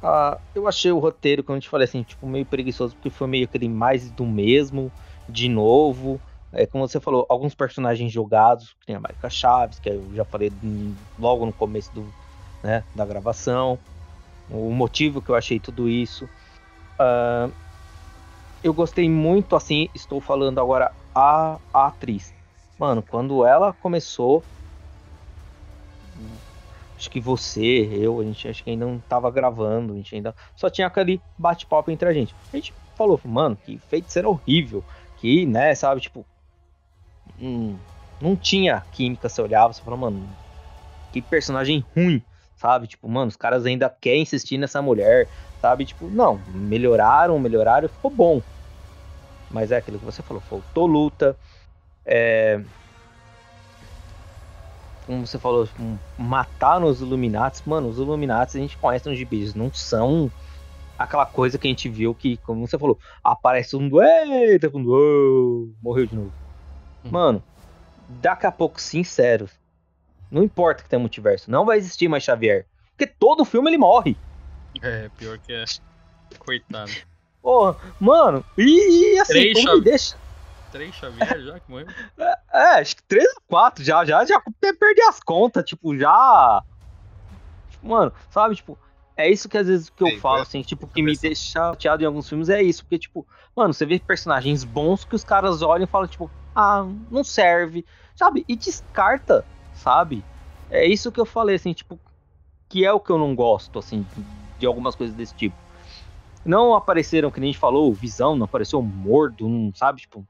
Ah, 0.02 0.39
eu 0.55 0.66
achei 0.66 0.90
o 0.93 0.98
roteiro, 0.98 1.43
como 1.44 1.56
a 1.56 1.61
gente 1.61 1.69
falei 1.69 1.85
assim, 1.86 2.02
tipo, 2.02 2.27
meio 2.27 2.44
preguiçoso, 2.44 2.94
porque 2.97 3.11
foi 3.11 3.27
meio 3.27 3.44
aquele 3.44 3.69
mais 3.69 4.11
do 4.11 4.27
mesmo, 4.27 4.93
de 5.28 5.48
novo. 5.48 6.20
É, 6.55 6.66
como 6.66 6.86
você 6.86 7.01
falou, 7.01 7.26
alguns 7.28 7.55
personagens 7.55 8.12
jogados, 8.12 8.74
que 8.81 8.86
tem 8.86 8.97
a 8.97 9.01
Marika 9.01 9.28
Chaves, 9.28 9.78
que 9.78 9.89
eu 9.89 10.14
já 10.14 10.24
falei 10.24 10.51
logo 11.18 11.47
no 11.47 11.52
começo 11.52 11.93
do, 11.93 12.12
né, 12.62 12.85
da 12.94 13.05
gravação. 13.05 13.78
O 14.51 14.70
motivo 14.72 15.22
que 15.22 15.31
eu 15.31 15.35
achei 15.35 15.59
tudo 15.59 15.89
isso. 15.89 16.26
Uh, 17.01 17.52
eu 18.62 18.72
gostei 18.72 19.09
muito, 19.09 19.56
assim, 19.56 19.89
estou 19.94 20.20
falando 20.20 20.59
agora 20.60 20.90
a, 21.14 21.60
a 21.72 21.86
atriz. 21.86 22.32
Mano, 22.78 23.02
quando 23.02 23.44
ela 23.44 23.72
começou, 23.74 24.44
acho 26.97 27.10
que 27.10 27.20
você, 27.20 27.89
eu, 27.93 28.20
a 28.20 28.24
gente 28.24 28.48
acho 28.48 28.62
que 28.64 28.70
ainda 28.70 28.86
não 28.86 29.01
tava 29.01 29.31
gravando, 29.31 29.93
a 29.93 29.97
gente 29.97 30.14
ainda 30.14 30.35
só 30.56 30.70
tinha 30.70 30.86
aquele 30.86 31.22
bate-papo 31.36 31.90
entre 31.90 32.09
a 32.09 32.12
gente. 32.12 32.35
A 32.52 32.56
gente 32.56 32.74
falou, 32.97 33.20
mano, 33.24 33.56
que 33.56 33.78
feiticeiro 33.89 34.31
horrível, 34.31 34.85
que, 35.16 35.47
né, 35.47 35.74
sabe, 35.74 36.01
tipo, 36.01 36.26
hum, 37.38 37.76
não 38.20 38.36
tinha 38.36 38.82
química, 38.92 39.28
você 39.28 39.42
olhava, 39.42 39.72
você 39.72 39.82
falou, 39.82 39.98
mano, 39.98 40.28
que 41.12 41.20
personagem 41.22 41.84
ruim, 41.94 42.22
sabe? 42.56 42.86
Tipo, 42.86 43.09
mano, 43.09 43.28
os 43.28 43.36
caras 43.36 43.66
ainda 43.66 43.88
querem 43.88 44.22
insistir 44.22 44.59
nessa 44.59 44.80
mulher, 44.80 45.28
sabe? 45.60 45.84
Tipo, 45.84 46.09
não, 46.09 46.38
melhoraram, 46.55 47.38
melhoraram, 47.38 47.88
ficou 47.88 48.10
bom. 48.10 48.40
Mas 49.51 49.70
é 49.70 49.76
aquilo 49.76 49.98
que 49.98 50.05
você 50.05 50.22
falou, 50.22 50.42
faltou 50.42 50.86
luta, 50.86 51.36
é, 52.06 52.60
como 55.06 55.26
você 55.26 55.38
falou, 55.38 55.66
tipo, 55.66 55.82
matar 56.18 56.80
nos 56.80 57.01
Illuminati, 57.01 57.62
mano, 57.68 57.88
os 57.88 57.98
Illuminati 57.98 58.56
a 58.56 58.60
gente 58.60 58.76
conhece 58.78 59.09
nos 59.09 59.18
gibis, 59.18 59.55
não 59.55 59.70
são 59.72 60.30
aquela 60.98 61.26
coisa 61.26 61.59
que 61.59 61.66
a 61.66 61.70
gente 61.70 61.88
viu 61.88 62.14
que, 62.14 62.36
como 62.38 62.66
você 62.66 62.78
falou, 62.78 62.98
aparece 63.22 63.76
um 63.76 63.88
do 63.88 64.02
eita, 64.02 64.70
quando 64.70 64.90
oh, 64.90 65.72
morreu 65.82 66.06
de 66.06 66.14
novo. 66.14 66.43
Hum. 67.05 67.10
Mano, 67.10 67.44
daqui 68.09 68.47
a 68.47 68.52
pouco, 68.52 68.81
sincero, 68.81 69.48
não 70.31 70.43
importa 70.43 70.82
que 70.82 70.89
tenha 70.89 71.01
multiverso, 71.01 71.51
não 71.51 71.64
vai 71.64 71.78
existir 71.78 72.09
mais 72.09 72.22
Xavier. 72.22 72.66
Porque 72.90 73.06
todo 73.06 73.44
filme 73.44 73.70
ele 73.70 73.78
morre. 73.78 74.16
É, 74.82 75.09
pior 75.16 75.39
que 75.39 75.52
é. 75.52 75.64
Coitado. 76.39 76.90
Porra, 77.43 77.76
mano, 78.01 78.44
e, 78.56 79.14
e 79.14 79.18
assim, 79.18 79.32
Três 79.32 79.64
como 79.64 79.76
me 79.76 79.85
deixa 79.85 80.16
três 80.74 80.93
Xavier 80.93 81.40
já 81.40 81.60
que 81.60 81.70
morreu? 81.70 81.86
É, 82.18 82.35
é, 82.52 82.81
acho 82.81 82.97
que 82.97 83.02
três 83.05 83.28
ou 83.36 83.43
quatro 83.47 83.85
já, 83.85 84.05
já, 84.05 84.24
já 84.24 84.43
perdi 84.60 85.02
as 85.02 85.20
contas, 85.20 85.64
tipo, 85.64 85.97
já. 85.97 86.64
Tipo, 87.70 87.86
mano, 87.86 88.12
sabe, 88.28 88.56
tipo, 88.56 88.76
é 89.16 89.31
isso 89.31 89.48
que 89.48 89.56
às 89.56 89.68
vezes 89.68 89.89
que 89.89 90.02
eu 90.02 90.09
Ei, 90.09 90.18
falo, 90.18 90.43
assim, 90.43 90.62
tipo, 90.62 90.89
que 90.89 91.01
me 91.01 91.16
deixa 91.16 91.52
chateado 91.52 92.02
em 92.02 92.06
alguns 92.06 92.28
filmes 92.28 92.48
é 92.48 92.60
isso, 92.60 92.82
porque, 92.82 92.98
tipo, 92.98 93.24
mano, 93.55 93.72
você 93.72 93.86
vê 93.86 94.01
personagens 94.01 94.64
bons 94.64 95.05
que 95.05 95.14
os 95.14 95.22
caras 95.22 95.62
olham 95.62 95.85
e 95.85 95.86
falam, 95.86 96.09
tipo, 96.09 96.28
ah, 96.55 96.86
não 97.10 97.24
serve, 97.24 97.85
sabe? 98.14 98.44
E 98.48 98.56
descarta, 98.56 99.44
sabe? 99.74 100.24
É 100.70 100.86
isso 100.86 101.12
que 101.12 101.20
eu 101.20 101.26
falei, 101.26 101.56
assim, 101.56 101.72
tipo, 101.72 101.98
que 102.68 102.85
é 102.85 102.93
o 102.93 103.01
que 103.01 103.10
eu 103.10 103.18
não 103.18 103.35
gosto, 103.35 103.78
assim, 103.78 104.06
de 104.59 104.66
algumas 104.66 104.94
coisas 104.94 105.14
desse 105.14 105.35
tipo. 105.35 105.56
Não 106.44 106.74
apareceram, 106.74 107.31
que 107.31 107.40
nem 107.40 107.51
a 107.51 107.52
gente 107.52 107.60
falou, 107.60 107.93
Visão, 107.93 108.36
não 108.36 108.44
apareceu 108.44 108.82
Mordo, 108.82 109.48
não 109.48 109.72
sabe? 109.74 110.02
Tipo, 110.02 110.26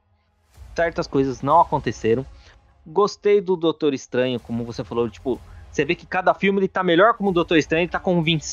certas 0.75 1.07
coisas 1.07 1.41
não 1.41 1.59
aconteceram. 1.59 2.25
Gostei 2.85 3.41
do 3.41 3.55
Doutor 3.55 3.93
Estranho, 3.93 4.39
como 4.39 4.63
você 4.63 4.83
falou, 4.83 5.09
tipo, 5.09 5.39
você 5.71 5.83
vê 5.83 5.95
que 5.95 6.05
cada 6.05 6.33
filme 6.33 6.59
ele 6.59 6.67
tá 6.67 6.83
melhor 6.83 7.15
como 7.15 7.31
o 7.31 7.33
Doutor 7.33 7.57
Estranho, 7.57 7.83
ele 7.83 7.91
tá 7.91 7.99
convinc... 7.99 8.43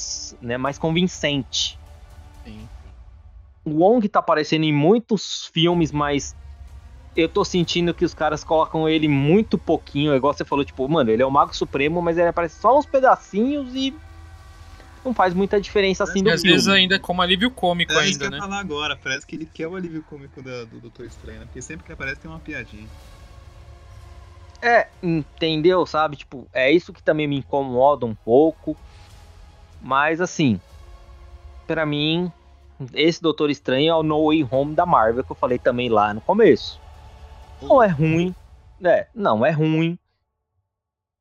né, 0.40 0.56
mais 0.56 0.78
convincente. 0.78 1.78
Sim. 2.44 2.68
O 3.64 3.70
Wong 3.78 4.08
tá 4.08 4.18
aparecendo 4.18 4.64
em 4.64 4.72
muitos 4.72 5.46
filmes, 5.46 5.92
mas 5.92 6.34
eu 7.14 7.28
tô 7.28 7.44
sentindo 7.44 7.92
que 7.92 8.04
os 8.04 8.14
caras 8.14 8.42
colocam 8.42 8.88
ele 8.88 9.08
muito 9.08 9.58
pouquinho, 9.58 10.14
igual 10.14 10.32
você 10.32 10.44
falou, 10.44 10.64
tipo, 10.64 10.88
mano, 10.88 11.10
ele 11.10 11.22
é 11.22 11.26
o 11.26 11.30
Mago 11.30 11.54
Supremo, 11.54 12.00
mas 12.00 12.16
ele 12.16 12.28
aparece 12.28 12.60
só 12.60 12.78
uns 12.78 12.86
pedacinhos 12.86 13.74
e 13.74 13.94
não 15.04 15.12
faz 15.12 15.34
muita 15.34 15.60
diferença 15.60 16.04
assim 16.04 16.22
do 16.22 16.30
às 16.30 16.40
filme. 16.40 16.54
vezes 16.54 16.68
ainda 16.68 16.94
é 16.94 16.98
como 16.98 17.20
alívio 17.20 17.50
cômico 17.50 17.92
é, 17.92 17.96
ainda, 17.96 18.08
isso 18.08 18.18
que 18.18 18.30
né? 18.30 18.36
Eu 18.38 18.42
falar 18.42 18.60
agora, 18.60 18.96
parece 18.96 19.26
que 19.26 19.36
ele 19.36 19.46
quer 19.46 19.66
o 19.66 19.76
alívio 19.76 20.02
cômico 20.08 20.40
da, 20.42 20.64
do 20.64 20.80
Doutor 20.80 21.06
Estranho, 21.06 21.40
né? 21.40 21.44
Porque 21.46 21.60
sempre 21.60 21.84
que 21.84 21.92
aparece 21.92 22.20
tem 22.20 22.30
uma 22.30 22.40
piadinha. 22.40 22.86
É, 24.62 24.86
entendeu, 25.02 25.84
sabe? 25.84 26.16
Tipo, 26.16 26.46
é 26.52 26.70
isso 26.70 26.92
que 26.92 27.02
também 27.02 27.26
me 27.26 27.36
incomoda 27.36 28.06
um 28.06 28.14
pouco. 28.14 28.76
Mas 29.80 30.20
assim, 30.20 30.60
para 31.66 31.84
mim, 31.84 32.30
esse 32.94 33.20
Doutor 33.20 33.50
Estranho 33.50 33.90
é 33.90 33.94
o 33.94 34.02
No 34.04 34.26
Way 34.26 34.46
Home 34.50 34.74
da 34.74 34.86
Marvel 34.86 35.24
que 35.24 35.32
eu 35.32 35.36
falei 35.36 35.58
também 35.58 35.88
lá 35.88 36.14
no 36.14 36.20
começo. 36.20 36.81
Não 37.62 37.82
é 37.82 37.88
ruim, 37.88 38.34
é, 38.84 39.06
não 39.14 39.46
é 39.46 39.50
ruim. 39.50 39.98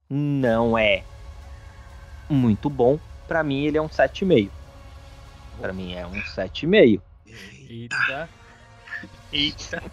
Não 0.10 0.78
é 0.78 1.04
muito 2.30 2.70
bom, 2.70 3.00
para 3.28 3.44
mim 3.44 3.66
ele 3.66 3.78
é 3.78 3.82
um 3.82 3.88
7,5. 3.88 4.50
Para 5.60 5.74
mim 5.74 5.94
é 5.94 6.06
um 6.06 6.14
7,5. 6.14 7.02
Eita. 7.70 8.30
Eita. 9.32 9.84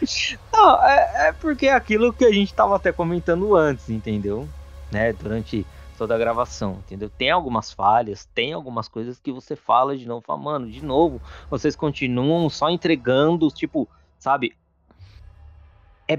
Não, 0.52 0.82
é, 0.82 1.28
é, 1.28 1.32
porque 1.32 1.66
é 1.66 1.72
aquilo 1.72 2.12
que 2.12 2.24
a 2.24 2.32
gente 2.32 2.52
tava 2.52 2.76
até 2.76 2.92
comentando 2.92 3.54
antes, 3.54 3.88
entendeu? 3.88 4.48
Né, 4.92 5.12
durante 5.12 5.66
toda 5.96 6.14
a 6.14 6.18
gravação, 6.18 6.82
entendeu? 6.86 7.08
Tem 7.08 7.30
algumas 7.30 7.72
falhas, 7.72 8.26
tem 8.34 8.52
algumas 8.52 8.88
coisas 8.88 9.18
que 9.18 9.32
você 9.32 9.56
fala 9.56 9.96
de 9.96 10.06
novo, 10.06 10.24
fala, 10.24 10.38
mano, 10.38 10.70
de 10.70 10.84
novo, 10.84 11.20
vocês 11.50 11.74
continuam 11.74 12.48
só 12.50 12.68
entregando, 12.68 13.48
tipo, 13.50 13.88
sabe? 14.18 14.54
É, 16.08 16.18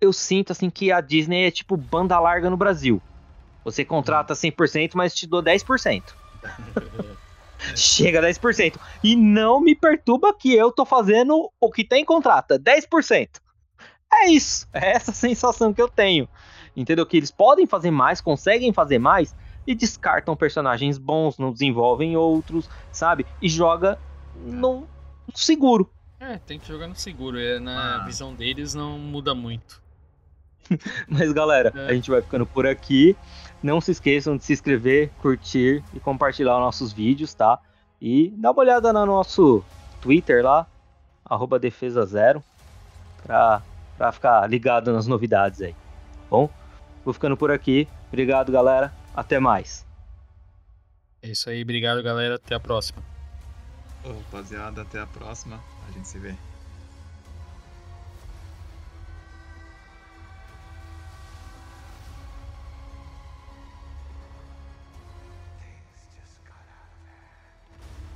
eu 0.00 0.12
sinto 0.12 0.52
assim 0.52 0.70
que 0.70 0.92
a 0.92 1.00
Disney 1.00 1.46
é 1.46 1.50
tipo 1.50 1.76
banda 1.76 2.18
larga 2.18 2.48
no 2.48 2.56
Brasil. 2.56 3.00
Você 3.64 3.84
contrata 3.84 4.34
100%, 4.34 4.92
mas 4.94 5.14
te 5.14 5.26
dou 5.26 5.42
10%. 5.42 6.02
Chega 7.74 8.20
a 8.20 8.22
10%. 8.22 8.78
E 9.02 9.16
não 9.16 9.60
me 9.60 9.74
perturba 9.74 10.32
que 10.32 10.54
eu 10.54 10.70
tô 10.70 10.84
fazendo 10.84 11.50
o 11.60 11.70
que 11.70 11.84
tem 11.84 12.04
contrata, 12.04 12.58
10%. 12.58 13.28
É 14.12 14.30
isso. 14.30 14.66
É 14.72 14.92
essa 14.92 15.12
sensação 15.12 15.72
que 15.74 15.82
eu 15.82 15.88
tenho. 15.88 16.28
Entendeu? 16.76 17.04
Que 17.04 17.16
eles 17.16 17.30
podem 17.30 17.66
fazer 17.66 17.90
mais, 17.90 18.20
conseguem 18.20 18.72
fazer 18.72 18.98
mais 18.98 19.34
e 19.66 19.74
descartam 19.74 20.34
personagens 20.34 20.96
bons, 20.96 21.36
não 21.36 21.52
desenvolvem 21.52 22.16
outros, 22.16 22.68
sabe? 22.90 23.26
E 23.42 23.48
joga 23.48 23.98
no 24.46 24.88
seguro. 25.34 25.90
É, 26.20 26.38
tem 26.38 26.58
que 26.58 26.66
jogar 26.66 26.88
no 26.88 26.96
seguro. 26.96 27.38
É, 27.38 27.58
na 27.58 27.96
ah. 27.96 28.04
visão 28.04 28.34
deles 28.34 28.74
não 28.74 28.98
muda 28.98 29.34
muito. 29.34 29.80
Mas 31.08 31.32
galera, 31.32 31.72
é. 31.74 31.86
a 31.86 31.94
gente 31.94 32.10
vai 32.10 32.20
ficando 32.20 32.46
por 32.46 32.66
aqui. 32.66 33.16
Não 33.62 33.80
se 33.80 33.90
esqueçam 33.90 34.36
de 34.36 34.44
se 34.44 34.52
inscrever, 34.52 35.10
curtir 35.20 35.82
e 35.92 36.00
compartilhar 36.00 36.58
nossos 36.58 36.92
vídeos, 36.92 37.34
tá? 37.34 37.58
E 38.00 38.30
dá 38.36 38.52
uma 38.52 38.60
olhada 38.60 38.92
no 38.92 39.04
nosso 39.04 39.64
Twitter 40.00 40.44
lá, 40.44 40.66
arroba 41.24 41.58
defesa 41.58 42.06
zero, 42.06 42.42
pra, 43.24 43.60
pra 43.96 44.12
ficar 44.12 44.48
ligado 44.48 44.92
nas 44.92 45.08
novidades 45.08 45.60
aí. 45.60 45.74
Bom, 46.30 46.48
vou 47.04 47.12
ficando 47.12 47.36
por 47.36 47.50
aqui. 47.50 47.88
Obrigado, 48.08 48.52
galera. 48.52 48.92
Até 49.14 49.40
mais. 49.40 49.84
É 51.20 51.30
isso 51.30 51.50
aí, 51.50 51.62
obrigado, 51.62 52.00
galera. 52.00 52.36
Até 52.36 52.54
a 52.54 52.60
próxima. 52.60 53.02
Rapaziada, 54.04 54.82
até 54.82 55.00
a 55.00 55.06
próxima. 55.06 55.58
A 55.88 55.90
gente 55.90 56.06
se 56.06 56.18
vê. 56.18 56.47